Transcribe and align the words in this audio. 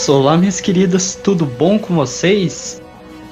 queridos, 0.00 0.08
olá 0.08 0.36
minhas 0.36 0.60
queridas, 0.60 1.14
tudo 1.14 1.44
bom 1.44 1.78
com 1.78 1.94
vocês? 1.94 2.80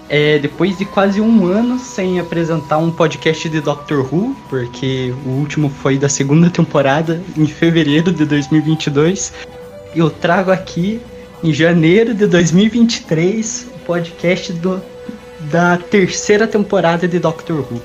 É, 0.09 0.39
depois 0.39 0.77
de 0.77 0.85
quase 0.85 1.21
um 1.21 1.47
ano 1.47 1.79
sem 1.79 2.21
apresentar 2.21 2.79
um 2.79 2.91
podcast 2.91 3.49
de 3.49 3.61
Doctor 3.61 4.01
Who, 4.01 4.37
porque 4.49 5.15
o 5.25 5.31
último 5.31 5.71
foi 5.71 5.97
da 5.99 6.09
segunda 6.09 6.51
temporada, 6.51 7.23
em 7.37 7.47
fevereiro 7.47 8.13
de 8.13 8.25
2022, 8.25 9.33
eu 9.95 10.11
trago 10.11 10.51
aqui, 10.51 11.01
em 11.43 11.53
janeiro 11.53 12.13
de 12.13 12.27
2023, 12.27 13.69
o 13.75 13.79
podcast 13.87 14.53
do, 14.55 14.83
da 15.51 15.77
terceira 15.77 16.47
temporada 16.47 17.09
de 17.09 17.19
Doctor 17.19 17.61
Who. 17.61 17.81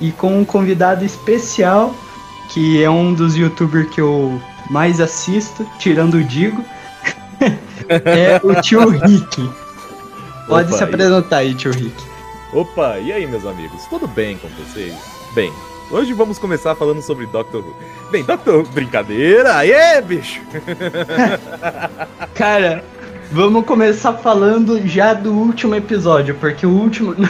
E 0.00 0.10
com 0.12 0.38
um 0.38 0.44
convidado 0.44 1.04
especial, 1.04 1.94
que 2.50 2.82
é 2.82 2.90
um 2.90 3.14
dos 3.14 3.36
youtubers 3.36 3.88
que 3.90 4.00
eu 4.00 4.40
mais 4.70 5.00
assisto, 5.00 5.66
tirando 5.78 6.14
o 6.14 6.24
Digo, 6.24 6.62
é 7.88 8.40
o 8.42 8.60
tio 8.60 8.88
Rick. 8.88 9.50
Pode 10.46 10.68
Opa, 10.68 10.78
se 10.78 10.84
apresentar 10.84 11.38
aí, 11.38 11.54
tio 11.54 11.72
Rick. 11.72 12.04
Opa, 12.52 12.98
e 12.98 13.12
aí, 13.12 13.26
meus 13.26 13.44
amigos? 13.44 13.84
Tudo 13.86 14.06
bem 14.06 14.36
com 14.38 14.48
vocês? 14.48 14.94
Bem, 15.34 15.52
hoje 15.90 16.12
vamos 16.12 16.38
começar 16.38 16.74
falando 16.74 17.02
sobre 17.02 17.26
Doctor 17.26 17.62
Who. 17.62 17.74
Bem, 18.10 18.24
Doctor 18.24 18.60
Who, 18.60 18.68
brincadeira, 18.70 19.56
aê, 19.56 20.00
bicho! 20.00 20.40
Cara, 22.34 22.82
vamos 23.30 23.64
começar 23.66 24.14
falando 24.14 24.80
já 24.86 25.12
do 25.12 25.32
último 25.32 25.74
episódio, 25.74 26.34
porque 26.36 26.66
o 26.66 26.70
último. 26.70 27.14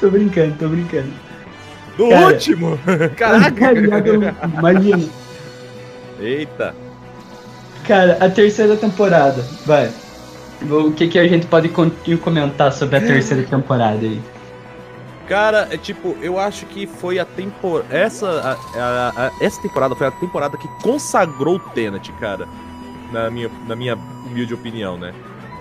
tô 0.00 0.10
brincando, 0.10 0.56
tô 0.58 0.68
brincando. 0.68 1.12
Do 1.96 2.08
Cara, 2.08 2.26
último? 2.26 2.78
Caraca! 3.16 3.72
Imagina. 4.58 5.04
Eita. 6.18 6.74
Cara, 7.86 8.18
a 8.20 8.30
terceira 8.30 8.76
temporada, 8.76 9.44
vai. 9.66 9.90
O 10.70 10.92
que, 10.92 11.08
que 11.08 11.18
a 11.18 11.26
gente 11.26 11.46
pode 11.46 11.68
comentar 12.18 12.72
sobre 12.72 12.96
a 12.96 13.00
terceira 13.00 13.42
temporada 13.42 13.98
aí? 14.00 14.20
Cara, 15.28 15.68
é 15.70 15.76
tipo, 15.76 16.16
eu 16.20 16.38
acho 16.38 16.66
que 16.66 16.86
foi 16.86 17.18
a 17.18 17.24
temporada. 17.24 17.86
Essa, 17.96 18.28
a, 18.28 18.78
a, 18.78 19.26
a, 19.26 19.32
essa 19.40 19.60
temporada 19.60 19.94
foi 19.94 20.06
a 20.06 20.10
temporada 20.10 20.56
que 20.56 20.68
consagrou 20.82 21.56
o 21.56 21.58
Tenet, 21.58 22.12
cara. 22.20 22.46
Na 23.10 23.30
minha, 23.30 23.50
na 23.66 23.76
minha 23.76 23.96
humilde 24.26 24.54
opinião, 24.54 24.96
né? 24.96 25.12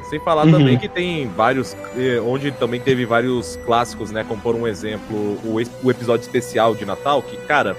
Sem 0.09 0.19
falar 0.19 0.45
uhum. 0.45 0.51
também 0.51 0.77
que 0.77 0.89
tem 0.89 1.27
vários. 1.29 1.75
Eh, 1.97 2.19
onde 2.21 2.51
também 2.51 2.81
teve 2.81 3.05
vários 3.05 3.55
clássicos, 3.65 4.11
né? 4.11 4.25
Como 4.27 4.41
por 4.41 4.55
um 4.55 4.67
exemplo, 4.67 5.15
o, 5.15 5.57
o 5.83 5.91
episódio 5.91 6.21
especial 6.21 6.75
de 6.75 6.85
Natal, 6.85 7.21
que, 7.21 7.37
cara, 7.37 7.75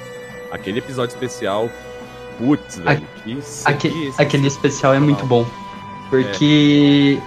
aquele 0.51 0.79
episódio 0.79 1.15
especial 1.15 1.69
Putz, 2.39 2.79
velho. 2.79 3.03
Que 3.25 3.39
aquele, 3.65 4.13
aquele 4.19 4.47
especial 4.47 4.95
é 4.95 4.99
muito 4.99 5.25
bom. 5.27 5.47
Porque. 6.11 7.19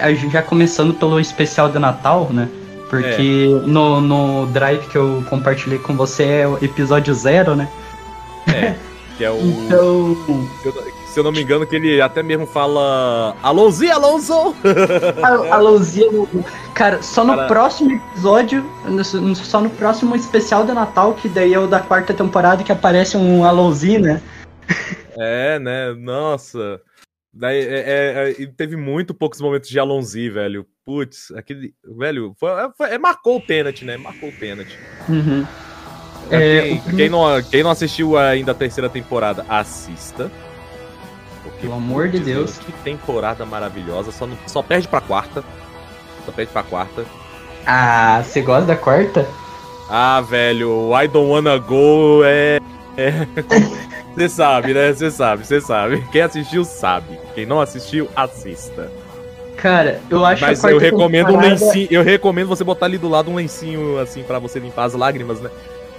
É. 0.00 0.14
Já 0.14 0.42
começando 0.42 0.94
pelo 0.94 1.18
especial 1.18 1.70
de 1.70 1.78
Natal, 1.78 2.28
né? 2.30 2.48
Porque 2.90 3.48
é. 3.50 3.66
no, 3.66 4.00
no 4.02 4.46
drive 4.48 4.86
que 4.88 4.96
eu 4.96 5.24
compartilhei 5.30 5.78
com 5.78 5.96
você 5.96 6.24
é 6.24 6.46
o 6.46 6.62
episódio 6.62 7.14
zero, 7.14 7.56
né? 7.56 7.68
É. 8.46 8.74
Que 9.16 9.24
é 9.24 9.30
o. 9.30 9.38
então... 9.66 10.91
Se 11.12 11.20
eu 11.20 11.24
não 11.24 11.30
me 11.30 11.42
engano, 11.42 11.66
que 11.66 11.76
ele 11.76 12.00
até 12.00 12.22
mesmo 12.22 12.46
fala. 12.46 13.36
Alôzinho, 13.42 13.92
Alonso! 13.92 14.56
Alôzinho. 15.52 16.26
Cara, 16.74 17.02
só 17.02 17.22
no 17.22 17.34
Cara... 17.34 17.48
próximo 17.48 17.92
episódio, 17.92 18.64
só 19.34 19.60
no 19.60 19.68
próximo 19.68 20.16
especial 20.16 20.64
de 20.64 20.72
Natal, 20.72 21.12
que 21.12 21.28
daí 21.28 21.52
é 21.52 21.58
o 21.58 21.66
da 21.66 21.80
quarta 21.80 22.14
temporada, 22.14 22.64
que 22.64 22.72
aparece 22.72 23.18
um 23.18 23.44
Alôzinho, 23.44 24.00
né? 24.00 24.22
É, 25.18 25.58
né? 25.58 25.92
Nossa. 25.92 26.80
Daí, 27.30 27.58
é, 27.58 27.80
é, 27.80 28.42
é, 28.42 28.46
teve 28.46 28.74
muito 28.74 29.12
poucos 29.12 29.38
momentos 29.38 29.68
de 29.68 29.78
Alonzi, 29.78 30.30
velho. 30.30 30.66
Putz, 30.82 31.30
aquele. 31.32 31.74
Velho, 31.98 32.34
foi, 32.40 32.50
foi, 32.74 32.88
é, 32.88 32.98
marcou 32.98 33.36
o 33.36 33.40
Tenet, 33.42 33.84
né? 33.84 33.98
Marcou 33.98 34.30
o 34.30 34.32
Tenet. 34.32 34.78
Uhum. 35.06 35.46
É, 36.30 36.62
quem, 36.62 36.96
quem, 36.96 37.08
não, 37.10 37.42
quem 37.42 37.62
não 37.62 37.70
assistiu 37.70 38.16
ainda 38.16 38.52
a 38.52 38.54
terceira 38.54 38.88
temporada, 38.88 39.44
assista. 39.46 40.30
Pelo 41.60 41.74
amor 41.74 42.08
de 42.08 42.18
Deus. 42.18 42.58
Que 42.58 42.72
temporada 42.72 43.44
maravilhosa. 43.44 44.12
Só, 44.12 44.26
não, 44.26 44.36
só 44.46 44.62
perde 44.62 44.88
pra 44.88 45.00
quarta. 45.00 45.44
Só 46.24 46.32
perde 46.32 46.52
pra 46.52 46.62
quarta. 46.62 47.04
Ah, 47.66 48.22
você 48.24 48.40
gosta 48.40 48.66
da 48.66 48.76
quarta? 48.76 49.26
Ah, 49.88 50.20
velho, 50.20 50.90
I 51.00 51.06
Don't 51.08 51.30
Wanna 51.30 51.58
Go 51.58 52.22
é. 52.24 52.58
Você 54.14 54.24
é... 54.24 54.28
sabe, 54.28 54.74
né? 54.74 54.92
Você 54.92 55.10
sabe, 55.10 55.46
você 55.46 55.60
sabe. 55.60 56.04
Quem 56.12 56.20
assistiu 56.20 56.64
sabe. 56.64 57.18
Quem 57.34 57.46
não 57.46 57.60
assistiu, 57.60 58.08
assista. 58.14 58.90
Cara, 59.56 60.00
eu 60.10 60.24
acho 60.24 60.42
Mas 60.42 60.62
eu 60.64 60.78
recomendo 60.78 61.28
temporada... 61.28 61.46
um 61.46 61.50
lencinho. 61.50 61.88
Eu 61.90 62.02
recomendo 62.02 62.48
você 62.48 62.64
botar 62.64 62.86
ali 62.86 62.98
do 62.98 63.08
lado 63.08 63.30
um 63.30 63.36
lencinho 63.36 63.98
assim 63.98 64.22
para 64.22 64.38
você 64.38 64.58
limpar 64.58 64.84
as 64.84 64.94
lágrimas, 64.94 65.40
né? 65.40 65.50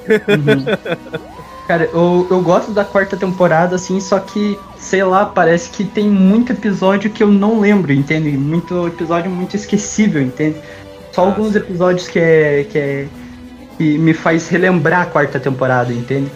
Uhum. 0.07 1.33
Cara, 1.67 1.89
eu, 1.93 2.27
eu 2.29 2.41
gosto 2.41 2.71
da 2.71 2.83
quarta 2.83 3.15
temporada, 3.15 3.75
assim, 3.75 3.99
só 4.01 4.19
que, 4.19 4.59
sei 4.77 5.03
lá, 5.03 5.25
parece 5.25 5.69
que 5.69 5.85
tem 5.85 6.09
muito 6.09 6.51
episódio 6.51 7.09
que 7.09 7.23
eu 7.23 7.29
não 7.29 7.59
lembro, 7.59 7.93
entende? 7.93 8.31
Muito 8.31 8.87
episódio 8.87 9.31
muito 9.31 9.55
esquecível, 9.55 10.21
entende? 10.21 10.57
Só 11.13 11.23
ah, 11.23 11.27
alguns 11.27 11.55
episódios 11.55 12.07
que 12.07 12.19
é, 12.19 12.65
que 12.69 12.77
é. 12.77 13.07
que 13.77 13.97
me 13.97 14.13
faz 14.13 14.49
relembrar 14.49 15.03
a 15.03 15.05
quarta 15.05 15.39
temporada, 15.39 15.93
entende? 15.93 16.29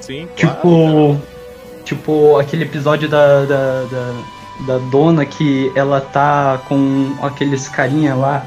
Sim, 0.00 0.26
Tipo. 0.34 0.60
Claro. 0.62 1.22
Tipo, 1.84 2.38
aquele 2.38 2.64
episódio 2.64 3.08
da, 3.08 3.44
da, 3.44 3.82
da, 3.84 4.12
da, 4.66 4.78
dona 4.90 5.26
que 5.26 5.72
ela 5.74 6.00
tá 6.00 6.60
com 6.68 7.16
aqueles 7.20 7.68
carinha 7.68 8.14
lá. 8.14 8.46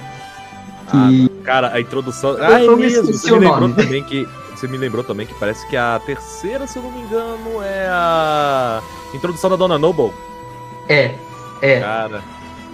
Que... 0.90 1.30
Ah, 1.30 1.44
cara, 1.44 1.74
a 1.74 1.82
introdução. 1.82 2.38
Ah, 2.40 2.64
é 2.64 2.76
mesmo, 2.76 3.12
você 3.12 3.32
me 3.32 3.40
lembrou 3.40 3.74
também 3.74 4.02
que 4.04 4.26
você 4.64 4.68
me 4.68 4.78
lembrou 4.78 5.04
também 5.04 5.28
que 5.28 5.34
parece 5.34 5.68
que 5.68 5.76
a 5.76 6.00
terceira, 6.06 6.66
se 6.66 6.78
eu 6.78 6.84
não 6.84 6.92
me 6.92 7.02
engano, 7.02 7.62
é 7.62 7.86
a 7.90 8.82
introdução 9.14 9.50
da 9.50 9.58
Dona 9.58 9.78
Noble. 9.78 10.14
É, 10.88 11.16
é. 11.62 11.82
Cara. 11.82 12.22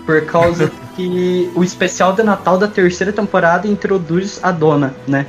Por 0.05 0.23
causa 0.25 0.71
que 0.95 1.51
o 1.55 1.63
especial 1.63 2.13
de 2.13 2.21
Natal 2.21 2.59
da 2.59 2.67
terceira 2.67 3.11
temporada 3.11 3.67
introduz 3.67 4.39
a 4.43 4.51
Dona, 4.51 4.93
né? 5.07 5.25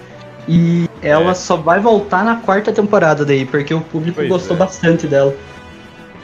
E 0.46 0.88
ela 1.00 1.30
é. 1.30 1.34
só 1.34 1.56
vai 1.56 1.80
voltar 1.80 2.24
na 2.24 2.36
quarta 2.36 2.72
temporada 2.72 3.24
daí, 3.24 3.46
porque 3.46 3.72
o 3.72 3.80
público 3.80 4.16
pois 4.16 4.28
gostou 4.28 4.56
é. 4.56 4.58
bastante 4.58 5.06
dela. 5.06 5.34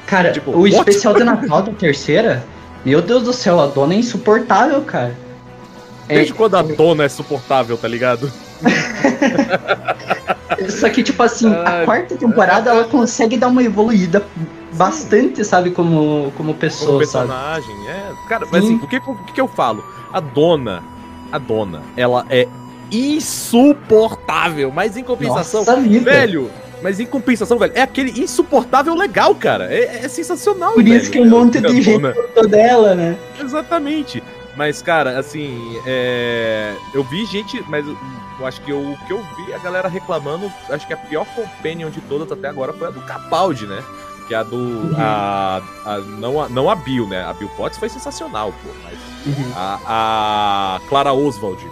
Cara, 0.07 0.33
tipo, 0.33 0.51
o 0.51 0.63
what? 0.63 0.77
especial 0.77 1.15
de 1.15 1.25
Natal 1.25 1.63
da 1.63 1.73
terceira, 1.73 2.45
meu 2.85 3.01
Deus 3.01 3.23
do 3.23 3.33
céu, 3.33 3.59
a 3.59 3.67
Dona 3.67 3.95
é 3.95 3.99
insuportável, 3.99 4.83
cara. 4.83 5.15
Desde 6.07 6.33
é, 6.33 6.37
quando 6.37 6.57
a 6.57 6.63
Dona 6.63 7.05
é 7.05 7.09
suportável, 7.09 7.77
tá 7.79 7.89
ligado? 7.89 8.31
Só 10.69 10.89
que, 10.89 11.03
tipo 11.03 11.23
assim, 11.23 11.53
a 11.53 11.85
quarta 11.85 12.17
temporada 12.17 12.71
ela 12.71 12.85
consegue 12.85 13.37
dar 13.37 13.49
uma 13.49 13.63
evoluída 13.63 14.25
bastante, 14.73 15.45
sabe, 15.45 15.71
como, 15.71 16.33
como 16.37 16.55
pessoa, 16.55 16.87
como 16.87 16.99
personagem, 16.99 17.77
sabe? 17.77 17.89
é. 17.89 18.13
Cara, 18.29 18.47
mas 18.51 18.65
assim, 18.65 18.77
o 18.77 18.87
que, 18.87 18.97
o 18.97 19.33
que 19.33 19.41
eu 19.41 19.49
falo? 19.49 19.85
A 20.13 20.21
dona, 20.21 20.83
a 21.31 21.39
dona, 21.39 21.83
ela 21.97 22.27
é 22.31 22.49
insuportável, 22.91 24.71
mas 24.71 24.97
em 24.97 25.03
compensação, 25.03 25.65
Nossa, 25.65 25.81
velho, 25.81 26.51
mas 26.83 27.01
em 27.01 27.07
compensação, 27.07 27.59
velho, 27.59 27.73
é 27.75 27.83
aquele 27.83 28.21
insuportável 28.21 28.95
legal, 28.95 29.35
cara. 29.35 29.73
É, 29.73 30.05
é 30.05 30.09
sensacional, 30.09 30.73
Por 30.73 30.85
velho, 30.85 30.97
isso 30.97 31.11
que 31.11 31.21
um 31.21 31.29
monte 31.29 31.61
de 31.61 31.83
gente 31.83 31.99
gostou 31.99 32.49
dela, 32.49 32.95
né? 32.95 33.17
Exatamente. 33.41 34.23
Mas, 34.57 34.81
cara, 34.81 35.19
assim, 35.19 35.79
é... 35.85 36.75
eu 36.95 37.05
vi 37.05 37.27
gente, 37.27 37.63
mas 37.69 37.87
eu 37.87 38.47
acho 38.47 38.61
que 38.63 38.71
eu, 38.71 38.93
o 38.93 38.99
que 39.07 39.13
eu 39.13 39.23
vi 39.37 39.53
a 39.53 39.59
galera 39.59 39.89
reclamando, 39.89 40.51
acho 40.71 40.87
que 40.87 40.93
a 40.93 40.97
pior 40.97 41.27
companion 41.35 41.91
de 41.91 42.01
todas 42.03 42.31
até 42.33 42.49
agora 42.49 42.73
foi 42.73 42.89
a 42.89 42.91
do 42.91 43.01
Capaldi, 43.03 43.67
né? 43.67 43.85
Que 44.27 44.35
é 44.35 44.39
a 44.39 44.43
do. 44.43 44.57
Uhum. 44.57 44.95
A, 44.99 45.63
a, 45.85 45.99
não, 45.99 46.43
a, 46.43 46.49
não 46.49 46.71
a 46.71 46.75
Bill, 46.75 47.07
né? 47.07 47.25
A 47.25 47.33
Bill 47.33 47.49
Potts 47.51 47.79
foi 47.79 47.89
sensacional, 47.89 48.53
pô. 48.53 48.71
Mas 48.83 48.99
uhum. 49.27 49.53
a, 49.55 49.79
a 49.87 50.89
Clara 50.89 51.13
Oswald, 51.13 51.65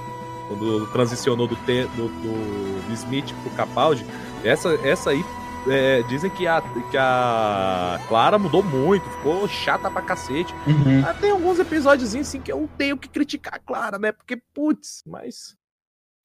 quando 0.49 0.87
transicionou 0.93 1.49
do, 1.49 1.57
te, 1.57 1.85
do, 1.97 2.09
do, 2.09 2.93
Smith 2.95 3.35
pro 3.43 3.51
Capaldi, 3.53 4.07
essa, 4.45 4.79
essa 4.85 5.11
aí 5.11 5.25
é, 5.69 6.03
dizem 6.03 6.31
que 6.31 6.47
a, 6.47 6.61
que 6.91 6.97
a 6.97 8.01
Clara 8.09 8.39
mudou 8.39 8.63
muito, 8.63 9.09
ficou 9.11 9.49
chata 9.49 9.91
pra 9.91 10.03
cacete. 10.03 10.55
Uhum. 10.67 11.03
Ah, 11.07 11.15
tem 11.15 11.31
alguns 11.31 11.59
episódios 11.59 12.15
assim 12.15 12.41
que 12.41 12.53
eu 12.53 12.69
tenho 12.77 12.97
que 12.97 13.09
criticar 13.09 13.55
a 13.55 13.59
Clara, 13.59 13.99
né? 13.99 14.13
Porque, 14.13 14.41
putz, 14.53 15.03
mas 15.07 15.57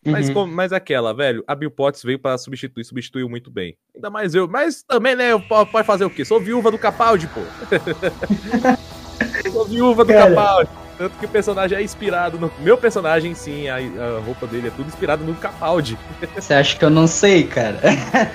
mas, 0.05 0.29
uhum. 0.29 0.47
mas 0.47 0.71
aquela, 0.71 1.13
velho, 1.13 1.43
a 1.45 1.53
Bill 1.53 1.69
Potts 1.69 2.03
veio 2.03 2.17
para 2.17 2.37
substituir, 2.37 2.85
substituiu 2.85 3.27
muito 3.27 3.51
bem. 3.51 3.77
Ainda 3.93 4.09
mais 4.09 4.33
eu. 4.33 4.47
Mas 4.47 4.81
também, 4.81 5.15
né, 5.15 5.37
pode 5.37 5.85
fazer 5.85 6.05
o 6.05 6.09
quê? 6.09 6.23
Sou 6.23 6.39
viúva 6.39 6.71
do 6.71 6.77
Capaldi, 6.77 7.27
pô. 7.27 7.41
Sou 9.51 9.65
viúva 9.65 10.05
do 10.05 10.13
Cara. 10.13 10.29
Capaldi. 10.29 10.69
Tanto 10.99 11.17
que 11.17 11.25
o 11.25 11.29
personagem 11.29 11.77
é 11.77 11.81
inspirado 11.81 12.37
no. 12.37 12.51
Meu 12.59 12.77
personagem, 12.77 13.33
sim, 13.33 13.69
a, 13.69 13.77
a 13.77 14.19
roupa 14.19 14.45
dele 14.45 14.67
é 14.67 14.69
tudo 14.69 14.89
inspirado 14.89 15.23
no 15.23 15.33
Capaldi. 15.33 15.97
Você 16.35 16.53
acha 16.53 16.77
que 16.77 16.83
eu 16.83 16.89
não 16.89 17.07
sei, 17.07 17.45
cara? 17.45 17.79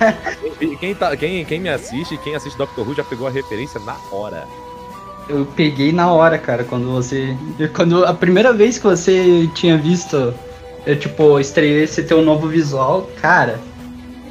quem, 0.80 0.94
tá, 0.94 1.14
quem, 1.14 1.44
quem 1.44 1.60
me 1.60 1.68
assiste, 1.68 2.16
quem 2.24 2.34
assiste 2.34 2.56
Doctor 2.56 2.88
Who 2.88 2.94
já 2.94 3.04
pegou 3.04 3.26
a 3.26 3.30
referência 3.30 3.78
na 3.80 3.94
hora. 4.10 4.48
eu 5.28 5.44
peguei 5.44 5.92
na 5.92 6.10
hora, 6.10 6.38
cara, 6.38 6.64
quando 6.64 6.90
você. 6.90 7.36
Quando 7.76 8.02
a 8.06 8.14
primeira 8.14 8.50
vez 8.50 8.78
que 8.78 8.84
você 8.84 9.46
tinha 9.54 9.76
visto, 9.76 10.32
eu, 10.86 10.98
tipo, 10.98 11.38
estreiei 11.38 11.84
esse 11.84 12.02
teu 12.02 12.22
novo 12.22 12.48
visual, 12.48 13.10
cara. 13.20 13.60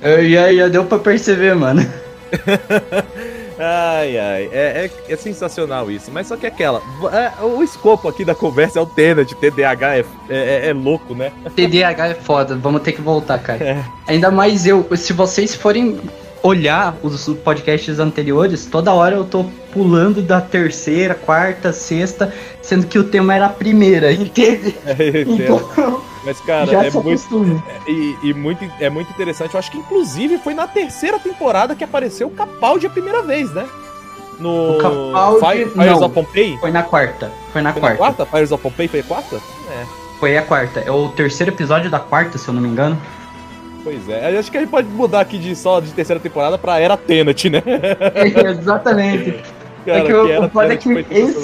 Eu, 0.02 0.28
já, 0.28 0.52
já 0.52 0.68
deu 0.70 0.86
pra 0.86 0.98
perceber, 0.98 1.54
mano. 1.54 1.86
ai, 3.60 4.18
ai. 4.18 4.50
É, 4.52 4.90
é, 5.08 5.14
é, 5.14 5.16
sensacional 5.16 5.90
isso. 5.92 6.12
Mas 6.12 6.28
só 6.28 6.36
que 6.36 6.46
aquela. 6.46 6.82
É, 7.12 7.44
o 7.44 7.64
escopo 7.64 8.08
aqui 8.08 8.26
da 8.26 8.36
conversa 8.36 8.80
é 8.80 8.82
o 8.82 8.86
Tenet. 8.86 9.36
TDAH 9.36 9.98
é, 9.98 10.06
é, 10.30 10.70
é, 10.70 10.74
louco, 10.74 11.14
né? 11.14 11.32
TDAH 11.56 12.08
é 12.08 12.14
foda. 12.14 12.56
Vamos 12.56 12.82
ter 12.82 12.94
que 12.94 13.02
voltar, 13.02 13.40
cara. 13.40 13.64
É. 13.64 13.84
Ainda 14.08 14.32
mais 14.32 14.66
eu. 14.66 14.88
Se 14.96 15.14
vocês 15.14 15.56
forem 15.56 16.00
olhar 16.44 16.98
os 17.02 17.26
podcasts 17.44 18.00
anteriores, 18.00 18.66
toda 18.66 18.94
hora 18.94 19.16
eu 19.16 19.24
tô 19.24 19.46
pulando 19.72 20.22
da 20.22 20.42
terceira, 20.42 21.16
quarta, 21.16 21.72
sexta, 21.72 22.34
sendo 22.62 22.86
que 22.86 23.00
o 23.00 23.04
tema 23.06 23.34
era 23.34 23.46
a 23.46 23.50
primeira, 23.50 24.12
entende? 24.14 24.76
É, 24.86 25.22
então, 25.22 26.02
Mas, 26.26 26.40
cara, 26.42 26.72
é 26.86 26.92
muito, 26.92 27.64
é, 27.68 27.92
e, 27.92 28.18
e, 28.24 28.34
muito, 28.34 28.64
é 28.80 28.90
muito 28.90 29.10
interessante. 29.10 29.54
Eu 29.54 29.60
acho 29.60 29.72
que, 29.72 29.78
inclusive, 29.78 30.38
foi 30.38 30.54
na 30.54 30.68
terceira 30.68 31.18
temporada 31.18 31.76
que 31.76 31.84
apareceu 31.84 32.28
o 32.28 32.32
Capaldi 32.32 32.86
a 32.86 32.90
primeira 32.90 33.22
vez, 33.22 33.52
né? 33.52 33.68
No 34.40 34.74
o 34.74 34.78
Capaldi, 34.78 35.40
Fire, 35.40 35.70
Fires 35.70 36.02
of 36.02 36.14
Pompeii? 36.14 36.58
Foi 36.58 36.72
na 36.72 36.84
quarta. 36.84 37.32
Foi 37.54 37.62
na 37.62 37.72
foi 37.72 37.82
quarta. 37.82 37.94
Na 37.94 37.98
quarta? 37.98 38.26
Fires 38.26 38.52
of 38.52 38.62
Pompeii 38.62 38.88
foi 38.90 39.00
a 39.00 39.04
quarta? 39.04 39.36
É. 39.36 39.86
Foi 40.20 40.38
a 40.38 40.42
quarta. 40.42 40.80
É 40.82 40.92
o 40.92 41.10
terceiro 41.10 41.52
episódio 41.52 41.90
da 41.90 42.00
quarta, 42.00 42.38
se 42.38 42.48
eu 42.48 42.54
não 42.54 42.62
me 42.62 42.68
engano. 42.68 43.00
Pois 43.84 44.08
é, 44.08 44.38
acho 44.38 44.50
que 44.50 44.58
a 44.58 44.62
gente 44.62 44.70
pode 44.70 44.88
mudar 44.88 45.20
aqui 45.20 45.38
de 45.38 45.56
só 45.56 45.80
de 45.80 45.92
terceira 45.92 46.20
temporada 46.20 46.58
pra 46.58 46.80
Era 46.80 46.96
Tenet, 46.96 47.50
né? 47.50 47.62
É, 48.16 48.28
exatamente. 48.50 49.44
Cara, 49.86 50.00
é 50.00 50.06
que, 50.06 50.14
o, 50.14 50.46
o 50.46 50.50
foda 50.50 50.74
é 50.74 50.78
que 50.78 51.06
esse... 51.12 51.42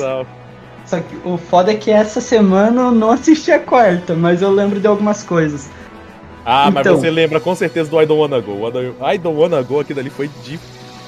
Só 0.86 1.00
que 1.02 1.18
o 1.24 1.38
foda 1.38 1.72
é 1.72 1.76
que 1.76 1.92
essa 1.92 2.20
semana 2.20 2.82
eu 2.84 2.92
não 2.92 3.12
assisti 3.12 3.52
a 3.52 3.60
quarta, 3.60 4.16
mas 4.16 4.42
eu 4.42 4.50
lembro 4.50 4.80
de 4.80 4.88
algumas 4.88 5.22
coisas. 5.22 5.70
Ah, 6.44 6.68
então... 6.70 6.72
mas 6.72 6.88
você 6.88 7.12
lembra 7.12 7.40
com 7.40 7.54
certeza 7.54 7.92
do 7.92 8.02
I 8.02 8.08
Don't 8.08 8.22
Wanna 8.22 8.40
Go. 8.40 8.68
I 9.14 9.18
Don't 9.18 9.40
Wanna 9.40 9.62
Go, 9.62 9.82
aquilo 9.82 10.00
ali 10.00 10.10
foi 10.10 10.30
de 10.44 10.60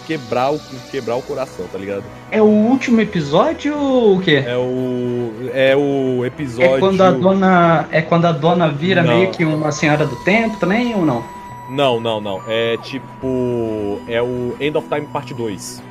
quebrar 0.07 0.51
o, 0.51 0.59
quebrar 0.89 1.15
o 1.15 1.21
coração, 1.21 1.65
tá 1.71 1.77
ligado? 1.77 2.03
É 2.29 2.41
o 2.41 2.45
último 2.45 3.01
episódio 3.01 3.77
ou 3.77 4.17
o 4.17 4.21
quê? 4.21 4.43
É 4.45 4.57
o. 4.57 5.49
É 5.53 5.75
o 5.75 6.25
episódio. 6.25 6.75
É 6.75 6.79
quando 6.79 7.01
a 7.01 7.11
dona. 7.11 7.87
É 7.91 8.01
quando 8.01 8.25
a 8.25 8.31
dona 8.31 8.69
vira 8.69 9.01
não. 9.01 9.15
meio 9.15 9.31
que 9.31 9.43
uma 9.43 9.71
senhora 9.71 10.05
do 10.05 10.15
tempo 10.23 10.57
também 10.57 10.93
ou 10.95 11.05
não? 11.05 11.23
Não, 11.69 11.99
não, 11.99 12.19
não. 12.19 12.41
É 12.47 12.77
tipo. 12.77 13.99
É 14.07 14.21
o 14.21 14.55
End 14.59 14.77
of 14.77 14.87
Time 14.89 15.07
Parte 15.07 15.33
2. 15.33 15.81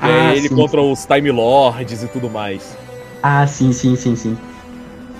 Ah, 0.00 0.32
é 0.32 0.36
ele 0.36 0.48
sim. 0.48 0.54
contra 0.54 0.80
os 0.80 1.04
Time 1.04 1.30
Lords 1.30 2.02
e 2.02 2.08
tudo 2.08 2.30
mais. 2.30 2.76
Ah, 3.22 3.46
sim, 3.46 3.72
sim, 3.72 3.96
sim, 3.96 4.14
sim. 4.14 4.38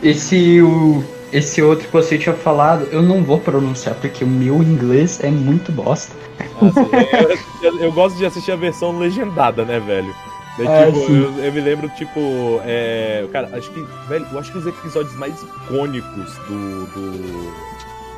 Esse 0.02 0.62
o. 0.62 1.02
Esse 1.32 1.60
outro 1.60 1.86
que 1.86 1.92
você 1.92 2.16
tinha 2.16 2.34
falado, 2.34 2.88
eu 2.90 3.02
não 3.02 3.22
vou 3.22 3.38
pronunciar 3.38 3.94
porque 3.96 4.24
o 4.24 4.26
meu 4.26 4.62
inglês 4.62 5.20
é 5.22 5.30
muito 5.30 5.70
bosta. 5.70 6.14
Assim, 6.56 7.46
eu, 7.62 7.78
eu, 7.80 7.92
gosto 7.92 8.16
de 8.16 8.24
assistir 8.24 8.52
a 8.52 8.56
versão 8.56 8.98
legendada, 8.98 9.64
né, 9.64 9.78
velho? 9.78 10.14
É, 10.58 10.90
tipo, 10.90 11.12
eu, 11.12 11.44
eu, 11.44 11.52
me 11.52 11.60
lembro, 11.60 11.88
tipo, 11.90 12.60
é, 12.64 13.26
cara, 13.32 13.48
acho 13.52 13.70
que, 13.70 13.80
velho, 14.08 14.26
eu 14.32 14.38
acho 14.38 14.50
que 14.50 14.58
os 14.58 14.66
episódios 14.66 15.14
mais 15.16 15.40
icônicos 15.42 16.34
do, 16.48 16.86
do 16.86 17.52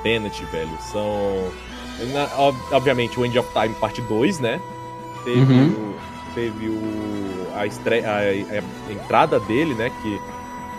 Tenet, 0.03 0.43
velho, 0.47 0.71
são, 0.81 1.51
obviamente, 2.71 3.21
o 3.21 3.27
End 3.27 3.39
of 3.39 3.49
Time 3.53 3.75
parte 3.75 4.01
2, 4.03 4.41
né? 4.41 4.61
Teve, 5.25 5.53
uhum. 5.53 5.69
o, 5.69 5.95
teve 6.35 6.69
o, 6.69 7.49
a, 7.57 7.67
estreia, 7.67 8.09
a, 8.09 8.19
a, 8.21 8.93
entrada 8.93 9.39
dele, 9.41 9.75
né, 9.75 9.91
que 10.03 10.21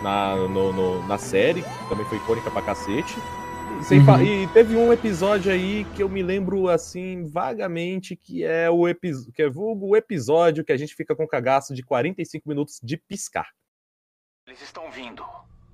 na, 0.02 0.36
no, 0.36 0.72
no, 0.72 1.06
na 1.06 1.18
série, 1.18 1.64
também 1.88 2.04
foi 2.06 2.18
icônica 2.18 2.50
pra 2.50 2.62
cacete. 2.62 3.16
Uhum. 3.90 4.22
E 4.22 4.46
teve 4.48 4.76
um 4.76 4.92
episódio 4.92 5.50
aí 5.50 5.84
que 5.96 6.02
eu 6.02 6.08
me 6.08 6.22
lembro 6.22 6.68
assim 6.68 7.26
vagamente 7.26 8.14
que 8.14 8.44
é 8.44 8.70
o 8.70 8.86
episódio 8.86 9.32
que 9.32 9.42
é 9.42 9.50
vulgo 9.50 9.88
o 9.88 9.96
episódio 9.96 10.64
que 10.64 10.70
a 10.70 10.76
gente 10.76 10.94
fica 10.94 11.16
com 11.16 11.26
cagaço 11.26 11.74
de 11.74 11.82
45 11.82 12.48
minutos 12.48 12.78
de 12.80 12.96
piscar. 12.96 13.48
Eles 14.46 14.62
estão 14.62 14.90
vindo. 14.90 15.24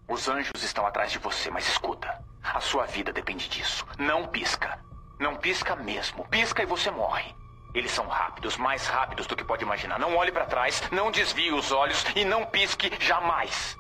Os 0.09 0.27
anjos 0.27 0.63
estão 0.63 0.87
atrás 0.87 1.13
de 1.13 1.19
você, 1.19 1.51
mas 1.51 1.69
escuta. 1.69 2.25
A 2.43 2.61
sua 2.61 2.87
vida 2.87 3.13
depende 3.13 3.47
disso. 3.49 3.87
Não 3.99 4.27
pisca. 4.27 4.79
Não 5.21 5.37
pisca 5.37 5.77
mesmo. 5.77 6.27
Pisca 6.29 6.63
e 6.63 6.67
você 6.67 6.91
morre. 6.91 7.35
Eles 7.75 7.91
são 7.91 8.07
rápidos, 8.07 8.57
mais 8.57 8.87
rápidos 8.87 9.27
do 9.27 9.37
que 9.37 9.45
pode 9.45 9.63
imaginar. 9.63 9.99
Não 9.99 10.17
olhe 10.17 10.33
para 10.33 10.47
trás, 10.47 10.83
não 10.91 11.11
desvie 11.11 11.53
os 11.53 11.71
olhos 11.71 12.05
e 12.17 12.25
não 12.25 12.47
pisque 12.47 12.91
jamais. 13.01 13.77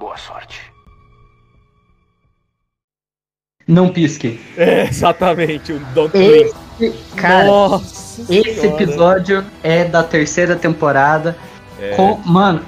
Boa 0.00 0.16
sorte. 0.16 0.58
Não 3.68 3.90
pisque. 3.90 4.40
É, 4.56 4.84
exatamente, 4.88 5.74
o 5.74 5.78
Don't 5.94 6.16
esse, 6.16 6.54
Cara, 7.14 7.44
Nossa 7.44 8.22
esse 8.34 8.60
senhora. 8.62 8.82
episódio 8.82 9.44
é 9.62 9.84
da 9.84 10.02
terceira 10.02 10.56
temporada. 10.56 11.36
É. 11.78 11.90
Com, 11.96 12.16
mano, 12.24 12.64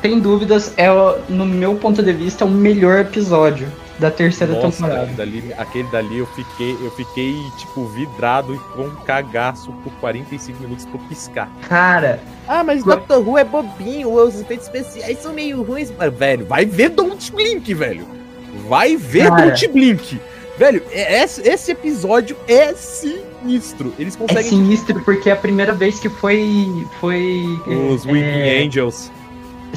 tem 0.00 0.20
dúvidas, 0.20 0.72
é 0.76 0.86
no 1.28 1.44
meu 1.44 1.74
ponto 1.74 2.00
de 2.00 2.12
vista 2.12 2.44
o 2.44 2.48
melhor 2.48 3.00
episódio 3.00 3.66
da 3.98 4.10
terceira 4.10 4.52
Nossa, 4.52 4.82
temporada. 4.82 5.12
Dali, 5.12 5.52
aquele 5.56 5.88
dali 5.88 6.18
eu 6.18 6.26
fiquei, 6.26 6.76
eu 6.80 6.90
fiquei 6.92 7.36
tipo 7.56 7.84
vidrado 7.86 8.54
e 8.54 8.58
com 8.74 8.90
cagaço 9.04 9.72
por 9.84 9.92
45 9.94 10.62
minutos 10.62 10.84
por 10.86 11.00
piscar. 11.02 11.50
Cara, 11.68 12.20
ah, 12.46 12.62
mas 12.62 12.84
Doctor 12.84 13.26
Who 13.26 13.36
é 13.36 13.44
bobinho, 13.44 14.12
os 14.12 14.40
efeitos 14.40 14.66
especiais 14.66 15.18
são 15.18 15.32
meio 15.32 15.62
ruins, 15.62 15.92
mas 15.96 16.12
velho, 16.14 16.46
vai 16.46 16.64
ver 16.64 16.90
Don't 16.90 17.32
Blink, 17.32 17.74
velho. 17.74 18.06
Vai 18.68 18.96
ver 18.96 19.28
Cara, 19.28 19.46
Don't 19.46 19.68
Blink. 19.68 20.20
Velho, 20.56 20.82
é, 20.90 21.22
esse 21.22 21.70
episódio 21.70 22.36
é 22.48 22.74
sinistro. 22.74 23.94
Eles 23.98 24.16
é 24.16 24.18
conseguem. 24.18 24.44
É 24.44 24.48
sinistro 24.48 25.00
porque 25.04 25.30
é 25.30 25.32
a 25.32 25.36
primeira 25.36 25.72
vez 25.72 26.00
que 26.00 26.08
foi. 26.08 26.84
foi 27.00 27.44
Os 27.66 28.04
é, 28.04 28.10
Weeping 28.10 28.66
Angels. 28.66 29.10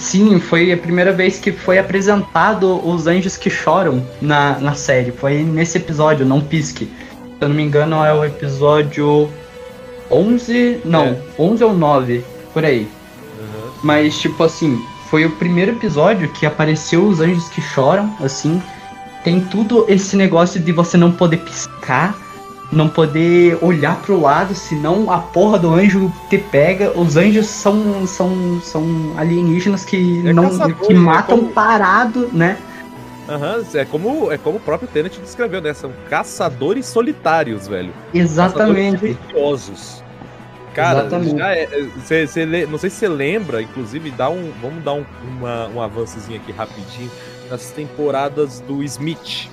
Sim, 0.01 0.39
foi 0.39 0.72
a 0.72 0.77
primeira 0.77 1.13
vez 1.13 1.39
que 1.39 1.51
foi 1.51 1.77
apresentado 1.77 2.86
os 2.88 3.08
anjos 3.08 3.38
que 3.38 3.50
choram 3.50 4.05
na, 4.22 4.60
na 4.60 4.74
série. 4.74 5.12
Foi 5.12 5.43
nesse 5.43 5.77
episódio, 5.77 6.25
não 6.25 6.41
pisque. 6.41 6.86
Se 6.86 7.38
eu 7.39 7.50
não 7.50 7.55
me 7.55 7.63
engano, 7.63 8.03
é 8.03 8.13
o 8.13 8.25
episódio 8.25 9.29
11. 10.10 10.81
Não, 10.84 11.05
é. 11.05 11.17
11 11.38 11.63
ou 11.63 11.74
9, 11.74 12.25
por 12.53 12.65
aí. 12.65 12.88
Uhum. 13.39 13.72
Mas, 13.84 14.20
tipo 14.20 14.43
assim, 14.43 14.77
foi 15.10 15.25
o 15.25 15.31
primeiro 15.31 15.72
episódio 15.72 16.27
que 16.29 16.46
apareceu 16.46 17.05
os 17.05 17.22
anjos 17.22 17.48
que 17.50 17.62
choram, 17.62 18.13
assim 18.20 18.62
tem 19.24 19.39
tudo 19.39 19.86
esse 19.88 20.15
negócio 20.15 20.60
de 20.60 20.72
você 20.72 20.98
não 20.98 21.12
poder 21.12 21.38
piscar, 21.38 22.15
não 22.72 22.88
poder 22.88 23.58
olhar 23.62 24.01
pro 24.01 24.20
lado, 24.20 24.56
senão 24.56 25.12
a 25.12 25.20
porra 25.20 25.60
do 25.60 25.74
anjo 25.74 26.12
te 26.30 26.38
pega. 26.38 26.98
Os 26.98 27.18
anjos 27.18 27.48
são 27.48 28.08
são, 28.08 28.62
são 28.62 29.13
alienígenas 29.18 29.84
que 29.84 30.25
é 30.25 30.34
não 30.34 30.50
que 30.74 30.94
matam 30.94 31.38
é 31.38 31.40
como... 31.42 31.51
parado, 31.51 32.30
né? 32.32 32.58
Aham, 33.28 33.58
uhum, 33.58 33.80
é 33.80 33.86
como 33.86 34.32
é 34.32 34.38
como 34.38 34.58
o 34.58 34.60
próprio 34.60 34.88
Tenet 34.88 35.20
descreveu, 35.20 35.62
né? 35.62 35.74
São 35.74 35.92
caçadores 36.10 36.86
solitários, 36.86 37.68
velho. 37.68 37.94
Exatamente. 38.13 39.18
Caçadores 40.74 41.34
Cara, 41.34 41.38
já 41.38 41.56
é, 41.56 41.68
cê, 42.06 42.28
cê, 42.28 42.46
não 42.66 42.78
sei 42.78 42.90
se 42.90 42.96
você 42.96 43.08
lembra, 43.10 43.62
inclusive, 43.62 44.10
dá 44.12 44.30
um, 44.30 44.51
vamos 44.62 44.84
dar 44.84 44.94
um, 44.94 45.06
uma, 45.38 45.68
um 45.68 45.82
avançozinho 45.82 46.40
aqui 46.40 46.51
rapidinho 46.51 47.12
nas 47.50 47.72
temporadas 47.72 48.62
do 48.62 48.82
Smith. 48.84 49.50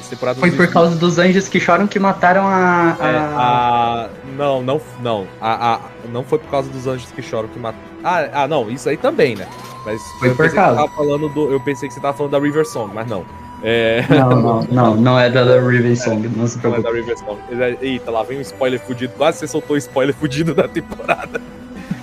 Nas 0.00 0.08
temporadas 0.08 0.40
Foi 0.40 0.50
por 0.50 0.66
causa 0.68 0.96
dos 0.96 1.18
anjos 1.18 1.46
que 1.46 1.60
choram 1.60 1.86
que 1.86 1.98
mataram 1.98 2.46
a. 2.46 2.96
a... 2.98 3.08
É, 3.08 3.16
a... 3.18 4.08
Não, 4.36 4.62
não, 4.62 4.80
não. 5.02 5.26
A, 5.40 5.74
a... 5.74 5.80
Não 6.10 6.24
foi 6.24 6.38
por 6.38 6.50
causa 6.50 6.70
dos 6.70 6.86
anjos 6.86 7.12
que 7.12 7.20
choram 7.20 7.48
que 7.48 7.58
mataram. 7.58 7.84
Ah, 8.02 8.28
ah, 8.32 8.48
não, 8.48 8.70
isso 8.70 8.88
aí 8.88 8.96
também, 8.96 9.36
né? 9.36 9.46
Mas 9.84 10.02
foi 10.18 10.34
por 10.34 10.50
causa. 10.52 10.88
falando 10.88 11.28
do... 11.28 11.52
Eu 11.52 11.60
pensei 11.60 11.86
que 11.88 11.94
você 11.94 12.00
tava 12.00 12.16
falando 12.16 12.32
da 12.32 12.38
River 12.38 12.66
Song, 12.66 12.90
mas 12.94 13.06
não. 13.06 13.26
É... 13.62 14.02
Não, 14.08 14.30
não, 14.40 14.62
não, 14.62 14.96
não 14.96 15.20
é 15.20 15.28
da 15.28 15.42
River 15.60 15.96
Song, 15.96 16.26
não 16.34 16.46
se 16.46 16.58
preocupe. 16.58 16.82
Não 16.82 16.90
é 16.90 16.92
da 16.92 16.98
River 16.98 17.18
Song. 17.18 17.40
É, 17.50 17.76
eita, 17.82 18.10
lá 18.10 18.22
vem 18.22 18.38
um 18.38 18.40
spoiler 18.40 18.80
fudido. 18.80 19.12
Quase 19.18 19.38
você 19.38 19.46
soltou 19.46 19.74
o 19.74 19.78
spoiler 19.78 20.14
fudido 20.14 20.54
da 20.54 20.66
temporada. 20.66 21.40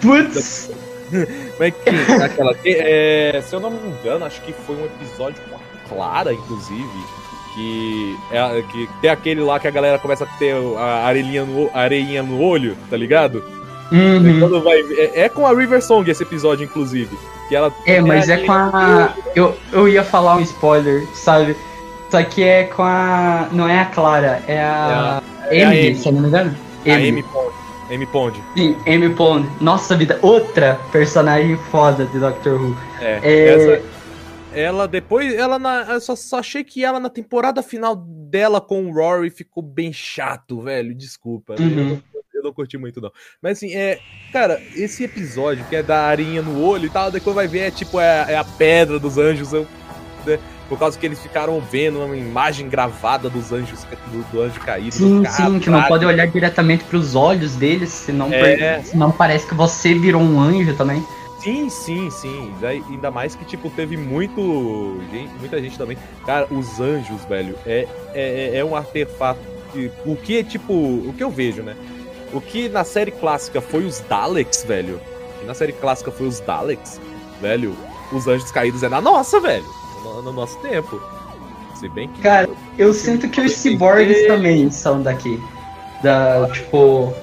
Putz! 0.02 0.70
Mas 1.58 1.74
que, 1.74 2.22
aquela, 2.22 2.54
é, 2.64 3.42
se 3.42 3.56
eu 3.56 3.60
não 3.60 3.72
me 3.72 3.90
engano, 3.90 4.26
acho 4.26 4.40
que 4.42 4.54
foi 4.54 4.76
um 4.76 4.86
episódio 4.86 5.42
com 5.50 5.56
a 5.56 5.60
Clara, 5.90 6.34
inclusive, 6.34 7.06
que 7.58 8.20
é 8.32 8.64
que 8.72 8.90
tem 9.02 9.10
aquele 9.10 9.42
lá 9.42 9.60
que 9.60 9.68
a 9.68 9.72
galera 9.72 9.98
começa 9.98 10.26
a 10.26 10.28
ter 10.28 10.54
a 10.78 11.08
areinha 11.08 11.44
no, 11.44 11.70
a 11.74 11.80
areinha 11.80 12.22
no 12.22 12.40
olho, 12.40 12.78
tá 12.90 12.96
ligado? 12.96 13.44
Uhum. 13.92 14.62
Vai, 14.62 14.82
é, 14.98 15.22
é, 15.24 15.30
com 15.30 15.48
a 15.48 15.54
River 15.54 15.82
Song 15.82 16.10
esse 16.10 16.22
episódio, 16.22 16.66
inclusive. 16.66 17.18
Que 17.50 17.56
ela 17.56 17.74
é, 17.86 18.02
mas 18.02 18.30
é 18.30 18.38
com 18.38 18.52
a. 18.52 19.14
Eu, 19.36 19.58
eu 19.72 19.88
ia 19.88 20.04
falar 20.04 20.36
um 20.36 20.42
spoiler, 20.42 21.08
sabe? 21.14 21.56
Só 22.12 22.22
que 22.22 22.44
é 22.44 22.66
com 22.66 22.84
a. 22.84 23.48
Não 23.52 23.68
é 23.68 23.80
a 23.80 23.86
Clara, 23.86 24.44
é 24.48 24.60
a. 24.60 25.22
É 25.50 25.64
a... 25.64 25.68
É 25.70 25.80
Emily, 25.80 25.96
se 25.96 26.12
não 26.12 26.22
me 26.22 26.28
engano. 26.28 26.56
A 26.86 26.94
Amy 26.94 27.24
Amy 27.90 28.06
Pond. 28.06 28.38
Sim, 28.56 28.76
Amy 28.86 29.10
Pond. 29.10 29.48
Nossa 29.62 29.96
vida, 29.96 30.20
outra 30.22 30.78
personagem 30.92 31.58
foda 31.72 32.06
de 32.06 32.20
Doctor 32.20 32.62
Who. 32.62 32.76
É, 33.00 33.20
É. 33.24 33.48
essa. 33.48 33.97
Ela 34.60 34.88
depois. 34.88 35.34
Ela 35.34 35.58
na. 35.60 35.84
Eu 35.94 36.02
só, 36.02 36.16
só 36.16 36.40
achei 36.40 36.64
que 36.64 36.84
ela 36.84 37.00
na 37.00 37.10
temporada 37.10 37.62
final 37.62 37.96
dela 37.96 38.60
com 38.60 38.86
o 38.88 38.94
Rory 38.94 39.30
ficou 39.30 39.62
bem 39.64 39.92
chato, 39.94 40.62
velho. 40.62 40.94
Desculpa. 40.94 41.56
né? 41.60 41.66
Uhum. 41.66 41.80
Eu, 41.80 41.86
não, 41.86 42.02
eu 42.34 42.44
não 42.44 42.54
curti 42.54 42.78
muito, 42.78 43.00
não. 43.02 43.12
Mas 43.42 43.58
assim, 43.58 43.74
é. 43.76 44.00
Cara, 44.34 44.62
esse 44.76 45.04
episódio 45.04 45.64
que 45.70 45.76
é 45.76 45.84
da 45.84 46.02
arinha 46.02 46.42
no 46.42 46.62
olho 46.64 46.86
e 46.86 46.90
tal, 46.90 47.10
depois 47.12 47.36
vai 47.36 47.48
ver, 47.48 47.60
é 47.60 47.72
tipo, 47.72 48.00
é, 48.00 48.26
é 48.34 48.38
a 48.38 48.44
pedra 48.44 49.00
dos 49.00 49.18
anjos. 49.18 49.52
né? 49.54 49.66
Por 50.68 50.78
causa 50.78 51.00
que 51.00 51.06
eles 51.06 51.22
ficaram 51.22 51.62
vendo 51.62 52.04
uma 52.04 52.18
imagem 52.18 52.68
gravada 52.68 53.30
dos 53.30 53.54
anjos, 53.54 53.86
do, 54.12 54.22
do 54.32 54.42
anjo 54.42 54.60
caído. 54.60 54.92
Sim, 54.94 55.24
sim, 55.26 55.60
que 55.60 55.70
não 55.70 55.82
pode 55.84 56.06
olhar 56.06 56.28
diretamente 56.28 56.84
pros 56.84 57.16
olhos 57.16 57.56
deles, 57.56 57.90
senão, 57.90 58.34
É. 58.34 58.84
senão 58.84 59.10
parece 59.10 59.48
que 59.48 59.56
você 59.56 59.94
virou 59.94 60.22
um 60.22 60.38
anjo 60.42 60.76
também. 60.76 61.02
Sim, 61.40 61.70
sim, 61.70 62.10
sim. 62.10 62.54
Ainda 62.90 63.12
mais 63.12 63.36
que, 63.36 63.46
tipo, 63.46 63.70
teve 63.70 63.96
muito. 63.96 64.98
gente- 65.12 65.32
muita 65.40 65.62
gente 65.62 65.78
também. 65.78 65.98
Cara, 66.26 66.48
os 66.52 66.80
anjos, 66.80 67.24
velho, 67.26 67.56
é, 67.66 67.88
é, 68.14 68.58
é 68.58 68.66
um 68.66 68.76
artefato. 68.76 69.40
Que, 69.72 69.92
o 70.06 70.16
que 70.16 70.40
é, 70.40 70.44
tipo. 70.44 70.74
O 70.74 71.14
que 71.16 71.24
eu 71.24 71.30
vejo, 71.30 71.62
né? 71.62 71.76
O 72.34 72.42
que 72.42 72.68
na 72.70 72.84
série 72.84 73.12
clássica 73.12 73.62
foi 73.62 73.86
os 73.86 74.00
Daleks, 74.02 74.64
velho. 74.64 75.00
E 75.42 75.46
na 75.46 75.54
série 75.54 75.74
clássica 75.74 76.12
foi 76.12 76.28
os 76.28 76.40
Daleks, 76.40 77.00
velho. 77.42 77.76
Os 78.12 78.28
anjos 78.28 78.52
caídos 78.52 78.82
é 78.84 78.90
na 78.90 79.00
nossa, 79.02 79.40
velho. 79.40 79.66
No, 80.04 80.22
no 80.22 80.34
nosso 80.34 80.58
tempo. 80.60 81.00
Se 81.76 81.88
bem 81.90 82.08
que. 82.10 82.22
Cara, 82.22 82.50
Eu 82.78 82.94
sinto 82.94 83.30
que 83.30 83.40
os 83.42 83.52
ciborgues 83.54 84.26
também 84.26 84.70
são 84.72 85.02
daqui. 85.04 85.40
Da, 86.02 86.48
tipo, 86.52 87.14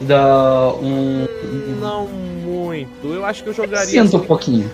da 0.00 0.72
um... 0.80 1.26
Não 1.80 2.06
muito. 2.06 3.06
Eu 3.06 3.24
acho 3.24 3.42
que 3.42 3.50
eu 3.50 3.54
jogaria. 3.54 4.02
Um 4.02 4.04
assim- 4.06 4.18
pouquinho. 4.20 4.70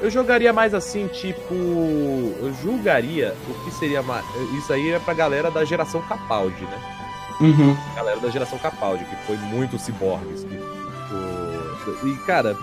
Eu 0.00 0.10
jogaria 0.10 0.52
mais 0.52 0.74
assim, 0.74 1.06
tipo. 1.08 1.54
Eu 1.54 2.52
julgaria 2.62 3.34
o 3.48 3.64
que 3.64 3.70
seria 3.70 4.02
mais. 4.02 4.24
Isso 4.58 4.72
aí 4.72 4.90
é 4.90 4.98
pra 4.98 5.14
galera 5.14 5.50
da 5.50 5.64
geração 5.64 6.02
Capaldi, 6.02 6.62
né? 6.64 6.78
Uhum. 7.40 7.76
Galera 7.96 8.20
da 8.20 8.28
geração 8.28 8.58
Capaldi, 8.58 9.04
que 9.04 9.16
foi 9.26 9.36
muito 9.36 9.78
ciborgues. 9.78 10.44
Que, 10.44 10.56
tipo, 10.56 12.06
e, 12.08 12.16
cara. 12.26 12.56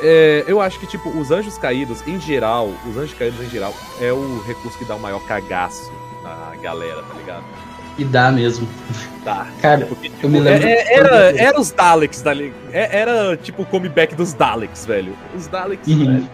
é, 0.00 0.44
eu 0.46 0.60
acho 0.60 0.78
que, 0.78 0.86
tipo, 0.86 1.08
os 1.10 1.30
anjos 1.30 1.58
caídos, 1.58 2.06
em 2.06 2.20
geral, 2.20 2.70
os 2.88 2.96
anjos 2.96 3.14
caídos 3.18 3.40
em 3.44 3.50
geral, 3.50 3.74
é 4.00 4.12
o 4.12 4.40
recurso 4.46 4.78
que 4.78 4.84
dá 4.84 4.94
o 4.94 5.00
maior 5.00 5.20
cagaço 5.26 5.90
na 6.22 6.54
galera, 6.62 7.02
tá 7.02 7.14
ligado? 7.14 7.44
E 7.98 8.04
dá 8.04 8.30
mesmo. 8.30 8.68
Tá. 9.24 9.46
Cara, 9.60 9.84
Porque, 9.86 10.10
eu 10.22 10.28
me 10.30 10.38
lembro. 10.40 10.66
É- 10.66 10.72
é- 10.72 10.94
era, 10.94 11.16
era 11.42 11.60
os 11.60 11.70
Daleks 11.72 12.22
dali. 12.22 12.54
é- 12.72 12.98
Era 13.00 13.36
tipo 13.36 13.62
o 13.62 13.66
comeback 13.66 14.14
dos 14.14 14.32
Daleks, 14.32 14.86
velho. 14.86 15.12
Os 15.36 15.46
Daleks, 15.48 15.86
Uhum. 15.88 16.06
velho. 16.06 16.30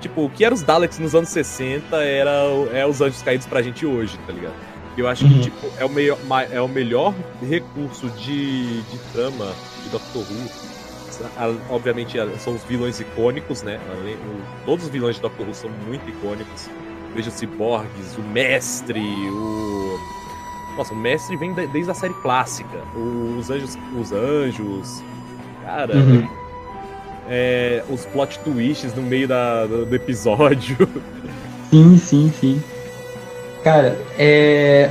Tipo, 0.00 0.26
o 0.26 0.30
que 0.30 0.44
era 0.44 0.54
os 0.54 0.62
Daleks 0.62 0.98
nos 0.98 1.14
anos 1.14 1.30
60 1.30 1.96
era 2.04 2.30
é 2.74 2.84
os 2.86 3.00
anjos 3.00 3.22
caídos 3.22 3.46
pra 3.46 3.62
gente 3.62 3.86
hoje, 3.86 4.18
tá 4.26 4.32
ligado? 4.32 4.52
Eu 4.98 5.08
acho 5.08 5.24
Uhum. 5.24 5.32
que, 5.32 5.40
tipo, 5.44 5.66
é 5.78 5.84
o, 5.84 5.88
melhor, 5.88 6.18
ma- 6.26 6.42
é 6.42 6.60
o 6.60 6.68
melhor 6.68 7.14
recurso 7.48 8.08
de, 8.10 8.82
de 8.82 8.98
trama 9.12 9.46
de 9.82 9.88
Doctor 9.88 10.22
Who. 10.22 10.70
Obviamente, 11.70 12.16
são 12.38 12.54
os 12.54 12.62
vilões 12.64 13.00
icônicos, 13.00 13.62
né? 13.62 13.78
Todos 14.66 14.84
os 14.86 14.90
vilões 14.90 15.16
de 15.16 15.22
Doctor 15.22 15.46
Who 15.46 15.54
são 15.54 15.70
muito 15.86 16.08
icônicos. 16.08 16.68
Veja 17.14 17.28
os 17.28 17.34
ciborgues, 17.34 18.16
o 18.18 18.22
mestre, 18.22 19.00
o. 19.00 19.98
Nossa, 20.80 20.94
o 20.94 20.96
mestre 20.96 21.36
vem 21.36 21.52
de- 21.52 21.66
desde 21.66 21.90
a 21.90 21.94
série 21.94 22.14
clássica. 22.14 22.78
Os 23.38 23.50
anjos. 23.50 23.76
Os 24.00 24.12
anjos. 24.12 25.02
Cara, 25.62 25.94
Uhum. 25.94 26.26
é, 27.28 27.82
os 27.90 28.06
plot 28.06 28.38
twists 28.38 28.94
no 28.94 29.02
meio 29.02 29.28
da, 29.28 29.66
do, 29.66 29.84
do 29.84 29.94
episódio. 29.94 30.88
Sim, 31.70 31.98
sim, 31.98 32.32
sim. 32.40 32.62
Cara, 33.62 33.94
é. 34.18 34.88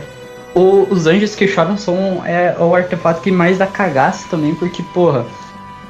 o- 0.53 0.86
os 0.91 1.08
anjos 1.08 1.34
que 1.36 1.48
choram 1.48 1.75
são 1.75 2.24
é, 2.24 2.55
o 2.60 2.75
artefato 2.75 3.19
que 3.22 3.31
mais 3.31 3.58
dá 3.58 3.65
cagaço 3.65 4.29
também, 4.29 4.53
porque, 4.53 4.84
porra, 4.93 5.25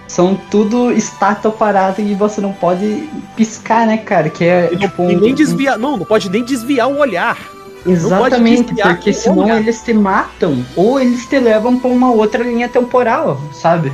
são 0.07 0.33
tudo 0.49 0.93
estátua 0.93 1.51
parada 1.51 2.01
e 2.01 2.15
você 2.15 2.39
não 2.39 2.53
pode 2.53 3.09
piscar, 3.35 3.85
né, 3.85 3.97
cara? 3.97 4.29
Que 4.29 4.45
é 4.45 4.69
E, 4.71 4.77
tipo 4.77 5.03
e 5.11 5.15
um- 5.17 5.19
nem 5.19 5.35
desviar. 5.35 5.77
Não, 5.77 5.97
não 5.97 6.05
pode 6.05 6.29
nem 6.29 6.41
desviar 6.43 6.87
o 6.89 6.97
olhar. 6.99 7.37
Exatamente, 7.85 8.73
porque 8.75 9.13
senão 9.13 9.43
olhar. 9.45 9.59
eles 9.59 9.81
te 9.81 9.93
matam 9.93 10.65
ou 10.75 10.99
eles 10.99 11.25
te 11.25 11.39
levam 11.39 11.79
pra 11.79 11.89
uma 11.89 12.11
outra 12.11 12.43
linha 12.43 12.67
temporal, 12.67 13.39
sabe? 13.53 13.91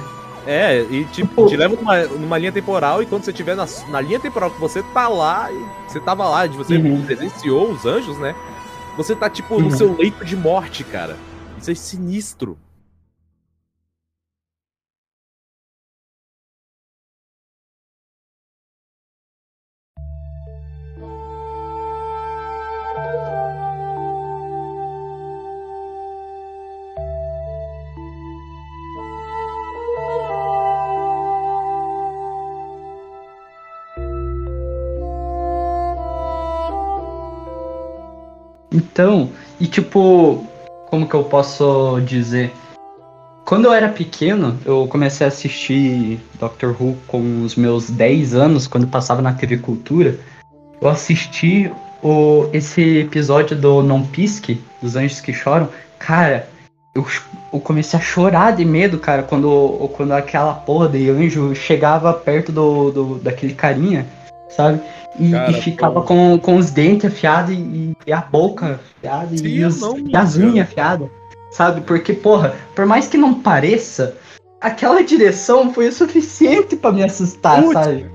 É, 0.47 0.81
e 0.91 1.05
tipo, 1.05 1.27
Tipo- 1.27 1.45
te 1.47 1.57
leva 1.57 1.75
numa, 1.75 2.03
numa 2.03 2.37
linha 2.37 2.51
temporal 2.51 3.01
e 3.01 3.05
quando 3.05 3.23
você 3.23 3.31
estiver 3.31 3.55
na, 3.55 3.65
na 3.89 3.99
linha 4.01 4.19
temporal 4.19 4.51
que 4.51 4.59
você 4.59 4.83
tá 4.93 5.07
lá, 5.07 5.49
e 5.51 5.65
você 5.91 5.99
tava 5.99 6.27
lá, 6.27 6.45
de 6.45 6.55
você 6.55 6.75
Uhum. 6.77 7.01
presenciou 7.03 7.71
os 7.71 7.85
anjos, 7.85 8.17
né? 8.19 8.35
Você 8.97 9.15
tá, 9.15 9.29
tipo, 9.29 9.59
no 9.59 9.65
Uhum. 9.65 9.71
seu 9.71 9.95
leito 9.97 10.23
de 10.23 10.35
morte, 10.35 10.83
cara. 10.83 11.17
Isso 11.59 11.71
é 11.71 11.75
sinistro. 11.75 12.57
Então, 38.95 39.29
e 39.59 39.67
tipo, 39.67 40.47
como 40.89 41.05
que 41.05 41.13
eu 41.13 41.25
posso 41.25 41.99
dizer? 42.05 42.49
Quando 43.43 43.65
eu 43.65 43.73
era 43.73 43.89
pequeno, 43.89 44.57
eu 44.63 44.87
comecei 44.87 45.25
a 45.25 45.27
assistir 45.27 46.17
Doctor 46.39 46.73
Who 46.79 46.95
com 47.05 47.43
os 47.43 47.57
meus 47.57 47.89
10 47.89 48.33
anos, 48.35 48.67
quando 48.67 48.87
passava 48.87 49.21
na 49.21 49.33
TV 49.33 49.57
Cultura. 49.57 50.17
Eu 50.79 50.87
assisti 50.87 51.69
o, 52.01 52.49
esse 52.53 52.99
episódio 52.99 53.57
do 53.57 53.83
Não 53.83 54.01
Pisque, 54.01 54.63
dos 54.81 54.95
Anjos 54.95 55.19
que 55.19 55.33
Choram. 55.33 55.67
Cara, 55.99 56.47
eu, 56.95 57.05
eu 57.51 57.59
comecei 57.59 57.99
a 57.99 58.01
chorar 58.01 58.55
de 58.55 58.63
medo, 58.63 58.97
cara, 58.97 59.23
quando, 59.23 59.89
quando 59.97 60.13
aquela 60.13 60.53
porra 60.53 60.87
de 60.87 61.09
anjo 61.09 61.53
chegava 61.53 62.13
perto 62.13 62.49
do, 62.49 62.91
do 62.91 63.15
daquele 63.15 63.55
carinha, 63.55 64.07
sabe? 64.55 64.81
E, 65.19 65.31
Cara, 65.31 65.51
e 65.51 65.61
ficava 65.61 66.01
pô. 66.01 66.07
com, 66.07 66.39
com 66.39 66.57
os 66.57 66.71
dentes 66.71 67.05
afiados 67.11 67.51
e, 67.51 67.95
e 68.05 68.11
a 68.13 68.21
boca 68.21 68.79
afiada 68.97 69.37
Sim, 69.37 69.45
e, 69.47 69.63
os, 69.63 69.79
não, 69.79 69.97
e 69.97 70.15
as 70.15 70.35
unhas 70.35 70.67
afiadas, 70.67 71.09
sabe? 71.51 71.81
Porque, 71.81 72.13
porra, 72.13 72.55
por 72.75 72.85
mais 72.85 73.07
que 73.07 73.17
não 73.17 73.41
pareça, 73.41 74.17
aquela 74.59 75.01
direção 75.03 75.73
foi 75.73 75.87
o 75.87 75.93
suficiente 75.93 76.75
pra 76.75 76.91
me 76.91 77.03
assustar, 77.03 77.61
Putz, 77.61 77.73
sabe? 77.73 78.11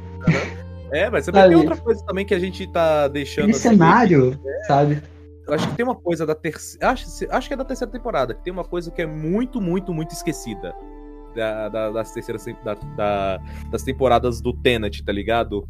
É, 0.92 1.08
mas 1.08 1.24
Sabe? 1.24 1.48
tem 1.48 1.54
outra 1.56 1.76
coisa 1.76 2.04
também 2.04 2.26
que 2.26 2.34
a 2.34 2.38
gente 2.38 2.66
tá 2.66 3.06
deixando. 3.06 3.50
Assim, 3.50 3.60
cenário, 3.70 4.38
sabe? 4.66 5.00
Eu 5.46 5.54
acho 5.54 5.68
que 5.68 5.74
tem 5.76 5.84
uma 5.84 5.94
coisa 5.94 6.26
da 6.26 6.34
terceira. 6.34 6.90
Acho, 6.90 7.06
acho 7.30 7.48
que 7.48 7.54
é 7.54 7.56
da 7.56 7.64
terceira 7.64 7.92
temporada, 7.92 8.34
que 8.34 8.42
tem 8.42 8.52
uma 8.52 8.64
coisa 8.64 8.90
que 8.90 9.00
é 9.00 9.06
muito, 9.06 9.60
muito, 9.60 9.94
muito 9.94 10.10
esquecida. 10.12 10.74
Da, 11.34 11.68
da- 11.68 11.90
das 11.92 12.10
terceiras 12.12 12.44
da- 12.64 12.74
da- 12.96 13.40
das 13.70 13.84
temporadas 13.84 14.40
do 14.40 14.52
Tenet, 14.52 15.04
tá 15.04 15.12
ligado? 15.12 15.64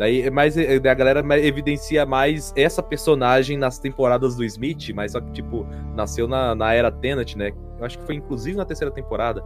Daí 0.00 0.22
é 0.22 0.30
mais, 0.30 0.56
é, 0.56 0.76
a 0.76 0.94
galera 0.94 1.22
evidencia 1.40 2.06
mais 2.06 2.54
essa 2.56 2.82
personagem 2.82 3.58
nas 3.58 3.78
temporadas 3.78 4.34
do 4.34 4.42
Smith, 4.42 4.94
mas 4.94 5.12
só 5.12 5.20
que, 5.20 5.30
tipo, 5.30 5.66
nasceu 5.94 6.26
na, 6.26 6.54
na 6.54 6.72
era 6.72 6.90
Tenet, 6.90 7.36
né? 7.36 7.52
Eu 7.78 7.84
acho 7.84 7.98
que 7.98 8.06
foi 8.06 8.14
inclusive 8.14 8.56
na 8.56 8.64
terceira 8.64 8.90
temporada, 8.90 9.44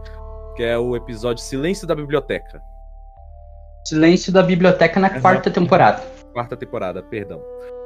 que 0.55 0.63
é 0.63 0.77
o 0.77 0.95
episódio 0.95 1.43
Silêncio 1.43 1.85
da 1.85 1.93
Biblioteca. 1.93 2.61
Silêncio 3.85 4.31
da 4.31 4.41
biblioteca 4.41 4.97
na 4.97 5.07
Exato. 5.07 5.21
quarta 5.21 5.51
temporada. 5.51 6.01
Quarta 6.31 6.55
temporada, 6.55 7.03
perdão. 7.03 7.41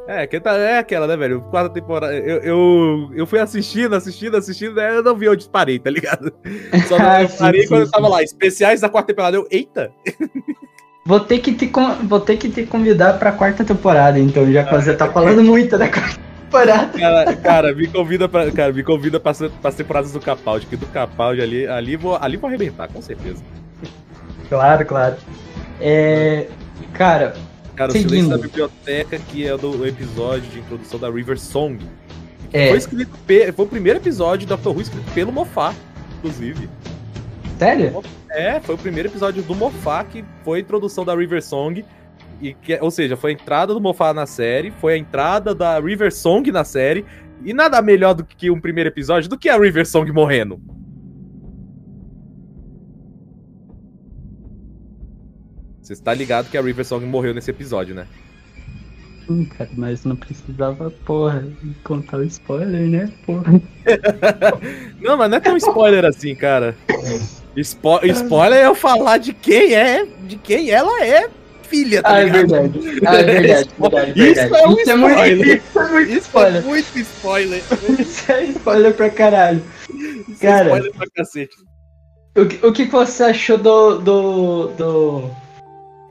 É, 0.08 0.28
que 0.28 0.40
tá, 0.40 0.56
é 0.56 0.78
aquela, 0.78 1.08
né, 1.08 1.18
velho? 1.18 1.42
Quarta 1.50 1.74
temporada. 1.74 2.14
Eu, 2.14 2.38
eu, 2.42 3.10
eu 3.16 3.26
fui 3.26 3.40
assistindo, 3.40 3.96
assistindo, 3.96 4.38
assistindo, 4.38 4.76
né, 4.76 4.96
eu 4.96 5.02
não 5.02 5.16
vi 5.16 5.28
onde 5.28 5.50
parei, 5.50 5.80
tá 5.80 5.90
ligado? 5.90 6.32
Só 6.88 7.00
não 7.00 7.10
Ah, 7.10 7.24
eu 7.24 7.30
sim, 7.30 7.38
parei 7.40 7.64
sim, 7.64 7.68
quando 7.68 7.82
eu 7.82 7.86
sim. 7.88 7.92
tava 7.92 8.08
lá. 8.08 8.22
Especiais 8.22 8.80
da 8.80 8.90
quarta 8.90 9.08
temporada. 9.08 9.38
Eu, 9.38 9.48
eita! 9.50 9.92
Vou 11.10 11.20
ter 11.20 11.40
que 11.40 11.54
te, 11.54 11.72
vou 12.04 12.20
ter 12.20 12.38
que 12.38 12.48
te 12.50 12.68
convidar 12.68 13.18
pra 13.18 13.32
quarta 13.32 13.66
temporada, 13.66 14.20
então, 14.20 14.46
já 14.52 14.64
que 14.64 14.76
você 14.76 14.94
tá 14.96 15.12
falando 15.12 15.44
muito 15.44 15.76
da 15.76 15.90
quarta 15.90 16.20
temporada. 16.44 17.00
Cara, 17.00 17.36
cara, 17.36 17.74
me 17.74 17.88
convida 17.88 18.30
pra. 18.30 18.52
Cara, 18.52 18.72
me 18.72 18.84
convida 18.84 19.20
pra, 19.20 19.32
as 19.32 19.74
temporadas 19.74 20.12
do 20.12 20.20
Capaldi, 20.20 20.68
que 20.68 20.76
do 20.78 20.86
Capaldi 20.86 21.42
ali, 21.42 21.66
ali 21.66 21.96
vou, 21.96 22.16
ali 22.22 22.38
vou 22.38 22.48
arrebentar, 22.48 22.88
com 22.90 23.02
certeza. 23.02 23.42
Claro, 24.50 24.86
claro. 24.86 25.16
É. 25.82 26.46
Cara, 26.94 27.34
Cara, 27.76 27.90
o 27.90 27.94
Seguindo. 27.94 28.10
Silêncio 28.10 28.30
da 28.30 28.38
Biblioteca, 28.38 29.18
que 29.18 29.48
é 29.48 29.58
do 29.58 29.88
episódio 29.88 30.48
de 30.52 30.60
introdução 30.60 31.00
da 31.00 31.10
River 31.10 31.40
Song. 31.40 31.80
é. 32.54 32.70
Foi 32.70 32.78
escrito 32.78 33.18
foi 33.56 33.66
o 33.66 33.68
primeiro 33.68 33.98
episódio 33.98 34.42
de 34.42 34.46
Doctor 34.46 34.76
Who 34.76 34.82
escrito 34.82 35.12
pelo 35.14 35.32
Moffat, 35.32 35.76
inclusive. 36.20 36.70
Sério? 37.58 38.04
É, 38.30 38.60
foi 38.60 38.76
o 38.76 38.78
primeiro 38.78 39.10
episódio 39.10 39.42
do 39.42 39.56
Mofá, 39.56 40.04
que 40.04 40.24
foi 40.44 40.60
a 40.60 40.62
introdução 40.62 41.04
da 41.04 41.16
River 41.16 41.44
Song. 41.44 41.84
E 42.42 42.54
que, 42.54 42.78
ou 42.80 42.92
seja, 42.92 43.18
foi 43.18 43.32
a 43.32 43.34
entrada 43.34 43.74
do 43.74 43.82
Mofá 43.82 44.14
na 44.14 44.26
série, 44.26 44.72
foi 44.72 44.94
a 44.94 44.98
entrada 44.98 45.54
da 45.54 45.80
River 45.80 46.14
Song 46.14 46.50
na 46.52 46.64
série. 46.64 47.06
E 47.44 47.54
nada 47.54 47.82
melhor 47.82 48.14
do 48.14 48.24
que 48.24 48.52
um 48.52 48.60
primeiro 48.60 48.90
episódio 48.90 49.30
do 49.30 49.38
que 49.38 49.50
a 49.50 49.58
River 49.58 49.86
Song 49.86 50.12
morrendo. 50.12 50.62
Você 55.82 55.94
está 55.94 56.14
ligado 56.14 56.52
que 56.52 56.58
a 56.58 56.62
River 56.62 56.86
Song 56.86 57.04
morreu 57.06 57.34
nesse 57.34 57.50
episódio, 57.50 57.96
né? 57.96 58.06
Hum, 59.28 59.46
cara, 59.46 59.70
mas 59.76 60.06
não 60.06 60.16
precisava, 60.16 60.92
porra, 61.06 61.44
contar 61.84 62.18
o 62.18 62.24
spoiler, 62.24 62.90
né? 62.90 63.12
Porra. 63.26 63.54
não, 65.02 65.18
mas 65.18 65.30
não 65.30 65.38
é 65.38 65.40
tão 65.40 65.58
spoiler 65.58 66.06
assim, 66.06 66.36
cara. 66.36 66.76
Spo 67.58 68.00
spoiler 68.06 68.60
é 68.60 68.66
eu 68.66 68.76
falar 68.76 69.18
de 69.18 69.34
quem 69.34 69.74
é, 69.74 70.06
de 70.06 70.38
quem 70.38 70.70
ela 70.70 71.04
é 71.04 71.30
filha, 71.64 72.02
tá 72.02 72.14
ah, 72.16 72.22
é 72.22 72.24
ligado? 72.26 72.56
É 72.56 72.60
verdade. 72.68 73.00
Ah, 73.06 73.16
é 73.16 73.24
verdade, 73.24 73.70
verdade, 73.80 74.10
Isso 74.22 74.34
verdade. 74.34 74.56
é 74.64 74.68
um 74.68 74.72
isso 74.72 74.92
spoiler. 74.92 75.30
É 75.30 75.36
muito, 75.36 75.58
isso 75.58 75.80
é 75.80 75.90
muito 75.92 76.10
Isso 76.12 76.18
spoiler. 76.20 76.56
é 76.56 76.66
muito 76.66 77.00
spoiler. 77.00 77.64
Isso 78.00 78.32
é 78.32 78.44
spoiler 78.46 78.94
pra 78.94 79.10
caralho. 79.10 79.64
Isso 80.28 80.42
Cara. 80.42 80.60
é 80.60 80.64
spoiler 80.64 80.94
pra 80.94 81.08
cacete. 81.16 81.56
O 82.38 82.46
que, 82.46 82.66
o 82.66 82.72
que 82.74 82.86
você 82.86 83.24
achou 83.24 83.58
do. 83.58 83.98
do. 84.00 84.68
do. 84.70 85.32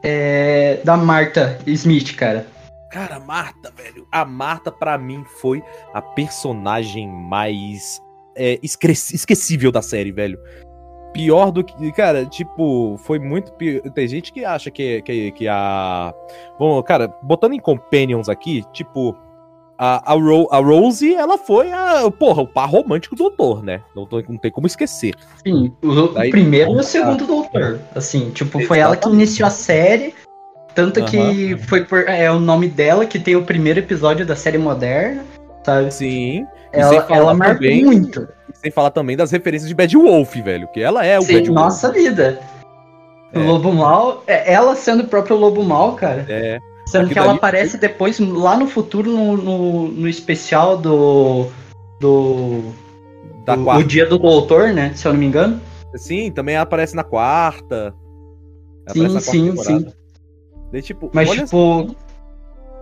É, 0.02 0.80
da 0.84 0.96
Marta 0.96 1.58
Smith, 1.66 2.14
cara? 2.14 2.46
Cara, 2.92 3.18
Marta, 3.18 3.72
velho. 3.76 4.06
A 4.12 4.24
Marta, 4.24 4.70
pra 4.70 4.96
mim, 4.96 5.24
foi 5.40 5.62
a 5.92 6.00
personagem 6.00 7.08
mais 7.08 8.00
é, 8.36 8.58
esque- 8.62 8.88
esquecível 8.92 9.72
da 9.72 9.82
série, 9.82 10.12
velho. 10.12 10.38
Pior 11.12 11.50
do 11.50 11.64
que. 11.64 11.90
Cara, 11.92 12.24
tipo, 12.26 12.96
foi 12.98 13.18
muito. 13.18 13.52
pi- 13.52 13.80
Tem 13.94 14.06
gente 14.06 14.32
que 14.32 14.44
acha 14.44 14.70
que, 14.70 15.02
que, 15.02 15.32
que 15.32 15.48
a. 15.48 16.12
Bom, 16.58 16.82
cara, 16.82 17.12
botando 17.22 17.54
em 17.54 17.60
Companions 17.60 18.28
aqui, 18.28 18.64
tipo. 18.72 19.16
A, 19.80 20.12
a, 20.12 20.14
Ro- 20.16 20.48
a 20.50 20.58
Rose, 20.58 21.14
ela 21.14 21.38
foi 21.38 21.70
a. 21.72 22.10
Porra, 22.10 22.42
o 22.42 22.46
par 22.48 22.68
romântico 22.68 23.14
do 23.14 23.24
doutor, 23.24 23.62
né? 23.62 23.80
Não, 23.94 24.06
tem 24.06 24.50
como 24.50 24.66
esquecer. 24.66 25.14
Sim, 25.46 25.72
o, 25.82 26.08
Daí- 26.08 26.30
primeiro 26.30 26.72
e 26.72 26.76
o 26.76 26.82
segundo 26.82 27.24
doutor. 27.26 27.78
Assim, 27.94 28.30
tipo, 28.30 28.60
foi 28.66 28.80
ela 28.80 28.96
que 28.96 29.08
iniciou 29.08 29.46
a 29.46 29.50
série. 29.50 30.14
Tanto 30.74 31.04
que 31.04 31.16
Aham. 31.52 31.58
foi 31.68 31.84
por. 31.84 32.00
É 32.08 32.30
o 32.30 32.38
nome 32.40 32.68
dela 32.68 33.06
que 33.06 33.18
tem 33.18 33.34
o 33.36 33.44
primeiro 33.44 33.78
episódio 33.78 34.26
da 34.26 34.34
série 34.36 34.58
moderna, 34.58 35.24
sabe? 35.64 35.92
Sim. 35.94 36.46
Ela, 36.72 37.06
ela 37.10 37.34
marcou 37.34 37.56
também- 37.56 37.84
muito. 37.84 38.28
Sem 38.54 38.70
falar 38.70 38.90
também 38.90 39.16
das 39.16 39.30
referências 39.30 39.68
de 39.68 39.74
Bad 39.74 39.96
Wolf, 39.96 40.34
velho. 40.36 40.68
Que 40.68 40.80
ela 40.80 41.04
é 41.04 41.18
o 41.18 41.22
Sim, 41.22 41.34
Bad 41.34 41.48
Wolf. 41.48 41.60
nossa 41.60 41.92
vida. 41.92 42.40
O 43.34 43.38
É. 43.38 43.42
Lobo 43.44 43.72
Mal, 43.72 44.22
é, 44.26 44.52
ela 44.52 44.74
sendo 44.74 45.02
o 45.04 45.06
próprio 45.06 45.36
Lobo 45.36 45.62
Mal, 45.62 45.94
cara. 45.94 46.24
É. 46.28 46.58
Sendo 46.86 47.02
Aquilo 47.02 47.12
que 47.12 47.18
ela 47.18 47.32
aparece 47.34 47.76
depois, 47.76 48.18
lá 48.18 48.56
no 48.56 48.66
futuro, 48.66 49.10
no, 49.10 49.36
no, 49.36 49.88
no 49.88 50.08
especial 50.08 50.76
do. 50.78 51.46
Do. 52.00 52.62
Da 53.44 53.54
do- 53.56 53.64
quarta. 53.64 53.84
O 53.84 53.86
Dia 53.86 54.06
do 54.06 54.18
Doutor, 54.18 54.72
né? 54.72 54.92
Se 54.94 55.06
eu 55.06 55.12
não 55.12 55.20
me 55.20 55.26
engano. 55.26 55.60
Sim, 55.96 56.30
também 56.30 56.56
aparece 56.56 56.94
na 56.96 57.04
quarta. 57.04 57.94
Sim, 58.90 59.04
Aparece 59.04 59.14
na 59.14 59.20
quarta 59.20 59.30
sim, 59.30 59.50
temporada. 59.50 59.94
Daí, 60.72 60.82
tipo, 60.82 61.10
Mas, 61.12 61.30
tipo. 61.30 61.94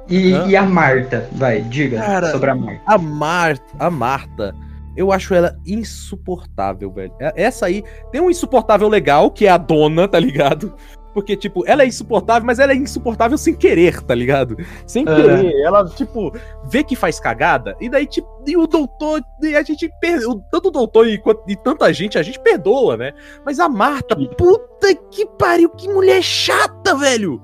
E, 0.08 0.30
e 0.30 0.56
a 0.56 0.62
Marta? 0.62 1.28
Vai, 1.32 1.62
diga 1.62 2.00
Cara, 2.00 2.30
sobre 2.30 2.50
a 2.50 2.54
Marta. 2.54 2.82
a 2.86 2.98
Marta, 2.98 3.64
a 3.78 3.90
Marta, 3.90 4.54
eu 4.96 5.10
acho 5.12 5.34
ela 5.34 5.56
insuportável, 5.66 6.90
velho. 6.90 7.12
É- 7.20 7.32
Essa 7.44 7.66
aí 7.66 7.82
tem 8.12 8.20
um 8.20 8.30
insuportável 8.30 8.88
legal, 8.88 9.30
que 9.30 9.46
é 9.46 9.50
a 9.50 9.58
dona, 9.58 10.06
tá 10.08 10.18
ligado? 10.18 10.74
Porque, 11.12 11.34
tipo, 11.34 11.64
ela 11.66 11.82
é 11.82 11.86
insuportável, 11.86 12.44
mas 12.44 12.58
ela 12.58 12.72
é 12.72 12.76
insuportável 12.76 13.38
sem 13.38 13.54
querer, 13.54 14.02
tá 14.02 14.14
ligado? 14.14 14.54
Sem 14.86 15.02
querer. 15.02 15.50
Ela, 15.64 15.86
tipo, 15.86 16.30
vê 16.68 16.84
que 16.84 16.94
faz 16.94 17.18
cagada, 17.18 17.74
e 17.80 17.88
daí, 17.88 18.06
tipo, 18.06 18.28
e 18.46 18.54
o 18.54 18.66
doutor, 18.66 19.22
e 19.42 19.56
a 19.56 19.62
gente 19.62 19.90
perdoa. 19.98 20.38
Tanto 20.50 20.68
o 20.68 20.70
doutor 20.70 21.08
e, 21.08 21.18
e 21.48 21.56
tanta 21.56 21.90
gente, 21.92 22.18
a 22.18 22.22
gente 22.22 22.38
perdoa, 22.38 22.98
né? 22.98 23.12
Mas 23.46 23.58
a 23.58 23.66
Marta, 23.66 24.14
puta 24.14 24.94
que 25.10 25.24
pariu, 25.38 25.70
que 25.70 25.88
mulher 25.88 26.22
chata, 26.22 26.94
velho! 26.94 27.40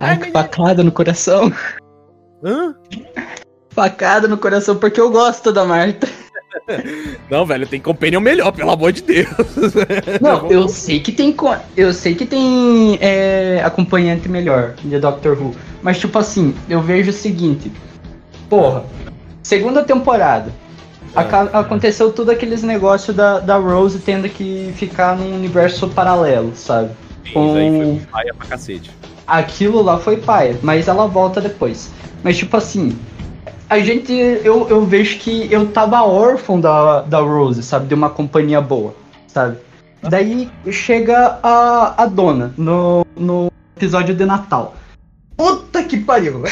Ai, 0.00 0.18
que 0.18 0.30
facada 0.30 0.82
no 0.82 0.92
coração. 0.92 1.52
Hã? 2.44 2.74
Facada 3.70 4.28
no 4.28 4.38
coração, 4.38 4.76
porque 4.76 5.00
eu 5.00 5.10
gosto 5.10 5.52
da 5.52 5.64
Marta. 5.64 6.08
Não, 7.30 7.44
velho, 7.44 7.66
tem 7.66 7.80
companion 7.80 8.20
melhor, 8.20 8.52
pelo 8.52 8.70
amor 8.70 8.92
de 8.92 9.02
Deus. 9.02 9.28
Não, 10.20 10.50
eu 10.50 10.68
sei 10.68 11.00
que 11.00 11.12
tem. 11.12 11.34
Eu 11.76 11.92
sei 11.92 12.14
que 12.14 12.26
tem 12.26 12.98
é, 13.00 13.60
acompanhante 13.64 14.28
melhor 14.28 14.74
de 14.82 14.98
Doctor 14.98 15.40
Who. 15.40 15.54
Mas, 15.82 15.98
tipo 15.98 16.18
assim, 16.18 16.54
eu 16.68 16.80
vejo 16.80 17.10
o 17.10 17.14
seguinte. 17.14 17.72
Porra, 18.48 18.84
segunda 19.42 19.82
temporada. 19.84 20.52
Ah. 21.14 21.60
aconteceu 21.60 22.12
tudo 22.12 22.30
aqueles 22.30 22.62
negócios 22.62 23.16
da, 23.16 23.40
da 23.40 23.56
Rose 23.56 23.98
tendo 23.98 24.28
que 24.28 24.72
ficar 24.76 25.16
num 25.16 25.34
universo 25.34 25.88
paralelo, 25.88 26.52
sabe? 26.54 26.90
Isso 27.24 27.38
aí 27.38 27.70
foi 27.70 28.06
paia 28.10 28.34
pra 28.34 28.46
cacete. 28.46 28.90
Aquilo 29.28 29.82
lá 29.82 29.98
foi 29.98 30.16
paia, 30.16 30.58
mas 30.62 30.88
ela 30.88 31.06
volta 31.06 31.40
depois. 31.40 31.90
Mas 32.24 32.36
tipo 32.36 32.56
assim, 32.56 32.98
a 33.68 33.78
gente. 33.78 34.12
Eu, 34.12 34.68
eu 34.68 34.84
vejo 34.84 35.18
que 35.18 35.52
eu 35.52 35.66
tava 35.68 36.02
órfão 36.02 36.60
da, 36.60 37.02
da 37.02 37.20
Rose, 37.20 37.62
sabe? 37.62 37.86
De 37.86 37.94
uma 37.94 38.08
companhia 38.08 38.60
boa, 38.60 38.94
sabe? 39.26 39.58
Daí 40.02 40.50
chega 40.70 41.38
a, 41.42 42.02
a 42.02 42.06
dona 42.06 42.54
no, 42.56 43.04
no 43.16 43.50
episódio 43.76 44.14
de 44.14 44.24
Natal. 44.24 44.74
Puta 45.36 45.84
que 45.84 45.98
pariu! 45.98 46.42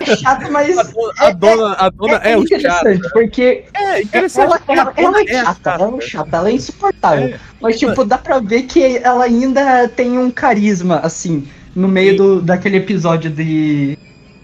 É 0.00 0.16
chato, 0.16 0.50
mas. 0.52 0.78
A 0.78 0.82
dona, 0.82 1.12
a 1.18 1.30
dona, 1.32 1.74
a 1.78 1.88
dona 1.90 2.14
é, 2.16 2.36
o 2.36 2.46
chato. 2.46 2.88
interessante, 2.88 3.10
porque 3.12 3.64
É 3.74 4.02
interessante. 4.02 4.44
ela, 4.46 4.60
ela, 4.68 4.92
ela 4.96 5.10
dona 5.12 5.20
é 5.22 5.26
chata, 5.26 5.54
chata. 5.54 5.70
ela 5.84 5.96
é 5.96 6.00
chata, 6.00 6.36
ela 6.36 6.48
é 6.48 6.52
insuportável. 6.52 7.28
É. 7.28 7.38
Mas, 7.60 7.78
tipo, 7.78 8.04
dá 8.04 8.18
pra 8.18 8.38
ver 8.40 8.62
que 8.64 8.98
ela 8.98 9.24
ainda 9.24 9.88
tem 9.88 10.18
um 10.18 10.30
carisma, 10.30 10.98
assim, 11.02 11.48
no 11.74 11.88
meio 11.88 12.10
Sim. 12.12 12.16
do, 12.16 12.42
daquele 12.42 12.76
episódio 12.76 13.30
de, 13.30 13.98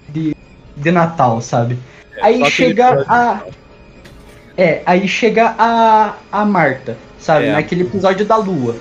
de, 0.09 0.35
de 0.77 0.91
Natal, 0.91 1.41
sabe? 1.41 1.79
aí 2.23 2.45
chega 2.51 3.05
a. 3.09 3.41
É, 4.57 4.83
aí 4.85 5.07
chega 5.09 5.55
a, 5.59 6.15
a 6.31 6.45
Marta, 6.45 6.97
sabe? 7.19 7.47
É. 7.47 7.53
Naquele 7.53 7.83
episódio 7.83 8.27
da 8.27 8.37
Lua. 8.37 8.77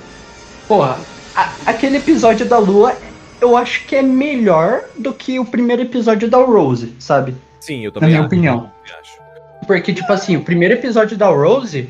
Porra, 0.67 0.97
a- 1.35 1.49
aquele 1.65 1.97
episódio 1.97 2.45
da 2.45 2.57
Lua 2.57 2.93
eu 3.41 3.55
acho 3.57 3.85
que 3.85 3.95
é 3.95 4.01
melhor 4.01 4.83
do 4.97 5.13
que 5.13 5.39
o 5.39 5.45
primeiro 5.45 5.81
episódio 5.81 6.29
da 6.29 6.37
Rose, 6.37 6.93
sabe? 6.99 7.35
Sim, 7.59 7.85
eu 7.85 7.91
Na 7.91 7.93
também 7.95 8.09
minha 8.09 8.19
acho, 8.19 8.27
opinião. 8.27 8.71
acho. 8.99 9.19
Porque, 9.67 9.93
tipo 9.93 10.11
assim, 10.11 10.35
o 10.37 10.41
primeiro 10.41 10.73
episódio 10.73 11.17
da 11.17 11.27
Rose 11.27 11.89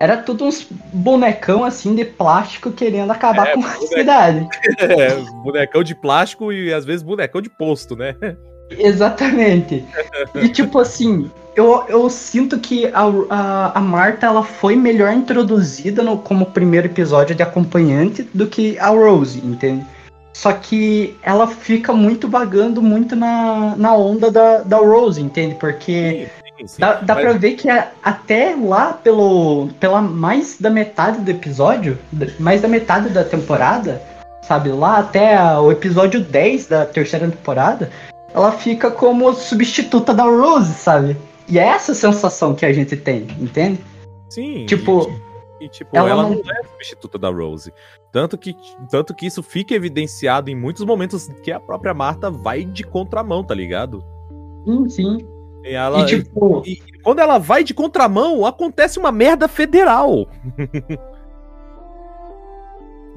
era 0.00 0.16
tudo 0.16 0.44
uns 0.46 0.66
bonecão 0.92 1.62
assim 1.62 1.94
de 1.94 2.06
plástico 2.06 2.72
querendo 2.72 3.10
acabar 3.10 3.48
É, 3.48 3.52
com 3.52 3.64
a 3.64 3.70
cidade. 3.70 4.48
É, 4.80 5.14
bonecão 5.42 5.82
de 5.82 5.94
plástico 5.94 6.50
e 6.52 6.72
às 6.72 6.84
vezes 6.84 7.02
bonecão 7.02 7.42
de 7.42 7.50
posto, 7.50 7.94
né? 7.94 8.16
Exatamente. 8.70 9.84
E 10.34 10.48
tipo 10.48 10.78
assim, 10.78 11.30
eu, 11.54 11.84
eu 11.88 12.08
sinto 12.08 12.58
que 12.58 12.86
a, 12.86 13.02
a, 13.28 13.78
a 13.78 13.80
Marta 13.80 14.26
ela 14.26 14.42
foi 14.42 14.74
melhor 14.76 15.12
introduzida 15.12 16.02
no, 16.02 16.16
como 16.16 16.46
primeiro 16.46 16.86
episódio 16.86 17.34
de 17.34 17.42
acompanhante 17.42 18.22
do 18.32 18.46
que 18.46 18.78
a 18.78 18.88
Rose, 18.88 19.38
entende? 19.44 19.84
Só 20.40 20.54
que 20.54 21.18
ela 21.22 21.46
fica 21.46 21.92
muito 21.92 22.26
vagando 22.26 22.80
muito 22.80 23.14
na, 23.14 23.74
na 23.76 23.94
onda 23.94 24.30
da, 24.30 24.58
da 24.62 24.78
Rose, 24.78 25.20
entende? 25.20 25.54
Porque 25.56 26.30
Sim, 26.58 26.66
sim. 26.66 26.76
Dá, 26.80 26.94
dá 26.94 27.14
Mas- 27.14 27.24
pra 27.24 27.32
ver 27.34 27.52
que 27.56 27.68
a- 27.68 27.88
até 28.02 28.56
lá 28.58 28.94
pelo 28.94 29.68
pela 29.78 30.00
mais 30.00 30.56
da 30.58 30.70
metade 30.70 31.20
do 31.20 31.30
episódio, 31.30 31.98
mais 32.38 32.62
da 32.62 32.68
metade 32.68 33.10
da 33.10 33.22
temporada, 33.22 34.00
sabe, 34.40 34.70
lá 34.70 35.00
até 35.00 35.36
a- 35.36 35.60
o 35.60 35.70
episódio 35.70 36.20
10 36.20 36.66
da 36.66 36.86
terceira 36.86 37.28
temporada, 37.28 37.90
ela 38.34 38.50
fica 38.52 38.90
como 38.90 39.34
substituta 39.34 40.14
da 40.14 40.24
Rose, 40.24 40.72
sabe? 40.72 41.18
E 41.46 41.58
é 41.58 41.66
essa 41.66 41.92
sensação 41.92 42.54
que 42.54 42.64
a 42.64 42.72
gente 42.72 42.96
tem, 42.96 43.26
entende? 43.38 43.78
Sim. 44.30 44.64
Tipo, 44.64 45.06
e, 45.06 45.29
e, 45.60 45.68
tipo 45.68 45.96
ela 45.96 46.08
ela, 46.10 46.22
não- 46.22 46.30
não... 46.30 46.38
é 46.38 46.62
substituta 46.64 47.18
da 47.18 47.28
Rose. 47.30 47.72
Tanto 48.12 48.36
que, 48.38 48.56
tanto 48.90 49.14
que 49.14 49.26
isso 49.26 49.42
fica 49.42 49.74
evidenciado 49.74 50.50
em 50.50 50.54
muitos 50.56 50.84
momentos 50.84 51.28
que 51.42 51.52
a 51.52 51.60
própria 51.60 51.92
Marta 51.94 52.30
vai 52.30 52.64
de 52.64 52.82
contramão, 52.84 53.44
tá 53.44 53.54
ligado? 53.54 54.02
sim, 54.64 54.88
sim. 54.88 55.18
E, 55.64 55.74
ela, 55.74 56.00
E 56.00 56.06
tipo, 56.06 56.62
e 56.66 56.80
quando 57.02 57.18
ela 57.18 57.36
vai 57.38 57.62
de 57.62 57.74
contramão, 57.74 58.46
acontece 58.46 58.98
uma 58.98 59.12
merda 59.12 59.46
federal. 59.46 60.26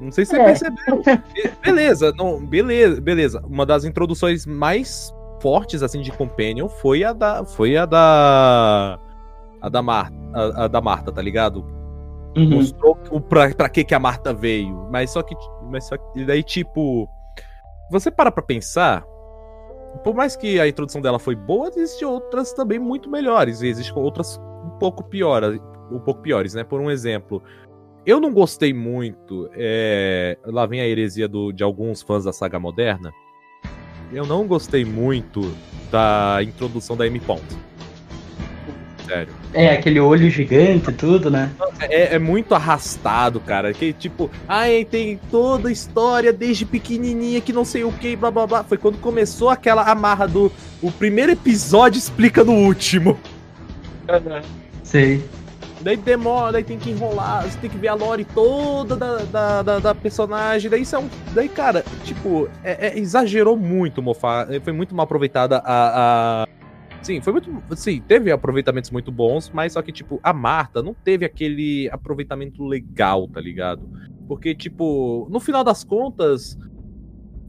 Não 0.00 0.10
sei 0.12 0.24
se 0.24 0.32
você 0.32 0.40
É. 0.40 0.44
percebeu. 0.44 1.02
Be- 1.02 1.52
Beleza, 1.62 2.12
não, 2.16 2.44
beleza, 2.44 3.00
beleza. 3.00 3.42
Uma 3.46 3.64
das 3.64 3.84
introduções 3.84 4.44
mais 4.44 5.14
fortes 5.40 5.82
assim 5.82 6.00
de 6.02 6.10
Companion 6.12 6.68
foi 6.68 7.04
a 7.04 7.12
da 7.12 7.44
foi 7.44 7.76
a 7.76 7.86
da 7.86 8.98
a 9.60 9.68
da 9.68 9.80
Marta, 9.82 10.14
a, 10.34 10.64
a 10.64 10.68
da 10.68 10.80
Marta, 10.80 11.12
tá 11.12 11.22
ligado? 11.22 11.64
Uhum. 12.36 12.50
Mostrou 12.50 12.98
o 13.10 13.20
pra, 13.20 13.54
pra 13.54 13.68
que, 13.68 13.84
que 13.84 13.94
a 13.94 13.98
Marta 13.98 14.32
veio. 14.32 14.88
Mas 14.90 15.10
só 15.10 15.22
que. 15.22 15.34
Mas 15.70 15.86
só 15.86 15.96
que. 15.96 16.24
Daí, 16.24 16.42
tipo. 16.42 17.08
Você 17.90 18.10
para 18.10 18.30
pra 18.30 18.42
pensar. 18.42 19.04
Por 20.02 20.14
mais 20.14 20.34
que 20.34 20.58
a 20.58 20.66
introdução 20.66 21.00
dela 21.00 21.20
foi 21.20 21.36
boa, 21.36 21.68
existem 21.68 22.06
outras 22.06 22.52
também 22.52 22.78
muito 22.78 23.08
melhores. 23.08 23.62
E 23.62 23.68
existem 23.68 23.96
outras 23.96 24.38
um 24.64 24.78
pouco 24.78 25.04
piores. 25.04 25.60
Um 25.90 26.00
pouco 26.00 26.20
piores, 26.22 26.54
né? 26.54 26.64
Por 26.64 26.80
um 26.80 26.90
exemplo. 26.90 27.42
Eu 28.04 28.20
não 28.20 28.32
gostei 28.32 28.74
muito. 28.74 29.48
É... 29.54 30.36
Lá 30.44 30.66
vem 30.66 30.80
a 30.80 30.86
heresia 30.86 31.28
do, 31.28 31.52
de 31.52 31.62
alguns 31.62 32.02
fãs 32.02 32.24
da 32.24 32.32
saga 32.32 32.58
moderna. 32.58 33.12
Eu 34.12 34.26
não 34.26 34.46
gostei 34.46 34.84
muito 34.84 35.40
da 35.90 36.38
introdução 36.42 36.96
da 36.96 37.06
M. 37.06 37.18
Pond. 37.20 37.42
Sério. 39.06 39.32
É, 39.52 39.70
aquele 39.70 40.00
olho 40.00 40.30
gigante 40.30 40.90
e 40.90 40.92
tudo, 40.92 41.30
né? 41.30 41.50
É, 41.80 42.14
é 42.14 42.18
muito 42.18 42.54
arrastado, 42.54 43.38
cara. 43.40 43.72
Que 43.72 43.92
tipo, 43.92 44.30
ai, 44.48 44.84
tem 44.84 45.20
toda 45.30 45.68
a 45.68 45.72
história 45.72 46.32
desde 46.32 46.64
pequenininha 46.64 47.40
que 47.40 47.52
não 47.52 47.64
sei 47.64 47.84
o 47.84 47.92
que, 47.92 48.16
blá 48.16 48.30
blá 48.30 48.46
blá. 48.46 48.64
Foi 48.64 48.78
quando 48.78 48.98
começou 48.98 49.50
aquela 49.50 49.82
amarra 49.90 50.26
do. 50.26 50.50
O 50.82 50.90
primeiro 50.90 51.32
episódio 51.32 51.98
explica 51.98 52.42
no 52.42 52.52
último. 52.52 53.18
Sei. 54.82 55.22
Daí 55.84 55.98
demora, 55.98 56.52
daí 56.52 56.64
tem 56.64 56.78
que 56.78 56.90
enrolar, 56.90 57.42
você 57.42 57.58
tem 57.58 57.68
que 57.68 57.76
ver 57.76 57.88
a 57.88 57.94
lore 57.94 58.24
toda 58.24 58.96
da, 58.96 59.16
da, 59.18 59.62
da, 59.62 59.78
da 59.80 59.94
personagem. 59.94 60.70
Daí 60.70 60.80
isso 60.80 60.96
é 60.96 60.98
um. 60.98 61.10
Daí, 61.34 61.46
cara, 61.46 61.84
tipo, 62.04 62.48
é, 62.64 62.88
é- 62.88 62.98
exagerou 62.98 63.54
muito, 63.54 64.00
Mofá. 64.00 64.46
Foi 64.62 64.72
muito 64.72 64.94
mal 64.94 65.04
aproveitada 65.04 65.58
a. 65.58 66.44
a... 66.44 66.48
Sim, 67.04 67.20
foi 67.20 67.34
muito. 67.34 67.62
Sim, 67.76 68.00
teve 68.00 68.32
aproveitamentos 68.32 68.90
muito 68.90 69.12
bons, 69.12 69.50
mas 69.52 69.74
só 69.74 69.82
que, 69.82 69.92
tipo, 69.92 70.18
a 70.22 70.32
Marta 70.32 70.82
não 70.82 70.94
teve 70.94 71.24
aquele 71.24 71.88
aproveitamento 71.92 72.64
legal, 72.64 73.28
tá 73.28 73.40
ligado? 73.40 73.82
Porque, 74.26 74.54
tipo, 74.54 75.28
no 75.30 75.38
final 75.38 75.62
das 75.62 75.84
contas. 75.84 76.58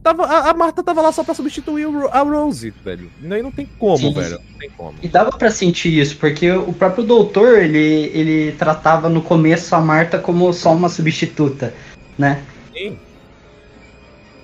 Tava, 0.02 0.24
a, 0.24 0.50
a 0.50 0.54
Marta 0.54 0.84
tava 0.84 1.02
lá 1.02 1.10
só 1.10 1.24
pra 1.24 1.34
substituir 1.34 1.86
o 1.86 2.06
a 2.08 2.20
Rose, 2.20 2.70
velho. 2.84 3.10
Daí 3.18 3.42
não 3.42 3.50
tem 3.50 3.66
como, 3.66 3.98
Sim. 3.98 4.12
velho. 4.12 4.38
Não 4.52 4.58
tem 4.58 4.70
como. 4.70 4.98
E 5.02 5.08
dava 5.08 5.32
pra 5.32 5.50
sentir 5.50 5.98
isso, 5.98 6.16
porque 6.18 6.48
o 6.50 6.72
próprio 6.72 7.02
doutor, 7.02 7.58
ele, 7.58 8.10
ele 8.14 8.52
tratava 8.52 9.08
no 9.08 9.20
começo 9.20 9.74
a 9.74 9.80
Marta 9.80 10.18
como 10.18 10.52
só 10.52 10.72
uma 10.72 10.88
substituta, 10.88 11.74
né? 12.16 12.44
Sim. 12.72 12.96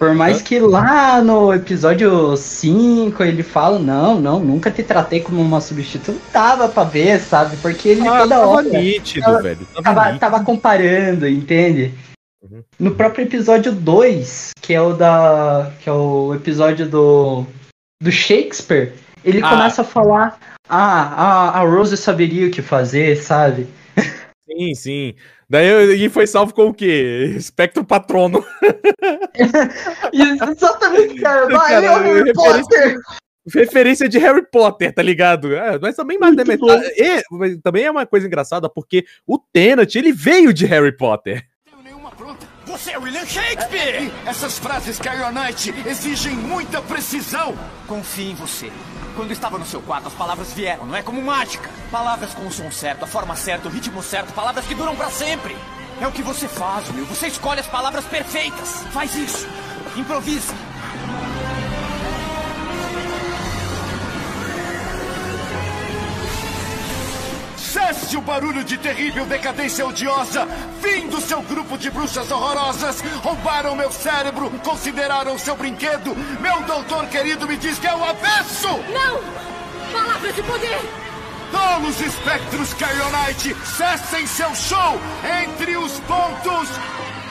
Por 0.03 0.17
mais 0.17 0.43
que 0.43 0.59
lá 0.59 1.23
no 1.23 1.55
episódio 1.55 2.37
5 2.37 3.23
ele 3.23 3.45
fala, 3.45 3.79
não, 3.79 4.21
não, 4.21 4.41
nunca 4.41 4.69
te 4.69 4.83
tratei 4.83 5.21
como 5.21 5.41
uma 5.41 5.61
substituta, 5.61 6.19
dava 6.33 6.69
pra 6.69 6.83
ver, 6.83 7.21
sabe? 7.21 7.57
Porque 7.59 7.91
ele 7.91 8.09
Ah, 8.09 8.19
toda 8.23 8.35
tava 8.35 8.47
hora 8.49 8.69
nítido, 8.69 9.25
Tava- 9.25 9.43
velho. 9.43 9.65
Tava, 9.67 9.83
tava, 9.85 10.01
nítido. 10.07 10.19
tava 10.19 10.45
comparando, 10.45 11.29
entende? 11.29 11.95
Uhum. 12.43 12.65
No 12.81 12.97
próprio 12.97 13.25
episódio 13.27 13.71
2, 13.71 14.51
que 14.61 14.75
é 14.75 14.81
o 14.83 14.93
da. 14.93 15.71
que 15.79 15.89
é 15.89 15.93
o 15.93 16.35
episódio 16.35 16.89
do. 16.89 17.47
do 18.03 18.11
Shakespeare, 18.11 18.95
ele 19.25 19.41
Ah. 19.41 19.51
começa 19.51 19.83
a 19.83 19.85
falar. 19.85 20.37
Ah, 20.69 21.53
a, 21.55 21.61
a 21.61 21.65
Rose 21.65 21.97
saberia 21.97 22.49
o 22.49 22.51
que 22.51 22.61
fazer, 22.61 23.19
sabe? 23.23 23.69
Sim, 24.51 24.75
sim. 24.75 25.15
Daí 25.53 26.03
e 26.03 26.09
foi 26.09 26.27
salvo 26.27 26.55
com 26.55 26.69
o 26.69 26.73
quê? 26.73 27.35
Espectro 27.37 27.85
Patrono. 27.85 28.43
Exatamente, 30.11 31.21
cara. 31.21 31.47
Vai, 31.47 31.75
é 31.75 31.91
o 31.91 31.99
Harry 31.99 32.25
referência- 32.25 32.33
Potter! 32.35 32.99
Referência 33.55 34.09
de 34.09 34.19
Harry 34.19 34.47
Potter, 34.51 34.95
tá 34.95 35.03
ligado? 35.03 35.55
É, 35.55 35.79
mas 35.79 35.95
também 35.95 36.19
mais 36.19 36.35
da 36.35 36.43
metade. 36.43 36.87
E, 36.97 37.23
mas 37.31 37.59
também 37.63 37.85
é 37.85 37.91
uma 37.91 38.07
coisa 38.07 38.27
engraçada, 38.27 38.67
porque 38.67 39.05
o 39.27 39.39
Tenet, 39.39 39.99
ele 39.99 40.11
veio 40.11 40.55
de 40.55 40.65
Harry 40.65 40.97
Potter. 40.97 41.45
tenho 41.71 41.83
nenhuma 41.83 42.11
pronta. 42.13 42.47
Você 42.65 42.93
é 42.93 42.99
William 42.99 43.27
Shakespeare! 43.27 44.11
Essas 44.25 44.59
frases 44.59 44.99
Carol 44.99 45.33
Knight 45.33 45.75
exigem 45.87 46.33
muita 46.33 46.81
precisão. 46.81 47.55
Confie 47.87 48.31
em 48.31 48.35
você. 48.35 48.71
Quando 49.15 49.31
estava 49.31 49.59
no 49.59 49.67
seu 49.67 49.83
quarto, 49.83 50.09
as 50.09 50.15
palavras 50.15 50.53
vieram, 50.53 50.87
não 50.87 50.97
é 50.97 51.03
como 51.03 51.21
mágica. 51.21 51.69
Palavras 51.91 52.33
com 52.35 52.47
o 52.47 52.53
som 52.53 52.71
certo, 52.71 53.05
a 53.05 53.07
forma 53.07 53.37
certa, 53.37 53.69
o 53.69 53.71
ritmo 53.71 54.03
certo, 54.03 54.33
palavras 54.33 54.65
que 54.67 54.75
duram 54.75 54.97
pra 54.97 55.11
sempre. 55.11 55.57
É 56.01 56.07
o 56.07 56.13
que 56.13 56.23
você 56.23 56.49
faz, 56.49 56.89
Will. 56.91 57.05
Você 57.07 57.29
escolhe 57.29 57.61
as 57.61 57.67
palavras 57.67 58.05
perfeitas. 58.07 58.83
Faz 58.93 59.15
isso. 59.15 59.47
Improvisa. 59.97 60.55
Cesse 67.73 68.17
o 68.19 68.21
barulho 68.21 68.63
de 68.63 68.77
terrível 68.77 69.25
decadência 69.25 69.87
odiosa! 69.87 70.47
Fim 70.83 71.09
do 71.09 71.19
seu 71.23 71.41
grupo 71.41 71.79
de 71.79 71.91
bruxas 71.91 72.31
horrorosas! 72.31 73.01
Roubaram 73.23 73.75
meu 73.75 73.91
cérebro, 73.91 74.51
consideraram 74.63 75.39
seu 75.39 75.57
brinquedo! 75.57 76.15
Meu 76.39 76.61
doutor 76.65 77.07
querido 77.07 77.49
me 77.49 77.57
diz 77.57 77.79
que 77.79 77.87
é 77.87 77.97
o 77.97 78.05
avesso! 78.05 78.69
Não! 78.93 79.23
Palavras 79.91 80.35
de 80.35 80.43
poder! 80.43 80.79
Tolos 81.51 81.99
espectros 81.99 82.75
Carionite, 82.75 83.57
cessem 83.65 84.27
seu 84.27 84.55
show 84.55 85.01
entre 85.43 85.75
os 85.79 85.99
pontos! 86.01 86.69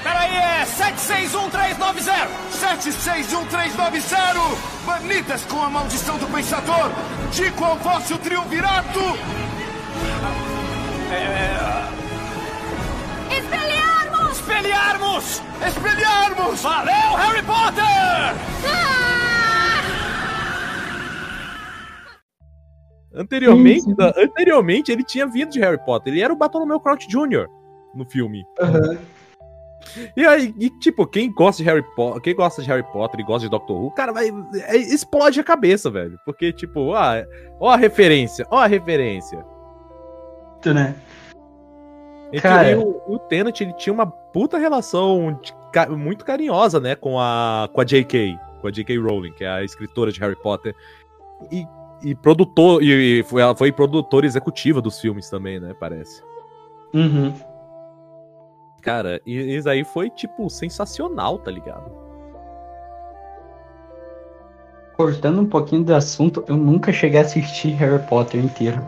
Peraí, 0.02 0.36
é 0.36 0.66
761390! 0.66 2.30
761390! 2.50 4.58
Banidas 4.88 5.46
com 5.46 5.62
a 5.62 5.70
maldição 5.70 6.18
do 6.18 6.26
pensador! 6.34 6.90
Digo 7.32 7.64
ao 7.64 7.78
vosso 7.78 8.18
triunvirato! 8.18 9.00
Espelharmos! 13.30 14.32
Espelharmos! 14.40 15.42
Espelharmos! 15.68 16.62
Valeu, 16.62 17.16
Harry 17.18 17.42
Potter! 17.44 17.84
Ah! 18.68 19.82
Anteriormente, 23.14 23.82
Sim, 23.82 23.90
sim. 23.90 23.96
da- 23.96 24.14
anteriormente, 24.18 24.92
ele 24.92 25.04
tinha 25.04 25.28
vindo 25.28 25.50
de 25.52 25.60
Harry 25.60 25.78
Potter. 25.86 26.14
Ele 26.14 26.22
era 26.22 26.32
o 26.32 26.36
Bartolomeu 26.36 26.80
Crouch 26.80 27.08
Jr. 27.10 27.46
no 27.94 28.06
filme. 28.10 28.44
E 30.16 30.26
aí, 30.26 30.54
e, 30.60 30.70
tipo, 30.80 31.06
quem 31.06 31.32
gosta 31.34 31.62
de 31.62 31.68
Harry 31.70 31.84
Potter, 31.96 32.22
quem 32.22 32.36
gosta 32.36 32.62
de 32.62 32.68
Harry 32.70 32.84
Potter 32.94 33.20
e 33.20 33.24
gosta 33.24 33.42
de 33.42 33.50
Doctor 33.50 33.76
Who, 33.82 33.92
cara, 33.92 34.14
vai 34.14 34.30
é, 34.68 34.78
explode 34.78 35.40
a 35.40 35.44
cabeça, 35.44 35.90
velho. 35.90 36.18
Porque, 36.24 36.54
tipo, 36.54 36.94
ah, 36.94 37.26
ó 37.60 37.70
a 37.72 37.76
referência, 37.76 38.46
ó 38.50 38.60
a 38.60 38.68
referência. 38.68 39.44
Né? 40.66 40.96
E, 42.32 42.40
Cara. 42.40 42.80
o, 42.80 43.16
o 43.16 43.20
ele 43.32 43.74
tinha 43.74 43.94
uma 43.94 44.08
puta 44.08 44.58
relação 44.58 45.38
de 45.42 45.54
muito 45.90 46.26
carinhosa, 46.26 46.80
né, 46.80 46.96
com 46.96 47.20
a, 47.20 47.70
com 47.74 47.82
a 47.82 47.84
J.K., 47.84 48.38
com 48.62 48.68
a 48.68 48.72
J.K. 48.72 48.98
Rowling, 48.98 49.34
que 49.34 49.44
é 49.44 49.50
a 49.50 49.64
escritora 49.64 50.12
de 50.12 50.20
Harry 50.20 50.36
Potter. 50.36 50.76
E, 51.52 51.66
e 52.04 52.16
produtor, 52.16 52.82
e, 52.84 53.20
e 53.20 53.24
foi, 53.24 53.42
ela 53.42 53.56
foi 53.56 53.72
produtora 53.72 54.26
executiva 54.26 54.82
dos 54.82 55.00
filmes 55.00 55.30
também, 55.30 55.60
né, 55.60 55.74
parece. 55.80 56.22
Uhum. 56.94 57.34
Cara, 58.82 59.22
e 59.26 59.56
isso 59.56 59.70
aí 59.70 59.84
foi, 59.84 60.10
tipo, 60.10 60.50
sensacional, 60.50 61.38
tá 61.38 61.52
ligado? 61.52 61.92
Cortando 64.98 65.42
um 65.42 65.46
pouquinho 65.46 65.84
do 65.84 65.96
assunto, 65.96 66.44
eu 66.48 66.58
nunca 66.58 66.92
cheguei 66.92 67.20
a 67.20 67.24
assistir 67.24 67.70
Harry 67.72 68.04
Potter 68.08 68.44
inteiro. 68.44 68.84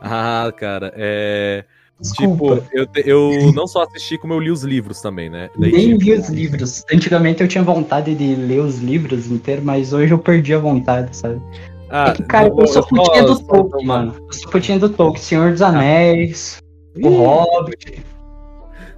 Ah, 0.00 0.52
cara, 0.56 0.92
é. 0.96 1.64
Desculpa. 1.98 2.56
Tipo, 2.60 2.68
eu, 2.72 2.86
eu 3.04 3.52
não 3.52 3.66
só 3.66 3.82
assisti, 3.82 4.18
como 4.18 4.34
eu 4.34 4.40
li 4.40 4.50
os 4.50 4.62
livros 4.62 5.00
também, 5.00 5.30
né? 5.30 5.48
Daí, 5.58 5.72
Nem 5.72 5.96
tipo, 5.96 6.04
li 6.04 6.12
os 6.12 6.28
livros. 6.28 6.84
Antigamente 6.92 7.42
eu 7.42 7.48
tinha 7.48 7.64
vontade 7.64 8.14
de 8.14 8.34
ler 8.34 8.60
os 8.60 8.78
livros 8.80 9.30
inteiros, 9.30 9.64
mas 9.64 9.92
hoje 9.94 10.12
eu 10.12 10.18
perdi 10.18 10.52
a 10.52 10.58
vontade, 10.58 11.16
sabe? 11.16 11.40
Ah, 11.88 12.10
É 12.10 12.12
que, 12.12 12.22
cara, 12.24 12.50
não, 12.50 12.58
eu 12.60 12.66
sou 12.66 12.86
putinha 12.86 13.22
do 13.22 13.38
Tolkien, 13.42 13.86
mano. 13.86 14.14
Eu 14.26 14.32
sou 14.32 14.50
putinha 14.50 14.78
do 14.78 14.88
Tolkien. 14.90 15.22
Senhor 15.24 15.52
dos 15.52 15.62
Anéis, 15.62 16.58
o 16.96 17.08
Ih, 17.08 17.16
Hobbit. 17.16 18.04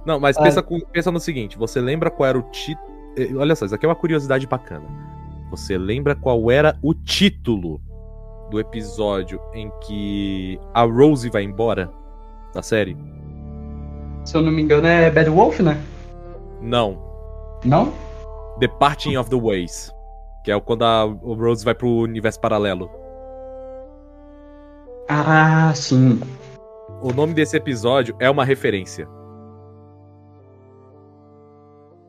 Não, 0.05 0.19
mas 0.19 0.35
Ah. 0.37 0.43
pensa, 0.43 0.65
pensa 0.91 1.11
no 1.11 1.19
seguinte: 1.19 1.57
você 1.57 1.79
lembra 1.79 2.09
qual 2.11 2.27
era 2.27 2.37
o 2.37 2.41
título. 2.51 2.89
Olha 3.37 3.55
só, 3.55 3.65
isso 3.65 3.75
aqui 3.75 3.85
é 3.85 3.89
uma 3.89 3.95
curiosidade 3.95 4.45
bacana. 4.47 4.85
Você 5.51 5.77
lembra 5.77 6.15
qual 6.15 6.51
era 6.51 6.77
o 6.81 6.93
título 6.93 7.79
do 8.49 8.59
episódio 8.59 9.39
em 9.53 9.71
que 9.81 10.59
a 10.73 10.83
Rose 10.83 11.29
vai 11.29 11.43
embora 11.43 11.91
da 12.53 12.61
série? 12.61 12.97
Se 14.25 14.35
eu 14.35 14.41
não 14.41 14.51
me 14.51 14.61
engano 14.61 14.87
é 14.87 15.09
Bad 15.09 15.29
Wolf, 15.29 15.59
né? 15.59 15.81
Não. 16.61 16.97
Não? 17.63 17.93
The 18.59 18.67
Parting 18.67 19.15
of 19.17 19.29
the 19.29 19.39
Ways. 19.39 19.91
Que 20.43 20.51
é 20.51 20.59
quando 20.59 20.83
a 20.83 21.03
Rose 21.03 21.63
vai 21.63 21.75
pro 21.75 21.87
universo 21.87 22.39
paralelo. 22.39 22.89
Ah, 25.07 25.71
sim. 25.75 26.19
O 27.01 27.11
nome 27.13 27.33
desse 27.33 27.57
episódio 27.57 28.15
é 28.19 28.29
uma 28.29 28.43
referência. 28.45 29.07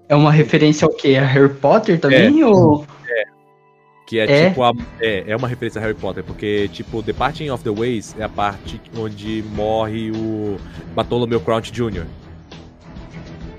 É 0.09 0.17
uma 0.17 0.33
referência 0.33 0.87
ao 0.87 0.93
quê? 0.93 1.17
A 1.17 1.25
Harry 1.25 1.55
Potter 1.55 2.01
também? 2.01 2.43
Ou... 2.43 2.85
Que 4.11 4.19
é, 4.19 4.25
É? 4.25 4.49
tipo 4.49 4.65
a. 4.65 4.73
É, 5.01 5.23
é 5.29 5.37
uma 5.37 5.47
referência 5.47 5.79
a 5.79 5.83
Harry 5.83 5.95
Potter, 5.95 6.25
porque, 6.25 6.69
tipo, 6.73 7.01
The 7.01 7.13
Parting 7.13 7.49
of 7.51 7.63
the 7.63 7.71
Ways 7.71 8.17
é 8.19 8.25
a 8.25 8.29
parte 8.29 8.81
onde 8.99 9.45
morre 9.55 10.11
o 10.11 10.57
Bartholomew 10.97 11.39
Crouch 11.39 11.71
Jr. 11.71 12.07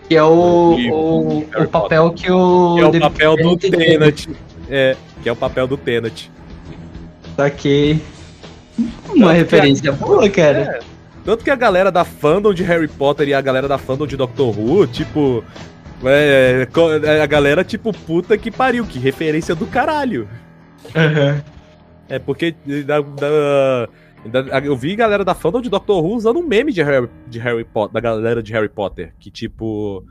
Que 0.10 0.18
é 0.18 0.24
o, 0.24 0.76
o, 0.92 1.40
o 1.40 1.68
papel 1.70 2.12
que 2.12 2.30
o. 2.30 2.76
Que 2.76 2.82
é 2.82 2.86
o 2.86 3.00
papel 3.00 3.38
do. 3.38 3.56
Tenet. 3.58 4.30
É, 4.70 4.98
que 5.24 5.30
é 5.30 5.32
o 5.32 5.38
papel 5.38 5.68
do 5.68 5.78
Tenet. 5.78 6.30
Saquei. 7.38 8.02
Uma 9.08 9.32
que 9.32 9.38
referência 9.38 9.90
boa, 9.96 10.30
cara. 10.30 10.82
Tanto 11.24 11.46
que 11.46 11.50
a 11.50 11.56
galera 11.56 11.90
da 11.90 12.04
fandom 12.04 12.54
de 12.54 12.64
Harry 12.64 12.90
Potter 12.90 13.30
e 13.30 13.34
a 13.34 13.40
galera 13.40 13.70
da 13.70 13.78
fandom 13.78 14.06
de 14.06 14.18
Doctor 14.18 14.60
Who, 14.60 14.86
tipo. 14.88 15.46
É, 16.04 16.68
co- 16.72 16.92
é, 16.94 17.22
a 17.22 17.26
galera, 17.26 17.64
tipo, 17.64 17.94
puta 17.94 18.38
que 18.38 18.50
pariu, 18.50 18.86
que 18.86 18.98
referência 19.00 19.54
do 19.56 19.68
caralho. 19.68 20.28
Aham. 20.96 21.44
É 22.10 22.20
porque 22.20 22.54
da, 22.86 23.00
da- 23.02 23.88
da- 24.42 24.60
eu 24.60 24.76
vi 24.76 24.96
galera 24.96 25.24
da 25.24 25.34
fandom 25.34 25.62
de 25.62 25.70
Doctor 25.70 26.04
Who 26.04 26.16
usando 26.16 26.40
um 26.40 26.46
meme 26.48 26.74
de 26.74 26.82
Harry, 26.84 27.08
de 27.28 27.40
Harry 27.40 27.64
Potter, 27.64 27.94
da 27.94 28.00
galera 28.02 28.44
de 28.44 28.52
Harry 28.54 28.70
Potter, 28.70 29.14
que 29.20 29.30
tipo. 29.32 30.04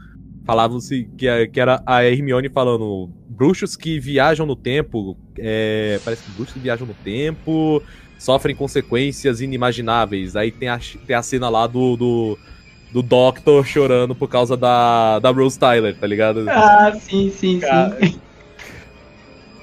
Falavam-se 0.47 1.05
que, 1.19 1.29
é- 1.29 1.47
que 1.47 1.61
era 1.61 1.83
a 1.85 2.03
Hermione 2.03 2.49
falando 2.49 3.11
bruxos 3.29 3.77
que 3.77 4.01
viajam 4.01 4.47
no 4.47 4.57
tempo. 4.57 5.17
é, 5.39 6.01
parece 6.03 6.23
que 6.25 6.31
bruxos 6.33 6.55
que 6.55 6.61
viajam 6.61 6.87
no 6.87 6.95
tempo 6.95 7.83
sofrem 8.19 8.57
consequências 8.57 9.41
inimagináveis. 9.43 10.37
Aí 10.37 10.51
tem 10.51 10.69
a, 10.69 10.79
tem 11.07 11.15
a 11.17 11.23
cena 11.23 11.49
lá 11.51 11.67
do, 11.67 11.97
do, 11.97 12.39
do 12.93 13.03
Doctor 13.03 13.65
chorando 13.67 14.15
por 14.15 14.29
causa 14.29 14.57
da, 14.57 15.19
da 15.21 15.31
Rose 15.31 15.59
Tyler, 15.59 15.97
tá 15.97 16.07
ligado? 16.07 16.45
Ah, 16.49 16.93
sim, 17.01 17.31
sim, 17.31 17.61
Cara, 17.61 17.97
sim. 18.01 18.21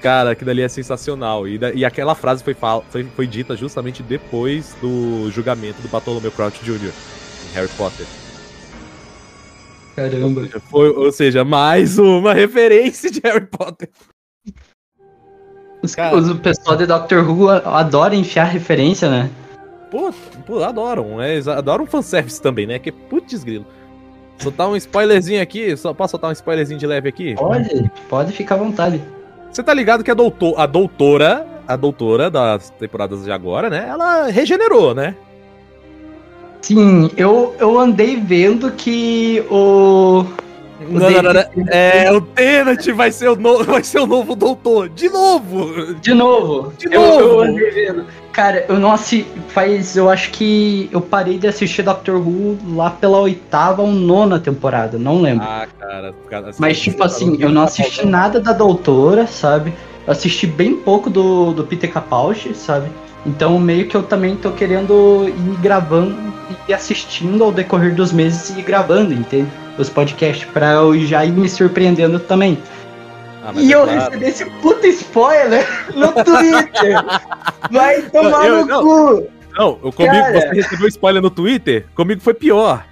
Cara, 0.00 0.30
aquilo 0.30 0.50
ali 0.50 0.62
é 0.62 0.68
sensacional. 0.68 1.46
E, 1.48 1.58
da- 1.58 1.72
e 1.72 1.84
aquela 1.84 2.14
frase 2.14 2.42
foi, 2.42 2.54
fal- 2.54 2.84
foi, 2.90 3.04
foi 3.04 3.26
dita 3.26 3.56
justamente 3.56 4.02
depois 4.02 4.74
do 4.80 5.30
julgamento 5.30 5.82
do 5.82 5.88
Bartholomew 5.88 6.30
Crouch 6.30 6.58
Jr. 6.64 6.90
em 7.50 7.54
Harry 7.54 7.68
Potter. 7.76 8.06
Caramba. 9.96 10.48
Foi, 10.70 10.88
ou 10.90 11.10
seja, 11.10 11.44
mais 11.44 11.98
uma 11.98 12.32
referência 12.32 13.10
de 13.10 13.20
Harry 13.24 13.46
Potter. 13.46 13.90
Os, 15.82 15.94
Cara. 15.94 16.16
os- 16.16 16.28
o 16.30 16.36
pessoal 16.36 16.76
de 16.76 16.86
Doctor 16.86 17.28
Who 17.28 17.48
adora 17.50 18.14
enfiar 18.14 18.44
referência, 18.44 19.10
né? 19.10 19.30
Pô, 19.90 20.12
pô 20.46 20.62
adoram. 20.62 21.16
né? 21.16 21.32
Eles 21.32 21.48
adoram 21.48 21.86
fanservice 21.86 22.40
também, 22.40 22.66
né? 22.66 22.78
Que 22.78 22.92
putz 22.92 23.42
grilo. 23.42 23.66
Soltar 24.38 24.68
um 24.68 24.76
spoilerzinho 24.76 25.42
aqui, 25.42 25.76
só 25.76 25.92
posso 25.92 26.12
soltar 26.12 26.30
um 26.30 26.32
spoilerzinho 26.32 26.78
de 26.78 26.86
leve 26.86 27.08
aqui? 27.08 27.34
Pode, 27.34 27.90
pode 28.08 28.32
ficar 28.32 28.54
à 28.54 28.58
vontade. 28.58 29.02
Você 29.50 29.62
tá 29.62 29.74
ligado 29.74 30.04
que 30.04 30.10
a, 30.10 30.14
doutor, 30.14 30.54
a 30.58 30.66
doutora, 30.66 31.46
a 31.66 31.74
doutora 31.74 32.30
das 32.30 32.70
temporadas 32.70 33.24
de 33.24 33.32
agora, 33.32 33.68
né? 33.68 33.86
Ela 33.88 34.26
regenerou, 34.28 34.94
né? 34.94 35.16
Sim, 36.60 37.10
eu, 37.16 37.54
eu 37.58 37.78
andei 37.78 38.16
vendo 38.16 38.70
que 38.72 39.44
o. 39.50 40.24
não, 40.80 41.10
não, 41.10 41.32
não. 41.32 41.44
É, 41.68 42.12
o 42.12 42.20
Tenet 42.20 42.92
vai 42.92 43.10
ser 43.10 43.28
o, 43.28 43.36
no... 43.36 43.64
vai 43.64 43.82
ser 43.82 43.98
o 43.98 44.06
novo 44.06 44.34
doutor. 44.34 44.88
De 44.88 45.08
novo! 45.08 45.94
De 45.94 46.14
novo. 46.14 46.72
De 46.78 46.86
eu, 46.92 47.00
novo. 47.00 47.44
eu 47.44 47.74
vendo. 47.74 48.06
Cara, 48.32 48.64
eu 48.68 48.78
não 48.78 48.92
assisti. 48.92 49.26
Faz. 49.48 49.96
Eu 49.96 50.08
acho 50.08 50.30
que 50.30 50.88
eu 50.92 51.00
parei 51.00 51.38
de 51.38 51.48
assistir 51.48 51.82
Doctor 51.82 52.16
Who 52.16 52.56
lá 52.74 52.90
pela 52.90 53.18
oitava 53.18 53.82
ou 53.82 53.88
nona 53.88 54.38
temporada, 54.38 54.96
não 54.96 55.20
lembro. 55.20 55.44
Ah, 55.44 55.66
cara. 55.78 56.14
cara 56.30 56.50
Mas, 56.58 56.80
tipo 56.80 57.02
assim, 57.02 57.36
eu 57.40 57.48
não 57.48 57.62
assisti 57.62 58.06
nada 58.06 58.38
da 58.38 58.52
Doutora, 58.52 59.26
sabe? 59.26 59.72
Eu 60.06 60.12
assisti 60.12 60.46
bem 60.46 60.76
pouco 60.76 61.10
do, 61.10 61.52
do 61.52 61.64
Peter 61.64 61.92
Capaldi, 61.92 62.54
sabe? 62.54 62.88
Então, 63.26 63.58
meio 63.58 63.86
que 63.88 63.96
eu 63.96 64.02
também 64.02 64.36
tô 64.36 64.52
querendo 64.52 65.24
ir 65.28 65.60
gravando 65.60 66.16
e 66.68 66.72
assistindo 66.72 67.42
ao 67.44 67.52
decorrer 67.52 67.94
dos 67.94 68.12
meses 68.12 68.50
e 68.50 68.60
ir 68.60 68.62
gravando, 68.62 69.12
entende? 69.12 69.48
Os 69.76 69.88
podcasts, 69.88 70.48
pra 70.50 70.72
eu 70.72 70.98
já 71.06 71.24
ir 71.24 71.32
me 71.32 71.48
surpreendendo 71.48 72.18
também. 72.18 72.58
Ah, 73.44 73.52
E 73.56 73.72
é 73.72 73.76
eu 73.76 73.84
claro. 73.84 74.00
recebi 74.00 74.24
esse 74.26 74.44
puta 74.60 74.86
spoiler 74.88 75.66
no 75.94 76.12
Twitter! 76.24 76.94
Vai 77.70 78.02
tomar 78.02 78.46
Eu- 78.46 78.60
no 78.60 78.66
não. 78.66 78.82
cu! 78.82 79.28
Não, 79.56 79.78
eu, 79.82 79.92
comigo, 79.92 80.14
Cara. 80.14 80.40
você 80.40 80.48
recebeu 80.54 80.88
spoiler 80.88 81.20
no 81.22 81.30
Twitter? 81.30 81.86
Comigo 81.94 82.20
foi 82.20 82.34
pior. 82.34 82.84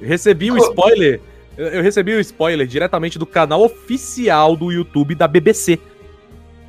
Eu 0.00 0.08
recebi 0.08 0.50
um 0.50 0.56
Co- 0.56 0.64
spoiler. 0.70 1.20
Eu, 1.56 1.82
recebi 1.82 2.14
um 2.16 2.20
spoiler 2.20 2.66
diretamente 2.66 3.18
do 3.18 3.26
canal 3.26 3.62
oficial 3.62 4.56
do 4.56 4.70
YouTube 4.72 5.14
da 5.14 5.26
BBC. 5.28 5.78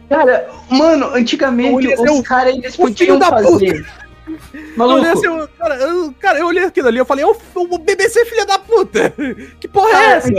Cara, 0.10 0.50
mano, 0.70 1.14
antigamente 1.14 1.88
os 1.88 2.00
seu- 2.00 2.24
caras 2.24 2.56
eles 2.56 2.74
o 2.76 2.78
podiam 2.80 3.20
da 3.20 3.28
fazer. 3.30 3.86
Maluco, 4.76 5.06
assim, 5.08 5.26
eu- 5.26 5.48
cara, 5.58 5.76
eu, 5.76 6.14
cara, 6.20 6.40
eu 6.40 6.48
olhei 6.48 6.64
aquilo 6.64 6.88
ali, 6.88 6.98
eu 7.00 7.06
falei, 7.06 7.26
o 7.26 7.78
BBC, 7.80 8.26
filha 8.26 8.46
da 8.46 8.60
puta! 8.60 9.12
Que 9.60 9.68
porra 9.68 9.90
é 9.90 9.92
Cara, 9.92 10.16
essa? 10.18 10.30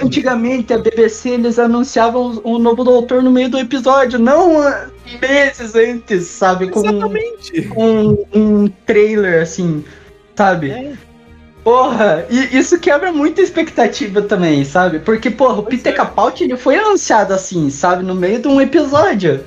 Antigamente 0.00 0.72
a 0.72 0.78
BBC 0.78 1.30
eles 1.30 1.58
anunciavam 1.58 2.40
o 2.42 2.58
novo 2.58 2.82
doutor 2.84 3.22
no 3.22 3.30
meio 3.30 3.48
do 3.50 3.58
episódio, 3.58 4.18
não 4.18 4.62
meses 5.20 5.74
antes, 5.74 6.26
sabe? 6.26 6.68
Com, 6.70 6.80
Exatamente. 6.80 7.62
com 7.68 8.26
um 8.34 8.66
trailer 8.86 9.42
assim, 9.42 9.84
sabe? 10.34 10.70
É. 10.70 10.92
Porra, 11.64 12.26
e 12.28 12.56
isso 12.58 12.78
quebra 12.78 13.10
muita 13.10 13.40
expectativa 13.40 14.20
também, 14.20 14.64
sabe? 14.66 14.98
Porque, 14.98 15.30
porra, 15.30 15.60
o 15.60 15.62
Peter 15.62 15.94
é. 15.94 15.96
Capaldi 15.96 16.44
ele 16.44 16.58
foi 16.58 16.76
anunciado 16.76 17.32
assim, 17.32 17.70
sabe? 17.70 18.04
No 18.04 18.14
meio 18.14 18.38
de 18.38 18.46
um 18.48 18.60
episódio, 18.60 19.42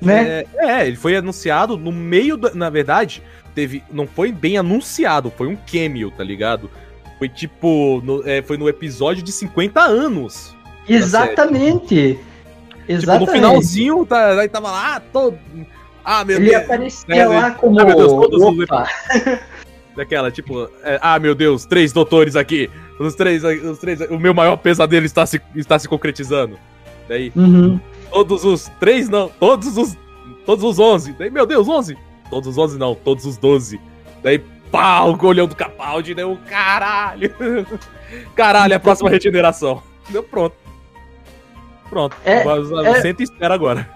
né? 0.00 0.44
É, 0.56 0.80
é, 0.80 0.86
ele 0.86 0.96
foi 0.96 1.14
anunciado 1.14 1.76
no 1.76 1.92
meio 1.92 2.38
da. 2.38 2.54
Na 2.54 2.70
verdade, 2.70 3.22
teve. 3.54 3.84
Não 3.92 4.06
foi 4.06 4.32
bem 4.32 4.56
anunciado, 4.56 5.30
foi 5.36 5.46
um 5.46 5.56
cameo, 5.70 6.10
tá 6.10 6.24
ligado? 6.24 6.70
Foi 7.18 7.28
tipo. 7.28 8.00
no- 8.02 8.26
é, 8.26 8.40
foi 8.40 8.56
no 8.56 8.66
episódio 8.66 9.22
de 9.22 9.30
50 9.30 9.82
anos. 9.82 10.56
Exatamente. 10.88 12.14
Tipo, 12.14 12.24
Exatamente. 12.88 13.26
no 13.26 13.32
finalzinho, 13.32 14.06
tá, 14.06 14.40
aí 14.40 14.48
tava 14.48 14.70
lá, 14.70 15.02
todo. 15.12 15.38
Ah, 16.04 16.24
meu 16.24 16.36
ele 16.38 16.50
Deus. 16.50 16.62
aparecia 16.64 17.14
É, 17.14 17.26
lá 17.26 17.50
como. 17.50 17.78
Ah, 17.78 17.84
meu 17.84 17.94
Deus, 17.96 18.10
todos 18.12 18.42
os 18.42 18.58
Opa. 18.64 18.88
Daquela, 19.96 20.30
tipo, 20.30 20.68
é, 20.82 20.98
ah, 21.02 21.18
meu 21.18 21.34
Deus, 21.34 21.64
três 21.66 21.92
doutores 21.92 22.34
aqui. 22.34 22.70
Os 22.98 23.14
três, 23.14 23.42
os 23.44 23.78
três. 23.78 24.00
O 24.10 24.18
meu 24.18 24.32
maior 24.32 24.56
pesadelo 24.56 25.04
está 25.04 25.26
se, 25.26 25.40
está 25.54 25.78
se 25.78 25.86
concretizando. 25.88 26.58
Daí, 27.08 27.30
Uhum. 27.36 27.78
todos 28.10 28.44
os 28.44 28.70
três 28.80 29.08
não, 29.08 29.28
todos 29.28 29.76
os. 29.76 29.96
Todos 30.46 30.64
os 30.64 30.78
onze. 30.78 31.12
Daí, 31.12 31.30
meu 31.30 31.44
Deus, 31.46 31.68
onze. 31.68 31.96
Todos 32.30 32.48
os 32.48 32.58
onze 32.58 32.78
não, 32.78 32.94
todos 32.94 33.26
os 33.26 33.36
doze. 33.36 33.78
Daí, 34.22 34.38
pau, 34.70 35.14
o 35.20 35.26
olhão 35.26 35.46
do 35.46 35.54
Capaldi, 35.54 36.14
deu 36.14 36.38
caralho. 36.48 37.30
Caralho, 38.34 38.72
é 38.72 38.76
a 38.76 38.80
próxima 38.80 39.08
regeneração. 39.10 39.82
Deu 40.10 40.22
pronto. 40.22 40.54
Pronto. 41.88 42.16
É, 42.24 42.44
Mas, 42.44 42.70
é- 42.70 43.00
Senta 43.00 43.22
e 43.22 43.24
espera 43.24 43.54
agora. 43.54 43.88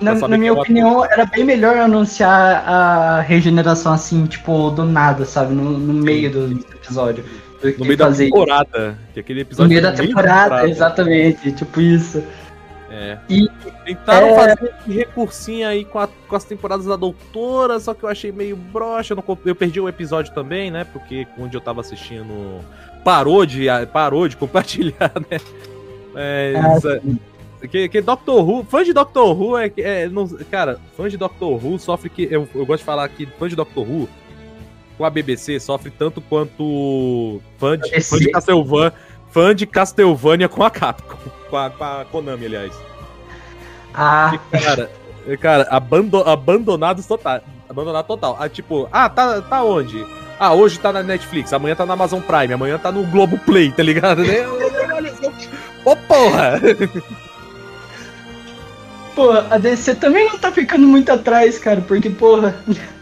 Na, 0.00 0.14
na 0.14 0.36
minha 0.36 0.52
opinião, 0.52 1.04
era 1.04 1.24
bem 1.24 1.42
melhor 1.44 1.76
anunciar 1.76 2.62
a 2.68 3.20
regeneração 3.22 3.92
assim, 3.92 4.26
tipo, 4.26 4.70
do 4.70 4.84
nada, 4.84 5.24
sabe? 5.24 5.54
No, 5.54 5.64
no 5.78 5.94
meio 5.94 6.30
do 6.30 6.52
episódio. 6.74 7.24
Do 7.62 7.78
No 7.78 7.84
meio 7.86 7.96
da 7.96 8.12
temporada. 8.12 8.98
Que 9.14 9.20
aquele 9.20 9.40
No 9.40 9.42
episódio 9.42 9.68
meio 9.70 9.80
foi 9.80 9.90
da 9.90 9.96
no 9.96 10.06
temporada, 10.08 10.68
exatamente, 10.68 11.52
tipo 11.52 11.80
isso. 11.80 12.22
É. 12.90 13.18
E- 13.28 13.48
Tentaram 13.84 14.28
é- 14.28 14.34
fazer 14.34 14.74
esse 14.80 14.98
recursinho 14.98 15.66
aí 15.68 15.84
com, 15.84 15.98
a- 15.98 16.08
com 16.28 16.36
as 16.36 16.44
temporadas 16.44 16.86
da 16.86 16.96
Doutora, 16.96 17.78
só 17.80 17.94
que 17.94 18.02
eu 18.04 18.08
achei 18.08 18.30
meio 18.32 18.56
broxa. 18.56 19.12
Eu, 19.12 19.16
não 19.16 19.38
eu 19.46 19.54
perdi 19.54 19.80
o 19.80 19.88
episódio 19.88 20.32
também, 20.34 20.70
né? 20.70 20.84
Porque 20.92 21.26
onde 21.38 21.56
eu 21.56 21.60
tava 21.60 21.80
assistindo 21.80 22.60
parou 23.04 23.46
de, 23.46 23.66
parou 23.92 24.28
de 24.28 24.36
compartilhar, 24.36 25.12
né? 25.30 25.38
Mas, 26.12 26.84
é, 26.84 27.00
que, 27.70 27.88
que 27.88 28.00
Doctor 28.00 28.48
Who, 28.48 28.64
fã 28.64 28.82
de 28.84 28.92
Doctor 28.92 29.40
Who 29.40 29.56
é, 29.58 29.68
que- 29.68 29.82
é 29.82 30.08
não, 30.08 30.26
cara, 30.50 30.78
fã 30.96 31.08
de 31.08 31.16
Doctor 31.16 31.64
Who 31.64 31.78
sofre 31.78 32.10
que 32.10 32.28
eu, 32.30 32.48
eu 32.54 32.66
gosto 32.66 32.80
de 32.80 32.84
falar 32.84 33.08
que 33.08 33.26
fã 33.38 33.48
de 33.48 33.56
Doctor 33.56 33.88
Who 33.88 34.08
com 34.98 35.04
a 35.04 35.10
BBC 35.10 35.60
sofre 35.60 35.90
tanto 35.90 36.20
quanto 36.20 37.40
fã 37.58 37.76
de, 37.78 38.00
fã 38.00 38.18
de 38.18 38.30
Castlevania, 38.30 38.92
fã 39.30 39.54
de 39.54 39.66
Castlevania 39.66 40.48
com 40.48 40.62
a 40.62 40.70
Capcom, 40.70 41.16
com 41.50 41.56
a, 41.56 41.70
com 41.70 41.84
a 41.84 42.04
Konami, 42.06 42.46
aliás. 42.46 42.72
Ah, 43.94 44.38
Que, 44.50 44.58
cara, 44.58 44.90
cara 45.40 45.66
abando, 45.70 46.18
abandonados 46.18 47.06
total. 47.06 47.40
Abandonado 47.68 48.06
total. 48.06 48.36
Ah, 48.38 48.48
tipo, 48.48 48.88
ah, 48.92 49.08
tá, 49.08 49.40
tá 49.42 49.64
onde? 49.64 50.06
Ah, 50.38 50.52
hoje 50.52 50.78
tá 50.78 50.92
na 50.92 51.02
Netflix, 51.02 51.52
amanhã 51.52 51.74
tá 51.74 51.86
na 51.86 51.94
Amazon 51.94 52.20
Prime, 52.20 52.52
amanhã 52.52 52.78
tá 52.78 52.92
no 52.92 53.04
Globo 53.06 53.38
Play, 53.38 53.72
tá 53.72 53.82
ligado? 53.82 54.22
Né? 54.22 54.46
Olha 54.94 55.14
só. 55.14 55.32
Porra! 59.16 59.42
pô, 59.42 59.54
a 59.54 59.58
DC 59.58 59.96
também 59.96 60.26
não 60.28 60.38
tá 60.38 60.52
ficando 60.52 60.86
muito 60.86 61.10
atrás, 61.10 61.58
cara, 61.58 61.80
porque, 61.80 62.10
porra. 62.10 62.54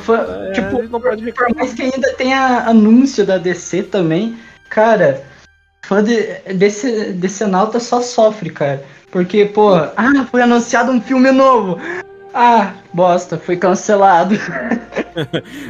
Fã- 0.00 0.24
É, 0.48 0.52
tipo, 0.52 0.82
não 0.84 1.00
pode 1.00 1.32
por 1.32 1.54
mais 1.56 1.74
que 1.74 1.82
ainda 1.82 2.12
tenha 2.12 2.60
anúncio 2.68 3.26
da 3.26 3.38
DC 3.38 3.82
também, 3.84 4.38
cara, 4.68 5.24
fã 5.82 6.04
de 6.04 6.22
DC, 6.54 7.12
DC 7.14 7.46
Nauta 7.46 7.80
só 7.80 8.00
sofre, 8.00 8.50
cara. 8.50 8.84
Porque, 9.10 9.46
pô, 9.46 9.74
ah, 9.74 10.26
foi 10.30 10.42
anunciado 10.42 10.92
um 10.92 11.00
filme 11.00 11.32
novo. 11.32 11.80
Ah, 12.32 12.74
bosta, 12.92 13.36
foi 13.38 13.56
cancelado. 13.56 14.36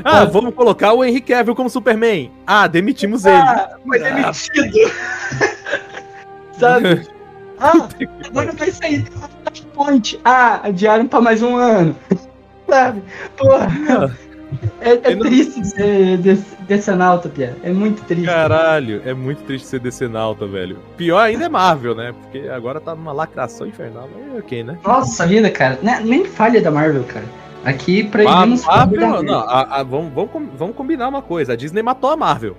Ah, 0.04 0.26
vamos 0.26 0.54
colocar 0.54 0.92
o 0.92 1.02
Henry 1.02 1.22
Cavill 1.22 1.54
como 1.54 1.70
Superman. 1.70 2.30
Ah, 2.46 2.66
demitimos 2.66 3.24
ele. 3.24 3.38
Ah, 3.38 3.70
foi 3.86 3.98
demitido. 3.98 4.92
Sabe? 6.60 7.08
Ah, 7.60 7.88
agora 8.26 8.52
vai 8.52 8.70
sair 8.70 9.00
do 9.00 9.10
Flashpoint. 9.12 10.18
Ah, 10.24 10.60
adiaram 10.64 11.06
pra 11.06 11.20
mais 11.20 11.42
um 11.42 11.56
ano. 11.56 11.94
Sabe? 12.68 13.02
Porra. 13.36 14.16
É, 14.80 14.94
é 14.94 15.14
triste 15.16 15.64
ser 15.64 16.18
decenalta, 16.66 17.28
Pia. 17.28 17.56
É 17.62 17.70
muito 17.70 18.02
triste. 18.02 18.26
Caralho, 18.26 19.00
é 19.06 19.14
muito 19.14 19.44
triste 19.44 19.64
ser 19.68 19.78
decenalta, 19.78 20.44
velho. 20.44 20.76
Pior 20.96 21.20
ainda 21.20 21.44
é 21.44 21.48
Marvel, 21.48 21.94
né? 21.94 22.12
Porque 22.20 22.48
agora 22.48 22.80
tá 22.80 22.92
numa 22.92 23.12
lacração 23.12 23.64
infernal. 23.64 24.08
Mas 24.12 24.34
é 24.34 24.38
ok, 24.40 24.64
né? 24.64 24.76
Nossa 24.84 25.24
vida, 25.24 25.48
cara. 25.52 25.78
Né- 25.80 26.00
Nem 26.04 26.24
falha 26.24 26.60
da 26.60 26.68
Marvel, 26.68 27.04
cara. 27.04 27.24
Aqui 27.64 28.02
A 28.02 28.10
proibimos 28.10 28.64
Marvel, 28.64 29.00
falar 29.00 29.16
da 29.18 29.22
não, 29.22 29.38
a- 29.38 29.76
a- 29.78 29.82
vamos, 29.84 30.12
vamos 30.58 30.74
combinar 30.74 31.08
uma 31.08 31.22
coisa. 31.22 31.52
A 31.52 31.56
Disney 31.56 31.82
matou 31.82 32.10
a 32.10 32.16
Marvel. 32.16 32.56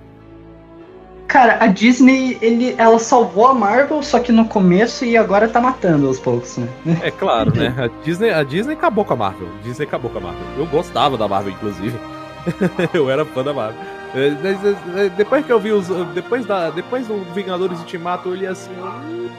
Cara, 1.32 1.56
a 1.64 1.66
Disney, 1.66 2.36
ele, 2.42 2.74
ela 2.76 2.98
salvou 2.98 3.46
a 3.46 3.54
Marvel, 3.54 4.02
só 4.02 4.20
que 4.20 4.30
no 4.30 4.44
começo 4.44 5.02
e 5.02 5.16
agora 5.16 5.48
tá 5.48 5.62
matando 5.62 6.06
aos 6.06 6.20
poucos, 6.20 6.58
né? 6.58 6.68
É 7.02 7.10
claro, 7.10 7.56
né? 7.56 7.74
A 7.78 8.04
Disney, 8.04 8.30
a 8.30 8.42
Disney 8.42 8.74
acabou 8.74 9.02
com 9.02 9.14
a 9.14 9.16
Marvel. 9.16 9.48
A 9.48 9.62
Disney 9.66 9.86
acabou 9.86 10.10
com 10.10 10.18
a 10.18 10.20
Marvel. 10.20 10.42
Eu 10.58 10.66
gostava 10.66 11.16
da 11.16 11.26
Marvel, 11.26 11.54
inclusive. 11.54 11.98
eu 12.92 13.10
era 13.10 13.24
fã 13.24 13.42
da 13.42 13.54
Marvel. 13.54 13.80
É, 14.14 14.30
mas, 14.42 14.94
é, 14.94 15.08
Depois 15.08 15.46
que 15.46 15.50
eu 15.50 15.58
vi 15.58 15.72
os. 15.72 15.88
Depois, 16.12 16.44
da, 16.44 16.68
depois 16.68 17.06
do 17.06 17.24
Vingadores 17.32 17.78
Ultimato, 17.78 18.28
eu 18.28 18.32
olhei 18.32 18.48
assim. 18.48 18.72
hum, 18.72 19.30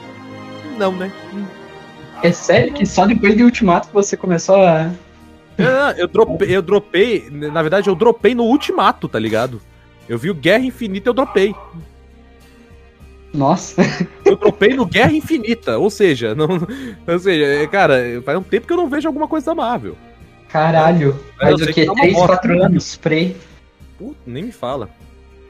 Não, 0.76 0.90
né? 0.90 1.12
Hum. 1.32 1.44
É 2.24 2.32
sério 2.32 2.72
que 2.72 2.84
só 2.84 3.06
depois 3.06 3.36
de 3.36 3.44
Ultimato 3.44 3.88
você 3.92 4.16
começou 4.16 4.56
a. 4.56 4.90
Eu, 5.56 5.68
eu, 5.96 6.08
dropei, 6.08 6.56
eu 6.56 6.60
dropei. 6.60 7.28
Na 7.30 7.62
verdade, 7.62 7.88
eu 7.88 7.94
dropei 7.94 8.34
no 8.34 8.42
Ultimato, 8.42 9.08
tá 9.08 9.20
ligado? 9.20 9.60
Eu 10.08 10.18
vi 10.18 10.30
o 10.30 10.34
Guerra 10.34 10.64
Infinita 10.64 11.08
eu 11.10 11.14
dropei. 11.14 11.54
Nossa. 13.32 13.82
Eu 14.24 14.36
dropei 14.36 14.74
no 14.74 14.86
Guerra 14.86 15.12
Infinita. 15.12 15.76
Ou 15.78 15.90
seja, 15.90 16.34
não, 16.34 16.48
ou 17.06 17.18
seja, 17.18 17.44
é, 17.44 17.66
cara, 17.66 18.22
faz 18.24 18.38
um 18.38 18.42
tempo 18.42 18.66
que 18.66 18.72
eu 18.72 18.76
não 18.76 18.88
vejo 18.88 19.08
alguma 19.08 19.26
coisa 19.26 19.46
da 19.46 19.54
Marvel. 19.54 19.96
Caralho. 20.48 21.18
Faz 21.38 21.60
o 21.60 21.66
quê? 21.66 21.72
que 21.72 21.86
tá 21.86 21.92
uma 21.92 22.00
3, 22.02 22.14
bosta. 22.14 22.28
4 22.36 22.62
anos? 22.62 22.96
Prey. 22.96 23.36
Puta, 23.98 24.20
nem 24.24 24.44
me 24.44 24.52
fala. 24.52 24.88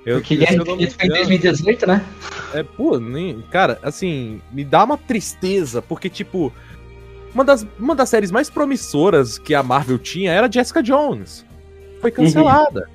Eu, 0.04 0.16
Porque 0.16 0.36
Guerra 0.36 0.54
Infinita 0.54 0.94
foi 0.96 1.04
em 1.04 1.10
engano- 1.10 1.28
2018, 1.28 1.86
né? 1.86 2.04
É, 2.54 2.62
pô, 2.62 2.98
nem. 2.98 3.42
Cara, 3.50 3.78
assim, 3.82 4.40
me 4.50 4.64
dá 4.64 4.82
uma 4.84 4.96
tristeza, 4.96 5.82
porque, 5.82 6.08
tipo, 6.08 6.50
uma 7.34 7.44
das, 7.44 7.66
uma 7.78 7.94
das 7.94 8.08
séries 8.08 8.30
mais 8.30 8.48
promissoras 8.48 9.38
que 9.38 9.54
a 9.54 9.62
Marvel 9.62 9.98
tinha 9.98 10.32
era 10.32 10.50
Jessica 10.50 10.82
Jones. 10.82 11.44
Foi 12.00 12.10
cancelada. 12.10 12.88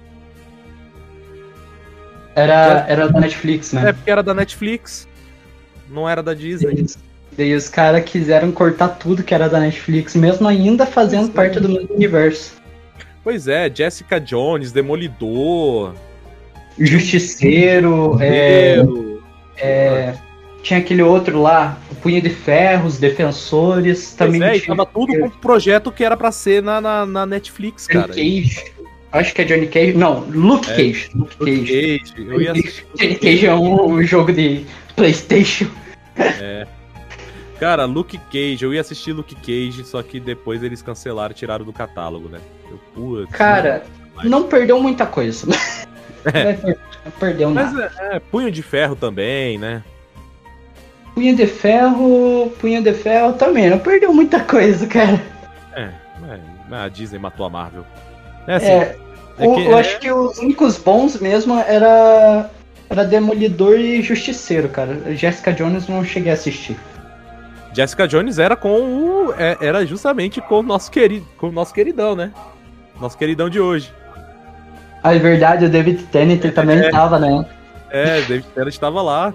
Era, 2.36 2.86
era 2.88 3.08
da 3.10 3.20
Netflix, 3.20 3.74
É 3.74 3.82
né? 3.82 3.94
porque 3.94 4.10
era 4.12 4.24
da 4.24 4.34
Netflix, 4.34 5.08
não 5.90 6.08
era 6.08 6.22
da 6.24 6.34
Disney. 6.34 6.74
Daí, 6.76 6.86
daí 7.38 7.54
os 7.56 7.68
caras 7.68 8.04
quiseram 8.06 8.52
cortar 8.52 8.90
tudo 8.90 9.24
que 9.24 9.34
era 9.34 9.50
da 9.50 9.60
Netflix, 9.60 10.16
mesmo 10.16 10.48
ainda 10.48 10.86
fazendo 10.86 11.26
Sim. 11.26 11.32
parte 11.32 11.60
do 11.60 11.68
mesmo 11.68 11.94
universo. 11.94 12.54
Pois 13.24 13.48
é, 13.48 13.70
Jessica 13.74 14.20
Jones, 14.20 14.72
Demolidor, 14.72 15.94
Justiceiro, 16.78 18.18
é, 18.22 18.76
Guerreiro. 18.78 19.24
é, 19.58 20.14
tinha 20.64 20.80
aquele 20.80 21.02
outro 21.04 21.42
lá, 21.42 21.78
o 21.92 21.96
Punho 21.96 22.22
de 22.22 22.30
Ferro, 22.30 22.88
os 22.88 22.98
Defensores, 22.98 24.14
também 24.14 24.40
Pois 24.40 24.52
é, 24.54 24.56
e 24.58 24.62
tinha 24.62 24.76
tava 24.78 24.90
tudo 24.90 25.18
com 25.20 25.26
um 25.26 25.30
projeto 25.30 25.92
que 25.92 26.04
era 26.04 26.16
pra 26.16 26.32
ser 26.32 26.64
na, 26.64 26.80
na, 26.80 27.06
na 27.06 27.26
Netflix, 27.26 27.88
cara. 27.88 28.08
Cage. 28.08 28.64
Acho 29.12 29.34
que 29.34 29.42
é 29.42 29.46
Johnny 29.46 29.68
Cage. 29.68 29.94
Não, 29.94 30.20
Luke 30.30 30.70
É, 30.70 30.76
Cage. 30.76 31.10
Luke 31.16 31.36
Luke 31.40 31.58
Cage. 31.60 32.00
Cage, 32.00 32.28
eu 32.30 32.42
ia. 32.42 32.54
Johnny 32.54 33.16
Cage 33.16 33.46
é 33.48 33.54
um, 33.56 33.86
um 33.94 34.04
jogo 34.04 34.32
de 34.32 34.66
Playstation. 34.96 35.68
Cara, 37.60 37.86
Luke 37.86 38.18
Cage, 38.32 38.64
eu 38.64 38.74
ia 38.74 38.80
assistir 38.82 39.12
Luke 39.12 39.36
Cage, 39.36 39.84
só 39.84 40.02
que 40.02 40.20
depois 40.20 40.64
eles 40.64 40.82
cancelaram, 40.82 41.34
tiraram 41.34 41.66
do 41.66 41.74
catálogo, 41.74 42.30
né? 42.30 42.40
Eu, 42.72 42.80
putz, 42.94 43.32
Cara, 43.36 43.84
Mas- 44.16 44.30
não 44.30 44.44
perdeu 44.44 44.82
muita 44.82 45.06
coisa. 45.06 45.46
Não 47.06 47.12
perdeu 47.18 47.50
Mas 47.50 47.72
nada. 47.74 47.92
é, 47.98 48.16
é, 48.18 48.20
Punho 48.20 48.52
de 48.52 48.62
Ferro 48.62 48.94
também, 48.94 49.58
né? 49.58 49.82
Punho 51.16 51.34
de 51.34 51.48
Ferro, 51.48 52.52
Punho 52.60 52.84
de 52.84 52.94
Ferro 52.94 53.34
também. 53.34 53.70
Não 53.70 53.80
perdeu 53.80 54.14
muita 54.14 54.42
coisa, 54.42 54.86
cara. 54.86 55.22
É, 55.74 55.90
é, 56.74 56.76
a 56.76 56.90
Disney 56.90 57.18
matou 57.18 57.46
a 57.46 57.50
Marvel. 57.50 57.86
É 58.50 58.56
assim, 58.56 58.66
É, 58.66 58.96
é 59.38 59.48
o- 59.48 59.56
que- 59.56 59.66
eu 59.66 59.78
é- 59.78 59.80
acho 59.80 60.00
que 60.00 60.12
os 60.12 60.40
únicos 60.40 60.78
bons 60.80 61.20
mesmo 61.22 61.58
era, 61.60 62.50
era 62.90 63.04
Demolidor 63.06 63.76
e 63.80 64.02
Justiceiro, 64.02 64.68
cara. 64.70 65.16
Jessica 65.16 65.54
Jones 65.54 65.88
não 65.88 66.04
cheguei 66.04 66.32
a 66.32 66.34
assistir. 66.34 66.76
Jessica 67.74 68.08
Jones 68.08 68.40
era 68.40 68.56
com 68.56 68.70
o. 68.72 69.34
é, 69.38 69.56
era 69.62 69.86
justamente 69.86 70.42
com 70.42 70.60
o 70.60 70.64
nosso 70.64 70.90
querido. 70.90 71.26
Com 71.38 71.50
o 71.50 71.52
nosso 71.52 71.72
queridão, 71.74 72.16
né? 72.16 72.32
Nosso 73.00 73.16
queridão 73.18 73.48
de 73.48 73.60
hoje. 73.60 73.94
Ah, 75.04 75.16
é 75.16 75.20
verdade, 75.20 75.66
o 75.66 75.70
David 75.70 76.04
Tennant 76.12 76.42
também 76.54 76.90
tava, 76.90 77.20
né? 77.20 77.46
É, 77.92 78.22
David 78.22 78.46
Tennant 78.56 78.74
estava 78.74 79.02
lá. 79.02 79.32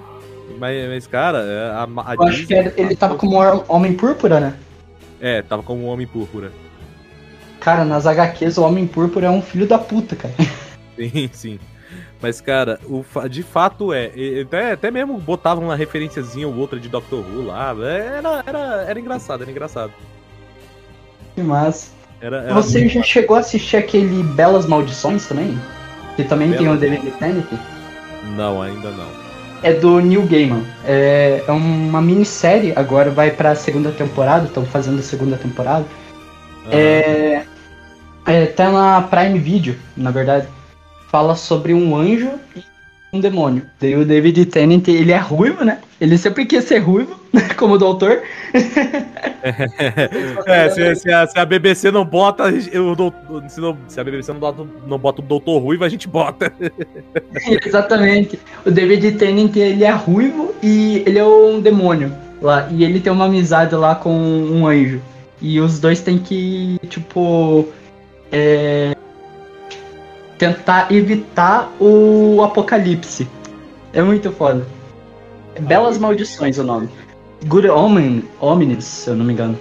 Mas, 0.58 0.88
mas, 0.88 1.06
cara, 1.06 1.38
é, 1.38 1.70
a, 1.70 1.84
a 1.84 2.14
Eu 2.14 2.22
acho 2.24 2.46
que 2.46 2.54
era- 2.54 2.72
ele 2.76 2.94
tava 2.94 3.14
como 3.14 3.36
Homem 3.68 3.94
Púrpura, 3.94 4.40
né? 4.40 4.54
É, 5.20 5.40
tava 5.40 5.62
como 5.62 5.84
um 5.84 5.88
homem 5.88 6.06
púrpura. 6.06 6.52
Cara, 7.64 7.82
nas 7.82 8.06
HQs 8.06 8.58
o 8.58 8.62
Homem 8.62 8.86
Púrpura 8.86 9.26
é 9.28 9.30
um 9.30 9.40
filho 9.40 9.66
da 9.66 9.78
puta, 9.78 10.14
cara. 10.14 10.34
Sim, 10.96 11.28
sim. 11.32 11.58
Mas, 12.22 12.40
cara, 12.40 12.78
o, 12.84 13.04
de 13.28 13.42
fato 13.42 13.92
é. 13.92 14.12
Até, 14.42 14.72
até 14.72 14.90
mesmo 14.92 15.18
botavam 15.18 15.64
uma 15.64 15.74
referenciazinha 15.74 16.46
ou 16.46 16.54
outra 16.54 16.78
de 16.78 16.88
Doctor 16.88 17.18
Who 17.18 17.46
lá. 17.46 17.70
Era, 17.70 18.44
era, 18.46 18.84
era 18.88 19.00
engraçado, 19.00 19.42
era 19.42 19.50
engraçado. 19.50 19.92
Que 21.34 21.42
massa. 21.42 21.90
Era, 22.20 22.42
era 22.42 22.54
Você 22.54 22.88
já 22.88 23.02
chegou 23.02 23.36
a 23.36 23.40
assistir 23.40 23.76
aquele 23.76 24.22
Belas 24.22 24.66
Maldições 24.66 25.26
também? 25.26 25.58
Que 26.14 26.22
também 26.22 26.52
tem 26.52 26.68
o 26.68 26.76
David 26.76 27.10
Tennant? 27.18 27.44
massa. 27.50 27.58
Não, 28.36 28.62
ainda 28.62 28.90
não. 28.90 29.08
É 29.62 29.72
do 29.72 29.98
Neil 30.00 30.22
Gaiman. 30.26 30.62
É, 30.86 31.42
é 31.46 31.50
uma 31.50 32.00
minissérie, 32.00 32.72
agora 32.76 33.10
vai 33.10 33.32
pra 33.32 33.54
segunda 33.56 33.90
temporada, 33.90 34.46
estão 34.46 34.64
fazendo 34.64 35.00
a 35.00 35.02
segunda 35.02 35.36
temporada. 35.36 35.84
Aham. 36.66 36.72
É, 36.72 37.44
é, 38.26 38.46
tá 38.46 38.70
na 38.70 39.02
Prime 39.02 39.38
Video, 39.38 39.76
na 39.96 40.10
verdade. 40.10 40.48
Fala 41.10 41.36
sobre 41.36 41.72
um 41.72 41.96
anjo 41.96 42.30
e 42.56 42.62
um 43.12 43.20
demônio. 43.20 43.62
Daí 43.80 43.94
o 43.94 44.04
David 44.04 44.46
Tennant, 44.46 44.88
ele 44.88 45.12
é 45.12 45.18
ruivo, 45.18 45.64
né? 45.64 45.78
Ele 46.00 46.18
sempre 46.18 46.44
quis 46.44 46.64
ser 46.64 46.78
ruivo, 46.78 47.18
como 47.56 47.78
doutor. 47.78 48.22
É, 50.46 50.70
se, 50.70 50.94
se 50.96 51.12
a, 51.12 51.26
se 51.26 51.38
a 51.38 51.44
BBC 51.44 51.90
não 51.90 52.02
bota. 52.02 52.44
Eu, 52.72 52.96
se, 53.46 53.60
não- 53.60 53.76
se 53.88 54.00
a 54.00 54.04
BBC 54.04 54.32
não 54.32 54.40
bota, 54.40 54.66
não 54.86 54.98
bota 54.98 55.20
o 55.20 55.24
Doutor 55.24 55.58
Ruivo, 55.58 55.84
a 55.84 55.88
gente 55.90 56.08
bota. 56.08 56.50
Exatamente. 57.66 58.38
O 58.64 58.70
David 58.70 59.12
Tennant, 59.18 59.54
ele 59.54 59.84
é 59.84 59.90
ruivo 59.90 60.54
e 60.62 61.02
ele 61.04 61.18
é 61.18 61.24
um 61.24 61.60
demônio 61.60 62.10
lá. 62.40 62.68
E 62.70 62.84
ele 62.84 63.00
tem 63.00 63.12
uma 63.12 63.26
amizade 63.26 63.74
lá 63.74 63.94
com 63.94 64.10
um 64.16 64.66
anjo. 64.66 65.02
E 65.42 65.60
os 65.60 65.78
dois 65.78 66.00
têm 66.00 66.16
que, 66.16 66.78
tipo. 66.88 67.68
É, 68.34 68.96
tentar 70.36 70.92
evitar 70.92 71.72
o 71.80 72.42
apocalipse. 72.42 73.28
É 73.92 74.02
muito 74.02 74.32
foda. 74.32 74.66
É 75.54 75.60
Belas 75.60 75.98
Maldições 75.98 76.58
o 76.58 76.64
nome. 76.64 76.88
Good 77.46 77.68
Omen, 77.68 78.24
Omens, 78.40 78.84
se 78.84 79.10
eu 79.10 79.14
não 79.14 79.24
me 79.24 79.32
engano. 79.32 79.56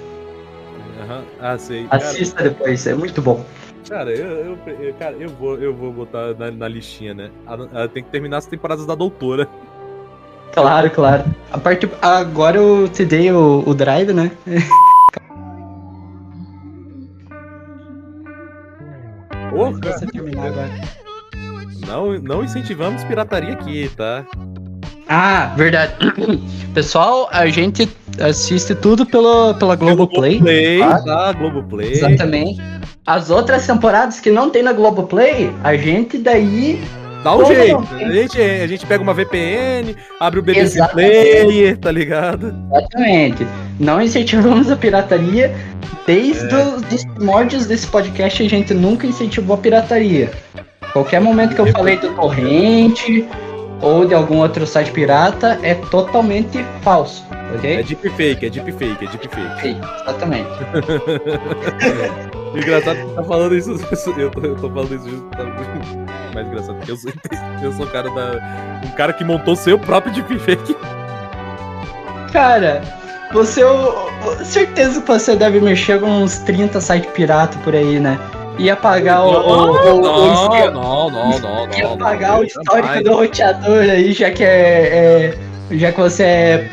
Aham, 1.03 1.21
Ah, 1.39 1.57
sei. 1.57 1.83
Cara, 1.85 2.03
Assista 2.03 2.43
depois, 2.43 2.87
é 2.87 2.95
muito 2.95 3.21
bom. 3.21 3.45
Cara, 3.87 4.11
eu, 4.11 4.57
eu, 4.65 4.93
cara, 4.97 5.15
eu 5.19 5.29
vou, 5.29 5.57
eu 5.57 5.73
vou 5.73 5.91
botar 5.91 6.33
na, 6.33 6.49
na 6.49 6.67
listinha, 6.67 7.13
né? 7.13 7.29
Tem 7.93 8.01
que 8.01 8.09
terminar 8.09 8.37
as 8.37 8.45
temporadas 8.45 8.85
da 8.85 8.95
Doutora. 8.95 9.47
Claro, 10.53 10.89
claro. 10.89 11.23
A 11.51 11.57
parte, 11.57 11.89
agora 12.01 12.57
eu 12.57 12.87
te 12.87 13.03
dei 13.03 13.31
o, 13.31 13.63
o 13.65 13.73
drive, 13.73 14.13
né? 14.13 14.31
Porra, 19.53 19.71
Você 19.71 20.05
terminar 20.07 20.47
agora. 20.47 20.71
não, 21.87 22.13
não 22.19 22.43
incentivamos 22.43 23.03
pirataria 23.03 23.53
aqui, 23.53 23.89
tá? 23.95 24.25
Ah, 25.07 25.53
verdade. 25.55 25.93
Pessoal, 26.73 27.29
a 27.31 27.47
gente 27.47 27.89
assiste 28.19 28.73
tudo 28.75 29.05
pelo, 29.05 29.53
pela 29.55 29.75
Globoplay. 29.75 30.39
Globoplay, 30.39 30.79
tá? 30.79 31.01
tá? 31.01 31.33
Globoplay. 31.33 31.91
Exatamente. 31.91 32.61
As 33.05 33.29
outras 33.29 33.67
temporadas 33.67 34.19
que 34.19 34.31
não 34.31 34.49
tem 34.49 34.63
na 34.63 34.71
Globoplay, 34.71 35.53
a 35.63 35.75
gente 35.75 36.17
daí 36.17 36.81
Dá 37.23 37.35
um 37.35 37.45
jeito. 37.45 37.87
A 37.93 38.11
gente, 38.11 38.41
a 38.41 38.67
gente 38.67 38.85
pega 38.85 39.01
uma 39.03 39.13
VPN, 39.13 39.95
abre 40.19 40.39
o 40.39 40.43
BBC 40.43 40.77
Exatamente. 40.77 41.11
Player, 41.45 41.77
tá 41.77 41.91
ligado? 41.91 42.53
Exatamente. 42.71 43.47
Não 43.79 44.01
incentivamos 44.01 44.69
a 44.69 44.75
pirataria. 44.75 45.53
Desde 46.05 46.53
É. 46.53 46.63
os 46.93 47.05
primórdios 47.15 47.65
desse 47.65 47.87
podcast, 47.87 48.43
a 48.43 48.49
gente 48.49 48.73
nunca 48.73 49.07
incentivou 49.07 49.55
a 49.55 49.59
pirataria. 49.59 50.31
Qualquer 50.91 51.21
momento 51.21 51.55
que 51.55 51.61
eu 51.61 51.67
falei 51.71 51.95
do 51.97 52.13
torrente 52.13 53.25
ou 53.81 54.05
de 54.05 54.13
algum 54.13 54.37
outro 54.39 54.65
site 54.67 54.91
pirata, 54.91 55.59
é 55.63 55.73
totalmente 55.75 56.63
falso, 56.81 57.25
É 57.31 57.55
ok? 57.57 57.83
deepfake, 57.83 58.45
é 58.45 58.49
deepfake, 58.49 59.05
é 59.05 59.09
deepfake. 59.09 59.77
Exatamente. 60.03 60.49
Engraçado 62.55 62.97
é 62.99 63.05
que 63.05 63.11
tá 63.13 63.23
falando 63.23 63.55
isso. 63.55 63.71
Eu 64.17 64.29
tô, 64.29 64.39
eu 64.41 64.55
tô 64.55 64.69
falando 64.69 64.93
isso 64.95 65.09
justo. 65.09 65.27
Mais 66.33 66.47
engraçado 66.47 66.75
porque 66.75 66.91
eu 66.91 66.97
sou, 66.97 67.11
eu 67.61 67.73
sou 67.73 67.85
o 67.85 67.89
cara 67.89 68.09
da. 68.09 68.81
Um 68.85 68.91
cara 68.91 69.13
que 69.13 69.23
montou 69.23 69.55
seu 69.55 69.77
próprio 69.77 70.13
deepfake. 70.13 70.75
Cara, 72.31 72.81
você, 73.31 73.63
eu, 73.63 74.11
eu- 74.25 74.45
certeza 74.45 75.01
que 75.01 75.07
você 75.07 75.35
deve 75.35 75.59
mexer 75.59 75.99
com 75.99 76.07
uns 76.07 76.39
30 76.39 76.81
sites 76.81 77.11
pirata 77.11 77.57
por 77.63 77.75
aí, 77.75 77.99
né? 77.99 78.17
E 78.57 78.69
apagar 78.69 79.25
o, 79.25 79.29
o, 79.31 79.33
o, 79.33 79.97
o, 79.97 80.01
não, 80.01 80.69
não, 80.71 81.09
não, 81.09 81.39
não, 81.39 81.69
e 81.73 81.81
não. 81.81 81.93
apagar 81.93 82.39
o 82.39 82.43
histórico 82.43 82.87
jamais. 82.87 83.03
do 83.03 83.13
roteador 83.15 83.79
aí, 83.81 84.13
já 84.13 84.29
que 84.31 84.43
é, 84.43 84.47
é- 84.49 85.37
já 85.71 85.91
que 85.91 85.99
você 85.99 86.23
é, 86.23 86.69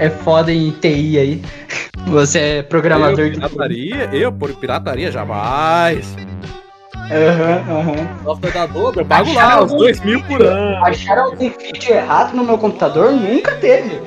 é, 0.00 0.06
é 0.06 0.10
foda 0.10 0.52
em 0.52 0.70
TI 0.72 1.18
aí. 1.18 1.42
Você 2.06 2.38
é 2.38 2.62
programador 2.62 3.20
Eu, 3.20 3.30
de 3.30 3.36
pirataria? 3.40 4.10
Eu, 4.12 4.30
por 4.30 4.52
pirataria, 4.56 5.10
jamais. 5.10 6.14
Aham, 7.10 7.64
aham. 7.68 8.08
Software 8.24 8.52
da 8.52 8.66
dobra, 8.66 9.02
eu 9.02 9.06
pago 9.06 9.32
lá 9.34 9.42
Acharam 9.44 9.64
os 9.64 9.72
algum 9.72 9.84
2 9.84 10.00
mil 10.00 10.22
por 10.24 10.42
ano. 10.42 10.84
Acharam 10.84 11.24
algum 11.24 11.50
feed 11.50 11.90
errado 11.90 12.34
no 12.34 12.44
meu 12.44 12.56
computador? 12.56 13.12
Nunca 13.12 13.54
teve. 13.56 14.00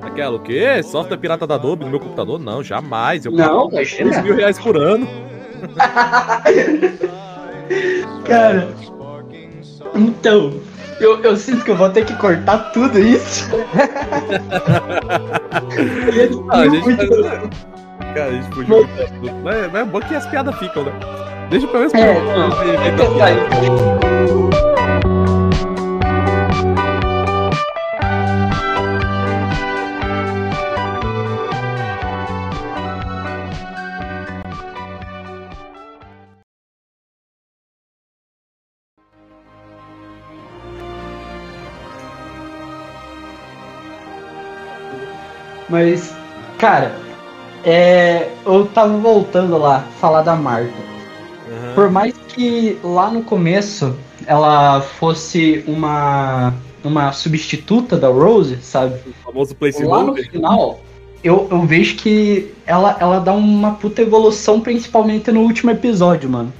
Aquela, 0.00 0.36
o 0.36 0.40
quê? 0.40 0.82
Software 0.82 1.18
pirata 1.18 1.46
da 1.46 1.56
Adobe 1.56 1.84
no 1.84 1.90
meu 1.90 2.00
computador? 2.00 2.38
Não, 2.38 2.62
jamais. 2.62 3.26
Eu 3.26 3.32
Não, 3.32 3.68
pago 3.70 3.70
2 3.70 4.22
mil 4.22 4.36
reais 4.36 4.58
por 4.58 4.76
ano. 4.76 5.06
Cara. 8.24 8.68
Então, 9.94 10.54
eu, 10.98 11.20
eu 11.22 11.36
sinto 11.36 11.64
que 11.64 11.70
eu 11.70 11.76
vou 11.76 11.88
ter 11.90 12.04
que 12.04 12.14
cortar 12.14 12.72
tudo 12.72 12.98
isso. 12.98 13.48
Ah, 16.50 16.60
a 16.60 16.68
gente 16.68 16.96
Cara, 18.14 18.26
a 18.26 18.32
gente 18.32 18.54
fugiu. 18.54 18.86
Mas, 19.42 19.72
mas 19.72 19.74
é 19.74 19.84
bom 19.84 20.00
que 20.00 20.14
as 20.14 20.26
piadas 20.26 20.54
ficam, 20.58 20.84
né? 20.84 20.92
Deixa 21.50 21.66
pelo 21.66 21.80
menos 21.80 21.94
É, 21.94 22.14
não, 22.92 23.26
é. 23.26 23.82
Mas, 45.72 46.14
cara, 46.58 46.92
é, 47.64 48.30
eu 48.44 48.66
tava 48.66 48.96
voltando 48.96 49.56
lá, 49.58 49.86
falar 50.00 50.22
da 50.22 50.34
Marta. 50.34 50.72
Aham. 51.50 51.74
Por 51.74 51.90
mais 51.90 52.14
que 52.28 52.78
lá 52.82 53.10
no 53.10 53.22
começo 53.22 53.94
ela 54.26 54.80
fosse 54.80 55.64
uma, 55.66 56.54
uma 56.84 57.12
substituta 57.12 57.96
da 57.96 58.08
Rose, 58.08 58.58
sabe? 58.62 58.94
O 59.06 59.12
famoso 59.24 59.54
place 59.54 59.84
Lá 59.84 60.02
no 60.02 60.14
final, 60.14 60.80
eu, 61.22 61.48
eu 61.50 61.62
vejo 61.62 61.96
que 61.96 62.52
ela, 62.66 62.96
ela 62.98 63.18
dá 63.18 63.32
uma 63.32 63.72
puta 63.72 64.02
evolução, 64.02 64.60
principalmente 64.60 65.30
no 65.30 65.40
último 65.40 65.70
episódio, 65.70 66.28
mano. 66.28 66.52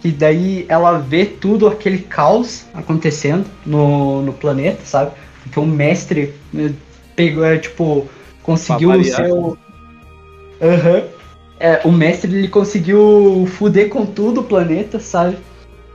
Que 0.00 0.10
daí 0.10 0.64
ela 0.68 0.98
vê 0.98 1.24
tudo 1.24 1.66
aquele 1.66 1.98
caos 1.98 2.66
acontecendo 2.72 3.46
no, 3.66 4.22
no 4.22 4.32
planeta, 4.32 4.80
sabe? 4.84 5.10
Porque 5.42 5.58
o 5.58 5.66
mestre 5.66 6.34
né, 6.52 6.72
pegou, 7.16 7.44
é, 7.44 7.58
tipo, 7.58 8.06
conseguiu 8.42 8.90
o 8.90 9.04
seu. 9.04 9.58
Aham. 10.60 11.04
É, 11.60 11.80
o 11.84 11.90
mestre 11.90 12.32
ele 12.32 12.48
conseguiu 12.48 13.48
fuder 13.56 13.88
com 13.88 14.06
tudo 14.06 14.40
o 14.40 14.44
planeta, 14.44 15.00
sabe? 15.00 15.36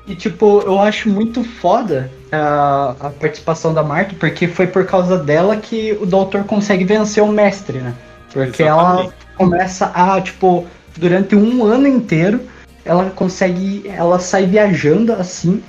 E 0.06 0.14
tipo, 0.14 0.62
eu 0.66 0.80
acho 0.80 1.10
muito 1.10 1.44
foda 1.44 2.12
a, 2.30 2.96
a 3.00 3.10
participação 3.10 3.74
da 3.74 3.82
Marta, 3.82 4.14
porque 4.20 4.48
foi 4.48 4.68
por 4.68 4.86
causa 4.86 5.18
dela 5.18 5.56
que 5.56 5.98
o 6.02 6.06
doutor 6.06 6.44
consegue 6.44 6.84
vencer 6.84 7.24
o 7.24 7.30
mestre, 7.30 7.80
né? 7.80 7.94
Porque 8.34 8.64
ela 8.64 8.82
Exatamente. 8.82 9.14
começa 9.38 9.92
a, 9.94 10.20
tipo, 10.20 10.66
durante 10.98 11.36
um 11.36 11.64
ano 11.64 11.88
inteiro, 11.88 12.42
ela 12.84 13.10
consegue. 13.12 13.84
Ela 13.88 14.20
sai 14.20 14.46
viajando 14.46 15.14
assim 15.14 15.64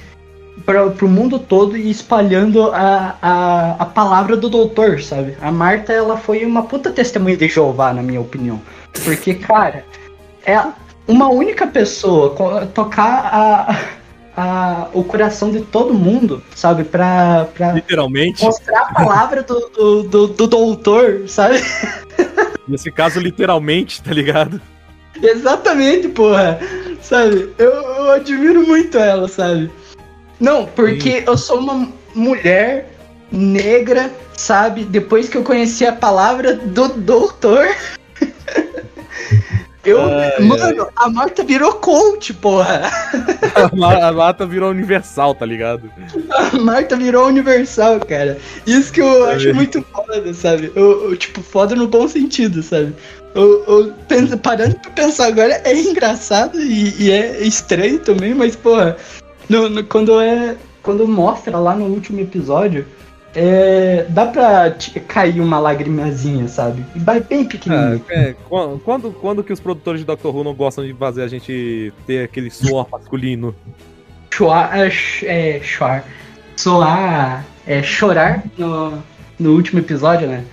para 0.64 0.88
pro 0.90 1.08
mundo 1.08 1.38
todo 1.38 1.76
e 1.76 1.90
espalhando 1.90 2.72
a, 2.72 3.16
a, 3.20 3.76
a 3.78 3.86
palavra 3.86 4.36
do 4.36 4.48
doutor, 4.48 5.00
sabe? 5.00 5.36
A 5.40 5.52
Marta, 5.52 5.92
ela 5.92 6.16
foi 6.16 6.44
uma 6.44 6.62
puta 6.62 6.90
testemunha 6.90 7.36
de 7.36 7.48
Jeová, 7.48 7.92
na 7.92 8.02
minha 8.02 8.20
opinião. 8.20 8.60
Porque, 9.02 9.34
cara, 9.34 9.84
é 10.46 10.62
uma 11.06 11.28
única 11.28 11.66
pessoa 11.66 12.66
tocar 12.66 13.30
a, 13.32 13.80
a, 14.36 14.88
o 14.92 15.04
coração 15.04 15.50
de 15.50 15.60
todo 15.60 15.94
mundo, 15.94 16.42
sabe? 16.54 16.84
Pra, 16.84 17.46
pra 17.54 17.72
Literalmente. 17.72 18.44
mostrar 18.44 18.82
a 18.82 18.94
palavra 18.94 19.42
do, 19.42 19.68
do, 19.68 20.02
do, 20.04 20.26
do 20.28 20.46
doutor, 20.46 21.28
sabe? 21.28 21.58
Nesse 22.66 22.90
caso, 22.90 23.20
literalmente, 23.20 24.02
tá 24.02 24.12
ligado? 24.12 24.60
Exatamente, 25.22 26.08
porra. 26.08 26.58
Sabe? 27.00 27.52
Eu, 27.58 27.70
eu 27.70 28.12
admiro 28.12 28.66
muito 28.66 28.98
ela, 28.98 29.28
sabe? 29.28 29.70
Não, 30.40 30.66
porque 30.66 31.22
eu 31.26 31.36
sou 31.36 31.58
uma 31.58 31.88
mulher 32.14 32.90
negra, 33.30 34.10
sabe? 34.36 34.84
Depois 34.84 35.28
que 35.28 35.36
eu 35.36 35.42
conheci 35.44 35.86
a 35.86 35.92
palavra 35.92 36.54
do 36.54 36.88
doutor. 36.88 37.66
Eu, 39.84 40.00
Ai, 40.00 40.40
mano, 40.40 40.88
a 40.96 41.10
Marta 41.10 41.44
virou 41.44 41.74
coach, 41.74 42.32
porra. 42.32 42.90
A, 43.54 43.76
ma- 43.76 44.08
a 44.08 44.12
mata 44.12 44.46
virou 44.46 44.70
universal, 44.70 45.34
tá 45.34 45.44
ligado? 45.44 45.90
A 46.30 46.56
Marta 46.58 46.96
virou 46.96 47.26
universal, 47.26 48.00
cara. 48.00 48.38
Isso 48.66 48.90
que 48.90 49.00
eu 49.02 49.26
acho 49.26 49.48
É. 49.50 49.52
muito 49.52 49.82
foda, 49.92 50.32
sabe? 50.32 50.72
Eu, 50.74 51.10
eu, 51.10 51.16
tipo, 51.16 51.42
foda 51.42 51.74
no 51.76 51.86
bom 51.86 52.08
sentido, 52.08 52.62
sabe? 52.62 52.94
Eu, 53.34 53.62
eu 53.68 53.92
penso, 54.08 54.38
parando 54.38 54.74
pra 54.80 54.90
pensar 54.92 55.26
agora, 55.26 55.60
é 55.64 55.76
engraçado 55.78 56.58
e, 56.58 56.94
e 57.02 57.10
é 57.12 57.42
estranho 57.46 57.98
também, 57.98 58.34
mas, 58.34 58.56
porra, 58.56 58.96
no, 59.50 59.68
no- 59.68 59.84
quando 59.84 60.18
é. 60.20 60.56
Quando 60.82 61.06
mostra 61.08 61.58
lá 61.58 61.74
no 61.74 61.84
último 61.86 62.20
episódio, 62.20 62.86
é, 63.34 64.06
dá 64.08 64.26
pra 64.26 64.74
cair 65.08 65.40
uma 65.40 65.58
lagrimazinha, 65.58 66.46
sabe? 66.48 66.84
E 66.94 66.98
vai 66.98 67.20
bem 67.20 67.44
pequenininho. 67.44 68.04
é, 68.08 68.34
quan- 68.48 68.78
quando, 68.78 69.10
quando 69.12 69.42
que 69.42 69.52
os 69.52 69.60
produtores 69.60 70.00
de 70.00 70.06
Doctor 70.06 70.34
Who 70.34 70.44
não 70.44 70.54
gostam 70.54 70.84
de 70.84 70.94
fazer 70.94 71.22
a 71.22 71.28
gente 71.28 71.92
ter 72.06 72.24
aquele 72.24 72.50
suor 72.50 72.86
masculino? 72.90 73.54
Chorar, 74.32 74.76
é, 74.78 74.90
é, 75.24 75.60
chorar, 75.62 76.04
soar, 76.56 77.44
é, 77.66 77.82
chorar 77.82 78.42
no, 78.58 79.02
no 79.38 79.52
último 79.54 79.78
episódio, 79.80 80.26
né? 80.28 80.44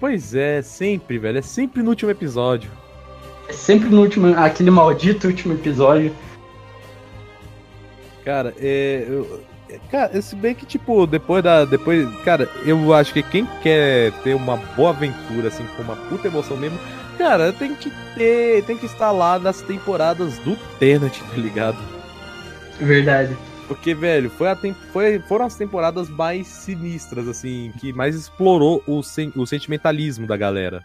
Pois 0.00 0.34
é, 0.34 0.62
sempre, 0.62 1.18
velho. 1.18 1.38
É 1.38 1.42
sempre 1.42 1.82
no 1.82 1.90
último 1.90 2.10
episódio. 2.10 2.70
É 3.48 3.52
sempre 3.52 3.88
no 3.88 4.00
último, 4.02 4.28
aquele 4.38 4.70
maldito 4.70 5.26
último 5.26 5.54
episódio. 5.54 6.12
Cara, 8.24 8.54
é. 8.60 9.04
eu- 9.08 9.40
é, 9.42 9.47
cara, 9.90 10.20
se 10.22 10.34
bem 10.36 10.54
que, 10.54 10.64
tipo, 10.66 11.06
depois 11.06 11.42
da. 11.42 11.64
Depois. 11.64 12.08
Cara, 12.24 12.48
eu 12.64 12.92
acho 12.94 13.12
que 13.12 13.22
quem 13.22 13.46
quer 13.62 14.12
ter 14.22 14.34
uma 14.34 14.56
boa 14.56 14.90
aventura, 14.90 15.48
assim, 15.48 15.64
com 15.76 15.82
uma 15.82 15.96
puta 15.96 16.28
emoção 16.28 16.56
mesmo, 16.56 16.78
cara, 17.16 17.52
tem 17.52 17.74
que 17.74 17.90
ter. 18.14 18.64
Tem 18.64 18.76
que 18.76 18.86
estar 18.86 19.10
lá 19.10 19.38
nas 19.38 19.60
temporadas 19.62 20.38
do 20.38 20.56
Tenet, 20.78 21.22
tá 21.22 21.36
ligado? 21.36 21.78
Verdade. 22.80 23.36
Porque, 23.66 23.94
velho, 23.94 24.30
foi 24.30 24.48
a 24.48 24.56
tem- 24.56 24.74
foi, 24.92 25.18
foram 25.18 25.44
as 25.44 25.54
temporadas 25.54 26.08
mais 26.08 26.46
sinistras, 26.46 27.28
assim, 27.28 27.70
que 27.78 27.92
mais 27.92 28.14
explorou 28.14 28.82
o, 28.86 29.02
sen- 29.02 29.32
o 29.36 29.46
sentimentalismo 29.46 30.26
da 30.26 30.36
galera. 30.38 30.82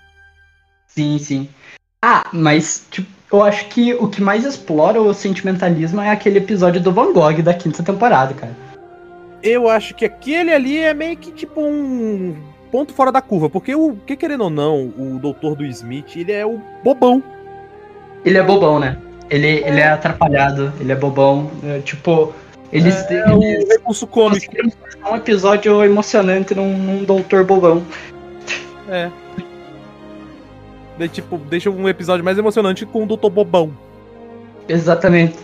Sim, 0.87 1.17
sim. 1.17 1.49
Ah, 2.01 2.25
mas 2.33 2.85
tipo, 2.91 3.07
eu 3.31 3.41
acho 3.41 3.67
que 3.69 3.93
o 3.93 4.09
que 4.09 4.21
mais 4.21 4.43
explora 4.45 5.01
o 5.01 5.13
sentimentalismo 5.13 6.01
é 6.01 6.09
aquele 6.11 6.39
episódio 6.39 6.81
do 6.81 6.91
Van 6.91 7.13
Gogh 7.13 7.41
da 7.41 7.53
quinta 7.53 7.81
temporada, 7.81 8.33
cara. 8.33 8.53
Eu 9.43 9.67
acho 9.69 9.93
que 9.93 10.05
aquele 10.05 10.51
ali 10.53 10.79
é 10.79 10.93
meio 10.93 11.17
que 11.17 11.31
tipo 11.31 11.61
um 11.61 12.35
ponto 12.71 12.93
fora 12.93 13.11
da 13.11 13.21
curva, 13.21 13.49
porque 13.49 13.75
o 13.75 13.95
que 14.05 14.15
querendo 14.15 14.45
ou 14.45 14.49
não, 14.49 14.85
o 14.97 15.19
doutor 15.21 15.55
do 15.55 15.65
Smith, 15.65 16.15
ele 16.15 16.31
é 16.31 16.45
o 16.45 16.59
bobão. 16.83 17.21
Ele 18.23 18.37
é 18.37 18.43
bobão, 18.43 18.79
né? 18.79 18.97
Ele, 19.29 19.47
ele 19.47 19.79
é 19.79 19.89
atrapalhado, 19.89 20.71
ele 20.79 20.91
é 20.91 20.95
bobão. 20.95 21.51
é, 21.63 21.79
tipo, 21.79 22.33
Eles, 22.71 22.95
É 23.11 23.33
o 23.33 23.43
eles 23.43 23.67
recurso 23.69 24.07
cômico. 24.07 24.53
um 25.11 25.15
episódio 25.15 25.83
emocionante 25.83 26.55
num, 26.55 26.77
num 26.77 27.03
doutor 27.03 27.43
bobão. 27.43 27.83
É. 28.89 29.11
De, 30.97 31.07
tipo, 31.07 31.37
deixa 31.37 31.69
um 31.69 31.89
episódio 31.89 32.23
mais 32.23 32.37
emocionante 32.37 32.85
com 32.85 33.03
o 33.03 33.07
Doutor 33.07 33.31
Bobão. 33.31 33.73
Exatamente. 34.69 35.35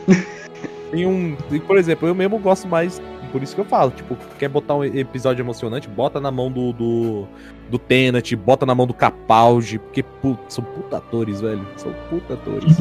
Tem 0.92 1.06
um. 1.06 1.36
Por 1.66 1.78
exemplo, 1.78 2.08
eu 2.08 2.16
mesmo 2.16 2.38
gosto 2.38 2.68
mais. 2.68 3.02
Por 3.32 3.44
isso 3.44 3.54
que 3.54 3.62
eu 3.62 3.66
falo, 3.66 3.92
tipo, 3.92 4.18
quer 4.38 4.50
botar 4.50 4.76
um 4.76 4.84
episódio 4.84 5.44
emocionante, 5.44 5.88
bota 5.88 6.20
na 6.20 6.32
mão 6.32 6.52
do. 6.52 6.74
do, 6.74 7.28
do 7.70 7.78
Tenet, 7.78 8.36
bota 8.36 8.66
na 8.66 8.74
mão 8.74 8.88
do 8.88 8.94
Capaldi, 8.94 9.78
porque 9.78 10.02
put, 10.02 10.40
são 10.48 10.64
puta 10.64 10.98
atores, 10.98 11.42
velho. 11.42 11.66
São 11.78 11.94
puta 12.10 12.34
atores. 12.34 12.78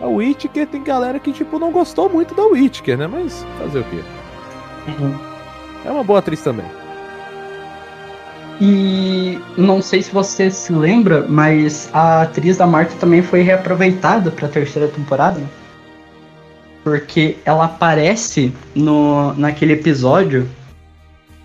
A 0.00 0.06
Whittaker 0.06 0.66
tem 0.66 0.82
galera 0.82 1.18
que, 1.18 1.30
tipo, 1.30 1.58
não 1.58 1.70
gostou 1.70 2.08
muito 2.08 2.34
da 2.34 2.44
Whittaker, 2.44 2.96
né? 2.96 3.06
Mas 3.06 3.44
fazer 3.58 3.80
o 3.80 3.84
quê? 3.84 4.00
É 5.84 5.90
uma 5.90 6.02
boa 6.02 6.18
atriz 6.18 6.42
também. 6.42 6.66
E 8.60 9.38
não 9.56 9.80
sei 9.80 10.02
se 10.02 10.12
você 10.12 10.50
se 10.50 10.72
lembra, 10.72 11.24
mas 11.28 11.88
a 11.92 12.22
atriz 12.22 12.56
da 12.58 12.66
Marta 12.66 12.94
também 12.96 13.22
foi 13.22 13.42
reaproveitada 13.42 14.30
pra 14.30 14.48
terceira 14.48 14.88
temporada. 14.88 15.40
Porque 16.90 17.36
ela 17.44 17.66
aparece 17.66 18.52
no, 18.74 19.32
naquele 19.34 19.74
episódio 19.74 20.48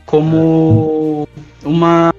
como 0.04 1.28
uma, 1.64 2.12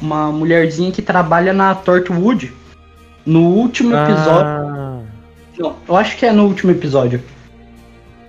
uma 0.00 0.32
mulherzinha 0.32 0.90
que 0.90 1.00
trabalha 1.00 1.52
na 1.52 1.72
Torchwood. 1.72 2.52
No 3.24 3.42
último 3.42 3.94
episódio. 3.94 4.42
Ah, 4.44 5.02
Não, 5.56 5.76
eu 5.86 5.96
acho 5.96 6.16
que 6.16 6.26
é 6.26 6.32
no 6.32 6.46
último 6.46 6.72
episódio. 6.72 7.22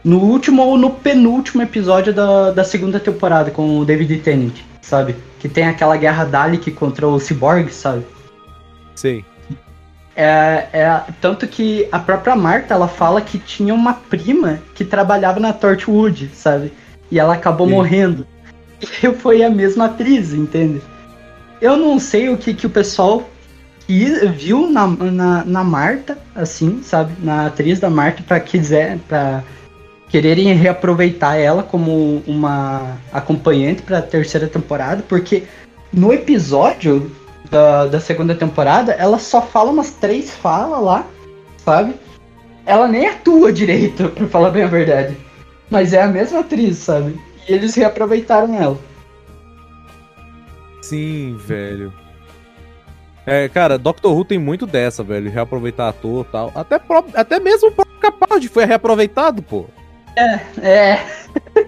No 0.03 0.19
último 0.19 0.61
ou 0.61 0.77
no 0.77 0.91
penúltimo 0.91 1.63
episódio 1.63 2.13
da, 2.13 2.51
da 2.51 2.63
segunda 2.63 2.99
temporada 2.99 3.49
com 3.49 3.79
o 3.79 3.85
David 3.85 4.19
Tennant, 4.19 4.59
sabe? 4.79 5.15
Que 5.39 5.49
tem 5.49 5.65
aquela 5.65 5.97
guerra 5.97 6.23
Dalek 6.23 6.69
contra 6.69 7.07
o 7.07 7.19
Cyborg, 7.19 7.73
sabe? 7.73 8.05
sei. 8.95 9.25
É, 10.21 10.67
é, 10.73 11.03
tanto 11.21 11.47
que 11.47 11.87
a 11.93 11.97
própria 11.97 12.35
Marta, 12.35 12.73
ela 12.73 12.89
fala 12.89 13.21
que 13.21 13.39
tinha 13.39 13.73
uma 13.73 13.93
prima 13.93 14.59
que 14.75 14.83
trabalhava 14.83 15.39
na 15.39 15.53
Torchwood, 15.53 16.29
sabe? 16.33 16.73
E 17.09 17.17
ela 17.17 17.35
acabou 17.35 17.65
Sim. 17.65 17.73
morrendo. 17.75 18.27
E 18.81 18.85
foi 19.15 19.41
a 19.41 19.49
mesma 19.49 19.85
atriz, 19.85 20.33
entende? 20.33 20.81
Eu 21.61 21.77
não 21.77 21.97
sei 21.97 22.27
o 22.27 22.35
que, 22.35 22.53
que 22.53 22.65
o 22.65 22.69
pessoal 22.69 23.29
viu 24.35 24.69
na, 24.69 24.85
na, 24.85 25.45
na 25.45 25.63
Marta, 25.63 26.17
assim, 26.35 26.83
sabe? 26.83 27.13
Na 27.23 27.45
atriz 27.45 27.79
da 27.79 27.89
Marta, 27.89 28.21
pra 28.21 28.41
quiser, 28.41 28.97
pra 29.07 29.41
quererem 30.09 30.51
reaproveitar 30.53 31.37
ela 31.37 31.63
como 31.63 32.21
uma 32.27 32.97
acompanhante 33.13 33.83
pra 33.83 34.01
terceira 34.01 34.47
temporada, 34.47 35.01
porque 35.07 35.43
no 35.93 36.11
episódio 36.11 37.09
da, 37.49 37.85
da 37.87 37.99
segunda 37.99 38.35
temporada, 38.35 38.91
ela 38.93 39.17
só 39.19 39.41
fala 39.41 39.71
umas 39.71 39.91
três 39.91 40.31
falas 40.31 40.81
lá, 40.81 41.05
sabe? 41.57 41.95
Ela 42.65 42.87
nem 42.87 43.07
atua 43.07 43.51
direito, 43.51 44.09
pra 44.09 44.27
falar 44.27 44.51
bem 44.51 44.63
a 44.63 44.67
verdade. 44.67 45.17
Mas 45.69 45.93
é 45.93 46.01
a 46.01 46.07
mesma 46.07 46.39
atriz, 46.39 46.77
sabe? 46.77 47.19
E 47.47 47.53
eles 47.53 47.75
reaproveitaram 47.75 48.53
ela. 48.55 48.77
Sim, 50.81 51.37
velho. 51.37 51.93
É, 53.25 53.47
cara, 53.47 53.77
Doctor 53.77 54.11
Who 54.15 54.25
tem 54.25 54.39
muito 54.39 54.65
dessa, 54.65 55.03
velho. 55.03 55.29
Reaproveitar 55.29 55.89
ator 55.89 56.25
e 56.27 56.31
tal. 56.31 56.51
Até, 56.55 56.79
pró- 56.79 57.05
até 57.13 57.39
mesmo 57.39 57.69
o 57.69 57.71
próprio 57.71 57.97
Capaldi 57.99 58.47
foi 58.47 58.65
reaproveitado, 58.65 59.41
pô. 59.43 59.65
É. 60.61 60.99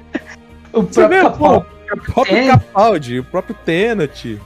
o 0.74 0.82
Você 0.82 1.08
vê, 1.08 1.20
próprio 1.20 1.40
pô, 1.40 1.62
Capaldi. 1.62 1.68
o 1.94 2.14
próprio 2.14 2.38
É. 2.38 2.48
Capaldi, 2.48 3.20
o 3.20 3.24
próprio 3.24 3.56
Tenet. 3.64 4.42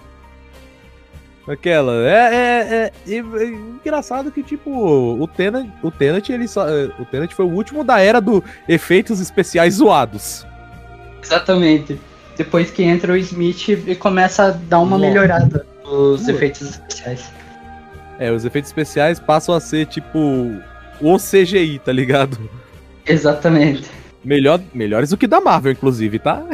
Aquela. 1.47 1.93
É, 2.07 2.09
é, 2.09 2.91
é, 3.07 3.15
é 3.15 3.19
engraçado 3.19 4.31
que, 4.31 4.41
tipo, 4.41 4.71
o 4.71 5.27
Tenet, 5.27 5.69
o 5.83 5.91
Tenet, 5.91 6.31
ele 6.31 6.47
só. 6.47 6.67
é, 6.67 6.85
O 6.99 7.05
Tenet 7.05 7.35
foi 7.35 7.45
o 7.45 7.49
último 7.49 7.83
da 7.83 7.99
era 7.99 8.19
do 8.19 8.43
efeitos 8.67 9.19
especiais 9.19 9.75
zoados. 9.75 10.45
Exatamente. 11.21 11.99
Depois 12.35 12.71
que 12.71 12.83
entra 12.83 13.13
o 13.13 13.17
Smith 13.17 13.69
e 13.69 13.95
começa 13.95 14.45
a 14.45 14.51
dar 14.51 14.79
uma 14.79 14.97
Nossa. 14.97 15.09
melhorada 15.09 15.65
nos 15.85 16.27
efeitos 16.27 16.71
especiais. 16.71 17.31
É, 18.19 18.31
os 18.31 18.43
efeitos 18.43 18.69
especiais 18.69 19.19
passam 19.19 19.53
a 19.53 19.59
ser, 19.59 19.85
tipo, 19.85 20.51
o 20.99 21.17
CGI, 21.17 21.79
tá 21.79 21.91
ligado? 21.91 22.49
Exatamente. 23.05 23.89
Melhor, 24.23 24.59
melhores 24.73 25.11
do 25.11 25.17
que 25.17 25.27
da 25.27 25.39
Marvel, 25.39 25.71
inclusive, 25.71 26.17
tá? 26.17 26.43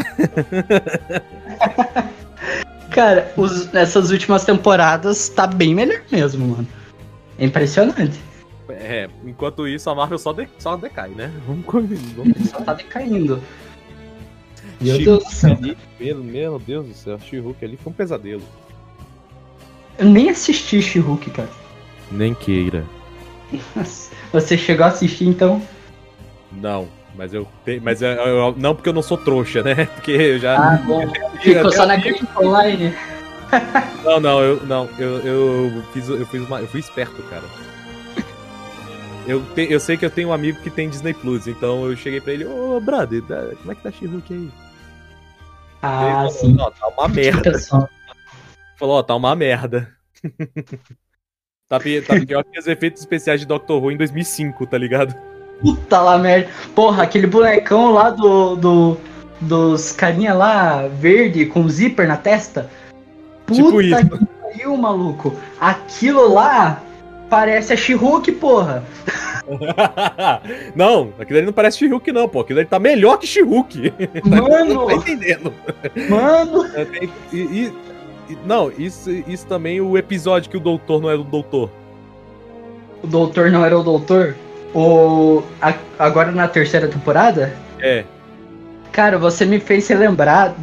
Cara, 2.91 3.33
os- 3.37 3.73
essas 3.73 4.11
últimas 4.11 4.43
temporadas 4.45 5.29
tá 5.29 5.47
bem 5.47 5.73
melhor 5.73 6.01
mesmo, 6.11 6.45
mano. 6.47 6.67
É 7.39 7.45
impressionante. 7.45 8.19
É, 8.69 9.09
enquanto 9.25 9.67
isso, 9.67 9.89
a 9.89 9.95
Marvel 9.95 10.17
só, 10.17 10.31
de- 10.31 10.47
só 10.59 10.77
decai, 10.77 11.09
né? 11.09 11.31
Vamos 11.47 11.65
comigo. 11.65 12.01
Vamos 12.15 12.49
Só 12.49 12.61
tá 12.61 12.73
decaindo. 12.73 13.41
Meu 14.79 14.97
Deus 14.97 15.23
do 15.23 15.29
céu. 15.29 15.51
ali, 15.53 15.77
Meu, 15.99 16.17
meu 16.17 16.59
Deus 16.59 16.87
do 16.87 16.93
céu, 16.93 17.19
She-Hulk 17.19 17.63
ali 17.65 17.77
foi 17.77 17.91
um 17.91 17.95
pesadelo. 17.95 18.43
Eu 19.99 20.05
nem 20.05 20.29
assisti 20.29 20.81
She-Hulk, 20.81 21.29
cara. 21.31 21.49
Nem 22.11 22.33
queira. 22.33 22.83
Você 24.31 24.57
chegou 24.57 24.85
a 24.85 24.89
assistir, 24.89 25.25
então? 25.27 25.61
Não, 26.51 26.87
mas 27.15 27.33
eu, 27.33 27.47
mas 27.81 28.01
eu, 28.01 28.09
eu- 28.09 28.55
não 28.57 28.73
porque 28.75 28.89
eu 28.89 28.93
não 28.93 29.01
sou 29.01 29.17
trouxa, 29.17 29.61
né? 29.63 29.85
Porque 29.95 30.11
eu 30.11 30.39
já 30.39 30.73
Ah, 30.73 30.77
bom. 30.77 31.01
Ficou 31.41 31.71
só 31.71 31.85
na 31.85 31.95
Online. 32.37 32.93
Não, 34.05 34.17
não, 34.21 34.41
eu 34.41 34.65
não, 34.65 34.89
eu, 34.97 35.19
eu 35.19 35.83
fiz 35.91 36.07
eu 36.07 36.25
fiz 36.27 36.41
uma, 36.47 36.61
eu 36.61 36.67
fui 36.67 36.79
esperto, 36.79 37.21
cara. 37.23 37.43
Eu, 39.27 39.43
te- 39.53 39.67
eu 39.69 39.77
sei 39.79 39.97
que 39.97 40.05
eu 40.05 40.09
tenho 40.09 40.29
um 40.29 40.33
amigo 40.33 40.61
que 40.61 40.69
tem 40.69 40.89
Disney 40.89 41.13
Plus, 41.13 41.47
então 41.47 41.85
eu 41.85 41.95
cheguei 41.97 42.21
pra 42.21 42.31
ele, 42.33 42.45
ô 42.45 42.79
brother, 42.79 43.21
tá- 43.23 43.49
como 43.59 43.71
é 43.71 43.75
que 43.75 43.83
tá 43.83 43.91
She-Hulk 43.91 44.33
aí? 44.33 44.49
Ah, 45.81 46.21
ele 46.23 46.31
sim. 46.31 46.55
falou, 46.57 46.67
"Ó, 46.67 46.71
tá 46.71 46.87
uma 46.87 47.07
merda. 47.09 47.59
Falou, 48.79 48.95
ó, 48.97 49.03
tá 49.03 49.15
uma 49.15 49.35
merda. 49.35 49.93
tá, 51.67 51.77
tá 51.77 51.79
pior 52.25 52.43
que 52.45 52.57
os 52.59 52.67
efeitos 52.67 53.01
especiais 53.01 53.41
de 53.41 53.45
Doctor 53.45 53.83
Who 53.83 53.91
em 53.91 53.97
2005, 53.97 54.65
tá 54.65 54.77
ligado? 54.77 55.13
Puta 55.61 55.99
lá, 56.01 56.17
merda. 56.17 56.49
Porra, 56.75 57.03
aquele 57.03 57.27
bonecão 57.27 57.91
lá 57.91 58.09
do, 58.09 58.55
do 58.55 58.97
dos 59.39 59.91
carinha 59.91 60.33
lá 60.33 60.87
verde 60.87 61.45
com 61.45 61.67
zíper 61.67 62.07
na 62.07 62.17
testa. 62.17 62.69
Puta 63.45 63.61
Tipo 63.63 63.81
isso. 63.81 63.97
que 64.09 64.25
pariu, 64.41 64.77
maluco. 64.77 65.33
Aquilo 65.59 66.33
lá 66.33 66.81
parece 67.29 67.73
a 67.73 67.77
She-Hulk, 67.77 68.31
porra. 68.33 68.83
não, 70.75 71.13
aquilo 71.19 71.37
ali 71.39 71.45
não 71.45 71.53
parece 71.53 71.77
She-Hulk 71.79 72.11
não, 72.11 72.27
pô. 72.27 72.41
Aquilo 72.41 72.59
ali 72.59 72.67
tá 72.67 72.79
melhor 72.79 73.17
que 73.17 73.27
She-Hulk. 73.27 73.93
Não 74.25 74.47
Mano, 74.49 74.85
tá 74.87 74.93
entendendo. 74.93 75.53
mano. 76.09 76.65
É, 76.75 76.87
e- 77.33 77.37
e- 77.37 77.73
e- 78.29 78.37
não, 78.45 78.71
isso, 78.77 79.09
isso 79.27 79.45
também 79.47 79.81
o 79.81 79.97
episódio 79.97 80.49
que 80.49 80.57
o 80.57 80.59
doutor 80.59 81.01
não 81.01 81.09
é 81.09 81.17
do 81.17 81.23
doutor. 81.23 81.69
O 83.03 83.07
doutor 83.07 83.51
não 83.51 83.65
era 83.65 83.77
o 83.77 83.83
doutor? 83.83 84.35
O, 84.73 85.43
a- 85.61 85.73
agora 85.99 86.31
na 86.31 86.47
terceira 86.47 86.87
temporada? 86.87 87.53
É. 87.79 88.03
Cara, 88.91 89.17
você 89.17 89.45
me 89.45 89.59
fez 89.59 89.87
relembrar 89.87 90.53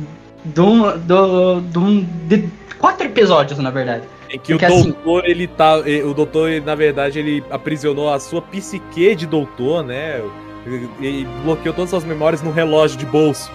de 0.44 0.61
um, 0.61 0.98
do, 0.98 1.61
de 1.61 1.78
um- 1.78 2.06
de 2.26 2.48
quatro 2.78 3.06
episódios, 3.06 3.59
na 3.59 3.70
verdade. 3.70 4.02
Em 4.30 4.38
que 4.38 4.54
o 4.54 4.59
Porque 4.59 4.64
assim- 4.66 4.90
doutor, 4.92 5.24
ele 5.26 5.46
tá. 5.46 5.76
O 6.04 6.14
doutor, 6.14 6.50
ele, 6.50 6.64
na 6.64 6.74
verdade, 6.74 7.18
ele 7.18 7.42
aprisionou 7.50 8.12
a 8.12 8.18
sua 8.20 8.42
psique 8.42 9.14
de 9.14 9.26
doutor, 9.26 9.82
né? 9.84 10.22
E, 11.00 11.06
e 11.06 11.28
bloqueou 11.44 11.74
todas 11.74 11.94
as 11.94 12.04
memórias 12.04 12.42
no 12.42 12.50
relógio 12.50 12.98
de 12.98 13.06
bolso. 13.06 13.50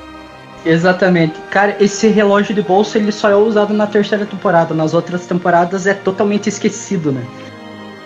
Exatamente. 0.65 1.35
Cara, 1.51 1.75
esse 1.79 2.07
relógio 2.07 2.55
de 2.55 2.61
bolso 2.61 2.97
ele 2.97 3.11
só 3.11 3.29
é 3.29 3.35
usado 3.35 3.73
na 3.73 3.85
terceira 3.85 4.25
temporada. 4.25 4.73
Nas 4.73 4.93
outras 4.93 5.25
temporadas 5.27 5.85
é 5.85 5.93
totalmente 5.93 6.47
esquecido, 6.47 7.11
né? 7.11 7.21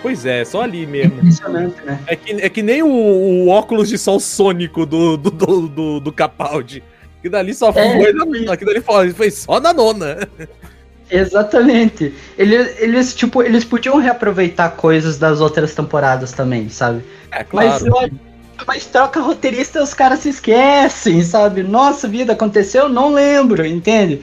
Pois 0.00 0.24
é, 0.24 0.44
só 0.44 0.62
ali 0.62 0.86
mesmo. 0.86 1.16
Impressionante, 1.18 1.80
né? 1.84 1.98
É 2.06 2.14
que, 2.16 2.32
é 2.32 2.48
que 2.48 2.62
nem 2.62 2.82
o, 2.82 2.88
o 2.88 3.48
óculos 3.48 3.88
de 3.88 3.98
sol 3.98 4.20
sônico 4.20 4.86
do, 4.86 5.16
do, 5.16 5.30
do, 5.30 5.68
do, 5.68 6.00
do 6.00 6.12
Capaldi. 6.12 6.82
Que 7.20 7.28
dali 7.28 7.52
só 7.52 7.70
É. 7.70 7.72
foi. 7.72 8.12
na- 8.44 8.56
Que 8.56 8.64
dali 8.64 8.80
foi, 8.80 9.10
foi 9.10 9.30
só 9.30 9.58
na 9.60 9.72
nona. 9.72 10.28
Exatamente. 11.10 12.14
Eles, 12.36 12.80
eles, 12.80 13.14
tipo, 13.14 13.42
eles 13.42 13.64
podiam 13.64 13.96
reaproveitar 13.96 14.70
coisas 14.76 15.18
das 15.18 15.40
outras 15.40 15.74
temporadas 15.74 16.32
também, 16.32 16.68
sabe? 16.68 17.02
É, 17.32 17.44
Mas, 17.52 17.82
olha, 17.90 18.12
mas 18.66 18.86
troca 18.86 19.20
roteirista 19.20 19.82
os 19.82 19.94
caras 19.94 20.20
se 20.20 20.28
esquecem, 20.28 21.22
sabe? 21.24 21.62
Nossa 21.62 22.06
vida, 22.06 22.34
aconteceu? 22.34 22.88
Não 22.88 23.12
lembro, 23.12 23.64
entende? 23.66 24.20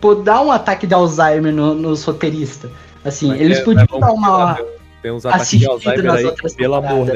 Pô, 0.00 0.14
dá 0.14 0.40
um 0.42 0.52
ataque 0.52 0.86
de 0.86 0.94
Alzheimer 0.94 1.52
no- 1.52 1.74
nos 1.74 2.04
roteiristas. 2.04 2.70
Assim, 3.04 3.28
Mas 3.28 3.40
eles 3.40 3.58
é, 3.58 3.62
podiam 3.64 3.86
mas 3.90 4.00
dar 4.00 4.12
uma. 4.12 4.58
Tem 5.06 5.12
uns 5.12 5.24
ataques 5.24 5.50
de 5.60 5.66
Alzheimer 5.68 6.10
aí, 6.14 6.32
pelo 6.56 6.74
amor, 6.74 7.06
né? 7.06 7.12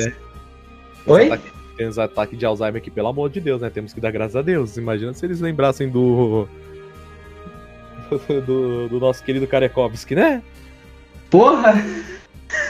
Uns 1.04 1.12
Oi? 1.12 1.26
ataques- 1.26 1.52
tem 1.76 1.88
uns 1.88 1.98
ataques 1.98 2.38
de 2.38 2.46
Alzheimer 2.46 2.80
aqui, 2.80 2.88
pelo 2.88 3.08
amor 3.08 3.28
de 3.28 3.40
Deus, 3.40 3.60
né? 3.62 3.68
Temos 3.68 3.92
que 3.92 4.00
dar 4.00 4.12
graças 4.12 4.36
a 4.36 4.42
Deus. 4.42 4.76
Imagina 4.76 5.12
se 5.12 5.26
eles 5.26 5.40
lembrassem 5.40 5.88
do. 5.88 6.46
do, 8.46 8.88
do 8.88 9.00
nosso 9.00 9.24
querido 9.24 9.44
Karekovski, 9.44 10.14
né? 10.14 10.40
Porra! 11.30 11.84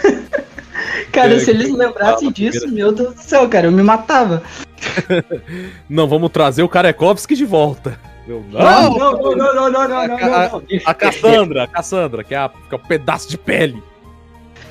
cara, 1.13 1.35
É, 1.35 1.39
se 1.39 1.51
eles 1.51 1.71
lembrassem 1.71 2.33
disso, 2.33 2.67
meu 2.73 2.91
Deus 2.91 3.15
do 3.15 3.21
céu, 3.21 3.47
cara, 3.47 3.67
eu 3.67 3.73
me 3.73 3.83
matava. 3.83 4.43
Não, 5.87 6.09
vamos 6.09 6.31
trazer 6.31 6.63
o 6.63 6.69
Karekovski 6.69 7.35
de 7.37 7.45
volta. 7.45 8.01
Não, 8.27 8.41
não, 8.41 8.97
não, 8.97 9.13
não, 9.21 9.37
não, 9.37 9.55
não, 9.55 9.71
não, 9.71 9.81
A- 9.83 10.09
não, 10.09 10.17
a- 10.17 10.49
não. 10.49 10.63
A 10.87 10.95
Cassandra, 10.95 11.65
a 11.65 11.67
Cassandra, 11.67 12.25
que 12.25 12.33
é, 12.35 12.39
a, 12.39 12.49
que 12.49 12.75
é 12.75 12.79
um 12.79 12.81
pedaço 12.81 13.29
de 13.29 13.37
pele. 13.37 13.83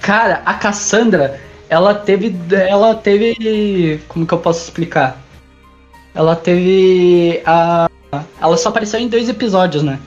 Cara, 0.02 0.42
a 0.46 0.54
Cassandra, 0.54 1.40
ela 1.70 1.94
teve. 1.94 2.36
Ela 2.52 2.96
teve. 2.96 4.02
Como 4.08 4.26
que 4.26 4.34
eu 4.34 4.40
posso 4.40 4.64
explicar? 4.64 5.18
Ela 6.14 6.36
teve. 6.36 7.42
A, 7.46 7.90
ela 8.42 8.58
só 8.58 8.70
apareceu 8.70 9.00
em 9.00 9.08
dois 9.08 9.30
episódios, 9.30 9.84
né? 9.84 10.00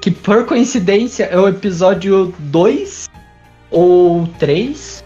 Que 0.00 0.10
por 0.10 0.46
coincidência 0.46 1.24
é 1.24 1.38
o 1.38 1.48
episódio 1.48 2.34
2 2.38 3.08
ou 3.70 4.26
3 4.38 5.04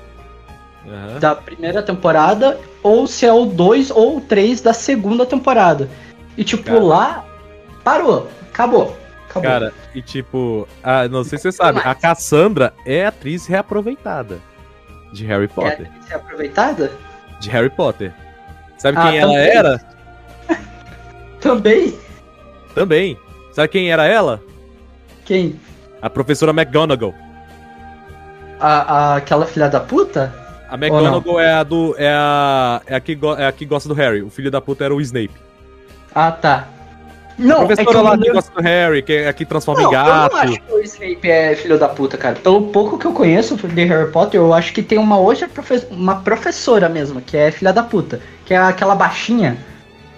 Aham. 0.86 1.18
da 1.18 1.34
primeira 1.34 1.82
temporada, 1.82 2.58
ou 2.82 3.06
se 3.06 3.26
é 3.26 3.32
o 3.32 3.46
2 3.46 3.90
ou 3.90 4.18
o 4.18 4.20
3 4.20 4.60
da 4.60 4.72
segunda 4.72 5.26
temporada. 5.26 5.88
E 6.36 6.44
tipo, 6.44 6.64
Cara. 6.64 6.82
lá 6.82 7.24
parou, 7.82 8.28
acabou. 8.52 8.96
Acabou. 9.34 9.50
Cara, 9.50 9.72
e 9.94 10.00
tipo, 10.02 10.68
a, 10.82 11.08
não 11.08 11.24
sei 11.24 11.38
se 11.38 11.42
você 11.50 11.52
sabe, 11.52 11.80
a 11.84 11.94
Cassandra 11.94 12.72
é 12.86 13.04
atriz 13.06 13.46
reaproveitada 13.46 14.38
de 15.12 15.24
Harry 15.26 15.44
é 15.44 15.48
Potter. 15.48 15.90
a 16.00 16.06
ser 16.06 16.14
aproveitada? 16.14 16.92
De 17.40 17.50
Harry 17.50 17.70
Potter. 17.70 18.12
Sabe 18.78 18.96
Ah, 18.98 19.02
quem 19.10 19.18
ela 19.18 19.32
também. 19.32 19.48
era? 19.48 19.80
Também? 21.40 21.98
Também. 22.74 23.18
Sabe 23.52 23.68
quem 23.68 23.90
era 23.92 24.04
ela? 24.06 24.40
Quem? 25.24 25.58
A 26.00 26.08
professora 26.10 26.52
McGonagall. 26.52 27.14
A, 28.60 28.68
a- 29.12 29.16
aquela 29.16 29.46
filha 29.46 29.68
da 29.68 29.80
puta? 29.80 30.32
A 30.68 30.74
McGonagall 30.76 31.40
é 31.40 31.52
a 31.52 31.62
do. 31.62 31.94
É 31.98 32.08
a. 32.12 32.80
É 32.86 32.94
a, 32.96 33.00
que 33.00 33.14
go- 33.14 33.34
é 33.36 33.46
a 33.46 33.52
que 33.52 33.64
gosta 33.64 33.88
do 33.88 33.94
Harry. 33.94 34.22
O 34.22 34.30
filho 34.30 34.50
da 34.50 34.60
puta 34.60 34.84
era 34.84 34.94
o 34.94 35.00
Snape. 35.00 35.34
Ah, 36.14 36.32
tá. 36.32 36.66
A 37.38 37.42
Não, 37.42 37.56
é 37.56 37.60
que 37.60 37.66
professora 37.74 37.98
eu 37.98 38.02
lá 38.04 38.18
que 38.18 38.32
gosta 38.32 38.52
do 38.54 38.62
Harry, 38.62 39.02
que, 39.02 39.12
é 39.12 39.28
a 39.28 39.32
que 39.32 39.44
transforma 39.44 39.82
Não, 39.82 39.90
em 39.90 39.94
eu 39.94 39.98
gato. 40.04 40.32
não 40.34 40.42
acho 40.42 40.60
que 40.60 40.72
o 40.72 40.80
Snape 40.82 41.30
é 41.30 41.56
filho 41.56 41.78
da 41.78 41.88
puta, 41.88 42.16
cara. 42.16 42.36
Pelo 42.36 42.68
pouco 42.68 42.98
que 42.98 43.06
eu 43.06 43.12
conheço 43.12 43.56
de 43.56 43.84
Harry 43.84 44.10
Potter, 44.10 44.40
eu 44.40 44.52
acho 44.54 44.72
que 44.72 44.82
tem 44.82 44.98
uma 44.98 45.16
outra 45.18 45.48
profe- 45.48 45.86
uma 45.90 46.16
professora 46.22 46.88
mesmo, 46.88 47.20
que 47.20 47.36
é 47.36 47.50
filha 47.50 47.72
da 47.72 47.82
puta. 47.82 48.20
Que 48.44 48.54
é 48.54 48.58
aquela 48.58 48.94
baixinha, 48.94 49.56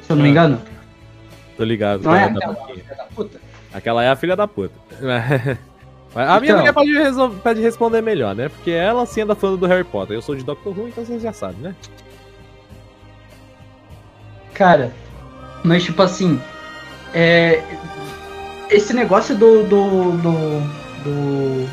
se 0.02 0.10
eu 0.12 0.16
não 0.16 0.22
me 0.22 0.28
Ah, 0.28 0.32
engano. 0.32 0.62
Tô 1.56 1.64
ligado. 1.64 2.02
Não 2.02 2.14
é 2.14 2.24
aquela 2.24 2.54
filha 2.66 2.84
da 2.96 3.04
puta? 3.14 3.40
Aquela 3.72 4.04
é 4.04 4.08
a 4.10 4.16
filha 4.16 4.36
da 4.36 4.46
puta. 4.48 4.74
A 6.14 6.40
minha 6.40 6.52
Então. 6.52 6.58
mulher 6.60 6.72
pode, 6.72 7.40
pode 7.42 7.60
responder 7.60 8.00
melhor, 8.00 8.34
né? 8.34 8.48
Porque 8.48 8.70
ela 8.70 9.04
sim 9.04 9.20
anda 9.20 9.34
falando 9.34 9.58
do 9.58 9.66
Harry 9.66 9.84
Potter. 9.84 10.16
Eu 10.16 10.22
sou 10.22 10.34
de 10.34 10.42
Doctor 10.42 10.72
Who, 10.78 10.88
então 10.88 11.04
vocês 11.04 11.20
já 11.20 11.30
sabem, 11.30 11.58
né? 11.60 11.74
Cara, 14.54 14.92
mas 15.62 15.84
tipo 15.84 16.00
assim, 16.02 16.40
é, 17.16 17.62
esse 18.70 18.92
negócio 18.92 19.34
do 19.34 19.62
do, 19.64 20.10
do 20.18 20.32
do 21.04 21.68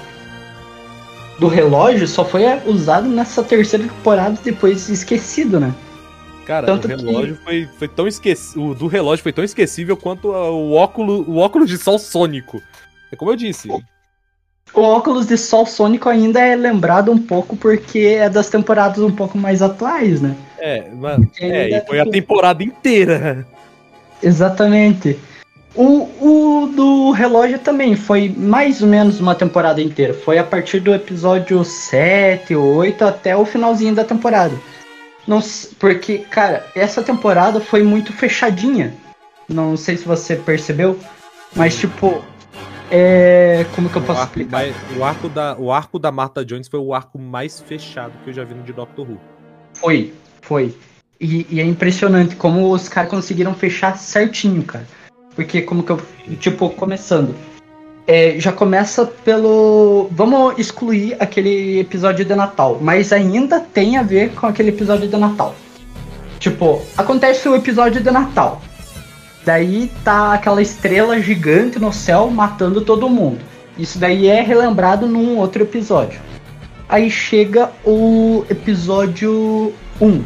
do 1.40 1.48
relógio 1.48 2.08
só 2.08 2.24
foi 2.24 2.44
usado 2.66 3.08
nessa 3.10 3.44
terceira 3.44 3.86
temporada 3.88 4.38
e 4.40 4.44
depois 4.46 4.88
esquecido, 4.90 5.60
né? 5.60 5.74
Cara, 6.46 6.68
Tanto 6.68 6.88
o 6.88 6.96
que- 6.96 7.04
relógio 7.06 7.38
foi, 7.44 7.68
foi 7.78 7.88
tão 7.88 8.08
esquecível. 8.08 8.70
O 8.70 8.76
do 8.76 8.88
relógio 8.88 9.24
foi 9.24 9.34
tão 9.34 9.44
esquecível 9.44 9.98
quanto 9.98 10.32
a- 10.34 10.50
o 10.52 10.74
óculos, 10.74 11.26
o 11.28 11.38
óculos 11.38 11.70
de 11.70 11.78
sol 11.78 11.98
sônico. 11.98 12.62
É 13.12 13.16
como 13.16 13.32
eu 13.32 13.36
disse. 13.36 13.70
O 14.74 14.82
óculos 14.82 15.26
de 15.28 15.38
sol 15.38 15.66
sônico 15.66 16.08
ainda 16.10 16.40
é 16.40 16.56
lembrado 16.56 17.12
um 17.12 17.18
pouco 17.18 17.56
porque 17.56 18.00
é 18.20 18.30
das 18.30 18.50
temporadas 18.50 19.00
um 19.00 19.12
pouco 19.12 19.38
mais 19.38 19.62
atuais, 19.62 20.22
né? 20.22 20.36
É, 20.60 20.90
mas, 20.94 21.20
é, 21.40 21.78
e 21.78 21.86
foi 21.88 22.00
a 22.00 22.06
temporada 22.06 22.64
inteira. 22.64 23.46
Exatamente. 24.22 25.18
O, 25.76 26.04
o 26.64 26.68
do 26.68 27.12
relógio 27.12 27.58
também 27.58 27.96
foi 27.96 28.30
mais 28.30 28.82
ou 28.82 28.88
menos 28.88 29.20
uma 29.20 29.34
temporada 29.34 29.82
inteira. 29.82 30.14
Foi 30.14 30.38
a 30.38 30.44
partir 30.44 30.80
do 30.80 30.94
episódio 30.94 31.64
7, 31.64 32.56
8 32.56 33.04
até 33.04 33.36
o 33.36 33.44
finalzinho 33.46 33.96
da 33.96 34.04
temporada. 34.04 34.54
Não, 35.26 35.40
porque, 35.80 36.20
cara, 36.20 36.66
essa 36.76 37.02
temporada 37.02 37.60
foi 37.60 37.82
muito 37.82 38.14
fechadinha. 38.14 38.94
Não 39.50 39.76
sei 39.76 39.98
se 39.98 40.06
você 40.06 40.36
percebeu, 40.36 41.00
mas 41.56 41.76
tipo. 41.76 42.24
É. 42.92 43.66
Como 43.74 43.90
que 43.90 43.96
eu 43.96 44.02
O 44.02 44.06
posso 44.06 44.22
arco, 44.22 44.40
explicar? 44.40 44.52
mais- 44.52 44.76
o, 44.96 45.04
arco 45.04 45.30
da, 45.30 45.56
o 45.58 45.72
arco 45.72 45.98
da 45.98 46.12
Martha 46.12 46.46
Jones 46.46 46.68
foi 46.68 46.80
o 46.80 46.94
arco 46.94 47.18
mais 47.18 47.60
fechado 47.60 48.14
que 48.24 48.30
eu 48.30 48.34
já 48.34 48.44
vi 48.44 48.54
no 48.54 48.62
de 48.62 48.74
Doctor 48.74 49.10
Who. 49.10 49.18
Foi, 49.74 50.14
foi. 50.42 50.76
E, 51.20 51.48
e 51.50 51.60
é 51.60 51.64
impressionante 51.64 52.36
como 52.36 52.70
os 52.72 52.88
caras 52.88 53.10
conseguiram 53.10 53.56
fechar 53.56 53.98
certinho, 53.98 54.62
cara. 54.64 54.86
Porque 55.36 55.62
como 55.62 55.84
que 55.84 55.92
eu. 55.92 56.02
Tipo, 56.40 56.70
começando. 56.70 57.36
É, 58.06 58.36
já 58.38 58.52
começa 58.52 59.06
pelo. 59.06 60.10
Vamos 60.12 60.60
excluir 60.60 61.16
aquele 61.20 61.80
episódio 61.80 62.26
de 62.26 62.36
Natal, 62.36 62.78
mas 62.82 63.14
ainda 63.14 63.60
tem 63.60 63.98
a 63.98 64.04
ver 64.04 64.32
com 64.34 64.46
aquele 64.46 64.70
episódio 64.70 65.08
de 65.08 65.18
Natal. 65.18 65.56
Tipo, 66.40 66.82
acontece 66.98 67.48
o 67.48 67.56
episódio 67.56 68.02
de 68.02 68.12
Natal. 68.12 68.62
Daí 69.46 69.92
tá 70.04 70.34
aquela 70.34 70.62
estrela 70.62 71.20
gigante 71.20 71.80
no 71.80 71.92
céu 71.92 72.30
matando 72.30 72.82
todo 72.82 73.10
mundo. 73.10 73.40
Isso 73.78 73.98
daí 73.98 74.28
é 74.28 74.42
relembrado 74.42 75.08
num 75.08 75.38
outro 75.38 75.64
episódio. 75.64 76.20
Aí 76.88 77.10
chega 77.10 77.72
o 77.86 78.46
episódio 78.50 79.74
1, 80.00 80.24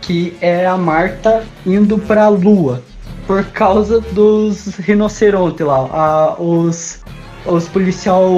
que 0.00 0.36
é 0.40 0.66
a 0.66 0.76
Marta 0.76 1.44
indo 1.64 1.98
pra 1.98 2.28
lua 2.28 2.82
por 3.26 3.44
causa 3.52 4.00
dos 4.00 4.76
rinocerontes 4.76 5.66
lá, 5.66 5.88
a- 5.92 6.36
os, 6.40 7.02
os 7.46 7.68
policial 7.68 8.28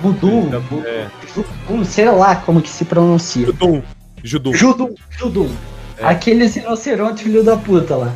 voodoo, 0.00 0.48
É. 0.86 1.08
voodoo, 1.34 1.84
sei 1.84 2.10
lá 2.10 2.36
como 2.36 2.62
que 2.62 2.68
se 2.70 2.84
pronuncia. 2.84 3.46
Judum. 3.46 3.82
Judum. 4.24 4.52
Judum, 4.54 4.94
Judum. 5.10 5.50
É. 5.98 6.06
Aqueles 6.06 6.54
rinocerontes 6.54 7.22
filho 7.22 7.42
da 7.44 7.56
puta 7.56 7.96
lá. 7.96 8.12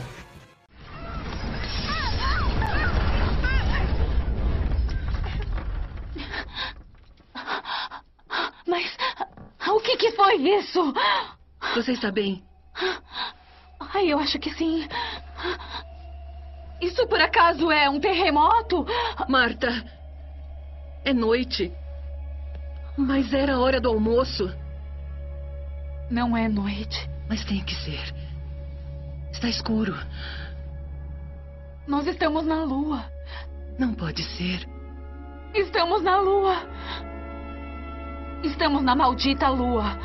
Mas 8.67 8.85
o 9.69 9.81
que, 9.81 9.97
que 9.97 10.13
foi 10.13 10.37
isso? 10.37 10.93
Você 11.75 11.93
está 11.93 12.11
bem? 12.11 12.43
Ai, 13.95 14.13
eu 14.13 14.19
acho 14.19 14.39
que 14.39 14.53
sim. 14.55 14.87
Isso 16.81 17.07
por 17.07 17.21
acaso 17.21 17.71
é 17.71 17.89
um 17.89 18.01
terremoto? 18.01 18.85
Marta, 19.29 19.69
é 21.05 21.13
noite. 21.13 21.73
Mas 22.97 23.33
era 23.33 23.55
a 23.55 23.61
hora 23.61 23.81
do 23.81 23.89
almoço. 23.89 24.53
Não 26.11 26.37
é 26.37 26.49
noite. 26.49 27.09
Mas 27.29 27.45
tem 27.45 27.65
que 27.65 27.75
ser. 27.75 28.15
Está 29.31 29.49
escuro. 29.49 29.95
Nós 31.87 32.07
estamos 32.07 32.45
na 32.45 32.65
lua. 32.65 33.05
Não 33.79 33.95
pode 33.95 34.23
ser. 34.23 34.69
Estamos 35.55 36.03
na 36.03 36.19
lua. 36.19 36.57
Estamos 38.43 38.83
na 38.83 38.95
maldita 38.95 39.49
lua. 39.49 39.99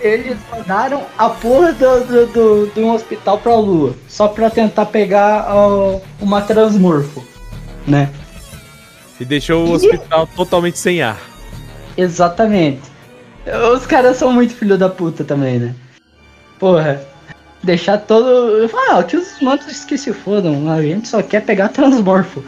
Eles 0.00 0.36
mandaram 0.50 1.04
a 1.16 1.28
porra 1.30 1.72
do, 1.72 2.00
do, 2.04 2.26
do, 2.26 2.72
de 2.74 2.80
um 2.80 2.92
hospital 2.92 3.38
pra 3.38 3.56
lua, 3.56 3.94
só 4.08 4.26
pra 4.26 4.50
tentar 4.50 4.86
pegar 4.86 5.46
ó, 5.48 6.00
uma 6.20 6.40
transmorfo, 6.40 7.24
né? 7.86 8.10
E 9.20 9.24
deixou 9.24 9.66
o 9.66 9.72
hospital 9.72 10.26
totalmente 10.34 10.78
sem 10.78 11.02
ar. 11.02 11.20
Exatamente. 11.96 12.82
Os 13.72 13.86
caras 13.86 14.16
são 14.16 14.32
muito 14.32 14.54
filho 14.54 14.76
da 14.76 14.88
puta 14.88 15.22
também, 15.22 15.58
né? 15.58 15.74
Porra. 16.58 17.00
Deixar 17.62 17.98
todo. 17.98 18.68
Ah, 18.90 19.02
que 19.02 19.16
os 19.16 19.40
monstros 19.40 19.84
que 19.84 19.96
se 19.96 20.12
fodam. 20.12 20.70
A 20.70 20.82
gente 20.82 21.08
só 21.08 21.22
quer 21.22 21.42
pegar 21.42 21.68
transmorfo. 21.68 22.44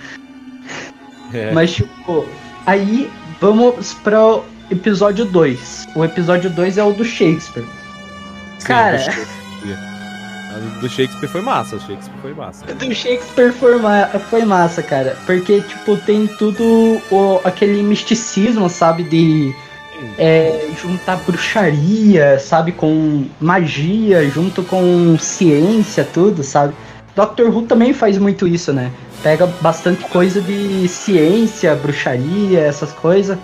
É. 1.32 1.52
Mas, 1.52 1.72
tipo, 1.74 2.26
aí 2.66 3.11
vamos 3.40 3.94
pro 3.94 4.44
episódio 4.70 5.24
2. 5.24 5.88
O 5.94 6.04
episódio 6.04 6.50
2 6.50 6.78
é 6.78 6.84
o 6.84 6.92
do 6.92 7.04
Shakespeare. 7.04 7.64
Sim, 8.58 8.66
cara. 8.66 8.96
do 8.98 9.02
Shakespeare. 9.04 9.36
Do 10.80 10.88
Shakespeare 10.88 11.28
foi 11.28 11.40
massa, 11.42 11.76
o 11.76 11.80
Shakespeare 11.80 12.18
foi 12.22 12.34
massa. 12.34 12.64
Do 12.74 12.94
Shakespeare 12.94 13.52
foi, 13.52 13.76
ma- 13.78 14.06
foi 14.30 14.44
massa, 14.44 14.82
cara. 14.82 15.16
Porque, 15.26 15.60
tipo, 15.60 15.96
tem 15.98 16.26
tudo 16.26 17.00
o, 17.10 17.40
aquele 17.44 17.82
misticismo, 17.82 18.68
sabe? 18.70 19.02
De 19.02 19.54
é, 20.18 20.68
juntar 20.80 21.16
bruxaria, 21.16 22.38
sabe, 22.38 22.72
com 22.72 23.26
magia, 23.40 24.28
junto 24.30 24.62
com 24.62 25.16
ciência, 25.18 26.06
tudo, 26.10 26.42
sabe? 26.42 26.74
Doctor 27.14 27.48
Who 27.54 27.62
também 27.62 27.92
faz 27.92 28.18
muito 28.18 28.46
isso, 28.46 28.72
né? 28.72 28.90
Pega 29.22 29.46
bastante 29.60 30.04
coisa 30.04 30.40
de 30.40 30.86
ciência, 30.88 31.74
bruxaria, 31.74 32.60
essas 32.60 32.92
coisas. 32.92 33.38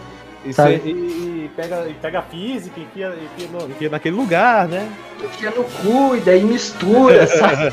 E, 0.45 0.51
e 0.51 1.51
pega, 1.55 1.86
e 1.88 1.95
pega 1.95 2.18
a 2.18 2.22
física, 2.22 2.80
enfia, 2.80 3.14
enfia, 3.36 3.49
no- 3.53 3.70
enfia 3.70 3.88
naquele 3.88 4.16
lugar, 4.16 4.66
né? 4.66 4.88
Enfia 5.22 5.51
no 5.51 5.62
cu 5.64 6.16
e 6.16 6.20
daí 6.20 6.43
mistura, 6.43 7.26
sabe? 7.28 7.70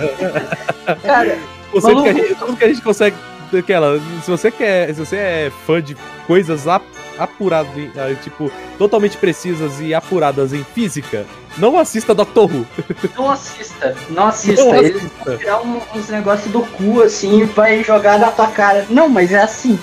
Cara, 1.03 1.37
Você, 1.73 1.87
Maluco. 1.87 2.03
que 2.03 2.09
a 2.09 2.13
gente, 2.13 2.35
tudo 2.35 2.57
que 2.57 2.63
a 2.63 2.67
gente 2.67 2.81
consegue. 2.81 3.15
Aquela, 3.57 3.99
se 4.23 4.29
você 4.29 4.51
quer. 4.51 4.93
Se 4.93 4.99
você 5.03 5.15
é 5.15 5.51
fã 5.65 5.81
de 5.81 5.95
coisas 6.27 6.67
ap- 6.67 6.83
apuradas, 7.17 7.71
ah, 7.97 8.13
tipo, 8.21 8.51
totalmente 8.77 9.17
precisas 9.17 9.79
e 9.81 9.91
apuradas 9.91 10.53
em 10.53 10.63
física, 10.63 11.25
não 11.57 11.79
assista 11.79 12.13
Doctor 12.13 12.43
Who. 12.53 12.63
não 13.17 13.31
assista, 13.31 13.95
não 14.11 14.27
assista. 14.27 14.63
Não 14.63 14.75
Eles 14.75 15.01
vão 15.25 15.37
tirar 15.37 15.61
um- 15.63 15.81
uns 15.95 16.07
negócios 16.09 16.51
do 16.51 16.61
cu 16.61 17.01
assim 17.01 17.39
e 17.41 17.45
vai 17.45 17.83
jogar 17.83 18.19
na 18.19 18.29
tua 18.31 18.47
cara. 18.47 18.85
Não, 18.91 19.09
mas 19.09 19.31
é 19.31 19.41
assim. 19.41 19.79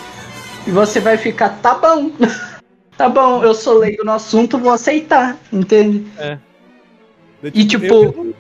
E 0.65 0.71
você 0.71 1.01
vai 1.01 1.17
ficar, 1.19 1.49
tá 1.61 1.75
bom. 1.75 2.13
tá 2.97 3.09
bom, 3.09 3.43
eu 3.43 3.55
sou 3.55 3.79
leigo 3.79 4.05
no 4.05 4.13
assunto, 4.13 4.59
vou 4.59 4.73
aceitar, 4.73 5.37
entende? 5.53 6.07
E, 7.55 7.65
tipo- 7.65 7.85
Eu, 7.85 8.35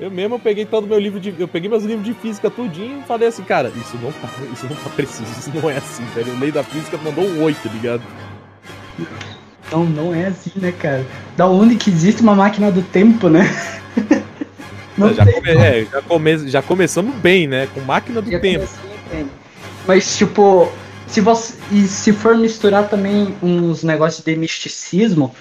eu 0.00 0.10
mesmo 0.10 0.36
eu 0.36 0.38
peguei 0.38 0.64
todo 0.64 0.86
meu 0.86 0.98
livro 0.98 1.18
de. 1.18 1.34
Eu 1.38 1.48
peguei 1.48 1.68
meus 1.68 1.82
livros 1.84 2.06
de 2.06 2.14
física 2.14 2.48
tudinho 2.48 3.00
e 3.00 3.02
falei 3.02 3.28
assim, 3.28 3.42
cara, 3.42 3.70
isso 3.76 3.98
não 4.00 4.12
tá, 4.12 4.28
isso 4.52 4.66
não 4.68 4.76
tá 4.76 4.90
preciso, 4.90 5.30
isso 5.38 5.50
não 5.54 5.68
é 5.68 5.76
assim, 5.76 6.04
velho. 6.14 6.32
O 6.34 6.38
lei 6.38 6.52
da 6.52 6.62
física 6.62 6.96
mandou 6.98 7.24
um 7.24 7.42
8, 7.42 7.60
tá 7.62 7.70
ligado? 7.74 8.02
Não, 9.70 9.84
não 9.84 10.14
é 10.14 10.26
assim, 10.28 10.52
né, 10.56 10.72
cara? 10.72 11.04
Da 11.36 11.46
onde 11.46 11.76
que 11.76 11.90
existe 11.90 12.22
uma 12.22 12.34
máquina 12.34 12.70
do 12.70 12.82
tempo, 12.82 13.28
né? 13.28 13.42
Não 14.96 15.12
já, 15.14 15.24
tem 15.24 15.34
come- 15.34 15.50
é, 15.50 15.84
já, 15.84 16.02
come- 16.02 16.48
já 16.48 16.62
começamos 16.62 17.14
bem, 17.16 17.46
né? 17.46 17.68
Com 17.74 17.80
máquina 17.82 18.20
do 18.22 18.30
Já 18.30 18.40
tempo. 18.40 18.66
Mas, 19.86 20.16
tipo, 20.16 20.70
se 21.08 21.20
você. 21.20 21.54
E 21.72 21.86
se 21.86 22.12
for 22.12 22.36
misturar 22.36 22.88
também 22.88 23.34
uns 23.42 23.82
negócios 23.82 24.24
de 24.24 24.36
misticismo. 24.36 25.34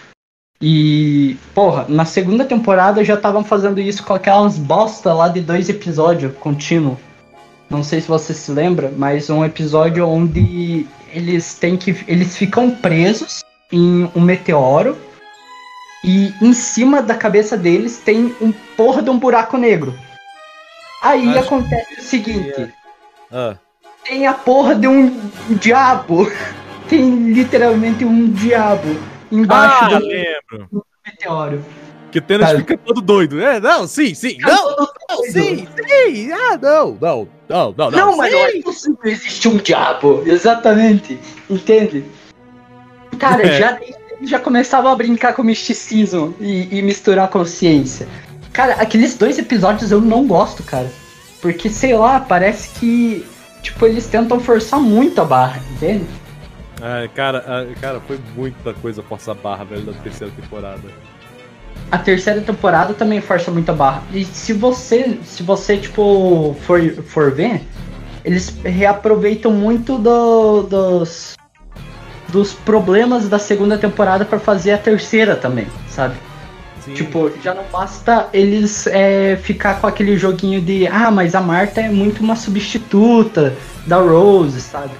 E. 0.62 1.38
Porra, 1.54 1.86
na 1.88 2.06
segunda 2.06 2.46
temporada 2.46 3.04
já 3.04 3.14
estavam 3.14 3.44
fazendo 3.44 3.80
isso 3.80 4.04
com 4.04 4.14
aquelas 4.14 4.58
bosta 4.58 5.14
lá 5.14 5.28
de 5.28 5.42
dois 5.42 5.70
episódios 5.70 6.36
contínuo. 6.40 6.98
Não 7.70 7.84
sei 7.84 8.02
se 8.02 8.08
você 8.08 8.34
se 8.34 8.52
lembra, 8.52 8.92
mas 8.96 9.30
um 9.30 9.44
episódio 9.44 10.08
onde 10.08 10.88
eles 11.14 11.54
têm 11.56 11.78
que. 11.78 12.04
Eles 12.08 12.36
ficam 12.38 12.72
presos 12.72 13.44
em 13.72 14.10
um 14.16 14.22
meteoro. 14.22 14.98
E 16.04 16.34
em 16.42 16.54
cima 16.54 17.02
da 17.02 17.16
cabeça 17.16 17.58
deles 17.58 17.98
tem 17.98 18.34
um 18.40 18.52
porra 18.76 19.02
de 19.02 19.10
um 19.10 19.20
buraco 19.20 19.58
negro. 19.58 19.94
Aí 21.02 21.30
Acho 21.30 21.40
acontece 21.40 22.00
o 22.00 22.04
seguinte 22.04 22.74
Ah, 23.32 23.56
tem 24.08 24.28
a 24.28 24.34
porra 24.34 24.76
de 24.76 24.88
um 24.88 25.30
diabo. 25.60 26.32
Tem 26.88 27.34
literalmente 27.34 28.06
um 28.06 28.32
diabo 28.32 28.96
embaixo 29.30 29.84
ah 29.84 30.00
do 30.00 30.06
lembro. 30.06 30.86
meteoro. 31.06 31.66
Que 32.10 32.20
o 32.20 32.22
Tênis 32.22 32.48
Sabe? 32.48 32.60
fica 32.60 32.78
todo 32.78 33.02
doido. 33.02 33.42
É, 33.42 33.60
não, 33.60 33.86
sim, 33.86 34.14
sim. 34.16 34.38
Não, 34.40 34.74
não, 34.78 35.24
sim, 35.26 35.68
sim. 35.68 36.32
Ah, 36.32 36.58
não, 36.62 36.98
não, 37.02 37.28
não, 37.50 37.76
não, 37.78 37.92
Não, 37.92 38.16
mas 38.16 38.32
não 38.32 38.40
é 38.40 38.62
possível 38.62 38.98
existir 39.04 39.50
um 39.50 39.58
diabo. 39.58 40.24
Exatamente. 40.26 41.20
Entende? 41.50 42.06
Cara, 43.20 43.46
É. 43.46 43.60
já, 43.60 43.78
já 44.22 44.40
começava 44.40 44.90
a 44.90 44.96
brincar 44.96 45.34
com 45.34 45.44
misticismo 45.44 46.34
e, 46.40 46.80
e 46.80 46.82
misturar 46.82 47.28
com 47.28 47.44
ciência. 47.44 48.08
Cara, 48.54 48.76
aqueles 48.76 49.14
dois 49.16 49.38
episódios 49.38 49.92
eu 49.92 50.00
não 50.00 50.26
gosto, 50.26 50.64
cara. 50.64 50.90
Porque, 51.42 51.70
sei 51.70 51.98
lá, 51.98 52.22
parece 52.22 52.70
que. 52.80 53.26
Tipo, 53.68 53.86
eles 53.86 54.08
tentam 54.08 54.40
forçar 54.40 54.80
muito 54.80 55.20
a 55.20 55.26
barra, 55.26 55.62
entende? 55.74 56.06
Ah, 56.82 57.06
cara, 57.14 57.68
cara, 57.82 58.00
foi 58.00 58.18
muita 58.34 58.74
coisa 58.74 59.04
força 59.04 59.34
barra, 59.34 59.66
velho, 59.66 59.82
da 59.82 59.92
terceira 59.92 60.32
temporada. 60.34 60.84
A 61.92 61.98
terceira 61.98 62.40
temporada 62.40 62.94
também 62.94 63.20
força 63.20 63.52
muito 63.52 63.70
a 63.70 63.74
barra. 63.74 64.04
E 64.14 64.24
se 64.24 64.54
você, 64.54 65.20
se 65.26 65.44
você 65.44 65.76
tipo, 65.76 66.56
for, 66.62 66.82
for 67.08 67.30
ver, 67.34 67.62
eles 68.24 68.58
reaproveitam 68.64 69.52
muito 69.52 69.98
do- 69.98 70.64
dos, 70.64 71.36
dos 72.30 72.54
problemas 72.54 73.28
da 73.28 73.38
segunda 73.38 73.78
temporada 73.78 74.24
pra 74.24 74.40
fazer 74.40 74.72
a 74.72 74.78
terceira 74.78 75.36
também, 75.36 75.68
sabe? 75.90 76.16
Sim. 76.88 76.94
Tipo, 76.94 77.30
já 77.44 77.54
não 77.54 77.66
basta 77.66 78.30
eles 78.32 78.88
é, 78.88 79.36
ficar 79.36 79.82
com 79.82 79.88
aquele 79.88 80.18
joguinho 80.18 80.62
de 80.62 80.88
ah, 80.88 81.12
mas 81.12 81.36
a 81.36 81.42
Marta 81.42 81.82
é 81.82 81.90
muito 81.90 82.24
uma 82.24 82.36
substituta 82.36 83.54
da 83.86 83.98
Rose, 83.98 84.62
sabe? 84.62 84.92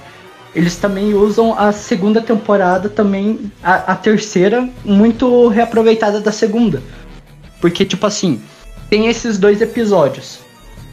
Eles 0.54 0.76
também 0.76 1.14
usam 1.14 1.58
a 1.58 1.72
segunda 1.72 2.20
temporada 2.20 2.88
também, 2.88 3.50
a, 3.62 3.92
a 3.92 3.96
terceira, 3.96 4.68
muito 4.84 5.48
reaproveitada 5.48 6.20
da 6.20 6.32
segunda. 6.32 6.82
Porque, 7.60 7.84
tipo 7.84 8.06
assim, 8.06 8.40
tem 8.90 9.06
esses 9.06 9.38
dois 9.38 9.60
episódios. 9.62 10.40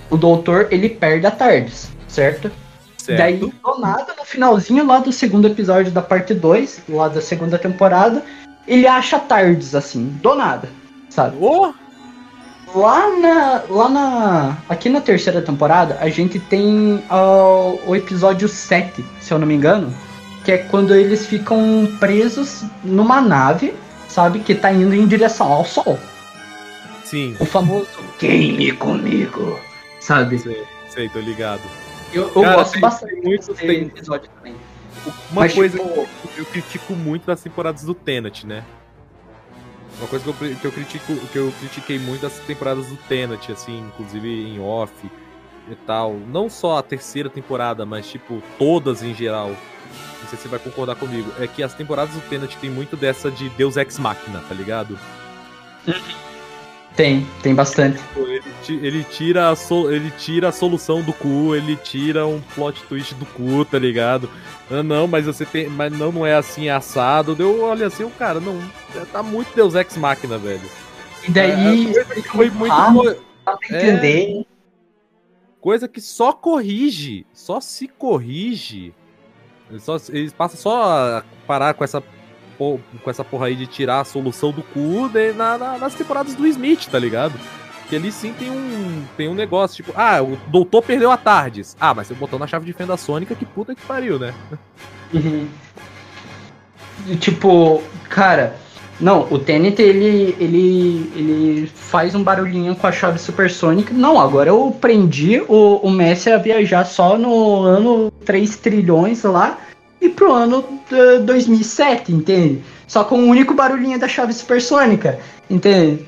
O 0.09 0.17
doutor, 0.17 0.67
ele 0.71 0.87
perde 0.89 1.25
a 1.25 1.31
Tardes, 1.31 1.89
certo? 2.07 2.51
certo. 2.97 3.17
Daí, 3.17 3.37
do 3.37 3.79
nada, 3.79 4.13
no 4.17 4.25
finalzinho 4.25 4.85
lá 4.85 4.99
do 4.99 5.11
segundo 5.11 5.47
episódio 5.47 5.91
da 5.91 6.01
parte 6.01 6.33
2, 6.33 6.83
lá 6.89 7.07
da 7.07 7.21
segunda 7.21 7.57
temporada, 7.57 8.23
ele 8.67 8.87
acha 8.87 9.19
Tardes, 9.19 9.75
assim, 9.75 10.07
do 10.21 10.35
nada, 10.35 10.69
sabe? 11.16 11.38
Oh, 11.39 11.74
Lá 12.78 13.07
na. 13.18 13.63
Lá 13.70 13.89
na. 13.89 14.57
Aqui 14.68 14.89
na 14.89 14.99
terceira 14.99 15.41
temporada, 15.41 15.97
a 16.01 16.09
gente 16.09 16.39
tem 16.39 17.01
ah, 17.09 17.74
o 17.88 17.95
episódio 17.95 18.49
7, 18.49 19.03
se 19.22 19.34
eu 19.34 19.39
não 19.39 19.47
me 19.47 19.53
engano. 19.55 19.93
Que 20.43 20.51
é 20.51 20.57
quando 20.57 20.93
eles 20.93 21.26
ficam 21.26 21.88
presos 21.99 22.63
numa 22.84 23.22
nave, 23.22 23.74
sabe? 24.09 24.39
Que 24.39 24.53
tá 24.53 24.72
indo 24.74 24.93
em 24.93 25.07
direção 25.07 25.51
ao 25.51 25.63
sol. 25.66 25.97
sim, 27.03 27.36
O 27.39 27.45
famoso 27.45 27.88
Game 28.20 28.72
comigo. 28.74 29.57
Sabe? 30.01 30.38
sei, 30.38 30.63
sei, 30.89 31.09
tô 31.09 31.20
ligado. 31.20 31.61
Eu, 32.13 32.24
eu 32.36 32.41
Cara, 32.43 32.55
gosto 32.57 32.72
tem- 32.74 32.82
bastante 32.82 33.13
tem 33.16 33.24
muito- 33.24 33.47
desse 33.53 33.66
tem- 33.66 33.82
episódio 33.84 34.30
também. 34.38 34.55
Uma 35.32 35.41
Mas, 35.41 35.53
coisa 35.53 35.78
tipo, 35.80 36.07
que 36.34 36.39
eu 36.41 36.45
critico 36.45 36.93
muito 36.93 37.26
das 37.26 37.41
temporadas 37.41 37.84
do 37.84 37.93
Tenet, 37.95 38.45
né? 38.45 38.63
Uma 39.97 40.07
coisa 40.07 40.25
que 40.25 40.29
eu, 40.29 40.55
que 40.55 40.65
eu 40.65 40.71
critico, 40.71 41.15
que 41.27 41.37
eu 41.37 41.53
critiquei 41.59 41.97
muito 41.97 42.21
das 42.21 42.37
temporadas 42.39 42.87
do 42.87 42.97
Tenet, 43.07 43.51
assim, 43.51 43.79
inclusive 43.79 44.27
em 44.27 44.59
off 44.59 44.93
e 45.69 45.75
tal. 45.75 46.13
Não 46.13 46.49
só 46.49 46.77
a 46.77 46.83
terceira 46.83 47.29
temporada, 47.29 47.85
mas 47.85 48.07
tipo, 48.07 48.41
todas 48.57 49.01
em 49.01 49.13
geral. 49.13 49.49
Não 49.49 50.29
sei 50.29 50.37
se 50.37 50.43
você 50.43 50.47
vai 50.49 50.59
concordar 50.59 50.95
comigo. 50.95 51.31
É 51.39 51.47
que 51.47 51.63
as 51.63 51.73
temporadas 51.73 52.13
do 52.13 52.21
Tenet 52.21 52.57
tem 52.57 52.69
muito 52.69 52.97
dessa 52.97 53.31
de 53.31 53.47
Deus 53.49 53.77
Ex 53.77 53.97
Machina, 53.97 54.41
tá 54.47 54.53
ligado? 54.53 54.99
Tem, 56.95 57.27
tem 57.43 57.53
bastante. 57.53 57.99
Ele, 58.15 58.41
ti- 58.63 58.79
ele 58.81 59.03
tira 59.03 59.49
a 59.49 59.55
so- 59.55 59.91
ele 59.91 60.09
tira 60.11 60.47
a 60.47 60.51
solução 60.51 61.01
do 61.01 61.11
cu, 61.11 61.53
ele 61.53 61.75
tira 61.75 62.25
um 62.25 62.39
plot 62.55 62.81
twist 62.83 63.13
do 63.15 63.25
cu, 63.25 63.65
tá 63.65 63.77
ligado? 63.77 64.29
Ah, 64.71 64.81
não, 64.81 65.05
mas 65.05 65.25
você 65.25 65.45
tem. 65.45 65.67
Mas 65.67 65.91
não, 65.91 66.11
não 66.11 66.25
é 66.25 66.35
assim, 66.35 66.67
é 66.67 66.71
assado. 66.71 67.35
Deu, 67.35 67.61
olha 67.63 67.87
assim, 67.87 68.03
o 68.05 68.09
cara, 68.09 68.39
não. 68.39 68.57
Tá 69.11 69.21
muito 69.21 69.53
Deus 69.53 69.75
Ex 69.75 69.97
Machina, 69.97 70.37
velho. 70.37 70.61
E 71.27 71.31
daí. 71.31 71.89
É, 71.89 71.93
coisa 71.93 72.05
que 72.21 72.21
foi 72.29 72.49
muito. 72.49 72.71
rápido, 72.73 73.17
dá 73.45 73.57
pra 73.57 73.77
É. 73.77 73.87
entender. 73.89 74.45
Coisa 75.59 75.87
que 75.87 75.99
só 75.99 76.31
corrige, 76.31 77.25
só 77.33 77.59
se 77.59 77.87
corrige. 77.87 78.93
Só, 79.79 79.97
eles 80.09 80.31
passam 80.31 80.59
só 80.59 80.83
a 80.83 81.23
parar 81.47 81.73
com 81.73 81.83
essa, 81.83 82.01
com 82.57 83.09
essa 83.09 83.23
porra 83.23 83.47
aí 83.47 83.55
de 83.55 83.67
tirar 83.67 84.01
a 84.01 84.05
solução 84.05 84.51
do 84.51 84.61
cu 84.63 85.09
na- 85.35 85.57
na- 85.57 85.77
nas 85.77 85.93
temporadas 85.93 86.33
do 86.35 86.45
Smith, 86.47 86.87
tá 86.87 86.97
ligado? 86.99 87.33
Que 87.89 87.95
ali 87.95 88.11
sim 88.11 88.33
tem 88.33 88.49
um, 88.49 89.03
tem 89.15 89.27
um 89.27 89.35
negócio, 89.35 89.75
tipo, 89.83 89.93
ah, 89.95 90.21
o 90.23 90.37
doutor 90.47 90.81
perdeu 90.81 91.11
a 91.11 91.17
Tardes. 91.17 91.77
Ah, 91.79 91.93
mas 91.93 92.07
você 92.07 92.13
botou 92.15 92.39
na 92.39 92.47
chave 92.47 92.65
de 92.65 92.73
fenda 92.73 92.97
sônica, 92.97 93.35
que 93.35 93.45
puta 93.45 93.75
que 93.75 93.81
pariu, 93.85 94.17
né? 94.17 94.33
Uhum. 95.13 95.47
Tipo, 97.19 97.83
cara, 98.09 98.55
não, 98.99 99.27
o 99.29 99.37
Tenet 99.37 99.79
ele, 99.81 100.35
ele, 100.39 101.11
ele 101.15 101.67
faz 101.67 102.15
um 102.15 102.23
barulhinho 102.23 102.75
com 102.75 102.87
a 102.87 102.91
chave 102.91 103.19
supersônica. 103.19 103.93
Não, 103.93 104.19
agora 104.19 104.49
eu 104.49 104.75
prendi 104.79 105.41
o, 105.47 105.75
o 105.83 105.91
Messi 105.91 106.31
a 106.31 106.37
viajar 106.37 106.85
só 106.85 107.17
no 107.17 107.61
ano 107.61 108.09
3 108.25 108.55
trilhões 108.57 109.23
lá 109.23 109.59
pro 110.26 110.34
ano 110.34 110.65
eh, 110.91 111.19
2007, 111.19 112.11
entende? 112.11 112.63
Só 112.88 113.03
com 113.03 113.19
o 113.19 113.28
único 113.28 113.53
barulhinho 113.53 113.99
da 113.99 114.07
chave 114.07 114.34
supersônica, 114.34 115.19
entende? 115.49 116.05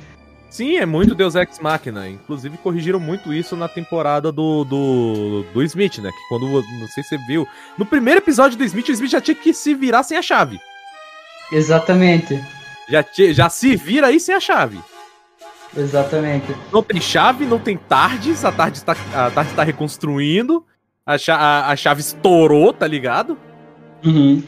Sim, 0.50 0.78
é 0.78 0.86
muito 0.88 1.14
Deus 1.14 1.36
Ex 1.36 1.60
Machina. 1.60 2.10
Inclusive, 2.10 2.58
corrigiram 2.58 3.00
muito 3.00 3.32
isso 3.32 3.56
na 3.56 3.68
temporada 3.68 4.32
do, 4.32 4.64
do, 4.64 5.46
do 5.54 5.62
Smith, 5.64 6.00
né? 6.00 6.10
Que 6.12 6.28
quando, 6.30 6.48
não 6.50 6.88
sei 6.88 7.04
se 7.04 7.10
você 7.10 7.18
viu, 7.28 7.48
no 7.78 7.86
primeiro 7.86 8.20
episódio 8.20 8.58
do 8.58 8.64
Smith, 8.64 8.88
o 8.90 8.92
Smith 8.92 9.12
já 9.12 9.22
tinha 9.22 9.36
que 9.36 9.54
se 9.54 9.76
virar 9.76 10.02
sem 10.04 10.18
a 10.18 10.22
chave. 10.22 10.60
Exatamente. 11.52 12.44
Já, 12.90 13.06
já 13.32 13.50
se 13.50 13.76
vira 13.76 14.08
aí 14.08 14.20
sem 14.20 14.34
a 14.34 14.40
chave. 14.40 14.80
Exatamente. 15.76 16.56
Não 16.72 16.82
tem 16.82 17.00
chave, 17.00 17.46
não 17.46 17.60
tem 17.60 17.78
tardes, 17.78 18.44
a 18.44 18.52
tarde 18.52 18.78
está, 18.78 18.94
a 19.14 19.30
tarde 19.30 19.52
está 19.52 19.64
reconstruindo, 19.64 20.66
a, 21.06 21.18
cha- 21.18 21.36
a- 21.36 21.70
a 21.72 21.76
chave 21.76 22.02
estourou, 22.02 22.74
tá 22.74 22.88
ligado? 22.88 23.38
Uhum. 24.06 24.44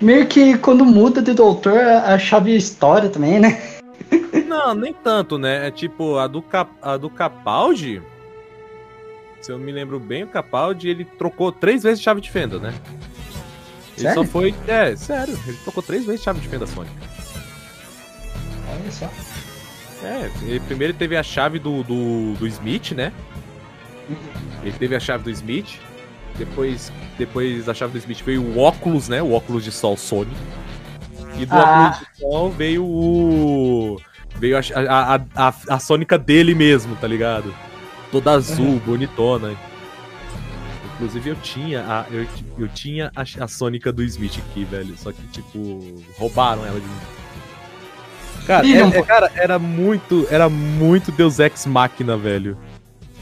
Meio 0.00 0.26
que 0.26 0.56
quando 0.58 0.84
muda 0.84 1.20
de 1.20 1.34
doutor, 1.34 1.78
a 1.78 2.14
a 2.14 2.18
chave 2.18 2.54
estoura 2.54 3.08
também, 3.08 3.40
né? 3.40 3.60
Não, 4.46 4.74
nem 4.74 4.94
tanto, 4.94 5.38
né? 5.38 5.66
É 5.66 5.70
tipo, 5.70 6.16
a 6.16 6.26
do, 6.26 6.40
Cap, 6.40 6.70
a 6.80 6.96
do 6.96 7.10
Capaldi, 7.10 8.00
se 9.40 9.52
eu 9.52 9.58
me 9.58 9.72
lembro 9.72 10.00
bem, 10.00 10.24
o 10.24 10.28
Capaldi, 10.28 10.88
ele 10.88 11.04
trocou 11.04 11.52
três 11.52 11.82
vezes 11.82 12.02
chave 12.02 12.20
de 12.20 12.30
fenda, 12.30 12.58
né? 12.58 12.74
Ele 13.96 14.08
Sério? 14.08 14.14
só 14.14 14.24
foi. 14.24 14.54
É, 14.66 14.94
sério, 14.96 15.38
ele 15.46 15.56
trocou 15.58 15.82
três 15.82 16.04
vezes 16.04 16.22
chave 16.22 16.40
de 16.40 16.48
fenda 16.48 16.66
Sonic. 16.66 16.94
Olha 18.70 18.92
só. 18.92 19.10
É, 20.04 20.30
ele, 20.42 20.60
primeiro 20.60 20.92
ele 20.92 20.98
teve 20.98 21.16
a 21.16 21.22
chave 21.22 21.58
do, 21.58 21.82
do, 21.82 22.34
do 22.34 22.46
Smith, 22.46 22.92
né? 22.92 23.12
Ele 24.62 24.76
teve 24.78 24.94
a 24.94 25.00
chave 25.00 25.24
do 25.24 25.30
Smith. 25.30 25.80
Depois, 26.38 26.92
depois 27.18 27.64
da 27.66 27.74
chave 27.74 27.92
do 27.92 27.98
Smith 27.98 28.22
veio 28.24 28.42
o 28.42 28.58
óculos, 28.58 29.08
né? 29.08 29.20
O 29.20 29.32
óculos 29.32 29.64
de 29.64 29.72
sol 29.72 29.96
Sony. 29.96 30.30
E 31.36 31.44
do 31.44 31.54
Ah. 31.54 31.90
óculos 31.90 32.08
de 32.08 32.20
sol 32.20 32.50
veio 32.50 32.84
o. 32.84 34.00
Veio 34.36 34.56
a, 34.56 34.60
a, 34.88 35.20
a, 35.48 35.54
a, 35.68 35.78
Sônica 35.80 36.16
dele 36.16 36.54
mesmo, 36.54 36.94
tá 36.96 37.08
ligado? 37.08 37.52
Toda 38.12 38.30
azul, 38.32 38.80
bonitona. 38.86 39.56
Inclusive 40.94 41.30
eu 41.30 41.36
tinha 41.36 41.80
a, 41.82 42.06
eu, 42.10 42.26
eu 42.56 42.68
tinha 42.68 43.10
a, 43.16 43.22
a 43.44 43.48
Sônica 43.48 43.92
do 43.92 44.02
Smith 44.04 44.38
aqui, 44.38 44.64
velho. 44.64 44.96
Só 44.96 45.10
que, 45.10 45.22
tipo, 45.28 46.02
roubaram 46.16 46.64
ela 46.64 46.78
de 46.80 46.86
mim. 46.86 46.92
Cara, 48.46 48.66
é- 48.66 48.98
é- 48.98 49.02
cara, 49.02 49.30
era 49.34 49.58
muito. 49.58 50.26
Era 50.30 50.48
muito 50.48 51.10
Deus 51.12 51.38
Ex 51.38 51.66
Machina, 51.66 52.16
velho. 52.16 52.56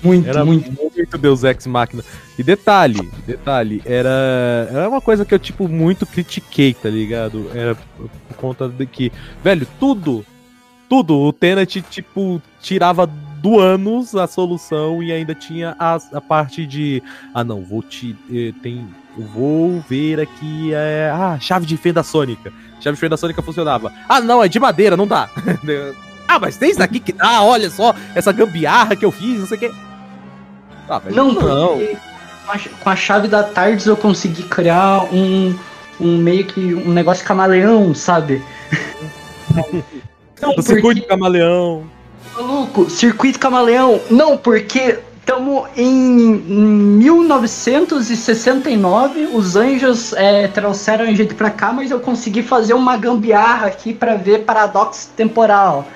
Muito, 0.02 0.28
Era 0.28 0.44
muito. 0.44 0.70
muito 0.72 1.18
Deus 1.18 1.42
Ex 1.44 1.66
Machina. 1.66 2.04
E 2.38 2.42
detalhe, 2.42 3.10
detalhe, 3.26 3.82
era, 3.84 4.68
era 4.70 4.88
uma 4.88 5.00
coisa 5.00 5.24
que 5.24 5.34
eu, 5.34 5.38
tipo, 5.38 5.66
muito 5.68 6.04
critiquei, 6.04 6.74
tá 6.74 6.88
ligado? 6.88 7.50
Era 7.54 7.74
por 7.96 8.36
conta 8.36 8.68
de 8.68 8.86
que, 8.86 9.10
velho, 9.42 9.66
tudo, 9.80 10.24
tudo, 10.88 11.18
o 11.18 11.32
Tenet, 11.32 11.80
tipo, 11.82 12.40
tirava 12.60 13.06
do 13.06 13.58
ânus 13.58 14.14
a 14.14 14.26
solução 14.26 15.02
e 15.02 15.12
ainda 15.12 15.34
tinha 15.34 15.74
a, 15.78 15.98
a 16.12 16.20
parte 16.20 16.66
de, 16.66 17.02
ah, 17.34 17.44
não, 17.44 17.64
vou 17.64 17.82
te, 17.82 18.16
eh, 18.30 18.52
tem, 18.62 18.86
eu 19.16 19.24
vou 19.28 19.80
ver 19.88 20.20
aqui, 20.20 20.72
é, 20.74 21.10
ah, 21.12 21.38
chave 21.40 21.64
de 21.64 21.76
fenda 21.76 22.02
sônica. 22.02 22.52
Chave 22.80 22.96
de 22.96 23.00
fenda 23.00 23.16
sônica 23.16 23.40
funcionava. 23.42 23.92
Ah, 24.08 24.20
não, 24.20 24.42
é 24.42 24.48
de 24.48 24.60
madeira, 24.60 24.96
não 24.96 25.06
dá. 25.06 25.30
ah, 26.28 26.38
mas 26.38 26.56
tem 26.56 26.70
isso 26.70 26.78
daqui 26.78 27.00
que 27.00 27.12
dá, 27.12 27.42
olha 27.42 27.70
só, 27.70 27.94
essa 28.14 28.32
gambiarra 28.32 28.96
que 28.96 29.04
eu 29.04 29.12
fiz, 29.12 29.40
não 29.40 29.46
sei 29.46 29.56
o 29.56 29.60
que. 29.60 29.70
Ah, 30.88 31.00
Não, 31.10 31.34
porque 31.34 31.96
com 32.46 32.52
a, 32.52 32.58
com 32.80 32.90
a 32.90 32.96
chave 32.96 33.28
da 33.28 33.42
Tardes 33.42 33.86
eu 33.86 33.96
consegui 33.96 34.42
criar 34.44 35.04
um, 35.12 35.54
um 36.00 36.16
meio 36.18 36.44
que 36.44 36.74
um 36.74 36.92
negócio 36.92 37.24
camaleão, 37.24 37.94
sabe? 37.94 38.42
Não, 40.40 40.50
O 40.56 40.62
circuito 40.62 40.82
porque, 40.82 41.00
de 41.00 41.06
camaleão. 41.06 41.84
maluco, 42.34 42.90
circuito 42.90 43.38
camaleão. 43.38 44.00
Não, 44.10 44.36
porque 44.36 44.98
estamos 45.18 45.66
em 45.76 46.36
1969, 46.36 49.30
os 49.32 49.56
anjos 49.56 50.12
é, 50.12 50.46
trouxeram 50.46 51.06
a 51.06 51.12
gente 51.12 51.34
pra 51.34 51.50
cá, 51.50 51.72
mas 51.72 51.90
eu 51.90 51.98
consegui 52.00 52.42
fazer 52.42 52.74
uma 52.74 52.96
gambiarra 52.96 53.66
aqui 53.66 53.92
pra 53.94 54.14
ver 54.14 54.44
paradoxo 54.44 55.08
temporal. 55.16 55.86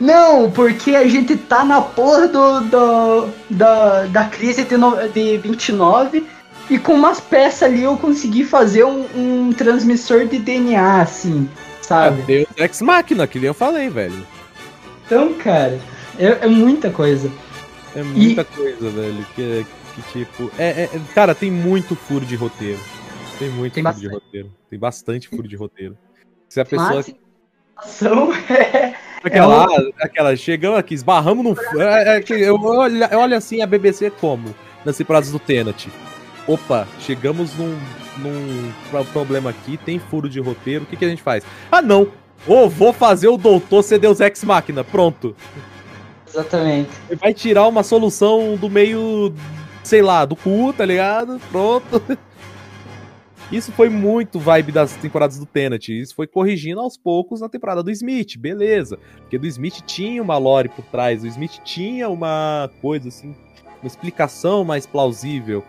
Não, 0.00 0.50
porque 0.50 0.94
a 0.94 1.06
gente 1.08 1.36
tá 1.36 1.64
na 1.64 1.80
porra 1.80 2.28
do, 2.28 2.60
do- 2.60 3.28
da, 3.50 4.04
da 4.06 4.24
crise 4.26 4.64
de, 4.64 4.76
no, 4.76 4.96
de 5.08 5.38
29 5.38 6.24
e 6.70 6.78
com 6.78 6.92
umas 6.94 7.18
peças 7.20 7.64
ali 7.64 7.82
eu 7.82 7.96
consegui 7.96 8.44
fazer 8.44 8.84
um, 8.84 9.06
um 9.16 9.52
transmissor 9.52 10.26
de 10.26 10.38
DNA, 10.38 11.00
assim, 11.02 11.48
sabe? 11.82 12.22
Deus 12.22 12.46
Ex 12.56 12.80
Machina, 12.82 13.26
que 13.26 13.38
nem 13.38 13.48
eu 13.48 13.54
falei, 13.54 13.88
velho. 13.88 14.24
Então, 15.06 15.34
cara, 15.34 15.80
é, 16.18 16.26
é 16.26 16.46
muita 16.46 16.90
coisa. 16.90 17.30
É 17.96 18.02
muita 18.02 18.44
coisa, 18.44 18.90
velho. 18.90 19.26
Que, 19.34 19.66
que 19.94 20.02
tipo. 20.12 20.50
É, 20.58 20.82
é- 20.84 20.90
cara, 21.14 21.34
tem 21.34 21.50
muito 21.50 21.96
furo 21.96 22.24
de 22.24 22.36
roteiro. 22.36 22.78
Tem 23.38 23.48
muito 23.48 23.72
Tem 23.72 23.82
furo 23.82 23.96
de 23.96 24.06
bastante. 24.08 24.24
roteiro. 24.26 24.52
Tem 24.70 24.78
bastante 24.78 25.28
furo 25.28 25.48
de 25.48 25.56
roteiro. 25.56 25.98
Se 26.48 26.60
a 26.60 26.64
pessoa. 26.64 26.94
Mas, 26.96 27.10
ação 27.78 28.32
é, 28.50 28.94
Aquela, 29.22 29.66
aquela, 30.00 30.36
chegamos 30.36 30.78
aqui, 30.78 30.94
esbarramos 30.94 31.44
no. 31.44 31.80
É, 31.82 32.18
é 32.18 32.24
eu, 32.30 32.54
olho, 32.54 33.04
eu 33.04 33.18
olho 33.18 33.36
assim 33.36 33.60
a 33.60 33.66
BBC 33.66 34.10
como? 34.10 34.54
Nas 34.84 34.96
temporadas 34.96 35.32
do 35.32 35.38
Tenet. 35.40 35.90
Opa, 36.46 36.86
chegamos 37.00 37.52
num, 37.56 37.76
num 38.18 38.72
pro- 38.90 39.04
problema 39.06 39.50
aqui, 39.50 39.76
tem 39.76 39.98
furo 39.98 40.28
de 40.28 40.38
roteiro, 40.40 40.84
o 40.84 40.86
que, 40.86 40.96
que 40.96 41.04
a 41.04 41.08
gente 41.08 41.20
faz? 41.22 41.44
Ah, 41.70 41.82
não! 41.82 42.08
Ô, 42.46 42.68
vou 42.68 42.92
fazer 42.92 43.26
o 43.28 43.36
doutor 43.36 43.82
ser 43.82 43.98
Deus 43.98 44.20
Ex 44.20 44.44
Machina, 44.44 44.84
pronto. 44.84 45.34
exatamente. 46.26 46.90
Ele 47.10 47.18
vai 47.20 47.34
tirar 47.34 47.66
uma 47.66 47.82
solução 47.82 48.56
do 48.56 48.70
meio, 48.70 49.34
sei 49.82 50.00
lá, 50.00 50.24
do 50.24 50.36
cu, 50.36 50.72
tá 50.72 50.86
ligado? 50.86 51.40
Pronto. 51.50 52.00
Isso 53.50 53.72
foi 53.72 53.88
muito 53.88 54.38
vibe 54.38 54.72
das 54.72 54.94
temporadas 54.96 55.38
do 55.38 55.46
Tenet. 55.46 55.88
Isso 55.88 56.14
foi 56.14 56.26
corrigindo 56.26 56.80
aos 56.80 56.98
poucos 56.98 57.40
na 57.40 57.48
temporada 57.48 57.82
do 57.82 57.90
Smith, 57.90 58.36
beleza. 58.36 58.98
Porque 59.20 59.38
do 59.38 59.46
Smith 59.46 59.80
tinha 59.86 60.22
uma 60.22 60.36
lore 60.36 60.68
por 60.68 60.84
trás, 60.84 61.24
o 61.24 61.26
Smith 61.26 61.58
tinha 61.64 62.10
uma 62.10 62.70
coisa 62.82 63.08
assim, 63.08 63.34
uma 63.82 63.86
explicação 63.86 64.64
mais 64.64 64.84
plausível. 64.84 65.64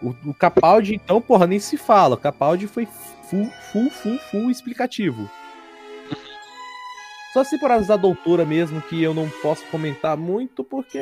O, 0.00 0.14
o 0.30 0.34
Capaldi, 0.34 0.94
então, 0.94 1.20
porra, 1.20 1.48
nem 1.48 1.58
se 1.58 1.76
fala. 1.76 2.14
O 2.14 2.18
Capaldi 2.18 2.68
foi 2.68 2.86
full, 3.28 3.50
full, 3.72 3.90
full, 3.90 4.18
full 4.30 4.50
explicativo. 4.50 5.28
Só 7.32 7.40
as 7.40 7.50
temporadas 7.50 7.88
da 7.88 7.96
Doutora 7.96 8.44
mesmo 8.44 8.80
que 8.82 9.02
eu 9.02 9.12
não 9.12 9.28
posso 9.42 9.66
comentar 9.66 10.16
muito 10.16 10.62
porque 10.62 11.00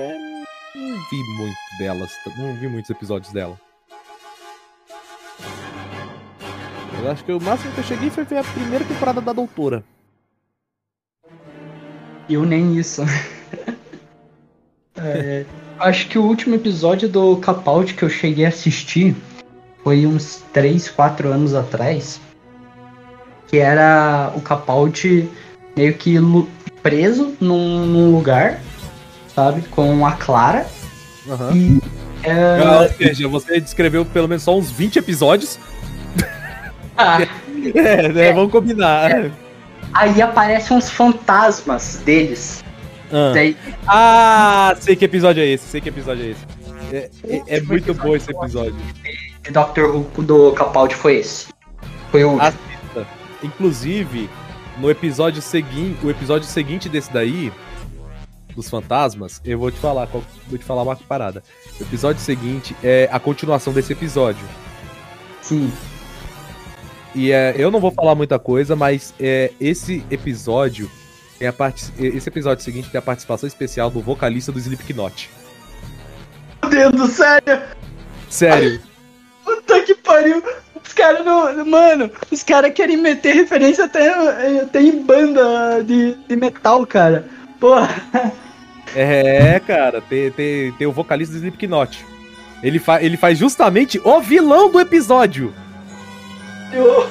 não 0.74 0.94
vi 1.10 1.22
muito 1.36 1.56
delas, 1.78 2.10
não 2.38 2.54
vi 2.54 2.66
muitos 2.66 2.90
episódios 2.90 3.30
dela. 3.30 3.60
Eu 7.04 7.10
acho 7.10 7.22
que 7.22 7.32
o 7.32 7.40
máximo 7.40 7.70
que 7.72 7.80
eu 7.80 7.84
cheguei 7.84 8.08
foi 8.08 8.24
ver 8.24 8.38
a 8.38 8.44
primeira 8.44 8.82
temporada 8.82 9.20
da 9.20 9.34
Doutora. 9.34 9.84
Eu 12.28 12.44
nem 12.44 12.76
isso. 12.76 13.02
É, 14.96 15.44
acho 15.80 16.06
que 16.06 16.16
o 16.16 16.22
último 16.22 16.54
episódio 16.54 17.08
do 17.08 17.36
Capaldi 17.38 17.94
que 17.94 18.04
eu 18.04 18.08
cheguei 18.08 18.44
a 18.46 18.48
assistir 18.48 19.16
foi 19.82 20.06
uns 20.06 20.40
3, 20.52 20.88
4 20.88 21.32
anos 21.32 21.52
atrás. 21.52 22.20
Que 23.48 23.58
era 23.58 24.32
o 24.36 24.40
Capaldi 24.40 25.28
meio 25.76 25.94
que 25.94 26.14
preso 26.80 27.36
num, 27.40 27.84
num 27.84 28.12
lugar, 28.12 28.60
sabe? 29.34 29.62
Com 29.62 30.06
a 30.06 30.12
Clara. 30.12 30.64
E. 31.52 31.80
é, 32.22 32.62
Ah, 32.62 32.82
ou 32.82 32.88
seja, 32.90 33.26
você 33.26 33.60
descreveu 33.60 34.06
pelo 34.06 34.28
menos 34.28 34.44
só 34.44 34.56
uns 34.56 34.70
20 34.70 35.00
episódios. 35.00 35.58
Ah, 36.96 37.18
É, 37.74 38.08
né? 38.08 38.32
Vamos 38.32 38.52
combinar. 38.52 39.30
aí 39.92 40.20
aparecem 40.20 40.76
uns 40.76 40.90
fantasmas 40.90 42.02
deles. 42.04 42.62
Ah. 43.12 43.32
Daí, 43.32 43.56
Ah, 43.86 44.74
sei 44.80 44.96
que 44.96 45.04
episódio 45.04 45.42
é 45.42 45.46
esse, 45.46 45.64
sei 45.66 45.80
que 45.80 45.88
episódio 45.88 46.24
é 46.24 46.28
esse. 46.30 46.44
É, 46.92 47.10
é- 47.28 47.56
é 47.56 47.60
muito 47.60 47.94
bom 47.94 48.14
esse 48.14 48.30
episódio. 48.30 48.76
o 49.48 49.52
Doctor 49.52 49.96
Who 49.96 50.22
do 50.22 50.52
Capaldi 50.52 50.94
foi 50.94 51.16
esse. 51.16 51.46
Foi 52.10 52.24
o. 52.24 52.40
Assista. 52.40 53.06
Inclusive, 53.42 54.28
no 54.78 54.90
episódio 54.90 55.40
seguinte, 55.42 55.98
o 56.04 56.10
episódio 56.10 56.46
seguinte 56.46 56.88
desse 56.88 57.12
daí, 57.12 57.52
dos 58.54 58.68
fantasmas, 58.70 59.40
eu 59.44 59.58
vou 59.58 59.70
te 59.70 59.78
falar, 59.78 60.06
vou 60.06 60.22
te 60.58 60.64
falar 60.64 60.82
uma 60.82 60.96
parada. 60.96 61.42
O 61.78 61.82
episódio 61.82 62.20
seguinte 62.20 62.76
é 62.82 63.08
a 63.10 63.18
continuação 63.18 63.72
desse 63.72 63.92
episódio. 63.92 64.44
Sim. 65.42 65.72
E 67.14 67.30
é, 67.30 67.54
eu 67.56 67.70
não 67.70 67.80
vou 67.80 67.90
falar 67.90 68.14
muita 68.14 68.38
coisa, 68.38 68.74
mas 68.74 69.14
é, 69.20 69.52
esse 69.60 70.04
episódio 70.10 70.90
tem 71.38 71.48
a 71.48 71.52
parte, 71.52 71.92
esse 71.98 72.28
episódio 72.28 72.64
seguinte 72.64 72.90
tem 72.90 72.98
a 72.98 73.02
participação 73.02 73.46
especial 73.46 73.90
do 73.90 74.00
vocalista 74.00 74.50
do 74.50 74.58
Slipknot. 74.58 75.30
Meu 76.62 76.70
Deus 76.70 76.92
do 76.92 77.06
céu! 77.06 77.40
Sério. 78.28 78.80
Puta 79.44 79.82
que 79.82 79.94
pariu! 79.94 80.42
Os 80.84 80.92
caras 80.92 81.24
não. 81.24 81.64
Mano, 81.64 82.10
os 82.30 82.42
caras 82.42 82.72
querem 82.72 82.96
meter 82.96 83.34
referência 83.34 83.84
até, 83.84 84.08
até 84.60 84.82
em 84.82 85.02
banda 85.02 85.82
de, 85.82 86.14
de 86.14 86.36
metal, 86.36 86.86
cara. 86.86 87.26
Porra. 87.58 87.88
É, 88.94 89.58
cara, 89.60 90.00
tem, 90.00 90.30
tem, 90.30 90.72
tem 90.72 90.86
o 90.86 90.92
vocalista 90.92 91.32
do 91.34 91.38
Slipknot. 91.38 92.04
Ele, 92.62 92.78
fa 92.78 93.02
ele 93.02 93.16
faz 93.16 93.38
justamente 93.38 94.00
o 94.04 94.20
vilão 94.20 94.70
do 94.70 94.78
episódio. 94.78 95.52
Eu... 96.74 97.08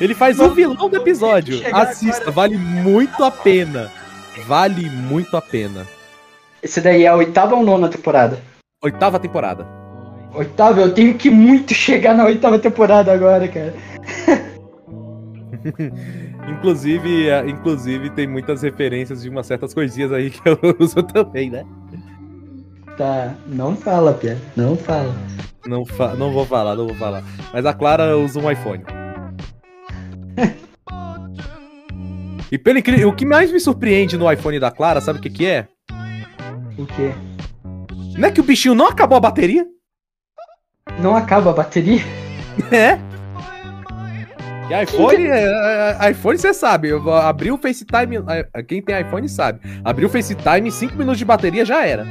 Ele 0.00 0.14
faz 0.14 0.40
o 0.40 0.50
vilão 0.50 0.88
do 0.88 0.96
episódio. 0.96 1.60
Assista, 1.74 2.22
agora. 2.22 2.32
vale 2.32 2.56
muito 2.56 3.22
a 3.22 3.30
pena. 3.30 3.90
Vale 4.46 4.88
muito 4.88 5.36
a 5.36 5.42
pena. 5.42 5.86
Esse 6.62 6.80
daí 6.80 7.04
é 7.04 7.08
a 7.08 7.16
oitava 7.16 7.54
ou 7.54 7.62
nona 7.62 7.88
temporada? 7.88 8.38
Oitava 8.82 9.18
temporada. 9.18 9.66
Oitava, 10.34 10.80
eu 10.80 10.94
tenho 10.94 11.14
que 11.14 11.28
muito 11.28 11.74
chegar 11.74 12.14
na 12.14 12.24
oitava 12.24 12.58
temporada 12.58 13.12
agora, 13.12 13.46
cara. 13.48 13.74
Inclusive, 16.48 17.28
é, 17.28 17.46
inclusive, 17.48 18.10
tem 18.10 18.26
muitas 18.26 18.62
referências 18.62 19.22
de 19.22 19.28
umas 19.28 19.46
certas 19.46 19.74
coisinhas 19.74 20.12
aí 20.12 20.30
que 20.30 20.40
eu 20.48 20.58
uso 20.80 21.02
também, 21.02 21.50
né? 21.50 21.64
Tá, 22.96 23.34
não 23.46 23.76
fala, 23.76 24.14
Pia. 24.14 24.38
Não 24.56 24.76
fala. 24.76 25.14
Não, 25.66 25.84
fa- 25.84 26.14
não 26.14 26.32
vou 26.32 26.46
falar, 26.46 26.74
não 26.74 26.86
vou 26.86 26.96
falar. 26.96 27.22
Mas 27.52 27.64
a 27.66 27.72
Clara 27.74 28.16
usa 28.16 28.40
um 28.40 28.50
iPhone. 28.50 28.82
E 32.50 32.58
pelo 32.58 32.78
incrível, 32.78 33.08
o 33.08 33.14
que 33.14 33.24
mais 33.24 33.52
me 33.52 33.60
surpreende 33.60 34.16
no 34.16 34.30
iPhone 34.30 34.58
da 34.58 34.70
Clara, 34.70 35.00
sabe 35.00 35.18
o 35.18 35.22
que 35.22 35.30
que 35.30 35.46
é? 35.46 35.68
O 36.76 36.86
quê? 36.86 37.12
Não 38.18 38.28
é 38.28 38.30
que 38.32 38.40
o 38.40 38.44
bichinho 38.44 38.74
não 38.74 38.88
acabou 38.88 39.16
a 39.16 39.20
bateria? 39.20 39.64
Não 41.00 41.14
acaba 41.14 41.50
a 41.50 41.54
bateria? 41.54 42.00
É. 42.72 42.98
E 44.68 44.82
iPhone, 44.84 45.24
é, 45.26 45.96
é, 46.06 46.10
iPhone 46.10 46.36
você 46.38 46.52
sabe, 46.52 46.90
abrir 47.24 47.50
o 47.50 47.58
FaceTime, 47.58 48.18
é, 48.54 48.62
quem 48.62 48.80
tem 48.82 49.00
iPhone 49.00 49.28
sabe. 49.28 49.60
Abrir 49.84 50.04
o 50.04 50.08
FaceTime, 50.10 50.70
5 50.70 50.94
minutos 50.96 51.18
de 51.18 51.24
bateria 51.24 51.64
já 51.64 51.84
era. 51.86 52.06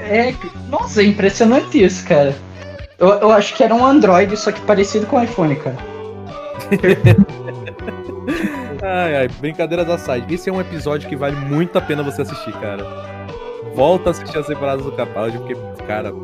É, 0.00 0.34
nossa, 0.68 1.02
é 1.02 1.06
impressionante 1.06 1.82
isso, 1.82 2.06
cara. 2.06 2.34
Eu, 2.98 3.08
eu 3.08 3.30
acho 3.32 3.54
que 3.54 3.62
era 3.64 3.74
um 3.74 3.84
Android, 3.84 4.36
só 4.36 4.52
que 4.52 4.60
parecido 4.62 5.06
com 5.06 5.16
o 5.16 5.22
iPhone, 5.22 5.56
cara. 5.56 5.76
Ai, 8.82 9.14
ai, 9.14 9.28
brincadeiras 9.28 10.08
à. 10.08 10.18
Esse 10.18 10.48
é 10.48 10.52
um 10.52 10.60
episódio 10.60 11.08
que 11.08 11.14
vale 11.14 11.36
muito 11.36 11.76
a 11.76 11.82
pena 11.82 12.02
você 12.02 12.22
assistir, 12.22 12.52
cara. 12.54 12.82
Volta 13.74 14.08
a 14.08 14.12
assistir 14.12 14.38
as 14.38 14.46
temporadas 14.46 14.84
do 14.84 14.92
Capaldi, 14.92 15.36
porque, 15.38 15.54
cara, 15.86 16.14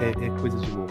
é, 0.00 0.26
é 0.26 0.30
coisa 0.40 0.56
de 0.58 0.70
louco. 0.70 0.83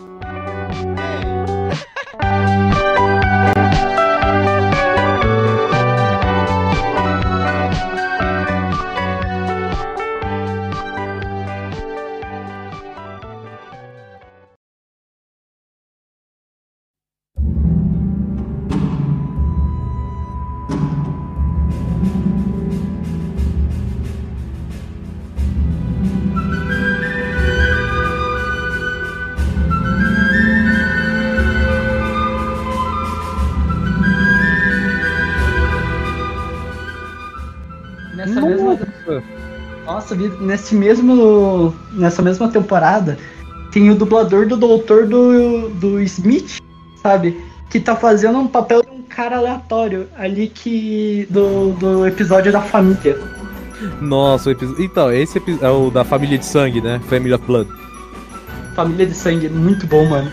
Nesse 40.44 40.76
mesmo. 40.76 41.74
Nessa 41.94 42.22
mesma 42.22 42.50
temporada, 42.50 43.18
tem 43.72 43.90
o 43.90 43.96
dublador 43.96 44.48
do 44.48 44.58
doutor 44.58 45.08
do, 45.08 45.70
do 45.70 46.00
Smith, 46.02 46.60
sabe? 47.02 47.40
Que 47.70 47.80
tá 47.80 47.96
fazendo 47.96 48.38
um 48.38 48.48
papel 48.48 48.84
de 48.84 48.90
um 48.90 49.02
cara 49.04 49.38
aleatório 49.38 50.08
ali 50.18 50.48
que. 50.48 51.28
do, 51.30 51.72
do 51.74 52.08
episódio 52.08 52.52
da 52.52 52.62
família. 52.62 53.18
Nossa, 54.00 54.50
o 54.50 54.52
episódio. 54.52 54.84
Então, 54.84 55.12
esse 55.12 55.42
é 55.62 55.70
o 55.70 55.90
da 55.90 56.04
família 56.04 56.38
de 56.38 56.46
sangue, 56.46 56.82
né? 56.82 57.02
Family 57.08 57.34
of 57.34 57.46
Blood. 57.46 57.70
Família 58.76 59.06
de 59.06 59.14
sangue, 59.14 59.50
muito 59.50 59.86
bom, 59.88 60.06
mano. 60.06 60.32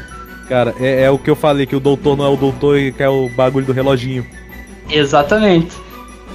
Cara, 0.49 0.75
é, 0.81 1.03
é 1.03 1.11
o 1.11 1.19
que 1.19 1.31
eu 1.31 1.37
falei, 1.37 1.67
que 1.67 1.77
o 1.77 1.81
doutor 1.81 2.17
não 2.17 2.25
é 2.25 2.29
o 2.29 2.37
doutor 2.37 2.79
e 2.79 2.93
que 2.93 3.03
é 3.03 3.09
o 3.09 3.29
bagulho 3.29 3.67
do 3.67 3.73
reloginho. 3.73 4.27
Exatamente. 4.89 5.77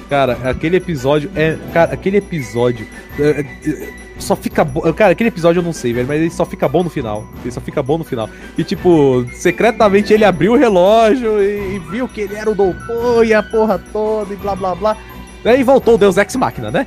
Cara, 0.08 0.38
aquele 0.44 0.76
episódio 0.76 1.30
é. 1.34 1.56
Cara, 1.72 1.92
aquele 1.94 2.18
episódio. 2.18 2.86
é, 3.18 3.44
é, 3.66 4.06
só 4.18 4.34
fica 4.36 4.64
bom. 4.64 4.80
Cara, 4.94 5.12
aquele 5.12 5.28
episódio 5.28 5.60
eu 5.60 5.64
não 5.64 5.72
sei, 5.72 5.92
velho, 5.92 6.06
mas 6.08 6.20
ele 6.20 6.30
só 6.30 6.46
fica 6.46 6.66
bom 6.68 6.82
no 6.84 6.88
final. 6.90 7.26
Ele 7.42 7.50
só 7.50 7.60
fica 7.60 7.82
bom 7.82 7.98
no 7.98 8.04
final. 8.04 8.30
E, 8.56 8.64
tipo, 8.64 9.26
secretamente 9.34 10.12
ele 10.12 10.24
abriu 10.24 10.52
o 10.52 10.56
relógio 10.56 11.42
e, 11.42 11.76
e 11.76 11.78
viu 11.90 12.08
que 12.08 12.22
ele 12.22 12.34
era 12.34 12.50
o 12.50 12.54
doutor 12.54 13.26
e 13.26 13.34
a 13.34 13.42
porra 13.42 13.78
toda 13.92 14.32
e 14.32 14.36
blá 14.36 14.54
blá 14.56 14.74
blá. 14.74 14.96
Aí 15.44 15.62
voltou 15.62 15.94
o 15.94 15.98
Deus 15.98 16.16
Ex 16.16 16.34
Machina, 16.36 16.70
né? 16.70 16.86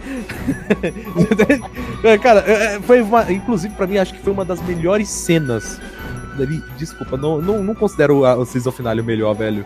Cara, 2.22 2.44
é, 2.48 2.76
é, 2.76 2.80
foi 2.82 3.02
uma. 3.02 3.32
Inclusive, 3.32 3.74
pra 3.76 3.88
mim, 3.88 3.98
acho 3.98 4.14
que 4.14 4.22
foi 4.22 4.34
uma 4.34 4.46
das 4.46 4.62
melhores 4.62 5.08
cenas. 5.10 5.80
Desculpa, 6.78 7.18
não, 7.18 7.42
não, 7.42 7.62
não 7.64 7.76
considero 7.76 8.26
a- 8.26 8.36
o 8.36 8.46
season 8.46 8.72
finale 8.72 9.02
o 9.02 9.04
melhor, 9.04 9.34
velho. 9.36 9.66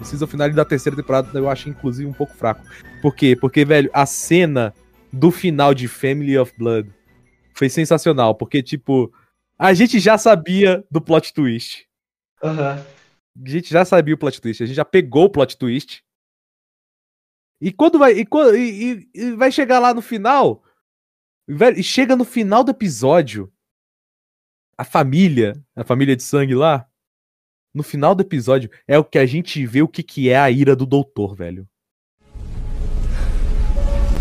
O 0.00 0.04
season 0.04 0.26
finale 0.26 0.52
da 0.52 0.64
terceira 0.64 0.96
temporada 0.96 1.36
eu 1.38 1.48
acho, 1.48 1.68
inclusive, 1.68 2.08
um 2.08 2.12
pouco 2.12 2.34
fraco. 2.34 2.62
Por 3.02 3.14
quê? 3.14 3.34
Porque, 3.40 3.64
velho, 3.64 3.90
a 3.92 4.04
cena 4.06 4.74
do 5.12 5.30
final 5.30 5.72
de 5.74 5.88
Family 5.88 6.36
of 6.36 6.52
Blood 6.58 6.90
foi 7.54 7.68
sensacional. 7.68 8.34
Porque, 8.34 8.62
tipo, 8.62 9.12
a 9.58 9.72
gente 9.72 9.98
já 9.98 10.18
sabia 10.18 10.84
do 10.90 11.00
plot 11.00 11.32
twist. 11.32 11.86
Aham. 12.42 12.84
A 13.44 13.48
gente 13.48 13.70
já 13.70 13.84
sabia 13.84 14.14
o 14.14 14.18
plot 14.18 14.40
twist. 14.40 14.62
A 14.62 14.66
gente 14.66 14.76
já 14.76 14.84
pegou 14.84 15.24
o 15.24 15.30
plot 15.30 15.56
twist. 15.56 16.02
E 17.60 17.72
quando 17.72 17.98
vai. 17.98 18.12
E, 18.12 18.26
e- 18.54 18.92
e- 18.92 19.08
e 19.14 19.32
vai 19.32 19.50
chegar 19.50 19.78
lá 19.78 19.94
no 19.94 20.02
final. 20.02 20.62
velho, 21.48 21.78
e 21.78 21.82
chega 21.82 22.14
no 22.16 22.24
final 22.24 22.62
do 22.64 22.70
episódio. 22.72 23.50
A 24.76 24.84
família, 24.84 25.54
a 25.74 25.84
família 25.84 26.14
de 26.14 26.22
sangue 26.22 26.54
lá. 26.54 26.86
No 27.76 27.82
final 27.82 28.14
do 28.14 28.22
episódio 28.22 28.70
é 28.88 28.98
o 28.98 29.04
que 29.04 29.18
a 29.18 29.26
gente 29.26 29.66
vê 29.66 29.82
o 29.82 29.86
que, 29.86 30.02
que 30.02 30.30
é 30.30 30.38
a 30.38 30.50
ira 30.50 30.74
do 30.74 30.86
doutor, 30.86 31.36
velho. 31.36 31.66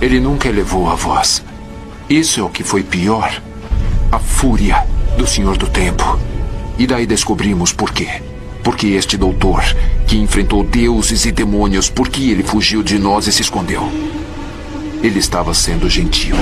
Ele 0.01 0.19
nunca 0.19 0.49
elevou 0.49 0.89
a 0.89 0.95
voz. 0.95 1.41
Isso 2.09 2.41
é 2.41 2.43
o 2.43 2.49
que 2.49 2.65
foi 2.65 2.83
pior. 2.83 3.41
A 4.11 4.19
fúria 4.19 4.85
do 5.17 5.25
Senhor 5.25 5.55
do 5.55 5.69
Tempo. 5.69 6.03
E 6.77 6.85
daí 6.85 7.07
descobrimos 7.07 7.71
por 7.71 7.93
quê. 7.93 8.21
Porque 8.61 8.87
este 8.87 9.15
doutor, 9.15 9.63
que 10.05 10.17
enfrentou 10.17 10.61
deuses 10.61 11.23
e 11.23 11.31
demônios, 11.31 11.89
por 11.89 12.09
que 12.09 12.29
ele 12.29 12.43
fugiu 12.43 12.83
de 12.83 12.99
nós 12.99 13.25
e 13.25 13.31
se 13.31 13.41
escondeu? 13.41 13.83
Ele 15.01 15.19
estava 15.19 15.53
sendo 15.53 15.89
gentil. 15.89 16.35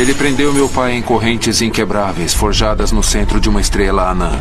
Ele 0.00 0.14
prendeu 0.14 0.50
meu 0.50 0.66
pai 0.66 0.94
em 0.94 1.02
correntes 1.02 1.60
inquebráveis, 1.60 2.32
forjadas 2.32 2.90
no 2.90 3.02
centro 3.02 3.38
de 3.38 3.50
uma 3.50 3.60
estrela 3.60 4.08
anã. 4.08 4.32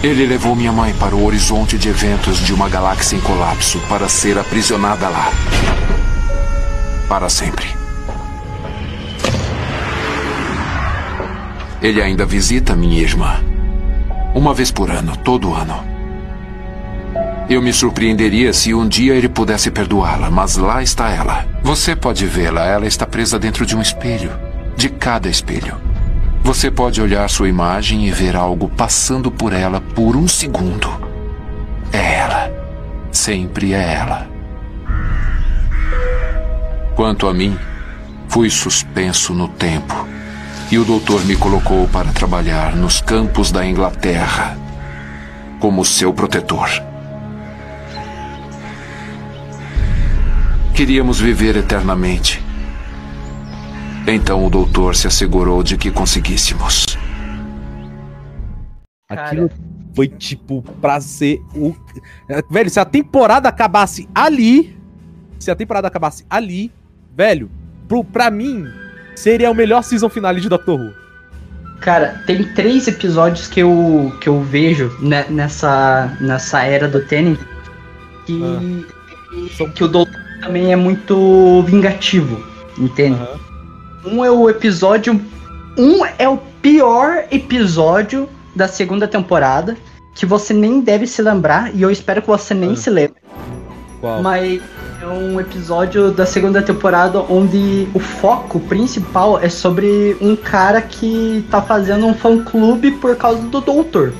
Ele 0.00 0.24
levou 0.24 0.54
minha 0.54 0.70
mãe 0.70 0.94
para 0.94 1.12
o 1.12 1.24
horizonte 1.24 1.76
de 1.76 1.88
eventos 1.88 2.38
de 2.38 2.54
uma 2.54 2.68
galáxia 2.68 3.16
em 3.16 3.20
colapso 3.20 3.80
para 3.88 4.08
ser 4.08 4.38
aprisionada 4.38 5.08
lá. 5.08 5.32
Para 7.08 7.28
sempre. 7.28 7.66
Ele 11.82 12.00
ainda 12.00 12.24
visita 12.24 12.76
minha 12.76 13.02
irmã. 13.02 13.42
Uma 14.36 14.54
vez 14.54 14.70
por 14.70 14.88
ano, 14.88 15.16
todo 15.16 15.52
ano. 15.52 15.95
Eu 17.48 17.62
me 17.62 17.72
surpreenderia 17.72 18.52
se 18.52 18.74
um 18.74 18.88
dia 18.88 19.14
ele 19.14 19.28
pudesse 19.28 19.70
perdoá-la, 19.70 20.28
mas 20.32 20.56
lá 20.56 20.82
está 20.82 21.10
ela. 21.10 21.46
Você 21.62 21.94
pode 21.94 22.26
vê-la, 22.26 22.66
ela 22.66 22.86
está 22.86 23.06
presa 23.06 23.38
dentro 23.38 23.64
de 23.64 23.76
um 23.76 23.80
espelho. 23.80 24.32
De 24.76 24.88
cada 24.88 25.28
espelho. 25.28 25.80
Você 26.42 26.72
pode 26.72 27.00
olhar 27.00 27.30
sua 27.30 27.48
imagem 27.48 28.04
e 28.04 28.10
ver 28.10 28.34
algo 28.34 28.68
passando 28.68 29.30
por 29.30 29.52
ela 29.52 29.80
por 29.80 30.16
um 30.16 30.26
segundo. 30.26 30.88
É 31.92 32.14
ela. 32.14 32.50
Sempre 33.12 33.74
é 33.74 33.94
ela. 33.94 34.28
Quanto 36.96 37.28
a 37.28 37.34
mim, 37.34 37.56
fui 38.28 38.50
suspenso 38.50 39.32
no 39.32 39.46
tempo. 39.46 39.94
E 40.68 40.78
o 40.78 40.84
doutor 40.84 41.24
me 41.24 41.36
colocou 41.36 41.86
para 41.86 42.12
trabalhar 42.12 42.74
nos 42.74 43.00
campos 43.00 43.52
da 43.52 43.64
Inglaterra 43.64 44.58
como 45.60 45.84
seu 45.84 46.12
protetor. 46.12 46.95
Queríamos 50.76 51.18
viver 51.18 51.56
eternamente. 51.56 52.42
Então 54.06 54.44
o 54.44 54.50
doutor 54.50 54.94
se 54.94 55.06
assegurou 55.06 55.62
de 55.62 55.76
que 55.76 55.90
conseguíssemos. 55.90 56.98
Aquilo 59.08 59.50
foi 59.94 60.06
tipo 60.08 60.62
pra 60.80 61.00
ser 61.00 61.40
o. 61.54 61.74
Velho, 62.50 62.68
se 62.70 62.78
a 62.78 62.84
temporada 62.84 63.48
acabasse 63.48 64.08
ali. 64.14 64.76
Se 65.38 65.50
a 65.50 65.54
temporada 65.56 65.86
acabasse 65.88 66.24
ali, 66.30 66.72
velho, 67.14 67.50
pro, 67.86 68.02
pra 68.02 68.30
mim, 68.30 68.64
seria 69.14 69.50
o 69.50 69.54
melhor 69.54 69.82
season 69.82 70.08
finale 70.08 70.40
de 70.40 70.48
Doctor 70.48 70.80
Who. 70.80 70.92
Cara, 71.80 72.22
tem 72.26 72.42
três 72.54 72.88
episódios 72.88 73.46
que 73.46 73.60
eu, 73.60 74.16
que 74.20 74.30
eu 74.30 74.40
vejo 74.42 74.90
né, 74.98 75.26
nessa, 75.28 76.16
nessa 76.22 76.62
era 76.62 76.88
do 76.88 77.04
Tennant 77.04 77.38
que, 78.24 78.86
São- 79.58 79.70
que 79.70 79.84
o 79.84 79.88
Doutor 79.88 80.25
também 80.40 80.72
é 80.72 80.76
muito 80.76 81.62
vingativo, 81.62 82.42
entende? 82.78 83.20
Aham. 83.20 83.46
Um 84.06 84.24
é 84.24 84.30
o 84.30 84.48
episódio. 84.48 85.20
Um 85.76 86.04
é 86.18 86.28
o 86.28 86.38
pior 86.62 87.24
episódio 87.30 88.28
da 88.54 88.68
segunda 88.68 89.06
temporada, 89.08 89.76
que 90.14 90.24
você 90.24 90.54
nem 90.54 90.80
deve 90.80 91.06
se 91.06 91.20
lembrar, 91.20 91.74
e 91.74 91.82
eu 91.82 91.90
espero 91.90 92.22
que 92.22 92.28
você 92.28 92.54
nem 92.54 92.72
Ah. 92.72 92.76
se 92.76 92.88
lembre. 92.88 93.16
Qual? 94.00 94.22
Mas 94.22 94.60
é 95.02 95.06
um 95.06 95.40
episódio 95.40 96.10
da 96.10 96.24
segunda 96.24 96.62
temporada 96.62 97.20
onde 97.28 97.88
o 97.94 97.98
foco 97.98 98.60
principal 98.60 99.38
é 99.40 99.48
sobre 99.48 100.16
um 100.20 100.36
cara 100.36 100.80
que 100.80 101.44
tá 101.50 101.60
fazendo 101.60 102.06
um 102.06 102.14
fã 102.14 102.42
clube 102.42 102.92
por 102.92 103.16
causa 103.16 103.42
do 103.42 103.60
doutor. 103.60 104.12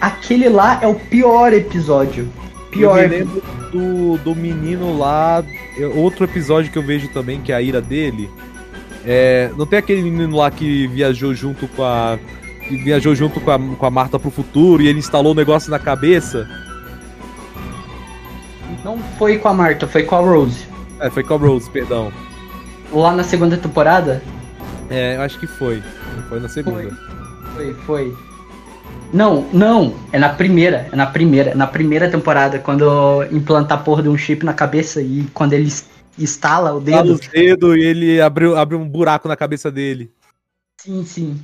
Aquele 0.00 0.48
lá 0.48 0.78
é 0.82 0.86
o 0.86 0.94
pior 0.94 1.52
episódio. 1.52 2.28
Pior 2.70 2.98
Eu 2.98 3.08
me 3.08 3.16
lembro 3.16 3.42
do, 3.72 4.18
do 4.18 4.34
menino 4.34 4.96
lá. 4.96 5.44
Outro 5.94 6.24
episódio 6.24 6.70
que 6.70 6.78
eu 6.78 6.82
vejo 6.82 7.08
também, 7.08 7.40
que 7.40 7.52
é 7.52 7.54
a 7.56 7.62
ira 7.62 7.80
dele. 7.80 8.30
É, 9.04 9.50
não 9.56 9.66
tem 9.66 9.78
aquele 9.78 10.02
menino 10.02 10.36
lá 10.36 10.50
que 10.50 10.86
viajou 10.88 11.34
junto 11.34 11.66
com 11.68 11.82
a. 11.82 12.18
Que 12.68 12.76
viajou 12.76 13.14
junto 13.14 13.40
com 13.40 13.50
a, 13.50 13.58
com 13.58 13.86
a 13.86 13.90
Marta 13.90 14.18
pro 14.18 14.30
futuro 14.30 14.82
e 14.82 14.86
ele 14.86 14.98
instalou 14.98 15.32
o 15.32 15.34
negócio 15.34 15.70
na 15.70 15.78
cabeça? 15.78 16.48
Não 18.84 18.98
foi 19.18 19.38
com 19.38 19.48
a 19.48 19.54
Marta, 19.54 19.86
foi 19.86 20.04
com 20.04 20.16
a 20.16 20.20
Rose. 20.20 20.66
É, 21.00 21.10
foi 21.10 21.24
com 21.24 21.34
a 21.34 21.36
Rose, 21.36 21.68
perdão. 21.70 22.12
Lá 22.92 23.12
na 23.14 23.24
segunda 23.24 23.56
temporada? 23.56 24.22
É, 24.88 25.16
eu 25.16 25.22
acho 25.22 25.38
que 25.38 25.46
foi. 25.46 25.82
Foi 26.28 26.40
na 26.40 26.48
segunda. 26.48 26.96
Foi, 27.54 27.74
foi. 27.86 28.16
Não, 29.12 29.42
não, 29.52 29.94
é 30.12 30.18
na 30.18 30.28
primeira, 30.28 30.88
é 30.92 30.96
na 30.96 31.06
primeira, 31.06 31.50
é 31.50 31.54
na 31.54 31.66
primeira 31.66 32.08
temporada, 32.08 32.58
quando 32.58 33.24
implanta 33.32 33.74
a 33.74 33.78
porra 33.78 34.04
de 34.04 34.08
um 34.08 34.16
chip 34.16 34.44
na 34.44 34.54
cabeça 34.54 35.02
e 35.02 35.26
quando 35.34 35.52
ele 35.52 35.70
instala 36.16 36.72
o 36.72 36.80
dedo. 36.80 37.12
nos 37.12 37.20
dedos 37.26 37.76
e 37.76 37.80
ele 37.80 38.20
abriu, 38.20 38.56
abriu 38.56 38.78
um 38.78 38.88
buraco 38.88 39.26
na 39.26 39.36
cabeça 39.36 39.70
dele. 39.70 40.12
Sim, 40.80 41.04
sim. 41.04 41.40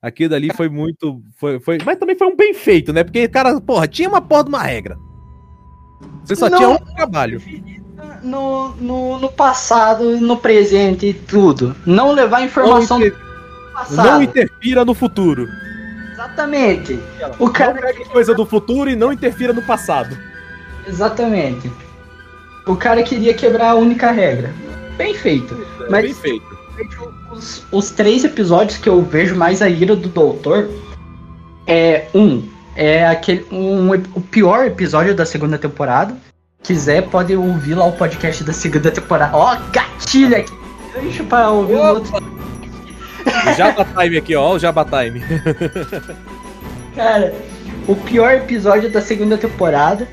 Aquilo 0.00 0.30
dali 0.30 0.50
foi 0.54 0.68
muito. 0.68 1.20
Foi, 1.36 1.60
foi, 1.60 1.78
mas 1.84 1.98
também 1.98 2.16
foi 2.16 2.26
um 2.26 2.36
bem 2.36 2.54
feito, 2.54 2.92
né? 2.92 3.04
Porque, 3.04 3.28
cara, 3.28 3.60
porra, 3.60 3.86
tinha 3.86 4.08
uma 4.08 4.22
porra 4.22 4.44
de 4.44 4.48
uma 4.48 4.62
regra. 4.62 4.96
Você 6.24 6.36
só 6.36 6.48
Não. 6.48 6.58
tinha 6.58 6.68
um 6.68 6.78
trabalho. 6.94 7.42
No, 8.22 8.74
no, 8.76 9.18
no 9.18 9.30
passado, 9.30 10.20
no 10.20 10.36
presente 10.36 11.06
e 11.06 11.14
tudo. 11.14 11.74
Não 11.84 12.12
levar 12.12 12.42
informação 12.42 12.98
Não 12.98 13.08
do 13.08 13.16
passado. 13.74 14.06
Não 14.06 14.22
interfira 14.22 14.84
no 14.84 14.94
futuro. 14.94 15.48
Exatamente. 16.28 17.00
O 17.38 17.46
Não 17.46 17.52
cara. 17.52 17.80
pegue 17.80 18.04
coisa 18.06 18.34
do 18.34 18.44
futuro 18.46 18.88
e 18.90 18.96
não 18.96 19.12
interfira 19.12 19.52
no 19.52 19.62
passado. 19.62 20.16
Exatamente. 20.86 21.70
O 22.66 22.76
cara 22.76 23.02
queria 23.02 23.34
quebrar 23.34 23.70
a 23.70 23.74
única 23.74 24.10
regra. 24.10 24.52
Bem 24.96 25.14
feito. 25.14 25.56
Mas 25.90 26.04
Bem 26.04 26.14
feito. 26.14 26.58
os, 27.32 27.64
os 27.72 27.90
três 27.90 28.24
episódios 28.24 28.78
que 28.78 28.88
eu 28.88 29.02
vejo 29.02 29.34
mais 29.36 29.62
a 29.62 29.68
ira 29.68 29.96
do 29.96 30.08
doutor 30.08 30.68
é 31.66 32.06
um 32.14 32.42
é 32.76 33.06
aquele 33.06 33.44
um, 33.50 33.90
o 33.92 34.20
pior 34.20 34.64
episódio 34.64 35.14
da 35.14 35.26
segunda 35.26 35.58
temporada 35.58 36.16
quiser 36.62 37.02
pode 37.08 37.34
ouvir 37.34 37.74
lá 37.74 37.84
o 37.84 37.92
podcast 37.92 38.44
da 38.44 38.52
segunda 38.52 38.90
temporada 38.90 39.36
ó 39.36 39.56
gatilho 39.72 40.36
aqui 40.36 40.52
deixa 41.00 41.24
para 41.24 41.50
ouvir 41.50 41.74
o 41.74 41.78
outro 41.82 42.12
Jabba 43.56 43.84
Time 43.84 44.16
aqui, 44.18 44.34
ó. 44.34 44.54
O 44.54 44.58
Jabba 44.58 44.84
Time. 44.84 45.22
cara 46.94 47.32
o 47.86 47.94
pior 47.94 48.32
episódio 48.34 48.90
da 48.90 49.00
segunda 49.00 49.38
temporada 49.38 50.06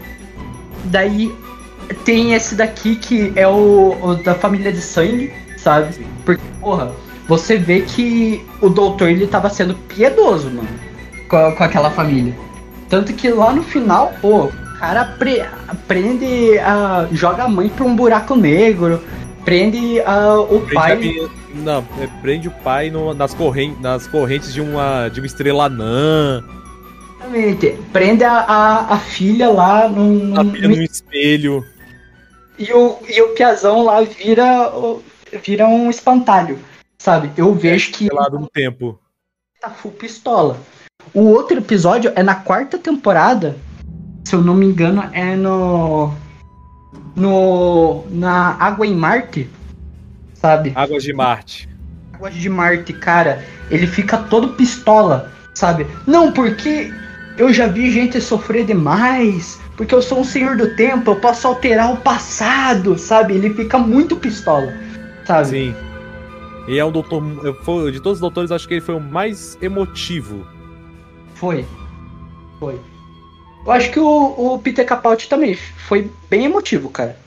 daí 0.86 1.34
tem 2.04 2.34
esse 2.34 2.56
daqui 2.56 2.96
que 2.96 3.34
é 3.36 3.48
o, 3.48 3.98
o 4.02 4.16
da 4.16 4.34
família 4.36 4.72
de 4.72 4.82
sangue 4.82 5.32
sabe 5.58 6.06
porque 6.24 6.42
porra 6.62 6.92
você 7.28 7.58
vê 7.58 7.82
que 7.82 8.46
o 8.62 8.70
doutor 8.70 9.10
ele 9.10 9.26
tava 9.28 9.50
sendo 9.50 9.74
piedoso 9.74 10.50
mano 10.50 10.68
com, 11.28 11.52
com 11.56 11.64
aquela 11.64 11.90
família 11.90 12.34
tanto 12.88 13.14
que 13.14 13.30
lá 13.30 13.52
no 13.52 13.64
final 13.64 14.14
pô 14.22 14.46
o 14.46 14.52
cara 14.80 15.06
pre- 15.18 15.46
prende 15.88 16.58
a 16.60 17.08
joga 17.12 17.44
a 17.44 17.48
mãe 17.50 17.68
pra 17.70 17.84
um 17.86 17.96
buraco 17.96 18.36
negro 18.36 19.02
prende 19.44 20.00
a, 20.02 20.40
o 20.40 20.60
Prende 20.62 20.74
pai 20.74 20.92
a 20.94 21.45
Não, 21.56 21.86
é, 22.00 22.08
prende 22.22 22.48
o 22.48 22.52
pai 22.52 22.90
no- 22.90 23.14
nas, 23.14 23.34
correntes, 23.34 23.80
nas 23.82 24.06
correntes 24.08 24.54
de 24.54 24.62
uma, 24.62 25.08
de 25.10 25.20
uma 25.22 25.26
estrela 25.26 25.66
anã. 25.66 26.44
Exatamente. 27.18 27.78
prende 27.92 28.24
a, 28.24 28.34
a, 28.40 28.94
a 28.94 28.98
filha 29.00 29.50
lá 29.50 29.88
num, 29.90 30.26
Na 30.34 30.44
num- 30.44 30.52
pilha 30.52 30.68
num 30.68 30.82
espelho. 30.82 31.64
E 32.60 32.72
o, 32.72 32.98
e 33.08 33.22
o 33.22 33.30
Piazão 33.34 33.84
lá 33.84 34.02
vira, 34.02 34.72
vira 35.44 35.68
um 35.68 35.90
espantalho, 35.90 36.60
sabe? 36.98 37.32
Eu 37.36 37.54
vejo 37.54 37.92
que 37.92 38.08
lá, 38.14 38.30
de 38.30 38.36
um 38.36 38.46
tempo. 38.46 39.00
tá 39.60 39.70
full 39.70 39.92
pistola. 39.92 40.58
O 41.14 41.22
outro 41.24 41.58
episódio 41.58 42.12
é 42.16 42.22
na 42.24 42.36
quarta 42.36 42.78
temporada, 42.78 43.58
se 44.24 44.36
eu 44.36 44.42
não 44.42 44.54
me 44.56 44.66
engano, 44.66 45.04
é 45.14 45.36
no. 45.36 46.14
No. 47.16 48.04
Na 48.10 48.56
Água 48.60 48.86
em 48.86 48.96
Marte, 48.96 49.50
sabe? 50.46 50.72
Águas 50.76 51.02
de 51.04 51.12
Marte. 51.12 51.68
Água 52.14 52.30
de 52.30 52.48
Marte, 52.50 52.94
cara, 52.94 53.44
ele 53.72 53.88
fica 53.88 54.18
todo 54.18 54.50
pistola, 54.50 55.32
sabe? 55.56 55.88
Não, 56.06 56.32
porque 56.32 56.94
eu 57.38 57.52
já 57.52 57.66
vi 57.68 57.90
gente 57.92 58.22
sofrer 58.22 58.64
demais, 58.66 59.60
porque 59.76 59.94
eu 59.96 60.02
sou 60.04 60.20
um 60.20 60.24
senhor 60.24 60.56
do 60.56 60.76
tempo, 60.76 61.12
eu 61.12 61.16
posso 61.16 61.48
alterar 61.48 61.92
o 61.92 61.98
passado, 61.98 62.96
sabe? 62.98 63.34
Ele 63.34 63.54
fica 63.56 63.80
muito 63.80 64.16
pistola, 64.16 64.72
sabe? 65.26 65.48
Sim. 65.48 65.76
E 66.68 66.78
é 66.80 66.86
um 66.86 66.92
doutor. 66.92 67.24
foi- 67.64 67.92
De 67.92 68.00
todos 68.00 68.18
os 68.18 68.22
doutores, 68.22 68.52
acho 68.52 68.68
que 68.68 68.76
ele 68.76 68.82
foi 68.82 68.96
o 68.96 69.00
mais 69.00 69.58
emotivo. 69.62 70.46
Foi. 71.34 71.66
Foi. 72.60 72.80
Eu 73.66 73.72
acho 73.72 73.92
que 73.92 74.00
o, 74.00 74.08
o 74.54 74.60
Peter 74.60 74.86
Capaldi 74.86 75.28
também 75.28 75.56
foi 75.56 76.10
bem 76.30 76.46
emotivo, 76.46 76.90
cara. 76.90 77.18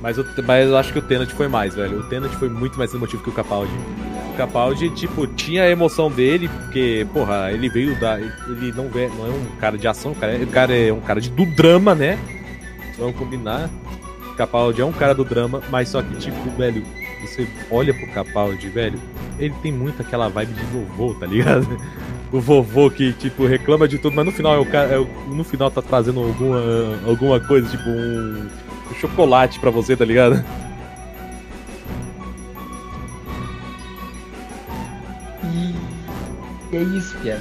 Mas 0.00 0.16
eu, 0.16 0.24
mas 0.46 0.68
eu 0.68 0.76
acho 0.76 0.92
que 0.92 0.98
o 0.98 1.02
Tenant 1.02 1.30
foi 1.30 1.48
mais, 1.48 1.74
velho. 1.74 2.00
O 2.00 2.02
Tenant 2.04 2.30
foi 2.32 2.48
muito 2.48 2.78
mais 2.78 2.94
emotivo 2.94 3.22
que 3.22 3.30
o 3.30 3.32
Capaldi. 3.32 3.72
O 4.32 4.36
Capaldi, 4.36 4.90
tipo, 4.90 5.26
tinha 5.26 5.64
a 5.64 5.70
emoção 5.70 6.10
dele, 6.10 6.48
porque, 6.48 7.06
porra, 7.12 7.50
ele 7.52 7.68
veio 7.68 7.98
da. 7.98 8.20
Ele 8.20 8.72
não, 8.72 8.84
é, 8.94 9.08
não 9.08 9.26
é 9.26 9.30
um 9.30 9.46
cara 9.58 9.76
de 9.76 9.88
ação, 9.88 10.12
o 10.12 10.14
cara 10.14 10.32
é, 10.36 10.42
o 10.42 10.46
cara 10.46 10.76
é 10.76 10.92
um 10.92 11.00
cara 11.00 11.20
de, 11.20 11.30
do 11.30 11.44
drama, 11.44 11.94
né? 11.94 12.18
Vamos 12.96 13.16
combinar. 13.16 13.68
O 14.30 14.34
Capaldi 14.34 14.80
é 14.80 14.84
um 14.84 14.92
cara 14.92 15.14
do 15.14 15.24
drama, 15.24 15.60
mas 15.68 15.88
só 15.88 16.00
que, 16.00 16.14
tipo, 16.16 16.48
velho, 16.56 16.84
você 17.20 17.48
olha 17.68 17.92
pro 17.92 18.06
Capaldi, 18.12 18.68
velho, 18.68 19.00
ele 19.36 19.54
tem 19.62 19.72
muito 19.72 20.00
aquela 20.00 20.28
vibe 20.28 20.52
de 20.52 20.64
vovô, 20.66 21.14
tá 21.14 21.26
ligado? 21.26 21.66
O 22.30 22.42
vovô 22.42 22.90
que, 22.90 23.14
tipo, 23.14 23.46
reclama 23.46 23.88
de 23.88 23.96
tudo, 23.96 24.14
mas 24.14 24.26
no 24.26 24.30
final 24.30 24.54
é 24.54 24.58
o 24.58 24.66
cara. 24.66 24.96
é 24.96 24.98
no 25.34 25.42
final 25.42 25.70
tá 25.70 25.80
trazendo 25.80 26.20
alguma, 26.20 26.60
alguma 27.06 27.40
coisa, 27.40 27.66
tipo, 27.70 27.88
um 27.88 28.46
um 28.90 28.94
chocolate 28.94 29.58
pra 29.60 29.70
você, 29.70 29.96
tá 29.96 30.04
ligado? 30.04 30.44
E 36.70 36.76
é 36.76 36.82
isso, 36.82 37.16
Pia. 37.18 37.40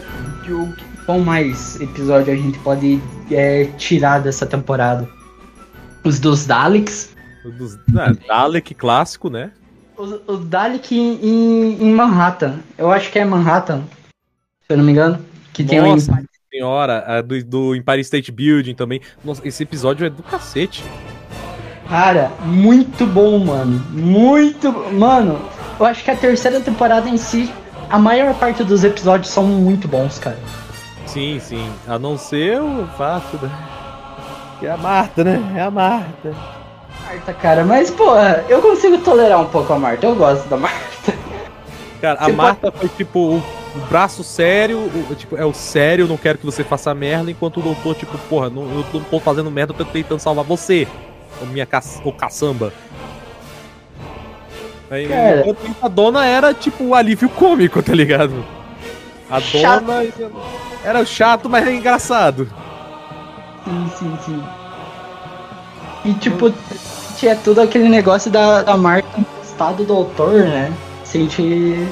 O 0.49 0.73
Qual 1.05 1.19
mais 1.19 1.79
episódio 1.81 2.33
a 2.33 2.35
gente 2.35 2.57
pode 2.59 3.01
é, 3.31 3.65
tirar 3.77 4.19
dessa 4.19 4.45
temporada? 4.45 5.07
Os 6.03 6.19
dos 6.19 6.45
Daleks. 6.45 7.15
Dos, 7.57 7.75
ah, 7.97 8.13
Dalek 8.27 8.73
clássico, 8.73 9.29
né? 9.29 9.51
Os, 9.97 10.19
os 10.27 10.45
Dalek 10.45 10.95
em, 10.95 11.81
em- 11.81 11.93
Manhattan. 11.93 12.59
Eu 12.77 12.91
acho 12.91 13.11
que 13.11 13.19
é 13.19 13.25
Manhattan, 13.25 13.83
se 14.13 14.71
eu 14.71 14.77
não 14.77 14.83
me 14.83 14.91
engano. 14.91 15.19
Que 15.53 15.63
tem 15.63 15.81
um 15.81 15.87
Nossa 15.95 16.23
senhora, 16.51 17.03
a 17.05 17.21
do, 17.21 17.43
do 17.43 17.75
Empire 17.75 18.01
State 18.01 18.31
Building 18.31 18.75
também. 18.75 19.01
Nossa, 19.23 19.45
esse 19.47 19.63
episódio 19.63 20.05
é 20.05 20.09
do 20.09 20.23
cacete. 20.23 20.83
Cara, 21.89 22.31
muito 22.43 23.05
bom, 23.05 23.39
mano. 23.39 23.81
Muito. 23.91 24.71
Mano, 24.93 25.39
eu 25.79 25.85
acho 25.85 26.03
que 26.03 26.11
a 26.11 26.15
terceira 26.15 26.59
temporada 26.59 27.07
em 27.07 27.17
si, 27.17 27.51
a 27.89 27.97
maior 27.97 28.33
parte 28.33 28.63
dos 28.63 28.83
episódios 28.83 29.29
são 29.31 29.43
muito 29.43 29.87
bons, 29.87 30.19
cara. 30.19 30.37
Sim, 31.05 31.39
sim. 31.39 31.69
A 31.87 31.97
não 31.97 32.17
ser 32.17 32.59
o 32.61 32.85
fato 32.97 33.37
da. 33.37 33.49
Que 34.59 34.65
é 34.65 34.71
a 34.71 34.77
Marta, 34.77 35.23
né? 35.23 35.53
É 35.55 35.61
a 35.61 35.71
Marta. 35.71 36.33
Marta, 37.05 37.33
cara, 37.33 37.63
mas, 37.63 37.89
pô, 37.89 38.15
eu 38.49 38.61
consigo 38.61 38.97
tolerar 38.97 39.39
um 39.39 39.45
pouco 39.45 39.71
a 39.71 39.79
Marta. 39.79 40.05
Eu 40.05 40.15
gosto 40.15 40.47
da 40.49 40.57
Marta. 40.57 41.13
Cara, 42.01 42.19
a 42.19 42.25
Você 42.25 42.31
Marta 42.33 42.71
foi 42.71 42.89
tipo 42.89 43.17
o, 43.19 43.35
o 43.37 43.79
braço 43.89 44.23
sério, 44.23 44.77
o- 44.79 45.15
tipo, 45.15 45.37
é 45.37 45.45
o 45.45 45.53
sério, 45.53 46.05
não 46.07 46.17
quero 46.17 46.37
que 46.37 46.45
você 46.45 46.63
faça 46.63 46.93
merda, 46.93 47.31
enquanto 47.31 47.57
o 47.59 47.63
doutor, 47.63 47.95
tipo, 47.95 48.17
porra, 48.29 48.49
não, 48.49 48.63
eu 48.63 48.85
não 48.93 49.01
tô 49.01 49.19
fazendo 49.19 49.49
merda, 49.49 49.73
eu 49.73 49.77
tô 49.77 49.85
tentando 49.85 50.19
salvar 50.19 50.43
você. 50.43 50.87
Ô 51.41 51.45
minha 51.45 51.65
ca, 51.65 51.81
ô 52.03 52.11
caçamba. 52.11 52.73
Aí, 54.89 55.07
Cara. 55.07 55.43
a 55.81 55.87
dona 55.87 56.25
era 56.25 56.53
tipo 56.53 56.83
o 56.83 56.95
alívio 56.95 57.29
cômico, 57.29 57.83
tá 57.83 57.93
ligado? 57.93 58.45
A 59.29 59.41
Chato. 59.41 59.83
dona 59.85 60.05
era 60.83 61.05
chato, 61.05 61.49
mas 61.49 61.67
é 61.67 61.73
engraçado. 61.73 62.47
Sim, 63.65 63.91
sim, 63.97 64.17
sim. 64.25 64.43
E 66.05 66.13
tipo, 66.13 66.53
tinha 67.17 67.35
tudo 67.35 67.59
aquele 67.59 67.89
negócio 67.89 68.31
da, 68.31 68.63
da 68.63 68.77
marca 68.77 69.09
emprestada 69.19 69.73
do 69.73 69.83
doutor, 69.83 70.43
né? 70.43 70.73
Se 71.03 71.17
a 71.17 71.21
gente 71.21 71.87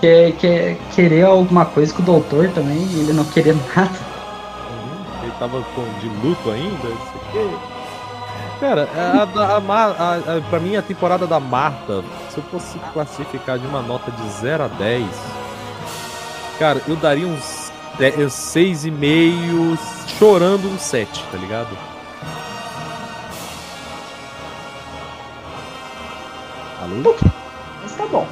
quer, 0.00 0.32
quer 0.32 0.76
querer 0.94 1.24
alguma 1.24 1.64
coisa 1.64 1.92
com 1.92 2.02
o 2.02 2.04
doutor 2.04 2.48
também, 2.50 2.78
e 2.92 3.00
ele 3.00 3.12
não 3.12 3.24
querer 3.24 3.56
nada. 3.74 3.90
Ele 5.22 5.32
tava 5.40 5.60
com, 5.74 5.82
de 5.98 6.08
luto 6.24 6.50
ainda, 6.50 6.88
não 6.88 6.98
sei 6.98 7.16
o 7.16 7.32
quê. 7.32 7.56
Cara, 8.60 8.88
a, 8.92 9.22
a, 9.22 10.36
a, 10.36 10.40
pra 10.50 10.58
mim 10.58 10.74
a 10.74 10.82
temporada 10.82 11.26
da 11.28 11.38
Marta, 11.38 12.02
se 12.28 12.38
eu 12.38 12.42
fosse 12.44 12.76
classificar 12.92 13.56
de 13.56 13.66
uma 13.66 13.80
nota 13.80 14.10
de 14.10 14.28
0 14.40 14.64
a 14.64 14.68
10, 14.68 15.06
cara, 16.58 16.82
eu 16.88 16.96
daria 16.96 17.26
uns 17.26 17.70
6,5, 17.98 19.78
chorando 20.18 20.68
um 20.68 20.76
7, 20.76 21.24
tá 21.30 21.38
ligado? 21.38 21.68
Alô? 26.82 27.14
Mas 27.82 27.92
tá 27.96 28.06
bom. 28.06 28.26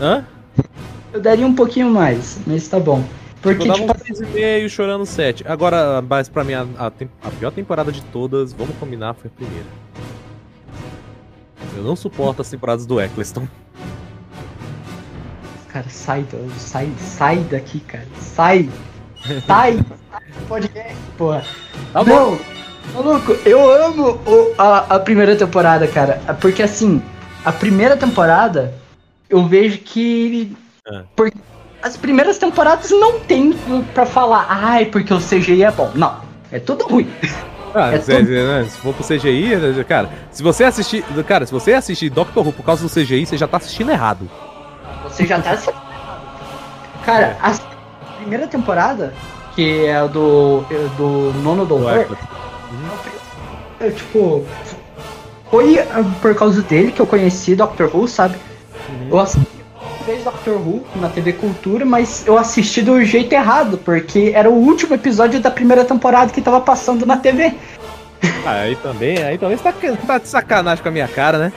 Hã? 0.00 0.24
Eu 1.12 1.20
daria 1.20 1.46
um 1.46 1.54
pouquinho 1.54 1.90
mais, 1.90 2.38
mas 2.46 2.68
tá 2.68 2.78
bom. 2.78 3.02
Porque, 3.40 3.68
tipo, 3.70 3.91
6,5 4.02 4.68
chorando 4.68 5.06
7. 5.06 5.44
Agora, 5.46 6.02
mas 6.02 6.28
pra 6.28 6.44
mim, 6.44 6.54
a, 6.54 6.62
a, 6.78 6.86
a 6.86 7.30
pior 7.38 7.50
temporada 7.52 7.90
de 7.92 8.02
todas, 8.02 8.52
vamos 8.52 8.76
combinar, 8.76 9.14
foi 9.14 9.30
a 9.30 9.36
primeira. 9.36 9.66
Eu 11.76 11.82
não 11.82 11.96
suporto 11.96 12.42
as 12.42 12.50
temporadas 12.50 12.84
do 12.86 13.00
Eccleston. 13.00 13.46
cara, 15.68 15.88
sai, 15.88 16.26
sai, 16.58 16.92
sai 16.98 17.38
daqui, 17.50 17.80
cara. 17.80 18.06
Sai! 18.18 18.68
Sai! 19.46 19.74
sai 19.76 20.24
do 20.40 20.46
podcast, 20.48 20.96
porra. 21.16 21.44
Tá 21.92 22.04
Não, 22.04 22.38
maluco, 22.94 23.32
eu 23.46 23.70
amo 23.86 24.18
o- 24.26 24.54
a, 24.58 24.96
a 24.96 24.98
primeira 25.00 25.34
temporada, 25.36 25.86
cara. 25.88 26.20
Porque 26.40 26.62
assim, 26.62 27.00
a 27.44 27.52
primeira 27.52 27.96
temporada, 27.96 28.74
eu 29.30 29.46
vejo 29.46 29.78
que. 29.78 30.54
Ah. 30.86 31.04
Porque 31.16 31.38
as 31.82 31.96
primeiras 31.96 32.38
temporadas 32.38 32.90
não 32.90 33.18
tem 33.20 33.52
pra 33.94 34.06
falar, 34.06 34.46
ai, 34.48 34.86
porque 34.86 35.12
o 35.12 35.18
CGI 35.18 35.64
é 35.64 35.70
bom. 35.70 35.90
Não, 35.94 36.16
é 36.50 36.58
tudo 36.58 36.84
ruim. 36.86 37.10
Ah, 37.74 37.92
É 37.94 38.00
se, 38.00 38.14
tudo- 38.14 38.26
se- 38.26 38.70
se 38.70 38.78
for 38.78 38.94
pro 38.94 39.04
CGI, 39.04 39.56
né, 39.56 39.84
cara, 39.84 40.10
se 40.30 40.42
você 40.42 40.64
assistir. 40.64 41.02
Cara, 41.26 41.46
se 41.46 41.52
você 41.52 41.72
assistir 41.72 42.10
Doctor 42.10 42.46
Who 42.46 42.52
por 42.52 42.64
causa 42.64 42.82
do 42.86 42.90
CGI, 42.92 43.24
você 43.26 43.36
já 43.38 43.48
tá 43.48 43.56
assistindo 43.56 43.90
errado. 43.90 44.28
Você 45.04 45.26
já 45.26 45.40
tá. 45.40 45.56
se- 45.56 45.72
Cara, 47.04 47.36
a 47.42 47.52
primeira 48.18 48.46
temporada, 48.46 49.12
que 49.56 49.86
é 49.86 49.96
a 49.96 50.06
do, 50.06 50.64
é 50.70 50.74
do 50.96 51.32
nono 51.42 51.64
Do 51.64 51.78
doutor, 51.78 51.98
Eccleston. 52.00 52.26
é, 53.80 53.90
tipo. 53.90 54.46
Foi 55.50 55.78
ah, 55.78 56.02
por 56.22 56.34
causa 56.34 56.62
dele 56.62 56.92
que 56.92 57.00
eu 57.00 57.06
conheci 57.06 57.54
Doctor 57.54 57.90
Who, 57.94 58.06
sabe? 58.08 58.36
Eu 59.10 59.18
assisti 59.18 59.46
vez 60.06 60.24
Doctor 60.24 60.54
Who 60.54 60.84
na 60.96 61.08
TV 61.08 61.32
Cultura, 61.34 61.84
mas 61.84 62.26
eu 62.26 62.36
assisti 62.38 62.82
do 62.82 63.02
jeito 63.04 63.32
errado, 63.32 63.78
porque 63.78 64.32
era 64.34 64.50
o 64.50 64.54
último 64.54 64.94
episódio 64.94 65.40
da 65.40 65.50
primeira 65.50 65.84
temporada 65.84 66.32
que 66.32 66.40
tava 66.40 66.60
passando 66.60 67.06
na 67.06 67.16
TV. 67.16 67.52
Ah, 68.44 68.62
aí 68.62 68.76
também, 68.76 69.18
aí 69.22 69.38
também 69.38 69.56
você 69.56 69.62
tá, 69.62 69.72
tá 70.06 70.18
de 70.18 70.28
sacanagem 70.28 70.82
com 70.82 70.88
a 70.88 70.92
minha 70.92 71.06
cara, 71.06 71.38
né? 71.38 71.52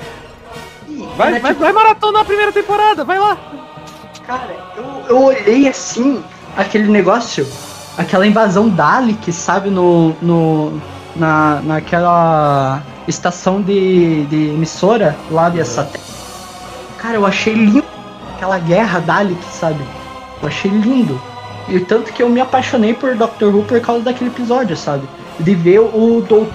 Vai, 1.16 1.40
vai, 1.40 1.52
tipo, 1.52 1.64
vai 1.64 1.74
maratonar 1.74 2.22
a 2.22 2.26
primeira 2.26 2.52
temporada, 2.52 3.04
vai 3.04 3.20
lá. 3.20 3.38
Cara, 4.26 4.56
eu, 4.76 4.84
eu 5.10 5.24
olhei 5.24 5.68
assim, 5.68 6.24
aquele 6.56 6.88
negócio, 6.88 7.48
aquela 7.98 8.26
invasão 8.26 8.70
Dalek, 8.70 9.32
sabe, 9.32 9.70
no. 9.70 10.16
no 10.22 10.82
na, 11.16 11.62
naquela 11.64 12.84
estação 13.08 13.62
de, 13.62 14.26
de 14.26 14.50
emissora 14.50 15.16
lá 15.32 15.50
de 15.50 15.64
satélite. 15.64 16.04
Cara, 16.98 17.16
eu 17.16 17.26
achei 17.26 17.54
lindo 17.54 17.95
aquela 18.36 18.60
guerra 18.60 19.00
Dalek, 19.00 19.44
sabe? 19.52 19.84
Eu 20.42 20.48
achei 20.48 20.70
lindo. 20.70 21.20
E 21.68 21.80
tanto 21.80 22.14
que 22.14 22.22
eu 22.22 22.30
me 22.30 22.40
apaixonei 22.40 22.94
por 22.94 23.16
Doctor 23.16 23.54
Who 23.54 23.64
por 23.64 23.80
causa 23.82 24.04
daquele 24.04 24.30
episódio, 24.30 24.78
sabe? 24.78 25.08
De 25.40 25.56
ver 25.56 25.80
o 25.80 26.22
doutor 26.22 26.48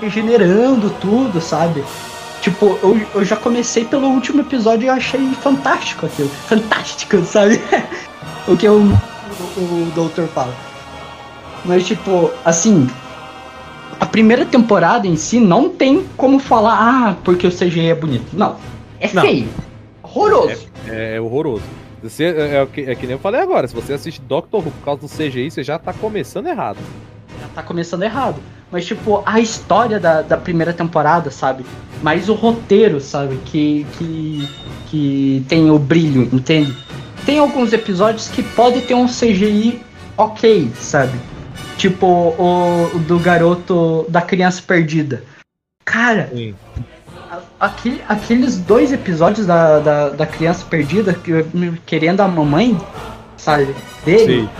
regenerando 0.00 0.90
tudo, 1.00 1.40
sabe? 1.40 1.84
Tipo, 2.40 2.78
eu, 2.82 3.00
eu 3.14 3.24
já 3.24 3.36
comecei 3.36 3.84
pelo 3.84 4.08
último 4.08 4.40
episódio 4.40 4.86
e 4.86 4.88
eu 4.88 4.94
achei 4.94 5.32
fantástico 5.34 6.06
aquilo. 6.06 6.30
Fantástico, 6.48 7.22
sabe? 7.24 7.60
o 8.48 8.56
que 8.56 8.66
o, 8.66 8.78
o, 8.78 9.60
o 9.60 9.92
doutor 9.94 10.26
fala. 10.28 10.54
Mas, 11.64 11.86
tipo, 11.86 12.30
assim. 12.44 12.88
A 14.00 14.06
primeira 14.06 14.46
temporada 14.46 15.06
em 15.06 15.14
si 15.14 15.38
não 15.38 15.68
tem 15.68 16.06
como 16.16 16.38
falar, 16.38 16.78
ah, 16.80 17.16
porque 17.22 17.46
o 17.46 17.50
CGI 17.50 17.90
é 17.90 17.94
bonito. 17.94 18.26
Não. 18.32 18.56
É 18.98 19.10
Não. 19.12 19.20
feio. 19.20 19.48
Horroroso. 20.14 20.68
É, 20.88 21.16
é 21.16 21.20
horroroso. 21.20 21.62
Você, 22.02 22.24
é, 22.24 22.56
é 22.56 22.62
o 22.62 22.66
que, 22.66 22.82
é 22.82 22.94
que 22.94 23.06
nem 23.06 23.12
eu 23.12 23.18
falei 23.18 23.40
agora, 23.40 23.68
se 23.68 23.74
você 23.74 23.92
assiste 23.92 24.20
Doctor 24.22 24.60
Who 24.60 24.70
por 24.70 24.84
causa 24.84 25.02
do 25.02 25.08
CGI, 25.08 25.50
você 25.50 25.62
já 25.62 25.78
tá 25.78 25.92
começando 25.92 26.46
errado. 26.46 26.78
já 27.40 27.48
tá 27.48 27.62
começando 27.62 28.02
errado. 28.02 28.40
Mas, 28.70 28.86
tipo, 28.86 29.22
a 29.26 29.40
história 29.40 29.98
da, 29.98 30.22
da 30.22 30.36
primeira 30.36 30.72
temporada, 30.72 31.30
sabe? 31.30 31.66
Mais 32.02 32.28
o 32.28 32.34
roteiro, 32.34 33.00
sabe? 33.00 33.36
Que, 33.44 33.84
que, 33.98 34.48
que 34.88 35.44
tem 35.48 35.70
o 35.70 35.78
brilho, 35.78 36.28
entende? 36.32 36.76
Tem 37.26 37.38
alguns 37.38 37.72
episódios 37.72 38.28
que 38.28 38.42
pode 38.42 38.80
ter 38.82 38.94
um 38.94 39.06
CGI 39.06 39.82
ok, 40.16 40.70
sabe? 40.76 41.18
Tipo 41.76 42.06
o, 42.06 42.90
o 42.94 42.98
do 43.00 43.18
garoto 43.18 44.06
da 44.08 44.22
criança 44.22 44.62
perdida. 44.66 45.24
Cara, 45.84 46.30
Sim. 46.32 46.54
Aquele- 47.60 48.02
aqueles 48.08 48.58
dois 48.58 48.92
episódios 48.92 49.46
da, 49.46 49.78
da, 49.78 50.08
da 50.08 50.26
criança 50.26 50.64
perdida, 50.68 51.12
que, 51.12 51.44
querendo 51.86 52.20
a 52.20 52.28
mamãe, 52.28 52.76
sabe? 53.36 53.74
Dele. 54.04 54.42
Sim. 54.42 54.50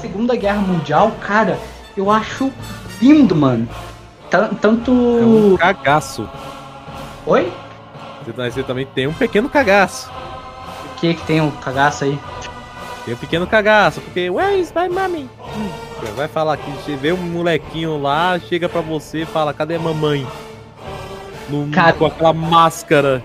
Segunda 0.00 0.34
Guerra 0.34 0.60
Mundial, 0.62 1.12
cara, 1.20 1.58
eu 1.96 2.10
acho 2.10 2.50
lindo, 3.02 3.36
mano. 3.36 3.68
Tan- 4.30 4.48
Tanto. 4.60 4.90
É 4.90 5.24
um 5.24 5.56
cagaço. 5.56 6.28
Oi? 7.26 7.52
Você, 8.24 8.32
tá- 8.32 8.50
você 8.50 8.62
também 8.62 8.86
tem 8.86 9.06
um 9.06 9.12
pequeno 9.12 9.48
cagaço. 9.48 10.10
O 10.86 11.00
que 11.00 11.14
que 11.14 11.22
tem 11.26 11.40
um 11.40 11.50
cagaço 11.50 12.04
aí? 12.04 12.18
Tem 13.04 13.14
um 13.14 13.16
pequeno 13.16 13.46
cagaço, 13.46 14.00
porque 14.00 14.28
Where 14.30 14.58
is 14.58 14.72
my 14.74 14.88
mommy? 14.88 15.28
Vai 16.16 16.28
falar 16.28 16.56
que 16.56 16.70
você 16.70 16.96
vê 16.96 17.12
um 17.12 17.16
molequinho 17.16 18.00
lá, 18.00 18.38
chega 18.38 18.68
pra 18.68 18.80
você 18.80 19.22
e 19.22 19.26
fala, 19.26 19.52
cadê 19.52 19.74
a 19.76 19.78
mamãe? 19.78 20.26
No- 21.50 21.70
Cara. 21.70 21.92
Com 21.92 22.06
aquela 22.06 22.32
máscara 22.32 23.22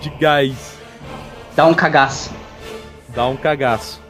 de, 0.00 0.08
de 0.10 0.16
gás. 0.18 0.74
Dá 1.54 1.66
um 1.66 1.74
cagaço. 1.74 2.30
Dá 3.14 3.26
um 3.26 3.36
cagaço. 3.36 4.00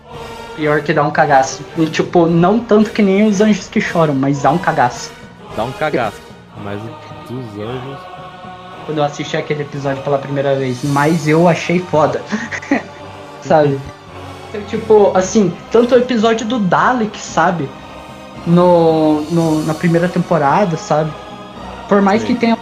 Pior 0.56 0.81
que 0.82 0.93
dá 0.94 1.02
um 1.02 1.11
cagaço. 1.11 1.62
E, 1.77 1.86
tipo, 1.86 2.27
não 2.27 2.61
tanto 2.61 2.90
que 2.90 3.02
nem 3.02 3.27
os 3.27 3.40
anjos 3.40 3.69
que 3.69 3.81
choram, 3.81 4.15
mas 4.15 4.43
dá 4.43 4.51
um 4.51 4.59
cagaço. 4.59 5.12
Dá 5.56 5.65
um 5.65 5.73
cagaço. 5.73 6.20
Mas 6.62 6.81
dos 7.28 7.44
anjos. 7.61 7.98
Quando 8.86 8.98
eu 8.98 9.05
assisti 9.05 9.36
aquele 9.36 9.62
episódio 9.62 10.02
pela 10.02 10.19
primeira 10.19 10.55
vez. 10.55 10.85
Mas 10.85 11.27
eu 11.27 11.48
achei 11.48 11.81
foda. 11.81 12.23
sabe? 13.43 13.78
Tipo, 14.69 15.11
assim, 15.16 15.52
tanto 15.73 15.94
o 15.94 15.98
episódio 15.98 16.47
do 16.47 16.59
Dalek, 16.61 17.19
sabe? 17.19 17.69
No, 18.47 19.23
no, 19.31 19.62
na 19.65 19.74
primeira 19.74 20.09
temporada, 20.09 20.77
sabe? 20.77 21.11
Por 21.89 22.01
mais 22.01 22.20
Sim. 22.23 22.28
que 22.28 22.35
tenha 22.36 22.56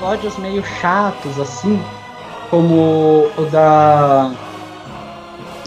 episódios 0.00 0.38
meio 0.38 0.64
chatos, 0.64 1.38
assim, 1.38 1.80
como 2.48 3.30
o 3.36 3.48
da. 3.52 4.32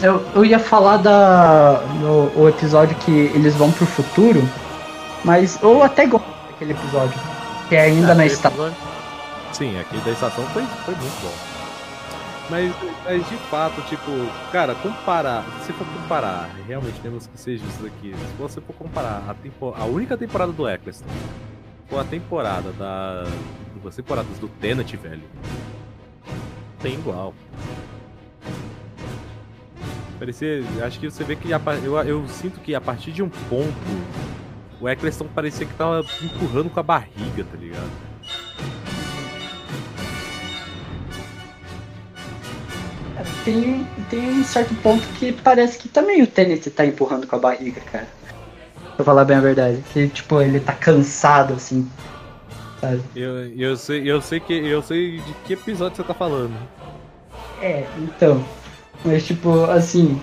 Eu, 0.02 0.26
eu 0.34 0.44
ia 0.44 0.58
falar 0.58 0.96
da. 0.96 1.74
do 2.00 2.32
o 2.40 2.48
episódio 2.48 2.96
que 2.96 3.12
eles 3.12 3.54
vão 3.54 3.70
pro 3.70 3.86
futuro, 3.86 4.42
mas 5.24 5.62
eu 5.62 5.82
até 5.82 6.06
gosto 6.06 6.26
daquele 6.50 6.72
episódio. 6.72 7.18
Que 7.68 7.76
é 7.76 7.82
ainda 7.82 8.14
na 8.14 8.26
estação. 8.26 8.74
Sim, 9.52 9.78
aquele 9.78 10.02
da 10.02 10.10
estação 10.10 10.44
foi, 10.46 10.64
foi 10.84 10.94
muito 10.96 11.22
bom. 11.22 11.32
Mas, 12.50 12.74
mas 13.04 13.28
de 13.28 13.36
fato, 13.48 13.80
tipo, 13.82 14.10
cara, 14.50 14.74
comparar. 14.74 15.44
Se 15.64 15.72
for 15.72 15.86
comparar, 15.86 16.50
realmente 16.66 17.00
temos 17.00 17.26
que 17.28 17.38
ser 17.40 17.56
justos 17.56 17.86
aqui. 17.86 18.14
Se 18.14 18.42
você 18.42 18.60
for 18.60 18.74
comparar 18.74 19.22
a, 19.28 19.34
tempo, 19.34 19.72
a 19.78 19.84
única 19.84 20.16
temporada 20.16 20.52
do 20.52 20.68
Eccleston 20.68 21.06
com 21.88 21.98
a 21.98 22.04
temporada 22.04 22.72
da. 22.72 23.24
As 23.86 23.96
temporadas 23.96 24.38
do 24.38 24.48
Tenet, 24.48 24.96
velho. 24.96 25.22
Tem 26.80 26.94
igual. 26.94 27.34
Parecia. 30.18 30.62
Acho 30.84 30.98
que 30.98 31.10
você 31.10 31.24
vê 31.24 31.36
que 31.36 31.52
a 31.52 31.60
eu, 31.82 31.96
eu 31.98 32.28
sinto 32.28 32.60
que 32.60 32.74
a 32.74 32.80
partir 32.80 33.12
de 33.12 33.22
um 33.22 33.28
ponto 33.28 33.74
o 34.80 34.88
Eccleston 34.88 35.26
parecia 35.34 35.66
que 35.66 35.74
tava 35.74 36.04
empurrando 36.22 36.70
com 36.70 36.80
a 36.80 36.82
barriga, 36.82 37.44
tá 37.44 37.56
ligado? 37.56 37.90
tem, 43.44 43.86
tem 44.08 44.40
um 44.40 44.44
certo 44.44 44.74
ponto 44.76 45.06
que 45.18 45.32
parece 45.32 45.78
que 45.78 45.88
também 45.88 46.22
o 46.22 46.26
Tenet 46.26 46.70
tá 46.70 46.84
empurrando 46.84 47.26
com 47.26 47.36
a 47.36 47.38
barriga, 47.38 47.80
cara. 47.80 48.08
Pra 48.96 49.04
falar 49.04 49.24
bem 49.24 49.36
a 49.36 49.40
verdade. 49.40 49.84
Que, 49.92 50.08
tipo, 50.08 50.40
ele 50.40 50.60
tá 50.60 50.72
cansado, 50.72 51.54
assim. 51.54 51.88
Sabe? 52.84 53.02
Eu, 53.16 53.46
eu, 53.56 53.76
sei, 53.76 54.10
eu 54.10 54.20
sei 54.20 54.40
que 54.40 54.52
eu 54.52 54.82
sei 54.82 55.18
de 55.18 55.32
que 55.46 55.54
episódio 55.54 55.96
você 55.96 56.02
tá 56.02 56.12
falando. 56.12 56.52
É, 57.62 57.86
então. 57.96 58.44
Mas 59.02 59.24
tipo, 59.26 59.64
assim, 59.70 60.20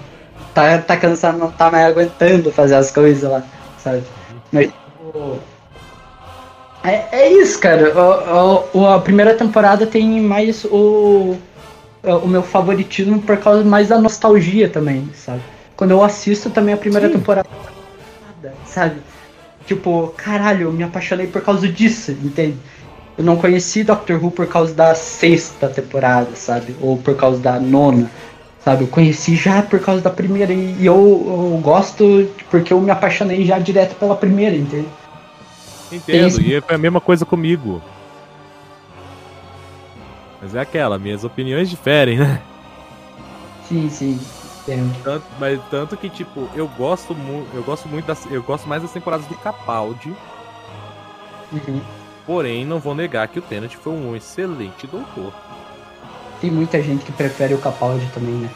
tá, 0.53 0.77
tá 0.77 0.95
cansado, 0.95 1.39
não 1.39 1.51
tá 1.51 1.71
mais 1.71 1.87
aguentando 1.87 2.51
fazer 2.51 2.75
as 2.75 2.91
coisas 2.91 3.29
lá, 3.29 3.43
sabe? 3.79 4.03
Mas 4.51 4.67
tipo. 4.67 5.39
É, 6.83 7.07
é 7.11 7.33
isso, 7.33 7.59
cara. 7.59 7.91
O, 7.99 8.79
o, 8.79 8.87
a 8.87 8.99
primeira 8.99 9.33
temporada 9.33 9.87
tem 9.87 10.21
mais 10.21 10.63
o, 10.65 11.35
o 12.03 12.27
meu 12.27 12.43
favoritismo 12.43 13.21
por 13.21 13.37
causa 13.37 13.63
mais 13.63 13.87
da 13.87 13.99
nostalgia 13.99 14.69
também, 14.69 15.09
sabe? 15.15 15.41
Quando 15.75 15.91
eu 15.91 16.03
assisto 16.03 16.51
também 16.51 16.75
a 16.75 16.77
primeira 16.77 17.07
Sim. 17.07 17.13
temporada, 17.13 17.49
sabe? 18.65 18.97
Tipo, 19.65 20.13
caralho, 20.17 20.63
eu 20.63 20.71
me 20.71 20.83
apaixonei 20.83 21.27
por 21.27 21.41
causa 21.41 21.67
disso, 21.67 22.11
entende? 22.11 22.57
Eu 23.17 23.23
não 23.23 23.37
conheci 23.37 23.83
Doctor 23.83 24.23
Who 24.23 24.31
por 24.31 24.47
causa 24.47 24.73
da 24.73 24.95
sexta 24.95 25.67
temporada, 25.67 26.35
sabe? 26.35 26.75
Ou 26.81 26.97
por 26.97 27.15
causa 27.15 27.39
da 27.39 27.59
nona, 27.59 28.09
sabe? 28.63 28.83
Eu 28.83 28.87
conheci 28.87 29.35
já 29.35 29.61
por 29.61 29.79
causa 29.79 30.01
da 30.01 30.09
primeira 30.09 30.53
e 30.53 30.85
eu, 30.85 30.95
eu 30.95 31.59
gosto 31.61 32.29
porque 32.49 32.73
eu 32.73 32.81
me 32.81 32.89
apaixonei 32.89 33.45
já 33.45 33.59
direto 33.59 33.95
pela 33.95 34.15
primeira, 34.15 34.55
entende? 34.55 34.87
Entendo, 35.91 36.41
e 36.41 36.55
é 36.55 36.61
a 36.67 36.77
mesma 36.77 37.01
coisa 37.01 37.25
comigo. 37.25 37.81
Mas 40.41 40.55
é 40.55 40.59
aquela, 40.61 40.97
minhas 40.97 41.23
opiniões 41.23 41.69
diferem, 41.69 42.17
né? 42.17 42.41
Sim, 43.67 43.89
sim. 43.89 44.19
Tanto, 45.03 45.25
mas 45.39 45.59
tanto 45.69 45.97
que, 45.97 46.09
tipo, 46.09 46.49
eu 46.55 46.67
gosto 46.67 47.15
muito. 47.15 47.55
Eu 47.55 47.63
gosto 47.63 47.87
muito 47.87 48.05
das. 48.05 48.25
Eu 48.31 48.43
gosto 48.43 48.67
mais 48.67 48.81
das 48.81 48.91
temporadas 48.91 49.25
do 49.25 49.35
Capaldi. 49.35 50.15
Uhum. 51.51 51.81
Porém, 52.25 52.63
não 52.63 52.79
vou 52.79 52.93
negar 52.93 53.27
que 53.27 53.39
o 53.39 53.41
Tennant 53.41 53.73
foi 53.73 53.93
um 53.93 54.15
excelente 54.15 54.85
doutor. 54.87 55.33
Tem 56.39 56.51
muita 56.51 56.81
gente 56.81 57.03
que 57.03 57.11
prefere 57.11 57.53
o 57.53 57.57
Capaldi 57.57 58.07
também, 58.13 58.33
né? 58.33 58.49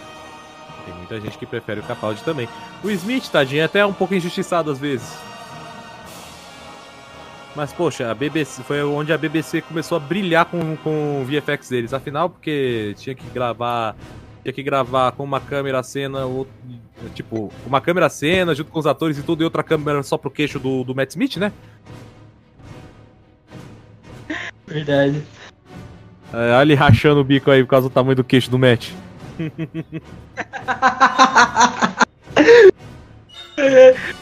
Tem 0.86 0.94
muita 0.94 1.19
gente 1.19 1.38
que 1.38 1.45
prefere 1.45 1.80
o 1.80 1.84
Capaldi 1.84 2.23
também. 2.23 2.48
O 2.84 2.90
Smith, 2.91 3.30
tadinho, 3.30 3.61
é 3.61 3.65
até 3.65 3.86
um 3.86 3.94
pouco 3.94 4.14
injustiçado 4.14 4.72
às 4.72 4.80
vezes. 4.80 5.18
Mas, 7.56 7.72
poxa, 7.72 8.11
a 8.11 8.14
BBC 8.14 8.61
foi 8.64 8.84
onde 8.84 9.14
a 9.14 9.18
BBC 9.18 9.61
começou 9.61 9.95
a 9.95 9.99
brilhar 9.99 10.45
com, 10.45 10.76
com 10.77 11.22
o 11.22 11.26
VFX 11.26 11.69
deles. 11.69 11.94
Afinal, 11.94 12.30
porque 12.30 12.94
tinha 12.98 13.15
que 13.15 13.26
gravar 13.30 13.95
tinha 14.45 14.53
que 14.53 14.61
gravar 14.61 15.11
com 15.13 15.23
uma 15.23 15.39
câmera 15.39 15.81
cena, 15.81 16.26
ou, 16.26 16.45
tipo, 17.15 17.51
uma 17.65 17.81
câmera 17.81 18.07
cena 18.09 18.53
junto 18.53 18.69
com 18.69 18.77
os 18.77 18.85
atores 18.85 19.17
e 19.17 19.23
tudo, 19.23 19.41
e 19.41 19.43
outra 19.43 19.63
câmera 19.63 20.03
só 20.03 20.19
pro 20.19 20.30
queixo 20.30 20.59
do, 20.59 20.84
do 20.84 20.93
Matt 20.93 21.09
Smith, 21.09 21.38
né? 21.38 21.51
Verdade. 24.67 25.23
É, 26.31 26.53
olha 26.53 26.61
ele 26.61 26.76
rachando 26.76 27.22
o 27.22 27.23
bico 27.23 27.49
aí 27.49 27.63
por 27.63 27.69
causa 27.69 27.89
do 27.89 27.93
tamanho 27.93 28.17
do 28.17 28.23
queixo 28.23 28.51
do 28.51 28.59
Matt. 28.59 28.91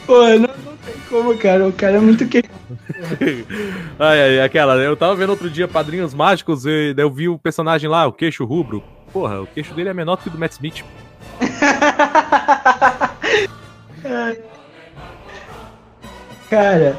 Pô, 0.06 0.22
não, 0.22 0.38
não 0.38 0.46
tem 0.46 0.94
como, 1.08 1.36
cara. 1.36 1.68
O 1.68 1.72
cara 1.72 1.96
é 1.96 2.00
muito 2.00 2.26
queixo. 2.26 2.48
ai, 3.98 4.22
ai, 4.22 4.40
aquela, 4.40 4.76
eu 4.76 4.96
tava 4.96 5.14
vendo 5.16 5.30
outro 5.30 5.50
dia 5.50 5.66
Padrinhos 5.68 6.14
Mágicos 6.14 6.64
e 6.64 6.94
eu 6.96 7.10
vi 7.10 7.28
o 7.28 7.38
personagem 7.38 7.90
lá, 7.90 8.06
o 8.06 8.12
queixo 8.12 8.44
rubro 8.44 8.82
porra, 9.14 9.40
o 9.40 9.46
queixo 9.46 9.72
dele 9.72 9.88
é 9.88 9.94
menor 9.94 10.16
que 10.16 10.26
o 10.26 10.30
do 10.30 10.38
Matt 10.38 10.52
Smith. 10.52 10.84
Cara. 16.50 16.98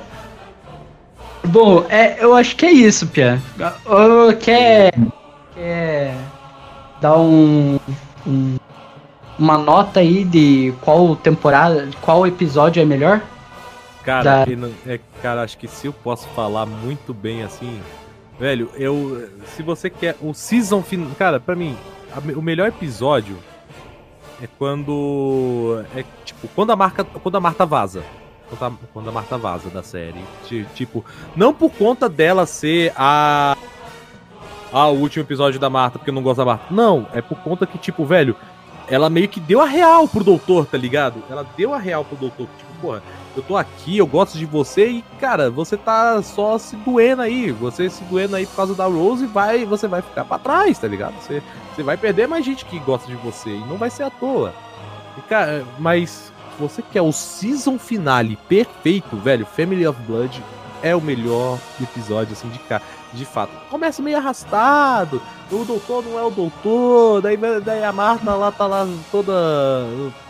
Bom, 1.44 1.86
é, 1.90 2.24
eu 2.24 2.34
acho 2.34 2.56
que 2.56 2.66
é 2.66 2.72
isso, 2.72 3.06
Pia. 3.08 3.40
Quer, 4.42 4.94
quer 5.54 6.16
dar 7.00 7.18
um, 7.18 7.80
um, 8.26 8.56
uma 9.38 9.58
nota 9.58 10.00
aí 10.00 10.24
de 10.24 10.74
qual 10.82 11.16
temporada, 11.16 11.88
qual 12.02 12.26
episódio 12.26 12.82
é 12.82 12.86
melhor? 12.86 13.22
Cara, 14.04 14.46
da... 14.46 14.70
é, 14.88 15.00
cara, 15.22 15.44
acho 15.44 15.58
que 15.58 15.68
se 15.68 15.88
eu 15.88 15.94
posso 15.94 16.28
falar 16.30 16.66
muito 16.66 17.14
bem 17.14 17.44
assim, 17.44 17.80
velho, 18.40 18.70
eu 18.76 19.30
se 19.56 19.64
você 19.64 19.90
quer 19.90 20.16
o 20.22 20.34
season 20.34 20.82
final, 20.82 21.10
cara, 21.18 21.40
para 21.40 21.56
mim, 21.56 21.76
o 22.36 22.42
melhor 22.42 22.68
episódio 22.68 23.38
é 24.42 24.48
quando. 24.58 25.84
É 25.96 26.04
tipo, 26.24 26.48
quando 26.50 26.72
a 26.72 26.76
marca. 26.76 27.04
Quando 27.04 27.36
a 27.36 27.42
Marta 27.42 27.66
vaza. 27.66 28.04
Quando 28.50 28.64
a, 28.64 28.88
quando 28.94 29.10
a 29.10 29.12
Marta 29.12 29.38
vaza 29.38 29.70
da 29.70 29.84
série. 29.84 30.24
Tipo, 30.74 31.04
não 31.36 31.54
por 31.54 31.72
conta 31.72 32.10
dela 32.10 32.46
ser 32.46 32.94
a. 32.96 33.58
Ah, 34.74 34.88
o 34.88 35.00
último 35.00 35.24
episódio 35.24 35.60
da 35.60 35.70
Marta, 35.70 35.98
porque 35.98 36.10
eu 36.10 36.14
não 36.14 36.22
gosto 36.22 36.38
da 36.38 36.46
Marta. 36.46 36.66
Não, 36.70 37.08
é 37.14 37.22
por 37.22 37.38
conta 37.38 37.66
que, 37.66 37.78
tipo, 37.78 38.04
velho, 38.06 38.36
ela 38.90 39.10
meio 39.10 39.30
que 39.30 39.40
deu 39.40 39.62
a 39.62 39.66
real 39.66 40.08
pro 40.08 40.24
doutor, 40.24 40.66
tá 40.66 40.78
ligado? 40.78 41.24
Ela 41.30 41.46
deu 41.56 41.74
a 41.74 41.78
real 41.78 42.04
pro 42.04 42.18
doutor. 42.18 42.48
Tipo, 42.58 42.82
porra, 42.82 43.04
eu 43.36 43.44
tô 43.44 43.58
aqui, 43.58 43.98
eu 43.98 44.08
gosto 44.08 44.38
de 44.38 44.46
você 44.46 44.88
e, 44.88 45.04
cara, 45.20 45.50
você 45.50 45.76
tá 45.76 46.22
só 46.22 46.58
se 46.58 46.76
doendo 46.78 47.22
aí. 47.22 47.52
Você 47.52 47.90
se 47.90 48.04
doendo 48.06 48.36
aí 48.36 48.46
por 48.46 48.56
causa 48.56 48.76
da 48.76 48.86
Rose 48.86 49.26
vai, 49.26 49.66
você 49.66 49.88
vai 49.88 50.02
ficar 50.02 50.26
para 50.26 50.40
trás, 50.40 50.80
tá 50.80 50.88
ligado? 50.88 51.16
Você, 51.22 51.44
você 51.74 51.84
vai 51.84 51.98
perder 51.98 52.28
mais 52.28 52.46
gente 52.46 52.66
que 52.66 52.80
gosta 52.80 53.08
de 53.08 53.16
você 53.18 53.50
e 53.50 53.66
não 53.66 53.78
vai 53.78 53.90
ser 53.90 54.04
à 54.04 54.10
toa. 54.10 54.54
E, 55.18 55.22
cara, 55.22 55.66
mas 55.80 56.32
você 56.60 56.82
quer 56.82 57.02
o 57.02 57.12
season 57.12 57.78
finale 57.78 58.38
perfeito, 58.48 59.18
velho, 59.18 59.46
Family 59.46 59.86
of 59.86 60.02
Blood 60.04 60.42
é 60.82 60.96
o 60.96 61.02
melhor 61.02 61.58
episódio, 61.82 62.34
assim, 62.34 62.48
de, 62.50 62.60
de 63.16 63.26
fato. 63.26 63.52
Começa 63.70 64.02
meio 64.02 64.18
arrastado, 64.18 65.22
o 65.52 65.64
doutor 65.64 66.04
não 66.04 66.20
é 66.20 66.24
o 66.24 66.30
doutor, 66.30 67.22
daí, 67.22 67.38
daí 67.64 67.84
a 67.84 67.92
Marta 67.92 68.34
lá 68.34 68.52
tá 68.52 68.68
lá 68.68 68.88
toda. 69.12 69.34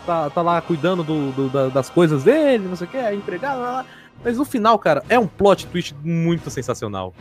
tá, 0.06 0.30
tá 0.30 0.42
lá 0.42 0.60
cuidando 0.60 1.02
do, 1.02 1.32
do 1.32 1.70
das 1.70 1.90
coisas 1.90 2.24
dele, 2.24 2.66
não 2.68 2.76
sei 2.76 2.86
o 2.86 2.90
que, 2.90 2.96
a 2.96 3.14
empregada 3.14 3.58
lá. 3.58 3.86
Mas 4.24 4.38
no 4.38 4.44
final, 4.44 4.78
cara, 4.78 5.02
é 5.08 5.18
um 5.18 5.26
plot 5.26 5.66
twist 5.66 5.94
muito 6.02 6.50
sensacional. 6.50 7.14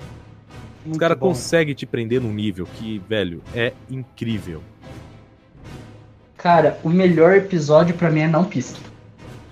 Muito 0.84 0.94
Os 0.94 1.00
caras 1.00 1.18
conseguem 1.18 1.74
te 1.74 1.86
prender 1.86 2.22
num 2.22 2.32
nível 2.32 2.68
que, 2.76 3.00
velho, 3.10 3.42
é 3.54 3.74
incrível. 3.90 4.62
Cara, 6.38 6.80
o 6.84 6.90
melhor 6.90 7.34
episódio 7.36 7.96
para 7.96 8.12
mim 8.12 8.22
é 8.22 8.28
Não 8.28 8.44
Pisque. 8.44 8.80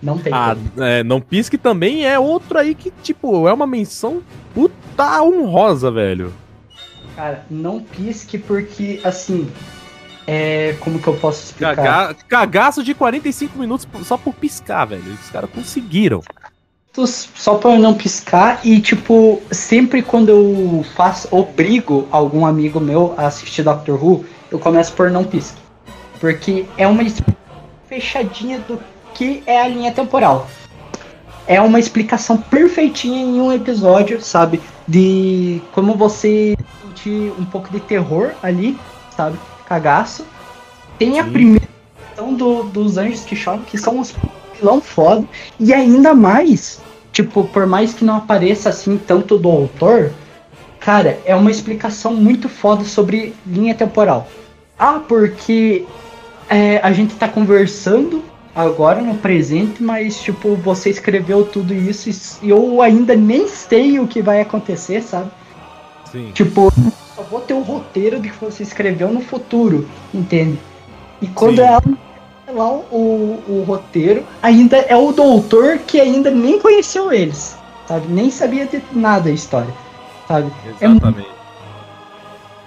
Não 0.03 0.17
tem. 0.17 0.33
Ah, 0.33 0.55
é, 0.77 1.01
Não 1.01 1.21
Pisque 1.21 1.57
também 1.57 2.05
é 2.05 2.19
outro 2.19 2.59
aí 2.59 2.75
que, 2.75 2.91
tipo, 3.01 3.47
é 3.47 3.53
uma 3.53 3.65
menção 3.65 4.21
puta 4.53 5.23
honrosa, 5.23 5.89
velho. 5.89 6.33
Cara, 7.15 7.45
não 7.49 7.79
pisque 7.79 8.37
porque, 8.37 8.99
assim. 9.03 9.49
É. 10.27 10.75
Como 10.81 10.99
que 10.99 11.07
eu 11.07 11.15
posso 11.15 11.45
explicar? 11.45 11.75
Caga 11.75 12.15
cagaço 12.27 12.83
de 12.83 12.93
45 12.93 13.57
minutos 13.57 13.87
só 14.03 14.17
por 14.17 14.33
piscar, 14.33 14.85
velho. 14.85 15.03
Os 15.21 15.29
caras 15.29 15.49
conseguiram. 15.49 16.21
Só 16.93 17.55
pra 17.55 17.77
não 17.79 17.93
piscar 17.95 18.59
e, 18.63 18.79
tipo, 18.79 19.41
sempre 19.51 20.03
quando 20.03 20.29
eu 20.29 20.85
faço, 20.95 21.27
obrigo 21.31 22.07
algum 22.11 22.45
amigo 22.45 22.79
meu 22.79 23.15
a 23.17 23.25
assistir 23.25 23.63
Doctor 23.63 24.03
Who, 24.03 24.25
eu 24.51 24.59
começo 24.59 24.93
por 24.93 25.09
não 25.09 25.23
pisque. 25.23 25.59
Porque 26.19 26.65
é 26.77 26.87
uma 26.87 27.03
fechadinha 27.87 28.59
do 28.59 28.79
que 29.13 29.43
é 29.45 29.61
a 29.61 29.67
linha 29.67 29.91
temporal. 29.91 30.47
É 31.45 31.59
uma 31.59 31.79
explicação 31.79 32.37
perfeitinha 32.37 33.21
em 33.21 33.39
um 33.39 33.51
episódio, 33.51 34.21
sabe? 34.21 34.61
De 34.87 35.61
como 35.71 35.95
você 35.95 36.55
sentir 36.81 37.33
um 37.37 37.45
pouco 37.45 37.69
de 37.69 37.79
terror 37.79 38.31
ali, 38.41 38.77
sabe? 39.15 39.37
Cagaço. 39.65 40.25
Tem 40.97 41.19
a 41.19 41.25
Sim. 41.25 41.31
primeira 41.31 41.67
questão 42.07 42.33
do, 42.33 42.63
dos 42.63 42.97
anjos 42.97 43.25
que 43.25 43.35
choram, 43.35 43.63
que 43.63 43.77
são 43.77 43.99
os 43.99 44.15
vilão 44.57 44.79
foda. 44.79 45.25
E 45.59 45.73
ainda 45.73 46.13
mais, 46.13 46.79
tipo, 47.11 47.43
por 47.45 47.65
mais 47.65 47.93
que 47.93 48.05
não 48.05 48.17
apareça 48.17 48.69
assim 48.69 48.97
tanto 48.97 49.37
do 49.37 49.49
autor, 49.49 50.11
cara, 50.79 51.19
é 51.25 51.35
uma 51.35 51.51
explicação 51.51 52.13
muito 52.13 52.47
foda 52.47 52.85
sobre 52.85 53.33
linha 53.45 53.75
temporal. 53.75 54.27
Ah, 54.77 55.01
porque 55.05 55.85
é, 56.49 56.77
a 56.77 56.91
gente 56.91 57.15
tá 57.15 57.27
conversando 57.27 58.23
agora 58.55 59.01
no 59.01 59.15
presente, 59.15 59.81
mas 59.81 60.21
tipo, 60.21 60.55
você 60.55 60.89
escreveu 60.89 61.45
tudo 61.45 61.73
isso 61.73 62.09
e 62.41 62.49
eu 62.49 62.81
ainda 62.81 63.15
nem 63.15 63.47
sei 63.47 63.99
o 63.99 64.07
que 64.07 64.21
vai 64.21 64.41
acontecer, 64.41 65.01
sabe? 65.01 65.31
Sim. 66.11 66.31
Tipo, 66.33 66.71
só 67.15 67.23
vou 67.23 67.41
ter 67.41 67.53
o 67.53 67.61
roteiro 67.61 68.19
de 68.19 68.29
que 68.29 68.37
você 68.37 68.63
escreveu 68.63 69.11
no 69.11 69.21
futuro, 69.21 69.87
entende? 70.13 70.59
E 71.21 71.27
quando 71.27 71.57
Sim. 71.57 71.63
ela 71.63 71.81
lá 72.53 72.71
o, 72.71 73.41
o 73.47 73.63
roteiro, 73.65 74.23
ainda 74.41 74.77
é 74.77 74.95
o 74.95 75.11
doutor 75.11 75.79
que 75.79 75.99
ainda 75.99 76.29
nem 76.29 76.59
conheceu 76.59 77.11
eles, 77.11 77.57
sabe? 77.87 78.05
Nem 78.07 78.29
sabia 78.29 78.65
de 78.65 78.81
nada 78.91 79.25
da 79.25 79.31
história, 79.31 79.73
sabe? 80.27 80.51
É 80.81 80.85
Exatamente. 80.85 81.27
É 81.27 81.42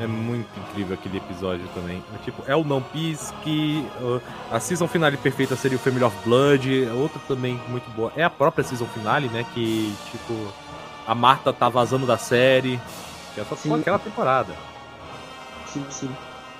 muito 0.04 0.48
incrível 0.58 0.94
aquele 0.94 1.18
episódio 1.18 1.64
também. 1.74 2.02
É, 2.12 2.18
tipo, 2.24 2.42
é 2.46 2.56
o 2.56 2.64
Não 2.64 2.82
Pisque, 2.82 3.86
a 4.50 4.58
season 4.58 4.88
finale 4.88 5.16
perfeita 5.16 5.54
seria 5.54 5.76
o 5.76 5.80
Family 5.80 6.04
of 6.04 6.16
Blood, 6.24 6.88
outra 6.88 7.20
também 7.28 7.60
muito 7.68 7.88
boa. 7.92 8.12
É 8.16 8.24
a 8.24 8.30
própria 8.30 8.64
season 8.64 8.86
finale, 8.86 9.28
né? 9.28 9.46
Que, 9.54 9.94
tipo, 10.10 10.34
a 11.06 11.14
Marta 11.14 11.52
tá 11.52 11.68
vazando 11.68 12.06
da 12.06 12.18
série. 12.18 12.80
Que 13.34 13.40
é 13.40 13.44
só 13.44 13.54
Sim. 13.54 13.80
aquela 13.80 13.98
temporada. 13.98 14.52
Sim, 15.66 15.84
sim. 15.88 16.10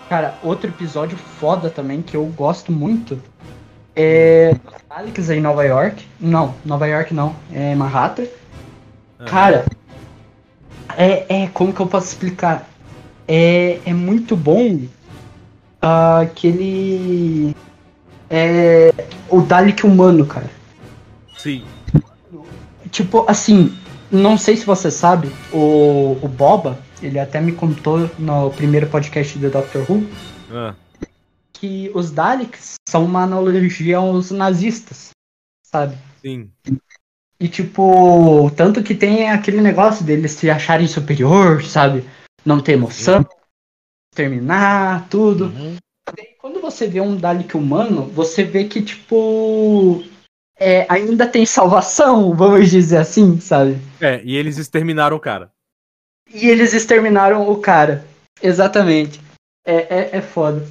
Cara, 0.09 0.39
outro 0.43 0.71
episódio 0.71 1.19
foda 1.19 1.69
também 1.69 2.01
que 2.01 2.17
eu 2.17 2.25
gosto 2.27 2.71
muito 2.71 3.21
é 3.95 4.55
Alex 4.89 5.31
em 5.31 5.41
Nova 5.41 5.65
York. 5.65 6.07
Não, 6.21 6.55
Nova 6.65 6.87
York 6.87 7.13
não, 7.13 7.35
é 7.53 7.75
Manhattan. 7.75 8.27
Ah, 9.19 9.25
Cara, 9.25 9.65
é, 10.97 11.45
é 11.45 11.47
como 11.49 11.73
que 11.73 11.81
eu 11.81 11.87
posso 11.87 12.09
explicar? 12.09 12.69
É, 13.29 13.81
é 13.85 13.93
muito 13.93 14.37
bom 14.37 14.81
que 16.35 16.47
ele 16.49 17.55
é 18.31 18.93
o 19.29 19.41
Dalek 19.41 19.85
humano, 19.87 20.27
cara. 20.27 20.51
Sim. 21.37 21.65
Tipo, 22.91 23.25
assim, 23.29 23.77
não 24.11 24.39
sei 24.39 24.57
se 24.57 24.65
você 24.65 24.91
sabe, 24.91 25.29
o, 25.53 26.19
o 26.23 26.29
Boba, 26.29 26.79
ele 27.03 27.19
até 27.19 27.41
me 27.41 27.53
contou 27.53 28.11
no 28.19 28.51
primeiro 28.51 28.87
podcast 28.89 29.39
do 29.39 29.51
Doctor 29.51 29.85
Who, 29.91 30.07
Ah, 30.51 30.75
que 31.53 31.91
os 31.95 32.11
Daleks 32.11 32.75
são 32.89 33.05
uma 33.05 33.23
analogia 33.23 33.99
aos 33.99 34.31
nazistas, 34.31 35.11
sabe? 35.63 35.97
sim. 36.21 36.51
E 37.39 37.49
tipo, 37.49 38.51
tanto 38.57 38.83
que 38.83 38.95
tem 38.95 39.31
aquele 39.31 39.61
negócio 39.61 40.03
deles 40.05 40.33
se 40.33 40.49
acharem 40.49 40.87
superior, 40.87 41.63
sabe? 41.63 42.03
Não 42.47 42.61
ter 42.61 42.73
emoção, 42.75 43.27
terminar, 44.15 45.09
tudo. 45.09 45.47
Uhum. 45.47 45.77
E 46.17 46.25
quando 46.41 46.61
você 46.61 46.87
vê 46.87 47.01
um 47.01 47.17
Dalek 47.17 47.57
humano, 47.57 48.07
você 48.07 48.45
vê 48.45 48.65
que, 48.65 48.81
tipo, 48.81 50.05
é, 50.57 50.87
ainda 50.89 51.27
tem 51.27 51.45
salvação, 51.45 52.33
vamos 52.35 52.71
dizer 52.71 52.99
assim, 52.99 53.41
sabe? 53.41 53.79
É, 54.01 54.23
e 54.25 54.37
eles 54.37 54.59
exterminaram 54.59 55.17
o 55.17 55.21
cara. 55.21 55.51
E 56.33 56.49
eles 56.49 56.73
exterminaram 56.73 57.51
o 57.51 57.61
cara. 57.61 58.07
Exatamente. 58.41 59.21
É, 59.65 59.75
é, 59.75 60.17
é 60.19 60.23
foda. 60.23 60.65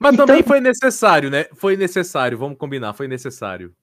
Mas 0.00 0.14
Então- 0.14 0.26
também 0.26 0.44
foi 0.44 0.60
necessário, 0.60 1.28
né? 1.28 1.46
Foi 1.54 1.76
necessário, 1.76 2.38
vamos 2.38 2.56
combinar, 2.56 2.92
foi 2.94 3.08
necessário. 3.08 3.74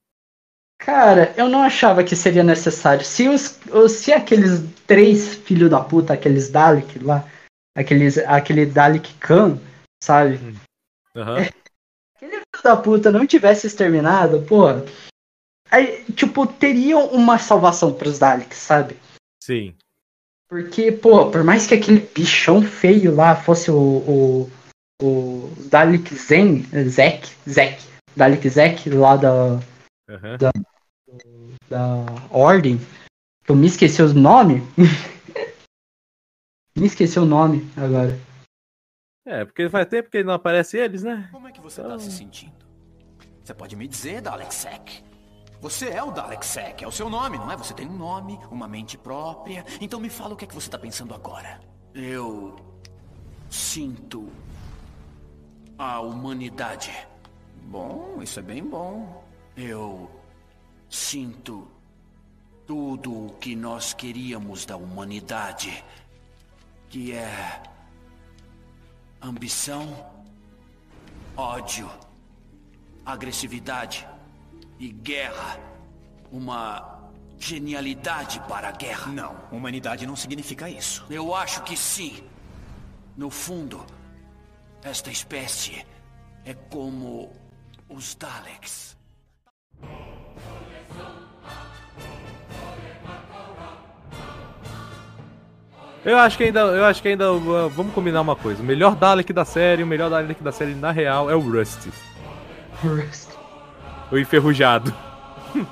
Cara, 0.77 1.33
eu 1.37 1.49
não 1.49 1.61
achava 1.61 2.03
que 2.03 2.15
seria 2.15 2.43
necessário. 2.43 3.03
Se 3.03 3.27
os, 3.27 3.59
se 3.89 4.13
aqueles 4.13 4.61
três 4.85 5.35
filhos 5.35 5.69
da 5.69 5.79
puta, 5.79 6.13
aqueles 6.13 6.49
Dalek 6.49 6.99
lá, 6.99 7.27
aqueles, 7.75 8.17
aquele 8.19 8.65
Dalek 8.65 9.13
Khan, 9.15 9.59
sabe? 10.03 10.39
Aham. 11.15 11.37
Aquele 11.37 11.51
filho 12.19 12.63
da 12.63 12.75
puta 12.77 13.11
não 13.11 13.25
tivesse 13.25 13.67
exterminado, 13.67 14.41
pô. 14.43 14.65
Aí, 15.71 16.03
tipo, 16.13 16.45
teriam 16.45 17.07
uma 17.07 17.39
salvação 17.39 17.93
pros 17.93 18.19
Daleks, 18.19 18.57
sabe? 18.57 18.97
Sim. 19.41 19.75
Porque, 20.47 20.91
pô, 20.91 21.31
por 21.31 21.43
mais 21.43 21.65
que 21.65 21.73
aquele 21.73 21.99
bichão 21.99 22.61
feio 22.61 23.15
lá 23.15 23.35
fosse 23.35 23.71
o, 23.71 23.77
o, 23.77 24.51
o 25.01 25.53
Dalek 25.69 26.13
Zen, 26.13 26.63
Zek, 26.87 27.31
Zek, 27.49 27.81
Dalek 28.15 28.47
Zek 28.47 28.89
lá 28.91 29.17
da, 29.17 29.59
Aham. 30.07 30.37
da 31.67 32.05
Ordem, 32.29 32.79
eu 33.47 33.55
me 33.55 33.67
esqueci 33.67 34.01
o 34.01 34.13
nome. 34.13 34.61
me 36.77 36.85
esqueci 36.85 37.19
o 37.19 37.25
nome 37.25 37.67
agora. 37.75 38.17
É, 39.25 39.43
porque 39.43 39.67
faz 39.69 39.87
tempo 39.87 40.09
que 40.09 40.23
não 40.23 40.33
aparece 40.33 40.77
eles, 40.77 41.01
né? 41.01 41.27
Como 41.31 41.47
é 41.47 41.51
que 41.51 41.59
você 41.59 41.81
tá 41.81 41.97
se 41.97 42.11
sentindo? 42.11 42.53
Você 43.43 43.53
pode 43.53 43.75
me 43.75 43.87
dizer, 43.87 44.21
Dalek 44.21 44.53
Sec? 44.53 45.03
Você 45.61 45.89
é 45.89 46.03
o 46.03 46.11
Dalek 46.11 46.45
Sec, 46.45 46.83
é 46.83 46.87
o 46.87 46.91
seu 46.91 47.09
nome, 47.09 47.39
não 47.39 47.51
é? 47.51 47.57
Você 47.57 47.73
tem 47.73 47.87
um 47.87 47.97
nome, 47.97 48.39
uma 48.51 48.67
mente 48.67 48.99
própria. 48.99 49.65
Então 49.81 49.99
me 49.99 50.09
fala 50.09 50.35
o 50.35 50.37
que 50.37 50.45
é 50.45 50.47
que 50.47 50.53
você 50.53 50.69
tá 50.69 50.77
pensando 50.77 51.15
agora. 51.15 51.59
Eu 51.93 52.55
sinto 53.49 54.29
a 55.77 55.99
humanidade. 55.99 56.91
Bom, 57.63 58.21
isso 58.21 58.39
é 58.39 58.43
bem 58.43 58.63
bom. 58.63 59.24
Eu 59.57 60.09
sinto 60.89 61.67
tudo 62.67 63.27
o 63.27 63.33
que 63.35 63.55
nós 63.55 63.93
queríamos 63.93 64.65
da 64.65 64.75
humanidade, 64.75 65.83
que 66.89 67.13
é 67.13 67.63
ambição, 69.21 70.11
ódio, 71.37 71.89
agressividade 73.05 74.07
e 74.79 74.89
guerra. 74.91 75.59
Uma 76.31 77.11
genialidade 77.39 78.39
para 78.41 78.69
a 78.69 78.71
guerra. 78.71 79.11
Não, 79.11 79.37
humanidade 79.51 80.05
não 80.05 80.15
significa 80.15 80.69
isso. 80.69 81.05
Eu 81.09 81.33
acho 81.33 81.63
que 81.63 81.77
sim. 81.77 82.23
No 83.15 83.29
fundo, 83.29 83.85
esta 84.83 85.09
espécie 85.09 85.85
é 86.43 86.53
como 86.53 87.31
os 87.87 88.15
Daleks. 88.15 88.94
Eu 96.05 96.19
acho 96.19 96.37
que 96.37 96.43
ainda, 96.43 96.59
eu 96.59 96.85
acho 96.85 97.01
que 97.01 97.07
ainda, 97.07 97.33
uh, 97.33 97.67
vamos 97.69 97.91
combinar 97.91 98.21
uma 98.21 98.35
coisa. 98.35 98.61
O 98.61 98.65
melhor 98.65 98.95
Dalek 98.95 99.33
da 99.33 99.43
série, 99.43 99.81
o 99.81 99.87
melhor 99.87 100.11
Dalek 100.11 100.43
da 100.43 100.51
série 100.51 100.75
na 100.75 100.91
real 100.91 101.31
é 101.31 101.35
o 101.35 101.39
Rusty, 101.39 101.91
o 104.11 104.17
enferrujado. 104.17 104.93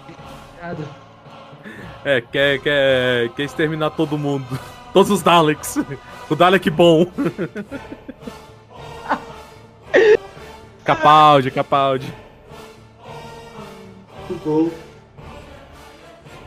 É, 2.05 2.19
quer, 2.19 2.59
quer, 2.59 3.29
quer 3.29 3.43
exterminar 3.43 3.91
todo 3.91 4.17
mundo. 4.17 4.45
Todos 4.91 5.09
os 5.09 5.21
Daleks. 5.21 5.77
O 6.29 6.35
Dalek 6.35 6.69
bom. 6.69 7.05
Capaldi, 10.83 11.49
Capaldi. 11.49 12.13
Gol. 14.43 14.71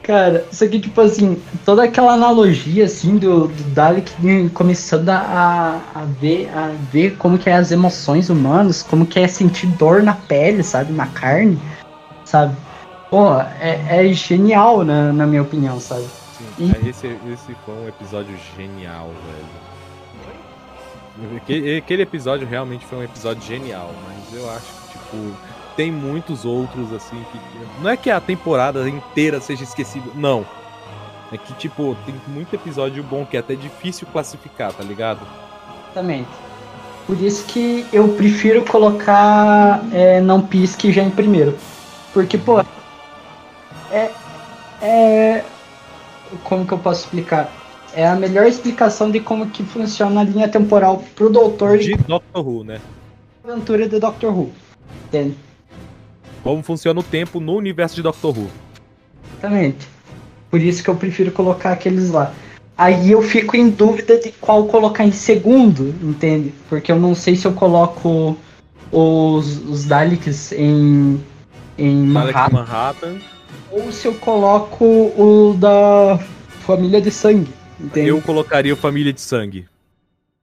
Cara, 0.02 0.46
isso 0.52 0.62
aqui, 0.62 0.78
tipo 0.78 1.00
assim, 1.00 1.42
toda 1.64 1.82
aquela 1.82 2.12
analogia, 2.12 2.84
assim, 2.84 3.16
do, 3.16 3.48
do 3.48 3.62
Dalek 3.74 4.12
começando 4.54 5.08
a, 5.08 5.80
a, 5.92 6.04
ver, 6.20 6.48
a 6.54 6.70
ver 6.92 7.16
como 7.16 7.36
que 7.36 7.50
é 7.50 7.54
as 7.54 7.72
emoções 7.72 8.30
humanas, 8.30 8.84
como 8.84 9.04
que 9.04 9.18
é 9.18 9.26
sentir 9.26 9.66
dor 9.66 10.04
na 10.04 10.14
pele, 10.14 10.62
sabe, 10.62 10.92
na 10.92 11.08
carne, 11.08 11.58
sabe? 12.24 12.54
Pô, 13.10 13.40
é, 13.60 14.06
é 14.06 14.12
genial, 14.12 14.84
na, 14.84 15.12
na 15.12 15.26
minha 15.26 15.42
opinião, 15.42 15.80
sabe? 15.80 16.06
Sim, 16.56 16.72
esse, 16.86 17.08
esse 17.32 17.56
foi 17.64 17.74
um 17.74 17.88
episódio 17.88 18.36
genial, 18.56 19.10
velho. 21.18 21.78
Aquele 21.78 22.02
episódio 22.02 22.46
realmente 22.46 22.86
foi 22.86 22.98
um 22.98 23.02
episódio 23.02 23.42
genial, 23.42 23.90
mas 24.04 24.38
eu 24.38 24.48
acho 24.50 24.66
que, 24.66 24.98
tipo, 24.98 25.34
tem 25.76 25.92
muitos 25.92 26.44
outros, 26.44 26.92
assim, 26.92 27.22
que. 27.30 27.38
Não 27.82 27.90
é 27.90 27.96
que 27.96 28.10
a 28.10 28.20
temporada 28.20 28.88
inteira 28.88 29.40
seja 29.40 29.62
esquecível, 29.62 30.12
não. 30.14 30.44
É 31.30 31.36
que, 31.36 31.52
tipo, 31.54 31.96
tem 32.06 32.14
muito 32.28 32.54
episódio 32.54 33.02
bom 33.02 33.26
que 33.26 33.36
é 33.36 33.40
até 33.40 33.54
difícil 33.54 34.06
classificar, 34.12 34.72
tá 34.72 34.82
ligado? 34.82 35.20
Exatamente. 35.84 36.28
Por 37.06 37.20
isso 37.20 37.44
que 37.46 37.86
eu 37.92 38.08
prefiro 38.08 38.64
colocar 38.64 39.80
é, 39.92 40.20
Não 40.20 40.40
Pisque 40.40 40.92
já 40.92 41.02
em 41.02 41.10
primeiro. 41.10 41.56
Porque, 42.12 42.38
pô, 42.38 42.60
é. 43.90 44.10
É. 44.80 45.44
Como 46.44 46.66
que 46.66 46.72
eu 46.72 46.78
posso 46.78 47.04
explicar? 47.04 47.52
É 47.94 48.06
a 48.06 48.14
melhor 48.14 48.46
explicação 48.46 49.10
de 49.10 49.20
como 49.20 49.46
que 49.46 49.62
funciona 49.62 50.20
a 50.20 50.24
linha 50.24 50.48
temporal 50.48 51.02
pro 51.14 51.30
doutor 51.30 51.78
De 51.78 51.96
de 51.96 51.96
Doctor 51.96 52.46
Who, 52.46 52.64
né? 52.64 52.80
aventura 53.44 53.88
do 53.88 54.00
Doctor 54.00 54.36
Who. 54.36 54.52
Entende? 55.06 55.36
Como 56.46 56.62
funciona 56.62 57.00
o 57.00 57.02
tempo 57.02 57.40
no 57.40 57.56
universo 57.56 57.96
de 57.96 58.02
Doctor 58.02 58.38
Who. 58.38 58.48
Exatamente. 59.32 59.88
Por 60.48 60.60
isso 60.60 60.80
que 60.80 60.88
eu 60.88 60.94
prefiro 60.94 61.32
colocar 61.32 61.72
aqueles 61.72 62.10
lá. 62.10 62.32
Aí 62.78 63.10
eu 63.10 63.20
fico 63.20 63.56
em 63.56 63.68
dúvida 63.68 64.16
de 64.16 64.30
qual 64.30 64.64
colocar 64.66 65.04
em 65.04 65.10
segundo, 65.10 65.92
entende? 66.00 66.54
Porque 66.68 66.92
eu 66.92 67.00
não 67.00 67.16
sei 67.16 67.34
se 67.34 67.46
eu 67.46 67.52
coloco 67.52 68.36
os, 68.92 69.58
os 69.68 69.86
Daleks 69.86 70.52
em, 70.52 71.20
em 71.76 72.12
Dalek 72.12 72.34
Manhattan 72.34 72.54
Manhattan. 72.54 73.16
ou 73.72 73.90
se 73.90 74.06
eu 74.06 74.14
coloco 74.14 74.84
o 74.84 75.56
da 75.58 76.16
família 76.60 77.00
de 77.00 77.10
sangue, 77.10 77.50
entende? 77.80 78.08
Eu 78.08 78.22
colocaria 78.22 78.72
o 78.72 78.76
Família 78.76 79.12
de 79.12 79.20
Sangue. 79.20 79.66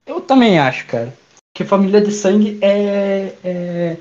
Eu 0.05 0.19
também 0.19 0.59
acho, 0.59 0.85
cara. 0.85 1.13
Que 1.53 1.63
família 1.63 2.01
de 2.01 2.11
sangue 2.11 2.57
é. 2.61 3.33
é... 3.41 3.97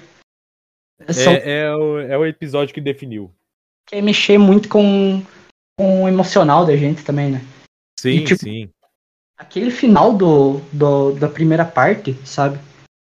São, 1.11 1.33
É, 1.33 1.61
é, 1.61 1.75
o, 1.75 1.99
é 2.01 2.19
o 2.19 2.27
episódio 2.27 2.75
que 2.75 2.81
definiu. 2.81 3.33
quer 3.87 4.03
mexer 4.03 4.39
muito 4.39 4.69
com, 4.69 5.23
com 5.79 6.05
o 6.05 6.09
emocional 6.09 6.65
da 6.65 6.77
gente 6.77 7.05
também, 7.05 7.31
né? 7.33 7.41
Sim, 7.99 8.17
E, 8.17 8.25
tipo, 8.25 8.43
sim. 8.43 8.71
aquele 9.37 9.71
final 9.71 10.17
do, 10.17 10.61
do, 10.73 11.13
da 11.13 11.29
primeira 11.29 11.65
parte, 11.65 12.15
sabe? 12.27 12.59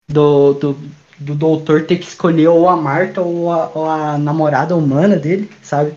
Do, 0.09 0.55
do, 0.55 0.73
do 1.19 1.35
doutor 1.35 1.87
ter 1.87 1.99
que 1.99 2.05
escolher 2.07 2.49
ou 2.49 2.69
a 2.69 2.77
Marta 2.77 3.21
ou 3.23 3.51
a, 3.53 3.69
ou 3.71 3.87
a 3.87 4.19
namorada 4.19 4.77
humana 4.77 5.17
dele, 5.17 5.49
sabe? 5.63 5.97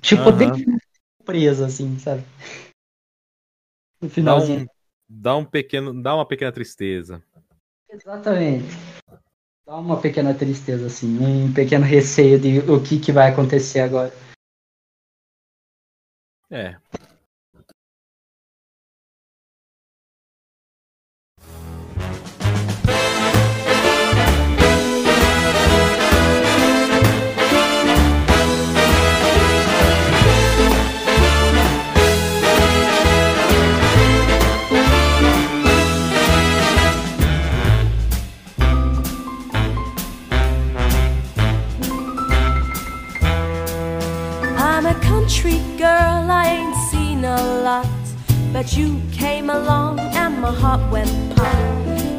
Tipo, 0.00 0.30
Aham. 0.30 0.36
bem 0.36 0.50
surpresa, 1.18 1.66
assim, 1.66 1.98
sabe? 1.98 2.22
No 4.00 4.08
Dá 4.08 4.10
finalzinho. 4.10 4.62
um, 4.62 4.66
dá 5.08 5.36
um 5.36 5.44
pequeno, 5.44 6.02
dá 6.02 6.14
uma 6.14 6.26
pequena 6.26 6.50
tristeza. 6.50 7.22
Exatamente. 7.88 8.66
Dá 9.72 9.78
uma 9.78 9.98
pequena 9.98 10.34
tristeza, 10.34 10.84
assim, 10.84 11.18
um 11.18 11.50
pequeno 11.50 11.82
receio 11.86 12.38
de 12.38 12.58
o 12.70 12.78
que, 12.82 13.00
que 13.00 13.10
vai 13.10 13.30
acontecer 13.32 13.80
agora. 13.80 14.12
É. 16.50 16.76
girl, 45.82 46.30
I 46.30 46.44
ain't 46.58 46.76
seen 46.90 47.24
a 47.24 47.38
lot. 47.66 47.86
But 48.52 48.76
you 48.76 49.02
came 49.10 49.50
along 49.50 49.98
and 49.98 50.40
my 50.40 50.52
heart 50.62 50.82
went 50.92 51.10
pop. 51.34 51.56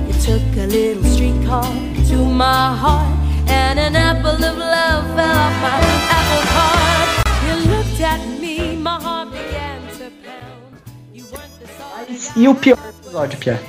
You 0.08 0.14
took 0.28 0.46
a 0.64 0.68
little 0.68 1.04
streetcar 1.14 1.64
to 2.10 2.18
my 2.44 2.76
heart, 2.84 3.14
and 3.48 3.80
an 3.80 3.96
apple 3.96 4.42
of 4.50 4.58
love 4.58 5.06
fell 5.16 5.38
off 5.46 5.56
my 5.68 5.80
apple 6.18 6.46
cart. 6.56 7.10
You 7.46 7.56
looked 7.72 8.02
at 8.14 8.22
me, 8.42 8.76
my 8.76 8.98
heart 9.06 9.32
began 9.32 9.80
to 9.98 10.06
pound. 10.26 10.74
You 11.14 11.24
weren't 11.32 11.56
the 11.62 11.68
sort 11.78 12.10
Mas, 12.10 12.36
e 12.36 12.48
o 12.48 12.56
pior 12.56 12.78
episódio, 12.90 13.40
Pierre? 13.40 13.64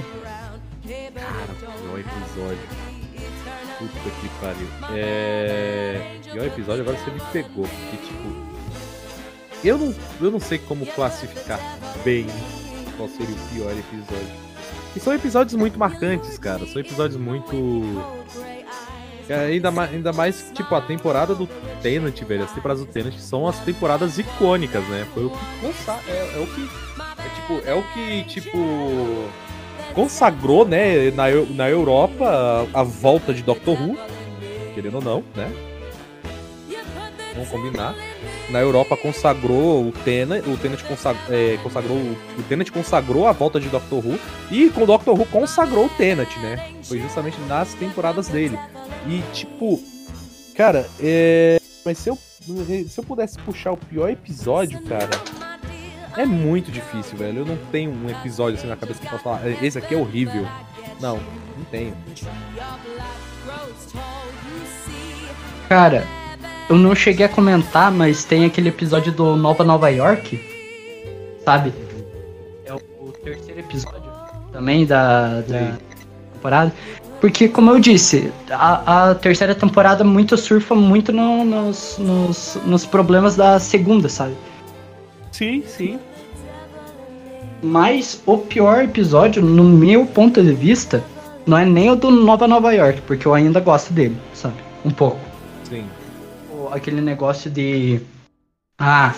Pior 1.82 1.98
episódio. 2.00 2.66
Puta 3.78 4.10
que 4.20 4.28
pariu. 4.40 4.68
É. 4.90 6.18
Pior 6.32 6.46
episódio, 6.46 6.82
agora 6.82 6.96
você 6.98 7.10
me 7.12 7.20
pegou. 7.32 7.68
Porque, 7.68 7.96
tipo. 8.08 8.43
Eu 9.64 9.78
não, 9.78 9.94
eu 10.20 10.30
não 10.30 10.38
sei 10.38 10.58
como 10.58 10.84
classificar 10.84 11.58
bem 12.04 12.26
qual 12.96 13.08
seria 13.08 13.34
o 13.34 13.48
pior 13.48 13.72
episódio. 13.72 14.44
E 14.94 15.00
são 15.00 15.12
episódios 15.12 15.54
muito 15.54 15.78
marcantes, 15.78 16.38
cara. 16.38 16.66
São 16.66 16.80
episódios 16.80 17.18
muito. 17.18 17.56
É, 19.28 19.46
ainda, 19.46 19.70
mais, 19.70 19.90
ainda 19.90 20.12
mais, 20.12 20.52
tipo, 20.54 20.74
a 20.74 20.82
temporada 20.82 21.34
do 21.34 21.48
Tenant, 21.82 22.20
velho. 22.22 22.44
As 22.44 22.52
temporadas 22.52 22.84
do 22.84 22.92
Tenant 22.92 23.16
são 23.18 23.48
as 23.48 23.58
temporadas 23.60 24.18
icônicas, 24.18 24.86
né? 24.88 25.06
Foi 25.14 25.24
o 25.24 25.30
que 25.30 25.36
é, 26.08 26.36
é 26.36 26.38
o 26.38 26.46
que. 26.46 26.68
É 27.18 27.28
tipo, 27.34 27.68
é 27.68 27.74
o 27.74 27.82
que, 27.94 28.24
tipo. 28.24 29.28
Consagrou, 29.94 30.66
né, 30.66 31.10
na, 31.12 31.24
na 31.50 31.70
Europa 31.70 32.68
a, 32.74 32.80
a 32.80 32.82
volta 32.82 33.32
de 33.32 33.42
Doctor 33.42 33.80
Who. 33.80 33.96
Querendo 34.74 34.96
ou 34.96 35.02
não, 35.02 35.24
né? 35.34 35.50
Vamos 37.34 37.48
combinar. 37.48 37.94
Na 38.50 38.60
Europa 38.60 38.96
consagrou 38.96 39.88
o 39.88 39.92
Tenant, 39.92 40.44
o 40.46 40.56
Tenant 40.56 40.80
consag- 40.82 41.18
é, 41.30 41.58
consagrou, 41.62 41.96
o 41.96 42.42
Tenant 42.48 42.70
consagrou 42.70 43.26
a 43.26 43.32
volta 43.32 43.58
de 43.58 43.68
Doctor 43.68 44.04
Who 44.06 44.18
e 44.50 44.70
com 44.70 44.82
o 44.82 44.86
Doctor 44.86 45.18
Who 45.18 45.26
consagrou 45.26 45.86
o 45.86 45.88
Tenant, 45.90 46.28
né? 46.38 46.70
Foi 46.84 47.00
justamente 47.00 47.38
nas 47.48 47.74
temporadas 47.74 48.28
dele. 48.28 48.58
E 49.08 49.20
tipo, 49.32 49.82
cara, 50.56 50.88
é, 51.00 51.60
mas 51.84 51.98
se 51.98 52.08
eu 52.10 52.18
se 52.46 52.98
eu 52.98 53.04
pudesse 53.04 53.38
puxar 53.38 53.72
o 53.72 53.76
pior 53.76 54.08
episódio, 54.10 54.80
cara, 54.82 55.08
é 56.16 56.26
muito 56.26 56.70
difícil, 56.70 57.16
velho. 57.16 57.38
Eu 57.40 57.46
não 57.46 57.56
tenho 57.72 57.90
um 57.90 58.08
episódio 58.10 58.58
assim 58.58 58.68
na 58.68 58.76
cabeça 58.76 59.00
que 59.00 59.06
eu 59.06 59.10
posso 59.10 59.24
falar, 59.24 59.46
"É, 59.46 59.56
esse 59.62 59.78
aqui 59.78 59.94
é 59.94 59.96
horrível. 59.96 60.46
Não, 61.00 61.16
não 61.16 61.64
tenho. 61.70 61.94
Cara, 65.68 66.04
eu 66.68 66.76
não 66.76 66.94
cheguei 66.94 67.26
a 67.26 67.28
comentar, 67.28 67.90
mas 67.90 68.24
tem 68.24 68.44
aquele 68.44 68.68
episódio 68.68 69.12
do 69.12 69.36
Nova 69.36 69.62
Nova 69.64 69.88
York, 69.90 70.40
sabe? 71.44 71.72
É 72.64 72.72
o, 72.72 72.76
o 73.00 73.12
terceiro 73.12 73.60
episódio 73.60 74.02
também 74.52 74.86
da, 74.86 75.40
da 75.42 75.72
temporada. 76.32 76.72
Porque, 77.20 77.48
como 77.48 77.70
eu 77.70 77.80
disse, 77.80 78.30
a, 78.50 79.10
a 79.10 79.14
terceira 79.14 79.54
temporada 79.54 80.04
muito 80.04 80.36
surfa 80.36 80.74
muito 80.74 81.10
no- 81.12 81.44
nos, 81.44 81.96
nos, 81.98 82.58
nos 82.66 82.84
problemas 82.84 83.34
da 83.34 83.58
segunda, 83.58 84.08
sabe? 84.08 84.34
Sim, 85.32 85.62
sim. 85.66 85.98
Mas 87.62 88.22
o 88.26 88.36
pior 88.38 88.84
episódio, 88.84 89.42
no 89.42 89.64
meu 89.64 90.04
ponto 90.04 90.42
de 90.42 90.52
vista, 90.52 91.02
não 91.46 91.56
é 91.56 91.64
nem 91.64 91.90
o 91.90 91.96
do 91.96 92.10
Nova 92.10 92.46
Nova 92.46 92.72
York, 92.74 93.00
porque 93.06 93.26
eu 93.26 93.32
ainda 93.32 93.58
gosto 93.58 93.92
dele, 93.92 94.16
sabe? 94.34 94.56
Um 94.84 94.90
pouco. 94.90 95.18
Sim. 95.68 95.84
Aquele 96.72 97.00
negócio 97.00 97.50
de. 97.50 98.00
Ah, 98.78 99.14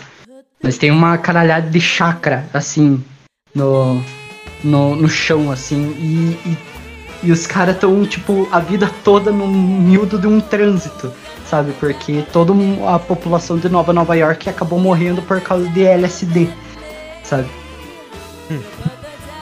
mas 0.63 0.79
tem 0.79 0.91
uma 0.91 1.17
caralhada 1.19 1.69
de 1.69 1.81
chakra, 1.81 2.49
assim, 2.53 3.03
no, 3.55 4.03
no, 4.63 4.97
no 4.97 5.09
chão, 5.09 5.51
assim, 5.51 5.93
e, 5.99 6.49
e, 6.49 6.59
e 7.25 7.33
os 7.33 7.47
caras 7.47 7.75
estão, 7.75 8.05
tipo, 8.05 8.49
a 8.53 8.61
vida 8.61 8.91
toda 9.05 9.31
no 9.31 9.47
miúdo 9.47 10.19
de 10.19 10.27
um 10.27 10.41
trânsito, 10.41 11.13
sabe? 11.49 11.73
Porque 11.73 12.25
toda 12.33 12.53
a 12.93 12.99
população 12.99 13.59
de 13.59 13.69
Nova 13.69 13.93
Nova 13.93 14.15
York 14.17 14.49
acabou 14.49 14.79
morrendo 14.79 15.23
por 15.23 15.41
causa 15.41 15.69
de 15.69 15.85
LSD, 15.85 16.49
sabe? 17.23 17.49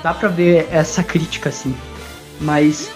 Dá 0.03 0.13
pra 0.13 0.29
ver 0.29 0.69
essa 0.71 1.03
crítica, 1.03 1.49
assim. 1.49 1.75
Mas 2.41 2.91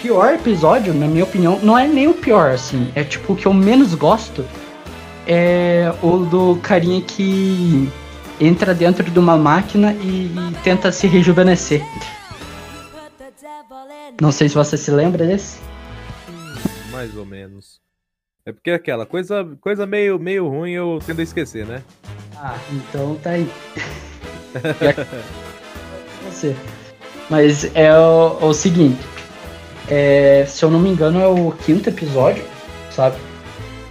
pior 0.00 0.34
episódio, 0.34 0.94
na 0.94 1.06
minha 1.06 1.24
opinião, 1.24 1.58
não 1.62 1.78
é 1.78 1.86
nem 1.86 2.08
o 2.08 2.14
pior, 2.14 2.50
assim. 2.50 2.90
É 2.94 3.04
tipo 3.04 3.32
o 3.32 3.36
que 3.36 3.46
eu 3.46 3.54
menos 3.54 3.94
gosto. 3.94 4.44
É 5.26 5.92
o 6.02 6.18
do 6.18 6.56
carinha 6.62 7.00
que 7.02 7.88
entra 8.40 8.74
dentro 8.74 9.08
de 9.08 9.18
uma 9.18 9.36
máquina 9.36 9.92
e, 9.92 10.26
e 10.26 10.56
tenta 10.64 10.90
se 10.90 11.06
rejuvenescer. 11.06 11.82
Não 14.20 14.32
sei 14.32 14.48
se 14.48 14.54
você 14.54 14.76
se 14.76 14.90
lembra 14.90 15.26
desse. 15.26 15.58
Mais 16.90 17.16
ou 17.16 17.24
menos. 17.24 17.80
É 18.44 18.52
porque 18.52 18.70
é 18.70 18.74
aquela 18.74 19.04
coisa, 19.04 19.56
coisa 19.60 19.86
meio, 19.86 20.18
meio 20.18 20.48
ruim 20.48 20.72
eu 20.72 20.98
tendo 21.04 21.20
a 21.20 21.22
esquecer, 21.22 21.66
né? 21.66 21.82
Ah, 22.36 22.58
então 22.72 23.16
tá 23.16 23.30
aí. 23.30 23.48
você. 26.24 26.56
Mas 27.28 27.64
é 27.76 27.96
o, 27.96 28.38
o 28.40 28.54
seguinte. 28.54 29.19
É, 29.90 30.44
se 30.46 30.64
eu 30.64 30.70
não 30.70 30.78
me 30.78 30.88
engano, 30.88 31.20
é 31.20 31.26
o 31.26 31.50
quinto 31.50 31.88
episódio, 31.88 32.44
sabe? 32.90 33.16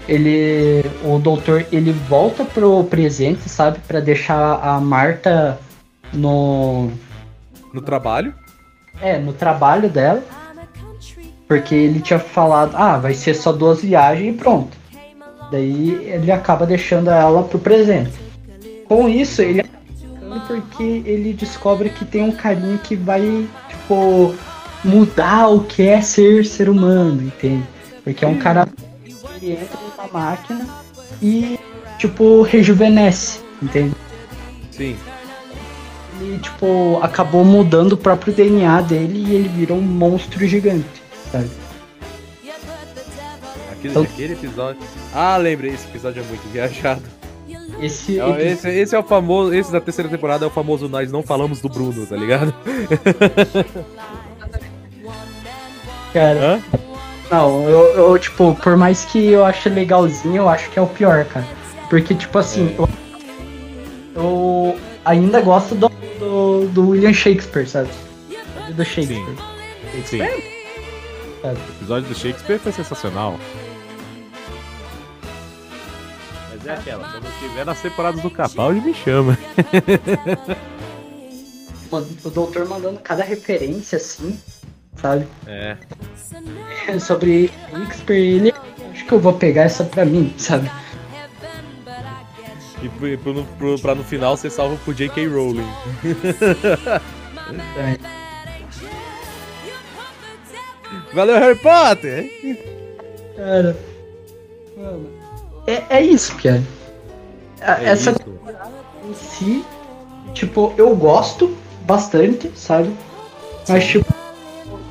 Ele. 0.08 0.84
O 1.04 1.20
doutor 1.20 1.66
ele 1.72 1.92
volta 1.92 2.46
pro 2.46 2.86
presente, 2.86 3.50
sabe? 3.50 3.80
Pra 3.86 4.00
deixar 4.00 4.60
a 4.64 4.80
Marta 4.80 5.60
no. 6.14 6.90
No 7.74 7.82
trabalho. 7.82 8.34
É, 9.02 9.20
no 9.20 9.34
trabalho 9.34 9.90
dela. 9.90 10.24
Porque 11.48 11.76
ele 11.76 12.00
tinha 12.00 12.20
falado, 12.20 12.76
ah, 12.76 12.98
vai 12.98 13.14
ser 13.14 13.34
só 13.34 13.52
duas 13.52 13.82
viagens 13.82 14.36
e 14.36 14.38
pronto. 14.38 14.78
Daí 15.52 15.96
ele 16.06 16.32
acaba 16.32 16.66
deixando 16.66 17.10
ela 17.10 17.44
pro 17.44 17.60
presente. 17.60 18.14
Com 18.88 19.10
isso, 19.10 19.42
ele 19.42 19.64
ficando 20.30 20.42
porque 20.48 21.04
ele 21.06 21.34
descobre 21.34 21.90
que 21.90 22.06
tem 22.06 22.24
um 22.24 22.32
carinha 22.32 22.78
que 22.78 22.96
vai, 22.96 23.48
tipo, 23.68 24.36
mudar 24.84 25.48
o 25.48 25.64
que 25.64 25.88
é 25.88 26.02
ser 26.02 26.46
ser 26.46 26.70
humano, 26.70 27.22
entende? 27.24 27.64
Porque 28.04 28.24
é 28.24 28.28
um 28.28 28.38
cara 28.38 28.68
que 29.40 29.52
entra 29.52 29.78
numa 29.82 30.08
máquina 30.12 30.68
e, 31.22 31.60
tipo, 31.98 32.42
rejuvenesce, 32.42 33.40
entende? 33.62 33.96
Sim. 34.72 34.96
Ele, 36.22 36.40
tipo, 36.40 37.00
acabou 37.02 37.46
mudando 37.46 37.94
o 37.94 37.98
próprio 37.98 38.34
DNA 38.34 38.82
dele 38.82 39.24
e 39.28 39.36
ele 39.36 39.48
virou 39.50 39.78
um 39.78 39.82
monstro 39.82 40.46
gigante, 40.48 40.86
sabe? 41.32 41.50
Aquele, 43.72 43.90
Então- 43.92 44.04
aquele 44.04 44.34
episódio. 44.34 44.82
Ah, 45.14 45.38
lembrei, 45.38 45.72
esse 45.74 45.88
episódio 45.88 46.22
é 46.22 46.26
muito 46.26 46.48
viajado. 46.52 47.02
Esse, 47.82 48.20
É, 48.20 48.52
esse, 48.52 48.68
esse 48.70 48.94
é 48.96 49.00
o 49.00 49.04
famoso. 49.04 49.54
Esse 49.54 49.72
da 49.72 49.80
terceira 49.80 50.10
temporada 50.10 50.44
é 50.44 50.48
o 50.48 50.52
famoso 50.52 50.90
Nós 50.90 51.10
não 51.10 51.24
falamos 51.24 51.62
do 51.62 51.70
Bruno, 51.70 52.06
tá 52.06 52.16
ligado? 52.18 52.54
cara, 56.14 56.40
Hã? 56.56 56.62
não, 57.32 57.70
eu, 57.70 57.80
eu, 57.98 58.20
tipo, 58.20 58.56
por 58.56 58.76
mais 58.78 59.06
que 59.06 59.28
eu 59.28 59.46
ache 59.46 59.70
legalzinho, 59.70 60.38
eu 60.38 60.50
acho 60.50 60.70
que 60.70 60.80
é 60.80 60.82
o 60.82 60.88
pior, 60.88 61.26
cara. 61.26 61.46
Porque, 61.90 62.14
tipo 62.14 62.38
assim, 62.38 62.76
É. 62.78 62.82
eu, 62.82 62.90
eu- 64.16 64.80
ainda 65.06 65.42
gosto 65.42 65.76
do, 65.76 65.90
do, 66.20 66.68
do 66.68 66.90
William 66.90 67.14
Shakespeare, 67.14 67.68
sabe? 67.68 67.90
Do 68.76 68.84
Shakespeare. 68.86 69.24
Sim. 70.06 70.18
Shakespeare? 70.20 70.60
Sabe? 71.42 71.58
O 71.58 71.72
episódio 71.78 72.10
do 72.10 72.16
Shakespeare 72.16 72.60
foi 72.60 72.72
sensacional. 72.72 73.36
Mas 76.52 76.68
é 76.68 76.74
aquela, 76.74 77.08
quando 77.10 77.40
tiver 77.40 77.66
nas 77.66 77.82
temporadas 77.82 78.22
do 78.22 78.30
Capaldi, 78.30 78.82
me 78.82 78.94
chama. 78.94 79.38
O 81.92 82.30
doutor 82.30 82.68
mandando 82.68 83.00
cada 83.00 83.24
referência 83.24 83.98
assim, 83.98 84.40
sabe? 85.02 85.26
É. 85.48 85.78
Sobre 87.00 87.52
Shakespeare, 87.72 88.18
ele. 88.36 88.54
Acho 88.92 89.06
que 89.06 89.12
eu 89.14 89.20
vou 89.20 89.34
pegar 89.34 89.64
essa 89.64 89.84
pra 89.84 90.06
mim, 90.06 90.34
sabe? 90.38 90.70
E 92.82 92.88
pro, 93.18 93.44
pro, 93.58 93.80
pra 93.80 93.94
no 93.94 94.04
final 94.04 94.38
ser 94.38 94.50
salvo 94.50 94.78
por 94.86 94.94
J.K. 94.94 95.28
Rowling. 95.28 95.68
É. 97.78 97.98
Valeu, 101.14 101.40
Harry 101.40 101.56
Potter! 101.56 102.30
Cara. 103.36 103.78
Mano. 104.78 105.10
É, 105.68 105.98
é 105.98 106.02
isso, 106.02 106.36
cara. 106.38 106.64
A- 107.62 107.82
É 107.84 107.90
Essa 107.90 108.12
isso. 108.12 108.20
em 109.04 109.14
si, 109.14 109.66
tipo, 110.34 110.74
eu 110.78 110.96
gosto 110.96 111.58
bastante, 111.82 112.52
sabe? 112.56 112.94
Mas, 113.68 113.86
tipo, 113.86 114.06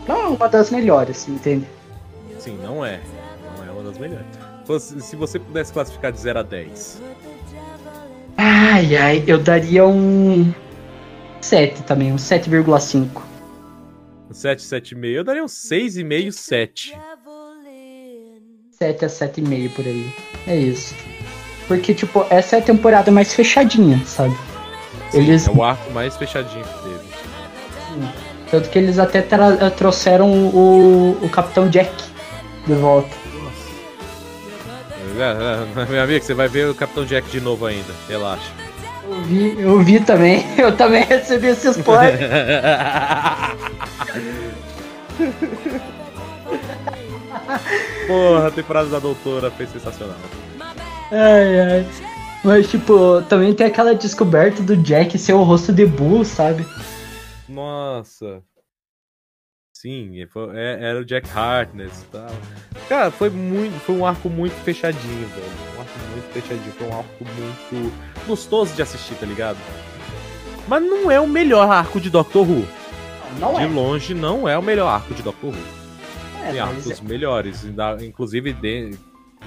não 0.08 0.16
é 0.16 0.28
uma 0.28 0.48
das 0.48 0.70
melhores, 0.70 1.28
entende? 1.28 1.66
Sim, 2.38 2.58
não 2.62 2.84
é. 2.84 3.00
Não 3.58 3.64
é 3.66 3.70
uma 3.70 3.82
das 3.82 3.98
melhores. 3.98 4.26
Se 5.04 5.14
você 5.14 5.38
pudesse 5.38 5.72
classificar 5.72 6.10
de 6.10 6.18
0 6.18 6.40
a 6.40 6.42
10. 6.42 7.02
Ai, 8.36 8.96
ai, 8.96 9.24
eu 9.26 9.38
daria 9.38 9.86
um 9.86 10.52
7 11.40 11.82
também, 11.82 12.12
um 12.12 12.16
7,5. 12.16 13.22
Um 14.30 14.34
7, 14.34 14.62
7,5. 14.62 15.06
Eu 15.06 15.24
daria 15.24 15.42
um 15.42 15.46
6,5, 15.46 16.32
7. 16.32 16.98
7 18.70 19.04
a 19.04 19.08
7,5 19.08 19.74
por 19.74 19.84
aí. 19.84 20.12
É 20.46 20.56
isso. 20.56 20.94
Porque, 21.66 21.92
tipo, 21.92 22.24
essa 22.30 22.56
é 22.56 22.58
a 22.60 22.62
temporada 22.62 23.10
mais 23.10 23.34
fechadinha, 23.34 24.00
sabe? 24.06 24.36
Eles. 25.12 25.48
É 25.48 25.50
o 25.50 25.62
arco 25.62 25.90
mais 25.92 26.16
fechadinho. 26.16 26.64
Tanto 28.50 28.68
que 28.70 28.78
eles 28.78 28.98
até 28.98 29.20
tra- 29.22 29.70
trouxeram 29.70 30.30
o, 30.30 31.18
o 31.22 31.28
Capitão 31.28 31.68
Jack 31.68 31.90
de 32.66 32.72
volta. 32.74 33.08
É, 35.18 35.82
é, 35.82 35.84
Meu 35.90 36.02
amigo, 36.02 36.24
você 36.24 36.32
vai 36.34 36.48
ver 36.48 36.68
o 36.70 36.74
Capitão 36.74 37.04
Jack 37.04 37.28
de 37.30 37.40
novo 37.40 37.66
ainda. 37.66 37.92
Relaxa. 38.08 38.50
Eu 39.10 39.20
vi, 39.22 39.60
eu 39.60 39.80
vi 39.80 40.00
também. 40.00 40.46
Eu 40.56 40.76
também 40.76 41.02
recebi 41.04 41.48
esse 41.48 41.68
spoiler. 41.70 42.18
Porra, 48.06 48.48
a 48.48 48.50
temporada 48.50 48.88
da 48.88 48.98
Doutora 48.98 49.50
foi 49.50 49.66
sensacional. 49.66 50.16
ai, 51.10 51.60
ai. 51.60 51.86
Mas, 52.44 52.68
tipo, 52.68 53.20
também 53.28 53.52
tem 53.52 53.66
aquela 53.66 53.94
descoberta 53.94 54.62
do 54.62 54.76
Jack 54.76 55.18
ser 55.18 55.32
o 55.32 55.42
rosto 55.42 55.72
de 55.72 55.84
Boo, 55.84 56.24
sabe? 56.24 56.64
Nossa. 57.48 58.42
Sim, 59.72 60.26
foi- 60.26 60.56
é- 60.56 60.78
era 60.90 60.98
o 61.00 61.04
Jack 61.04 61.28
Harkness 61.30 62.02
e 62.02 62.06
tal. 62.06 62.26
Cara, 62.88 63.10
foi 63.10 63.30
muito. 63.30 63.78
Foi 63.80 63.94
um 63.94 64.04
arco 64.04 64.28
muito 64.28 64.54
fechadinho, 64.64 65.28
velho. 65.28 65.76
Um 65.76 65.80
arco 65.80 65.98
muito 66.12 66.32
fechadinho. 66.32 66.72
Foi 66.72 66.86
um 66.88 66.98
arco 66.98 67.24
muito 67.24 68.26
gostoso 68.26 68.74
de 68.74 68.82
assistir, 68.82 69.14
tá 69.16 69.24
ligado? 69.26 69.56
Mas 70.66 70.82
não 70.82 71.10
é 71.10 71.20
o 71.20 71.26
melhor 71.28 71.70
arco 71.70 72.00
de 72.00 72.10
Doctor 72.10 72.48
Who. 72.48 72.66
Não 73.38 73.54
De 73.54 73.62
é. 73.62 73.66
longe, 73.66 74.14
não 74.14 74.48
é 74.48 74.58
o 74.58 74.62
melhor 74.62 74.88
arco 74.88 75.14
de 75.14 75.22
Doctor 75.22 75.50
Who. 75.54 75.78
É, 76.44 76.50
Tem 76.52 76.60
arcos 76.60 77.00
melhores. 77.00 77.64
ainda- 77.64 77.96
Inclusive, 78.04 78.52
de, 78.52 78.90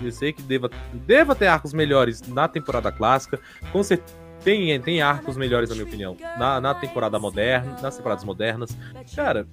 eu 0.02 0.12
sei 0.12 0.32
que 0.32 0.42
deva, 0.42 0.70
deva 0.94 1.36
ter 1.36 1.48
arcos 1.48 1.74
melhores 1.74 2.22
na 2.22 2.48
temporada 2.48 2.92
clássica. 2.92 3.40
Com 3.72 3.84
certeza. 3.84 4.21
Tem, 4.44 4.80
tem 4.82 5.02
arcos 5.02 5.38
melhores, 5.38 5.70
na 5.70 5.76
minha 5.76 5.88
opinião. 5.88 6.18
Na, 6.38 6.60
na 6.60 6.74
temporada 6.74 7.20
moderna, 7.20 7.78
nas 7.82 7.96
temporadas 7.96 8.24
modernas. 8.24 8.76
Cara, 9.16 9.46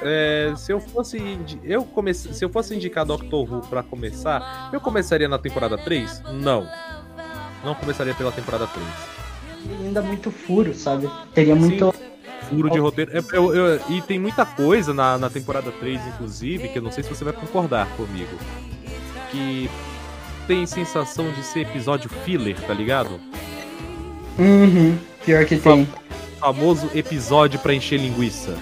é, 0.00 0.52
se 0.56 0.72
eu 0.72 0.80
fosse. 0.80 1.18
Eu 1.64 1.84
comece, 1.84 2.32
se 2.32 2.44
eu 2.44 2.48
fosse 2.48 2.74
indicar 2.74 3.04
Doctor 3.04 3.50
Who 3.52 3.60
pra 3.68 3.82
começar, 3.82 4.70
eu 4.72 4.80
começaria 4.80 5.28
na 5.28 5.38
temporada 5.38 5.76
3? 5.76 6.22
Não. 6.32 6.66
Não 7.64 7.74
começaria 7.74 8.14
pela 8.14 8.32
temporada 8.32 8.66
3. 8.66 8.86
ainda 9.84 10.02
muito 10.02 10.30
furo, 10.30 10.74
sabe? 10.74 11.08
Teria 11.34 11.54
muito. 11.54 11.92
Furo 12.48 12.68
de 12.70 12.78
roteiro. 12.78 13.16
É, 13.16 13.20
eu- 13.32 13.54
eu- 13.54 13.80
e 13.88 14.02
tem 14.02 14.18
muita 14.18 14.44
coisa 14.44 14.92
na, 14.92 15.16
na 15.16 15.30
temporada 15.30 15.70
3, 15.72 16.04
inclusive, 16.08 16.68
que 16.68 16.78
eu 16.78 16.82
não 16.82 16.90
sei 16.90 17.02
se 17.04 17.08
você 17.08 17.22
vai 17.24 17.32
concordar 17.32 17.86
comigo. 17.96 18.36
Que 19.30 19.70
tem 20.46 20.66
sensação 20.66 21.30
de 21.32 21.42
ser 21.44 21.60
episódio 21.60 22.10
filler, 22.10 22.60
tá 22.66 22.74
ligado? 22.74 23.20
Uhum. 24.38 24.96
Pior 25.24 25.44
que 25.44 25.56
tem. 25.56 25.88
Famoso 26.40 26.90
episódio 26.94 27.58
pra 27.60 27.72
encher 27.74 28.00
linguiça. 28.00 28.56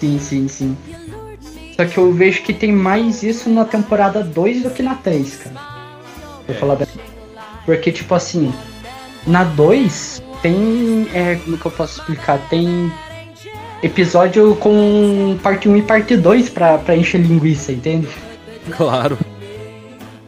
Sim, 0.00 0.18
sim, 0.18 0.48
sim. 0.48 0.76
Só 1.76 1.86
que 1.86 1.96
eu 1.96 2.12
vejo 2.12 2.42
que 2.42 2.52
tem 2.52 2.70
mais 2.72 3.22
isso 3.22 3.48
na 3.48 3.64
temporada 3.64 4.22
2 4.22 4.64
do 4.64 4.70
que 4.70 4.82
na 4.82 4.94
3, 4.96 5.36
cara. 5.36 5.56
Pra 6.44 6.54
É. 6.54 6.58
falar 6.58 6.76
bem. 6.76 6.86
Porque, 7.64 7.90
tipo 7.92 8.14
assim, 8.14 8.52
na 9.26 9.44
2 9.44 10.22
tem. 10.42 11.08
É, 11.14 11.36
como 11.36 11.56
que 11.56 11.64
eu 11.66 11.70
posso 11.70 12.00
explicar? 12.00 12.38
Tem 12.50 12.92
episódio 13.82 14.54
com 14.56 15.38
parte 15.42 15.68
1 15.68 15.76
e 15.78 15.82
parte 15.82 16.16
2 16.16 16.50
pra, 16.50 16.76
pra 16.78 16.96
encher 16.96 17.20
linguiça, 17.20 17.72
entende? 17.72 18.08
Claro. 18.76 19.16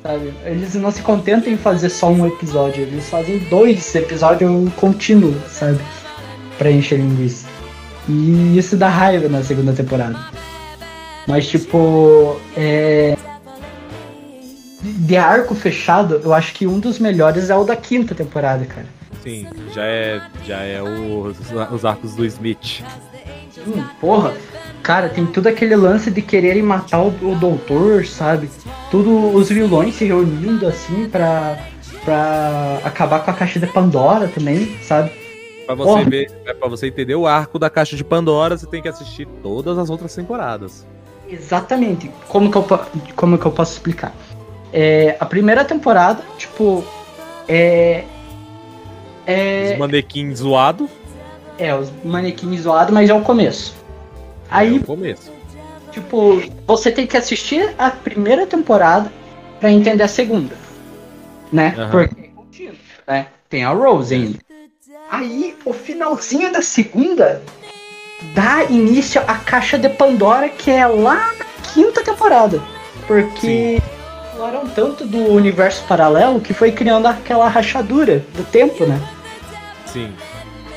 Sabe? 0.05 0.35
Eles 0.45 0.75
não 0.75 0.91
se 0.91 1.01
contentam 1.01 1.51
em 1.51 1.57
fazer 1.57 1.89
só 1.89 2.11
um 2.11 2.27
episódio, 2.27 2.83
eles 2.83 3.09
fazem 3.09 3.39
dois 3.49 3.95
episódios 3.95 4.71
contínuos, 4.75 5.35
sabe? 5.51 5.81
Pra 6.59 6.71
encher 6.71 6.99
linguiça. 6.99 7.47
E 8.07 8.59
isso 8.59 8.77
dá 8.77 8.91
raiva 8.91 9.31
na 9.31 9.43
segunda 9.43 9.73
temporada. 9.73 10.19
Mas, 11.27 11.47
tipo, 11.49 12.39
é. 12.55 13.17
De 14.83 15.17
arco 15.17 15.55
fechado, 15.55 16.21
eu 16.23 16.35
acho 16.35 16.53
que 16.53 16.67
um 16.67 16.79
dos 16.79 16.99
melhores 16.99 17.49
é 17.49 17.57
o 17.57 17.65
da 17.65 17.75
quinta 17.75 18.15
temporada, 18.15 18.67
cara. 18.67 18.87
Sim, 19.23 19.47
já 19.75 19.85
é, 19.87 20.21
já 20.47 20.59
é 20.63 20.83
o- 20.83 21.35
os 21.73 21.85
arcos 21.87 22.15
do 22.15 22.27
Smith. 22.27 22.83
Hum, 23.67 23.83
porra, 23.99 24.35
cara, 24.85 25.09
tem 25.09 25.25
tudo 25.25 25.49
aquele 25.49 25.75
lance 25.75 26.11
de 26.11 26.21
quererem 26.21 26.63
matar 26.63 27.01
o, 27.01 27.09
o 27.09 27.35
doutor, 27.35 28.05
sabe? 28.05 28.51
Tudo 28.91 29.35
os 29.35 29.49
vilões 29.49 29.95
se 29.95 30.05
reunindo 30.05 30.67
assim 30.69 31.09
pra, 31.09 31.59
pra 32.05 32.81
acabar 32.85 33.25
com 33.25 33.31
a 33.31 33.35
caixa 33.35 33.59
de 33.59 33.67
Pandora 33.67 34.29
também, 34.29 34.77
sabe? 34.83 35.11
Pra 35.65 35.75
você 35.75 35.89
Porra. 35.89 36.05
ver, 36.11 36.31
é 36.45 36.53
pra 36.53 36.69
você 36.69 36.89
entender 36.89 37.15
o 37.15 37.27
arco 37.27 37.59
da 37.59 37.71
caixa 37.71 37.97
de 37.97 38.05
Pandora, 38.05 38.59
você 38.59 38.67
tem 38.67 38.83
que 38.83 38.89
assistir 38.89 39.27
todas 39.43 39.79
as 39.79 39.89
outras 39.89 40.15
temporadas. 40.15 40.87
Exatamente. 41.27 42.11
Como 42.29 42.51
que 42.51 42.59
eu, 42.59 42.67
como 43.17 43.39
que 43.39 43.47
eu 43.47 43.51
posso 43.51 43.73
explicar? 43.73 44.13
É, 44.71 45.17
a 45.19 45.25
primeira 45.25 45.65
temporada, 45.65 46.23
tipo, 46.37 46.85
é. 47.49 48.05
É, 49.27 49.71
Os 49.73 49.79
manequins 49.79 50.41
zoado 50.41 50.87
é 51.59 51.75
os 51.75 51.91
manequins 52.05 52.61
zoados, 52.63 52.93
mas 52.93 53.09
é 53.09 53.15
o 53.15 53.23
começo. 53.23 53.84
Aí, 54.51 54.77
é 54.77 54.81
o 54.81 54.85
começo. 54.85 55.33
tipo, 55.91 56.43
você 56.67 56.91
tem 56.91 57.07
que 57.07 57.17
assistir 57.17 57.75
a 57.79 57.91
primeira 57.91 58.47
temporada 58.47 59.11
pra 59.61 59.71
entender 59.71 60.03
a 60.03 60.09
segunda. 60.09 60.55
Né? 61.53 61.75
Aham. 61.77 61.91
Porque 61.91 62.31
é 63.07 63.13
né? 63.13 63.27
Tem 63.49 63.65
a 63.65 63.71
Rose 63.71 64.15
ainda. 64.15 64.39
Aí, 65.11 65.57
o 65.65 65.73
finalzinho 65.73 66.53
da 66.53 66.63
segunda 66.63 67.43
dá 68.35 68.65
início 68.65 69.21
à 69.27 69.35
caixa 69.35 69.79
de 69.79 69.89
Pandora, 69.89 70.49
que 70.49 70.71
é 70.71 70.87
lá 70.87 71.33
na 71.39 71.45
quinta 71.73 72.03
temporada. 72.03 72.61
Porque 73.07 73.81
falaram 74.33 74.67
tanto 74.69 75.07
do 75.07 75.19
universo 75.33 75.85
paralelo 75.87 76.41
que 76.41 76.53
foi 76.53 76.73
criando 76.73 77.07
aquela 77.07 77.49
rachadura 77.49 78.25
do 78.35 78.45
tempo, 78.45 78.85
né? 78.85 79.01
Sim. 79.87 80.13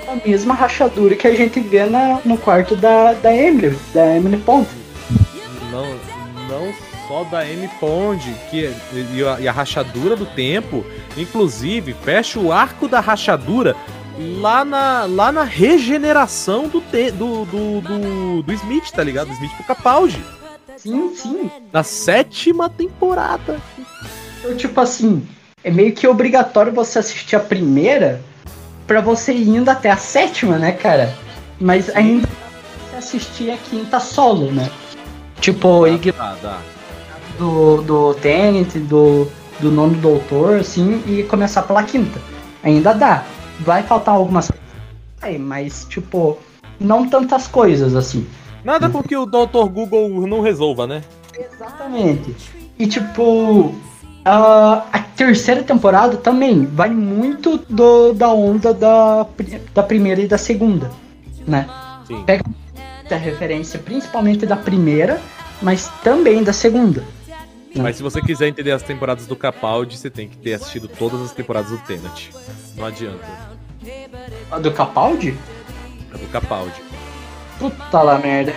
A 0.07 0.15
mesma 0.27 0.53
rachadura 0.53 1.15
que 1.15 1.27
a 1.27 1.35
gente 1.35 1.59
vê 1.59 1.85
na, 1.85 2.21
no 2.23 2.37
quarto 2.37 2.75
da, 2.75 3.13
da 3.13 3.35
Emily, 3.35 3.77
da 3.93 4.15
Emily 4.15 4.37
Pond. 4.37 4.67
Não, 5.71 5.85
não 6.47 6.73
só 7.07 7.23
da 7.23 7.47
M 7.47 7.67
Pond, 7.79 8.35
que 8.49 8.73
e 9.13 9.23
a, 9.23 9.39
e 9.39 9.47
a 9.47 9.51
rachadura 9.51 10.15
do 10.15 10.25
tempo, 10.25 10.85
inclusive, 11.15 11.93
fecha 11.93 12.39
o 12.39 12.51
arco 12.51 12.87
da 12.87 12.99
rachadura 12.99 13.75
lá 14.39 14.65
na, 14.65 15.05
lá 15.05 15.31
na 15.31 15.43
regeneração 15.43 16.67
do, 16.67 16.81
te, 16.81 17.11
do, 17.11 17.45
do, 17.45 17.81
do, 17.81 18.43
do 18.43 18.53
Smith, 18.53 18.91
tá 18.91 19.03
ligado? 19.03 19.27
Do 19.27 19.33
Smith 19.33 19.51
pro 19.55 19.63
Capaldi. 19.63 20.21
Sim, 20.75 21.13
sim. 21.15 21.51
Na 21.71 21.83
sétima 21.83 22.69
temporada. 22.69 23.59
Então, 24.39 24.55
tipo 24.55 24.79
assim, 24.79 25.25
é 25.63 25.71
meio 25.71 25.93
que 25.93 26.07
obrigatório 26.07 26.73
você 26.73 26.99
assistir 26.99 27.35
a 27.35 27.39
primeira 27.39 28.21
pra 28.87 29.01
você 29.01 29.33
ir 29.33 29.49
indo 29.49 29.69
até 29.69 29.91
a 29.91 29.97
sétima, 29.97 30.57
né, 30.57 30.71
cara? 30.71 31.13
Mas 31.59 31.89
ainda 31.95 32.27
você 32.89 32.95
assistir 32.95 33.51
a 33.51 33.57
quinta 33.57 33.99
solo, 33.99 34.51
né? 34.51 34.69
Tipo, 35.39 35.85
ignorar 35.85 36.37
Dá, 36.41 36.49
dá. 36.49 36.59
do, 37.37 37.81
do 37.81 38.13
Tenet, 38.15 38.79
do, 38.79 39.27
do 39.59 39.69
nono 39.71 39.95
doutor, 39.95 40.59
assim, 40.59 41.03
e 41.05 41.23
começar 41.23 41.63
pela 41.63 41.83
quinta. 41.83 42.19
Ainda 42.63 42.93
dá. 42.93 43.23
Vai 43.59 43.83
faltar 43.83 44.15
algumas 44.15 44.47
coisas. 44.47 44.65
Aí, 45.21 45.37
mas, 45.37 45.85
tipo, 45.89 46.37
não 46.79 47.09
tantas 47.09 47.47
coisas, 47.47 47.95
assim. 47.95 48.25
Nada 48.63 48.89
com 48.89 49.01
que 49.03 49.15
o 49.15 49.25
Dr. 49.25 49.67
Google 49.69 50.09
não 50.27 50.41
resolva, 50.41 50.85
né? 50.87 51.03
Exatamente. 51.37 52.35
E, 52.77 52.87
tipo, 52.87 53.73
a, 54.27 54.85
a 54.91 54.99
terceira 54.99 55.63
temporada 55.63 56.17
também 56.17 56.65
vai 56.65 56.89
muito 56.89 57.57
do, 57.69 58.13
da 58.13 58.29
onda 58.29 58.73
da, 58.73 59.25
da 59.73 59.83
primeira 59.83 60.21
e 60.21 60.27
da 60.27 60.37
segunda, 60.37 60.91
né? 61.47 61.67
Sim. 62.05 62.23
Pega 62.25 62.43
muita 62.99 63.15
referência, 63.15 63.79
principalmente 63.79 64.45
da 64.45 64.55
primeira, 64.57 65.21
mas 65.61 65.89
também 66.03 66.43
da 66.43 66.51
segunda. 66.53 67.03
Mas 67.75 67.97
se 67.97 68.03
você 68.03 68.21
quiser 68.21 68.47
entender 68.47 68.71
as 68.71 68.81
temporadas 68.81 69.27
do 69.27 69.35
Capaldi, 69.35 69.97
você 69.97 70.09
tem 70.09 70.27
que 70.27 70.35
ter 70.37 70.53
assistido 70.55 70.87
todas 70.87 71.21
as 71.21 71.31
temporadas 71.31 71.69
do 71.71 71.77
Tenet. 71.79 72.31
Não 72.75 72.85
adianta. 72.85 73.23
A 74.51 74.57
do 74.59 74.71
Capaldi? 74.71 75.37
A 76.13 76.17
do 76.17 76.27
Capaldi. 76.27 76.81
Puta 77.59 78.01
lá 78.01 78.17
merda. 78.17 78.53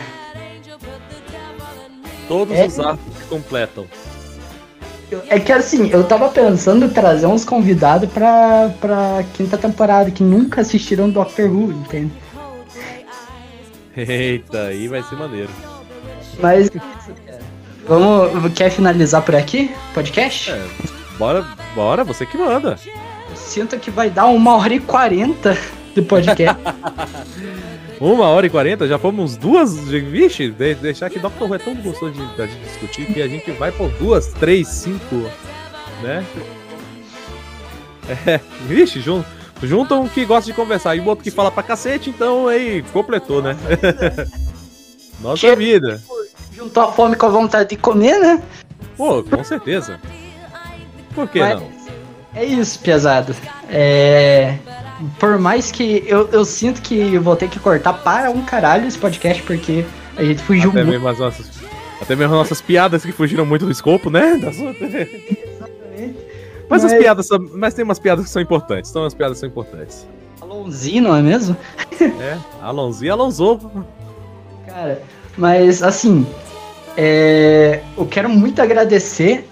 Todos 2.27 2.57
É. 2.57 2.67
os 2.67 2.79
arcos 2.79 3.03
completam. 3.29 3.87
É 5.29 5.41
que 5.41 5.53
assim, 5.53 5.89
eu 5.91 6.05
tava 6.05 6.29
pensando 6.29 6.87
em 6.87 6.89
trazer 6.89 7.27
uns 7.27 7.45
convidados 7.45 8.11
pra, 8.11 8.71
pra 8.81 9.25
quinta 9.35 9.59
temporada 9.59 10.11
que 10.11 10.23
nunca 10.23 10.61
assistiram 10.61 11.11
Doctor 11.11 11.51
Who, 11.51 11.73
entende? 11.73 12.13
Eita, 13.97 14.67
aí 14.67 14.89
vai 14.89 15.03
ser 15.03 15.17
maneiro. 15.17 15.51
Mas. 16.41 16.71
Vamos. 17.87 18.53
Quer 18.55 18.71
finalizar 18.71 19.23
por 19.23 19.35
aqui? 19.35 19.75
Podcast? 19.93 20.51
É, 20.51 20.65
bora, 21.19 21.45
bora, 21.75 22.05
você 22.05 22.25
que 22.25 22.39
manda. 22.39 22.77
Sinto 23.35 23.79
que 23.79 23.91
vai 23.91 24.11
dar 24.11 24.27
uma 24.27 24.57
hora 24.57 24.75
e 24.75 24.81
quarenta 24.81 25.57
de 25.95 26.03
podcast. 26.03 26.61
Uma 28.01 28.29
hora 28.29 28.47
e 28.47 28.51
quarenta, 28.51 28.89
já 28.89 28.99
fomos 28.99 29.37
duas. 29.37 29.79
Vixe, 29.79 30.51
de- 30.51 30.75
deixar 30.77 31.11
que 31.11 31.19
Dr. 31.19 31.43
Who 31.43 31.55
é 31.55 31.59
tão 31.59 31.75
gostoso 31.75 32.13
de, 32.13 32.21
gente 32.47 32.61
discutir 32.65 33.07
que 33.13 33.21
a 33.21 33.29
gente 33.29 33.51
vai 33.53 33.71
por 33.71 33.91
duas, 33.91 34.29
três, 34.29 34.69
cinco, 34.69 35.17
né? 36.03 36.25
É, 38.27 38.41
vixe, 38.67 39.01
jun, 39.01 39.23
junta 39.63 39.95
um 39.97 40.09
que 40.09 40.25
gosta 40.25 40.51
de 40.51 40.57
conversar 40.57 40.97
e 40.97 41.01
o 41.01 41.07
outro 41.07 41.23
que 41.23 41.31
fala 41.31 41.51
pra 41.51 41.63
cacete, 41.63 42.09
então 42.11 42.49
aí 42.49 42.83
completou, 42.93 43.43
né? 43.43 43.55
Nossa 45.21 45.49
Que- 45.49 45.57
vida. 45.57 46.03
Juntou 46.57 46.83
a 46.85 46.93
fome 46.93 47.17
com 47.17 47.27
a 47.27 47.29
vontade 47.29 47.69
de 47.71 47.77
comer, 47.77 48.19
né? 48.19 48.43
Pô, 48.97 49.23
com 49.23 49.45
certeza. 49.45 50.01
Por 51.15 51.29
que 51.29 51.39
Mas- 51.39 51.61
não? 51.61 51.71
É 52.35 52.45
isso, 52.45 52.79
pesado. 52.79 53.35
É. 53.69 54.57
Por 55.19 55.39
mais 55.39 55.71
que 55.73 56.05
eu, 56.07 56.29
eu 56.31 56.45
sinto 56.45 56.83
que 56.83 57.15
eu 57.15 57.23
vou 57.23 57.35
ter 57.37 57.49
que 57.49 57.59
cortar 57.59 57.93
para 57.95 58.31
um 58.31 58.43
caralho 58.45 58.87
esse 58.87 58.99
podcast, 58.99 59.43
porque 59.43 59.85
a 60.17 60.23
gente 60.25 60.43
fugiu 60.43 60.71
Até 60.71 60.81
muito. 60.85 60.91
mesmo 60.93 61.09
as 61.09 61.19
nossas. 61.19 61.51
Até 62.01 62.15
mesmo 62.17 62.35
as 62.35 62.41
nossas 62.41 62.61
piadas 62.61 63.03
que 63.05 63.13
fugiram 63.13 63.45
muito 63.47 63.65
do 63.67 63.71
escopo, 63.71 64.11
né? 64.11 64.37
Das- 64.43 64.57
Mas, 66.69 66.85
as 66.85 66.93
Mas- 66.93 67.01
piadas 67.03 67.27
são. 67.27 67.39
Mas 67.55 67.75
tem 67.75 67.85
umas 67.85 67.99
piadas 67.99 68.25
que 68.27 68.31
são 68.31 68.41
importantes. 68.43 68.91
Então 68.91 69.05
as 69.05 69.15
piadas 69.15 69.39
são 69.39 69.49
importantes. 69.49 70.07
Alonzinho, 70.41 71.03
não 71.05 71.17
é 71.17 71.23
mesmo? 71.23 71.57
É, 72.01 72.39
Alonso 72.63 73.05
e 73.05 73.11
Alonso. 73.11 73.61
Cara, 74.67 75.03
mas 75.37 75.83
assim, 75.83 76.27
é, 76.97 77.83
eu 77.99 78.07
quero 78.07 78.27
muito 78.31 78.63
agradecer 78.63 79.47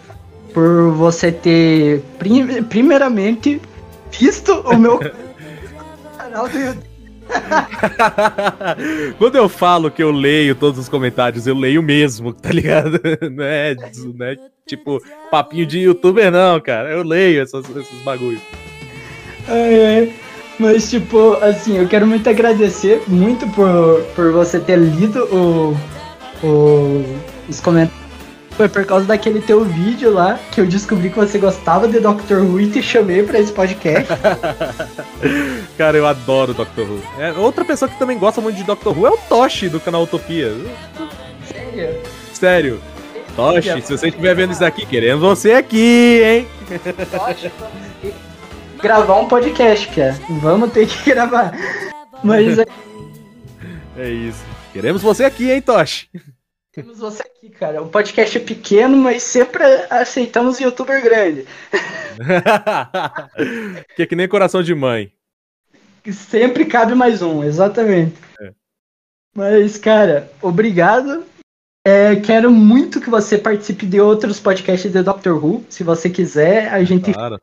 por 0.55 0.91
você 0.93 1.31
ter, 1.31 2.03
prim- 2.19 2.63
primeiramente, 2.63 3.61
visto 4.11 4.53
o 4.61 4.79
meu 4.79 4.99
canal 6.29 6.49
do 6.49 6.59
YouTube. 6.59 6.99
Quando 9.19 9.37
eu 9.37 9.49
falo 9.49 9.91
que 9.91 10.03
eu 10.03 10.11
leio 10.11 10.55
todos 10.55 10.79
os 10.79 10.89
comentários, 10.89 11.47
eu 11.47 11.55
leio 11.55 11.83
mesmo, 11.83 12.33
tá 12.33 12.51
ligado? 12.51 13.01
Não 13.31 13.45
é, 13.45 13.75
não 14.15 14.27
é 14.27 14.37
tipo 14.67 15.03
papinho 15.31 15.67
de 15.67 15.81
youtuber, 15.81 16.31
não, 16.31 16.61
cara. 16.61 16.91
Eu 16.91 17.03
leio 17.03 17.43
essas, 17.43 17.65
esses 17.77 18.03
bagulhos. 18.03 18.41
Ai. 19.47 20.13
Mas, 20.59 20.91
tipo, 20.91 21.35
assim, 21.35 21.77
eu 21.79 21.87
quero 21.87 22.07
muito 22.07 22.29
agradecer 22.29 23.01
muito 23.07 23.47
por, 23.51 24.03
por 24.17 24.33
você 24.33 24.59
ter 24.59 24.77
lido 24.77 25.25
o, 25.33 25.77
o, 26.45 27.05
os 27.49 27.61
comentários. 27.61 28.08
Foi 28.59 28.69
por 28.69 28.85
causa 28.85 29.07
daquele 29.07 29.41
teu 29.41 29.65
vídeo 29.65 30.13
lá 30.13 30.37
que 30.51 30.61
eu 30.61 30.67
descobri 30.67 31.11
que 31.11 31.17
você 31.17 31.39
gostava 31.39 31.87
de 31.87 32.01
Doctor 32.01 32.43
Who 32.43 32.61
e 32.61 32.69
te 32.69 32.83
chamei 32.83 33.23
pra 33.23 33.39
esse 33.39 33.53
podcast. 33.53 34.09
Cara, 35.79 35.97
eu 35.97 36.05
adoro 36.05 36.53
Doctor 36.53 36.85
Who. 36.85 37.01
É, 37.21 37.31
outra 37.35 37.65
pessoa 37.65 37.89
que 37.89 37.97
também 37.97 38.19
gosta 38.19 38.41
muito 38.41 38.57
de 38.57 38.65
Doctor 38.65 38.99
Who 38.99 39.07
é 39.07 39.11
o 39.11 39.17
Toshi 39.17 39.69
do 39.69 39.79
canal 39.79 40.03
Utopia. 40.03 40.53
Sério. 41.47 42.01
Sério. 42.33 42.81
Toshi, 43.37 43.81
se 43.81 43.97
você 43.97 44.09
estiver 44.09 44.35
vendo 44.35 44.51
isso 44.51 44.59
daqui, 44.61 44.85
querendo 44.85 45.21
você 45.21 45.53
aqui, 45.53 46.21
hein? 46.25 46.49
Gravar 48.83 49.21
um 49.21 49.29
podcast, 49.29 49.87
Pia. 49.87 50.19
Vamos 50.43 50.73
ter 50.73 50.89
que 50.89 50.99
gravar. 51.15 51.53
Mas 52.25 52.59
é, 52.59 52.67
É 53.97 54.11
isso. 54.11 54.43
Queremos 54.73 55.01
você 55.01 55.23
aqui, 55.25 55.49
hein, 55.49 55.63
Toshi? 55.63 56.09
Temos 56.83 56.99
você 56.99 57.23
aqui, 57.23 57.49
cara. 57.51 57.83
O 57.83 57.89
podcast 57.89 58.39
é 58.39 58.41
pequeno, 58.41 58.97
mas 58.97 59.23
sempre 59.23 59.63
aceitamos 59.91 60.61
youtuber 60.61 61.03
grande. 61.03 61.47
que 63.97 64.03
é 64.03 64.07
que 64.07 64.17
nem 64.17 64.29
coração 64.29 64.63
de 64.63 64.75
mãe. 64.75 65.13
Sempre 66.13 66.65
cabe 66.65 66.95
mais 66.95 67.21
um, 67.23 67.45
exatamente. 67.45 68.17
É. 68.41 68.53
Mas, 69.35 69.77
cara, 69.77 70.31
obrigado. 70.41 71.25
É, 71.87 72.17
quero 72.17 72.51
muito 72.51 73.01
que 73.01 73.11
você 73.11 73.39
participe 73.39 73.87
de 73.87 74.01
outros 74.01 74.41
podcasts 74.41 74.91
de 74.91 75.03
Doctor 75.03 75.43
Who. 75.43 75.65
Se 75.69 75.83
você 75.83 76.09
quiser, 76.11 76.69
a 76.73 76.83
gente 76.85 77.13
Claro. 77.13 77.41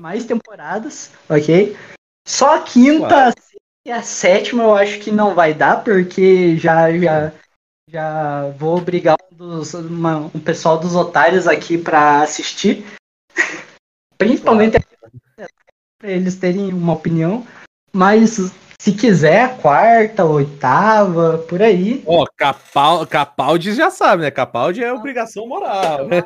mais 0.00 0.24
temporadas, 0.24 1.10
ok? 1.28 1.76
Só 2.26 2.56
a 2.56 2.60
quinta 2.62 3.08
Claro. 3.08 3.34
e 3.86 3.90
a 3.92 4.02
sétima 4.02 4.64
eu 4.64 4.74
acho 4.74 4.98
que 4.98 5.10
não 5.12 5.34
vai 5.34 5.54
dar, 5.54 5.84
porque 5.84 6.56
já, 6.56 6.90
já, 6.98 7.32
já 7.88 8.48
vou 8.58 8.76
obrigar 8.78 9.16
um, 9.32 9.36
dos- 9.36 9.74
uma- 9.74 10.18
um 10.34 10.40
pessoal 10.40 10.78
dos 10.78 10.94
otários 10.96 11.46
aqui 11.46 11.78
pra 11.78 12.22
assistir. 12.22 12.84
Principalmente 14.18 14.78
para 15.36 16.10
eles 16.10 16.36
terem 16.36 16.72
uma 16.72 16.94
opinião. 16.94 17.46
Mas 17.92 18.38
se 18.78 18.92
quiser, 18.92 19.42
a 19.44 19.48
quarta, 19.56 20.22
a 20.22 20.26
oitava, 20.26 21.38
por 21.48 21.62
aí. 21.62 22.02
Ó, 22.06 22.26
Capal, 22.36 23.06
Capaldi 23.06 23.72
já 23.72 23.90
sabe, 23.90 24.22
né? 24.22 24.30
Capaldi 24.30 24.82
é 24.82 24.92
obrigação 24.92 25.46
moral, 25.46 26.08
né? 26.08 26.24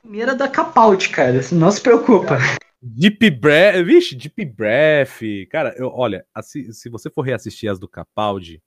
Primeira 0.00 0.34
da 0.34 0.48
Capaldi, 0.48 1.10
cara. 1.10 1.38
Não 1.52 1.70
se 1.70 1.80
preocupa. 1.80 2.38
Deep 2.80 3.30
Breath, 3.32 3.84
vixe, 3.84 4.16
Deep 4.16 4.44
Breath. 4.46 5.20
Cara, 5.50 5.74
eu, 5.76 5.88
olha, 5.92 6.24
assi- 6.34 6.72
se 6.72 6.88
você 6.88 7.10
for 7.10 7.22
reassistir 7.22 7.70
as 7.70 7.78
do 7.78 7.88
Capaldi, 7.88 8.62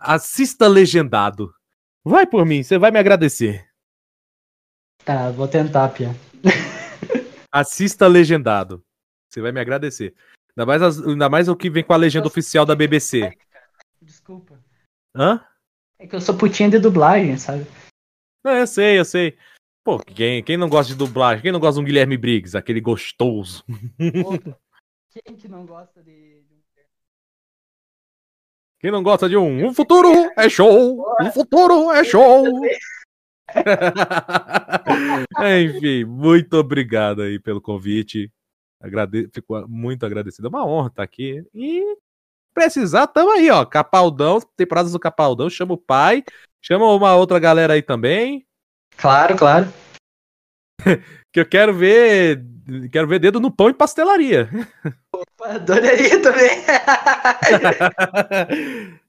assista 0.00 0.66
legendado. 0.66 1.54
Vai 2.04 2.26
por 2.26 2.44
mim, 2.46 2.62
você 2.62 2.78
vai 2.78 2.90
me 2.90 2.98
agradecer. 2.98 3.68
Tá, 5.04 5.30
vou 5.30 5.46
tentar, 5.46 5.88
Pia. 5.90 6.08
Assista 7.52 8.06
legendado. 8.06 8.84
Você 9.28 9.40
vai 9.40 9.52
me 9.52 9.60
agradecer. 9.60 10.14
Ainda 10.56 10.66
mais, 10.66 10.82
as- 10.82 11.00
ainda 11.06 11.28
mais 11.28 11.48
o 11.48 11.56
que 11.56 11.68
vem 11.70 11.82
com 11.84 11.92
a 11.92 11.96
legenda 11.96 12.26
oficial 12.26 12.64
da 12.64 12.74
BBC. 12.74 13.32
Desculpa. 14.00 14.58
Hã? 15.14 15.44
É 15.98 16.06
que 16.06 16.14
eu 16.14 16.20
sou 16.20 16.36
putinha 16.36 16.70
de 16.70 16.78
dublagem, 16.78 17.36
sabe? 17.36 17.66
Não, 18.44 18.52
eu 18.56 18.66
sei, 18.66 18.98
eu 18.98 19.04
sei. 19.04 19.36
Pô, 19.84 19.98
quem, 19.98 20.42
quem 20.42 20.56
não 20.56 20.68
gosta 20.68 20.92
de 20.92 20.98
dublagem? 20.98 21.42
Quem 21.42 21.52
não 21.52 21.60
gosta 21.60 21.74
de 21.78 21.80
um 21.82 21.84
Guilherme 21.86 22.16
Briggs, 22.16 22.56
aquele 22.56 22.80
gostoso? 22.80 23.64
Quem 25.10 25.36
que 25.36 25.48
não 25.48 25.66
gosta 25.66 26.02
de. 26.04 26.44
Quem 28.80 28.90
não 28.90 29.02
gosta 29.02 29.28
de 29.28 29.36
um? 29.36 29.66
Um 29.66 29.74
futuro 29.74 30.08
é 30.34 30.48
show! 30.48 31.04
Um 31.20 31.30
futuro 31.30 31.92
é 31.92 32.02
show! 32.02 32.46
Enfim, 35.60 36.06
muito 36.06 36.54
obrigado 36.54 37.20
aí 37.20 37.38
pelo 37.38 37.60
convite. 37.60 38.32
Agrade... 38.80 39.28
Fico 39.34 39.68
muito 39.68 40.06
agradecido. 40.06 40.46
É 40.46 40.48
uma 40.48 40.66
honra 40.66 40.88
estar 40.88 41.02
aqui. 41.02 41.44
E 41.54 41.84
precisar, 42.54 43.06
tamo 43.06 43.32
aí, 43.32 43.50
ó. 43.50 43.66
Capaldão, 43.66 44.40
temporadas 44.56 44.92
do 44.92 44.98
Capaldão. 44.98 45.50
Chama 45.50 45.74
o 45.74 45.78
pai. 45.78 46.24
Chama 46.62 46.90
uma 46.90 47.14
outra 47.14 47.38
galera 47.38 47.74
aí 47.74 47.82
também. 47.82 48.46
Claro, 48.96 49.36
claro. 49.36 49.70
que 51.30 51.40
eu 51.40 51.46
quero 51.46 51.74
ver. 51.74 52.42
Quero 52.90 53.06
ver 53.06 53.18
dedo 53.18 53.40
no 53.40 53.50
pão 53.50 53.68
e 53.68 53.74
pastelaria. 53.74 54.48
Adoraria 55.42 56.20
também. 56.20 56.50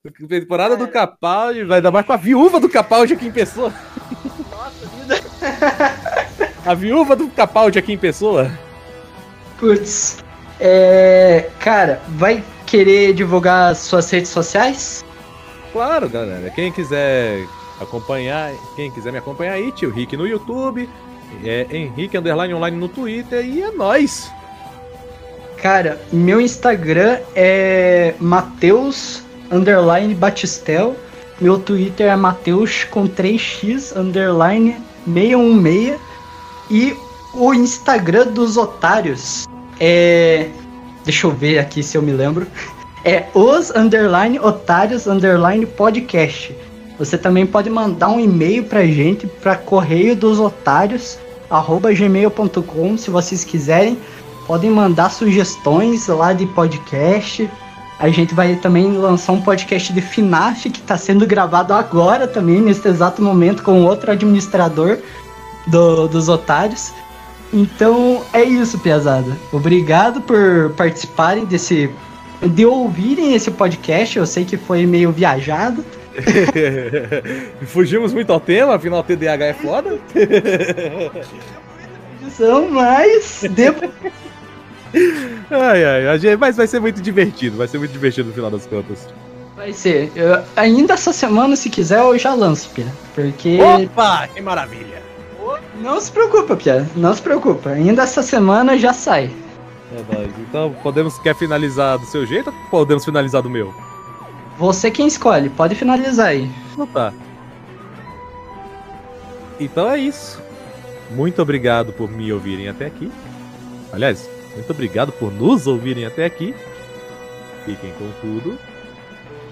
Temporada 0.27 0.75
do 0.77 0.87
Capaldi, 0.87 1.63
vai 1.63 1.81
dar 1.81 1.91
mais 1.91 2.05
com 2.05 2.13
a 2.13 2.17
viúva 2.17 2.59
do 2.59 2.69
Capaldi 2.69 3.13
aqui 3.13 3.27
em 3.27 3.31
pessoa. 3.31 3.73
Nossa 4.49 4.87
vida. 4.87 5.21
A 6.65 6.75
viúva 6.75 7.15
do 7.15 7.27
Capaldi 7.29 7.79
aqui 7.79 7.93
em 7.93 7.97
pessoa. 7.97 8.51
Putz. 9.59 10.23
É, 10.59 11.49
cara, 11.59 11.99
vai 12.09 12.43
querer 12.67 13.13
divulgar 13.13 13.75
suas 13.75 14.09
redes 14.11 14.29
sociais? 14.29 15.03
Claro, 15.71 16.07
galera. 16.07 16.51
Quem 16.51 16.71
quiser 16.71 17.47
acompanhar, 17.79 18.51
quem 18.75 18.91
quiser 18.91 19.11
me 19.11 19.17
acompanhar 19.17 19.53
aí, 19.53 19.71
tio 19.71 19.89
Rick 19.89 20.15
no 20.15 20.27
YouTube, 20.27 20.87
é 21.43 21.65
Henrique 21.71 22.17
Underline 22.17 22.53
Online 22.53 22.77
no 22.77 22.87
Twitter 22.87 23.43
e 23.43 23.63
é 23.63 23.71
nóis. 23.71 24.31
Cara, 25.61 26.01
meu 26.11 26.41
Instagram 26.41 27.19
é 27.35 28.15
Mateus 28.19 29.21
Underline 29.51 30.15
Batistel. 30.15 30.95
Meu 31.39 31.59
Twitter 31.59 32.07
é 32.07 32.15
Mateus 32.15 32.83
com 32.85 33.07
3x 33.07 33.95
Underline 33.95 34.75
616. 35.05 35.99
E 36.71 36.95
o 37.35 37.53
Instagram 37.53 38.27
dos 38.27 38.57
otários 38.57 39.47
é. 39.79 40.49
Deixa 41.03 41.27
eu 41.27 41.31
ver 41.31 41.59
aqui 41.59 41.83
se 41.83 41.95
eu 41.95 42.01
me 42.01 42.11
lembro. 42.11 42.47
É 43.05 43.25
os 43.33 43.69
underline 43.71 44.39
otários 44.39 45.05
underline 45.05 45.65
podcast. 45.65 46.55
Você 46.97 47.17
também 47.17 47.45
pode 47.45 47.69
mandar 47.69 48.09
um 48.09 48.19
e-mail 48.19 48.63
pra 48.63 48.85
gente 48.85 49.27
para 49.27 49.55
correio 49.55 50.15
dos 50.15 50.39
otários 50.39 51.19
arroba 51.51 51.93
gmail.com 51.93 52.97
se 52.97 53.11
vocês 53.11 53.43
quiserem. 53.43 53.97
Podem 54.51 54.69
mandar 54.69 55.09
sugestões 55.09 56.07
lá 56.07 56.33
de 56.33 56.45
podcast. 56.45 57.49
A 57.97 58.09
gente 58.09 58.35
vai 58.35 58.57
também 58.57 58.91
lançar 58.91 59.31
um 59.31 59.39
podcast 59.39 59.93
de 59.93 60.01
FNAF 60.01 60.69
que 60.69 60.79
está 60.79 60.97
sendo 60.97 61.25
gravado 61.25 61.73
agora 61.73 62.27
também, 62.27 62.59
neste 62.59 62.85
exato 62.85 63.21
momento, 63.21 63.63
com 63.63 63.85
outro 63.85 64.11
administrador 64.11 64.97
do, 65.67 66.05
dos 66.09 66.27
otários. 66.27 66.91
Então 67.53 68.25
é 68.33 68.43
isso, 68.43 68.77
Piazada. 68.77 69.37
Obrigado 69.53 70.19
por 70.19 70.73
participarem 70.75 71.45
desse. 71.45 71.89
de 72.43 72.65
ouvirem 72.65 73.33
esse 73.33 73.51
podcast. 73.51 74.17
Eu 74.17 74.25
sei 74.25 74.43
que 74.43 74.57
foi 74.57 74.85
meio 74.85 75.13
viajado. 75.13 75.81
Fugimos 77.67 78.11
muito 78.11 78.33
ao 78.33 78.39
tema, 78.41 78.75
afinal 78.75 79.01
TDAH 79.01 79.45
é 79.45 79.53
foda. 79.53 79.97
mas. 82.69 83.45
Devo... 83.49 83.89
ai, 85.49 86.07
ai, 86.07 86.35
mas 86.37 86.57
vai 86.57 86.67
ser 86.67 86.79
muito 86.79 87.01
divertido, 87.01 87.57
vai 87.57 87.67
ser 87.67 87.77
muito 87.77 87.91
divertido 87.91 88.29
no 88.29 88.33
final 88.33 88.51
das 88.51 88.65
contas. 88.65 89.07
Vai 89.55 89.73
ser. 89.73 90.11
Eu, 90.15 90.43
ainda 90.55 90.93
essa 90.95 91.13
semana, 91.13 91.55
se 91.55 91.69
quiser, 91.69 91.99
eu 91.99 92.17
já 92.17 92.33
lanço, 92.33 92.69
Pia. 92.71 92.87
Porque. 93.13 93.59
Opa, 93.61 94.27
que 94.27 94.41
maravilha! 94.41 95.01
Não 95.79 95.99
se 95.99 96.11
preocupa, 96.11 96.55
Pia. 96.55 96.87
Não 96.95 97.13
se 97.13 97.21
preocupa. 97.21 97.69
Ainda 97.69 98.03
essa 98.03 98.23
semana 98.23 98.77
já 98.77 98.91
sai. 98.91 99.31
É 99.93 100.15
nóis. 100.15 100.31
Então, 100.39 100.75
podemos. 100.81 101.19
Quer 101.19 101.35
finalizar 101.35 101.99
do 101.99 102.05
seu 102.07 102.25
jeito 102.25 102.49
ou 102.49 102.55
podemos 102.71 103.05
finalizar 103.05 103.41
do 103.41 103.49
meu? 103.49 103.73
Você 104.57 104.89
quem 104.89 105.07
escolhe, 105.07 105.49
pode 105.49 105.75
finalizar 105.75 106.27
aí. 106.27 106.49
Então 106.71 106.87
tá. 106.87 107.13
Então 109.59 109.89
é 109.89 109.99
isso. 109.99 110.41
Muito 111.11 111.41
obrigado 111.41 111.93
por 111.93 112.09
me 112.09 112.31
ouvirem 112.31 112.67
até 112.67 112.85
aqui. 112.85 113.11
Aliás, 113.91 114.29
muito 114.55 114.71
obrigado 114.71 115.11
por 115.13 115.31
nos 115.31 115.67
ouvirem 115.67 116.05
até 116.05 116.25
aqui. 116.25 116.53
Fiquem 117.65 117.93
com 117.93 118.11
tudo. 118.21 118.57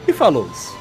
E 0.08 0.14
falou-se! 0.14 0.78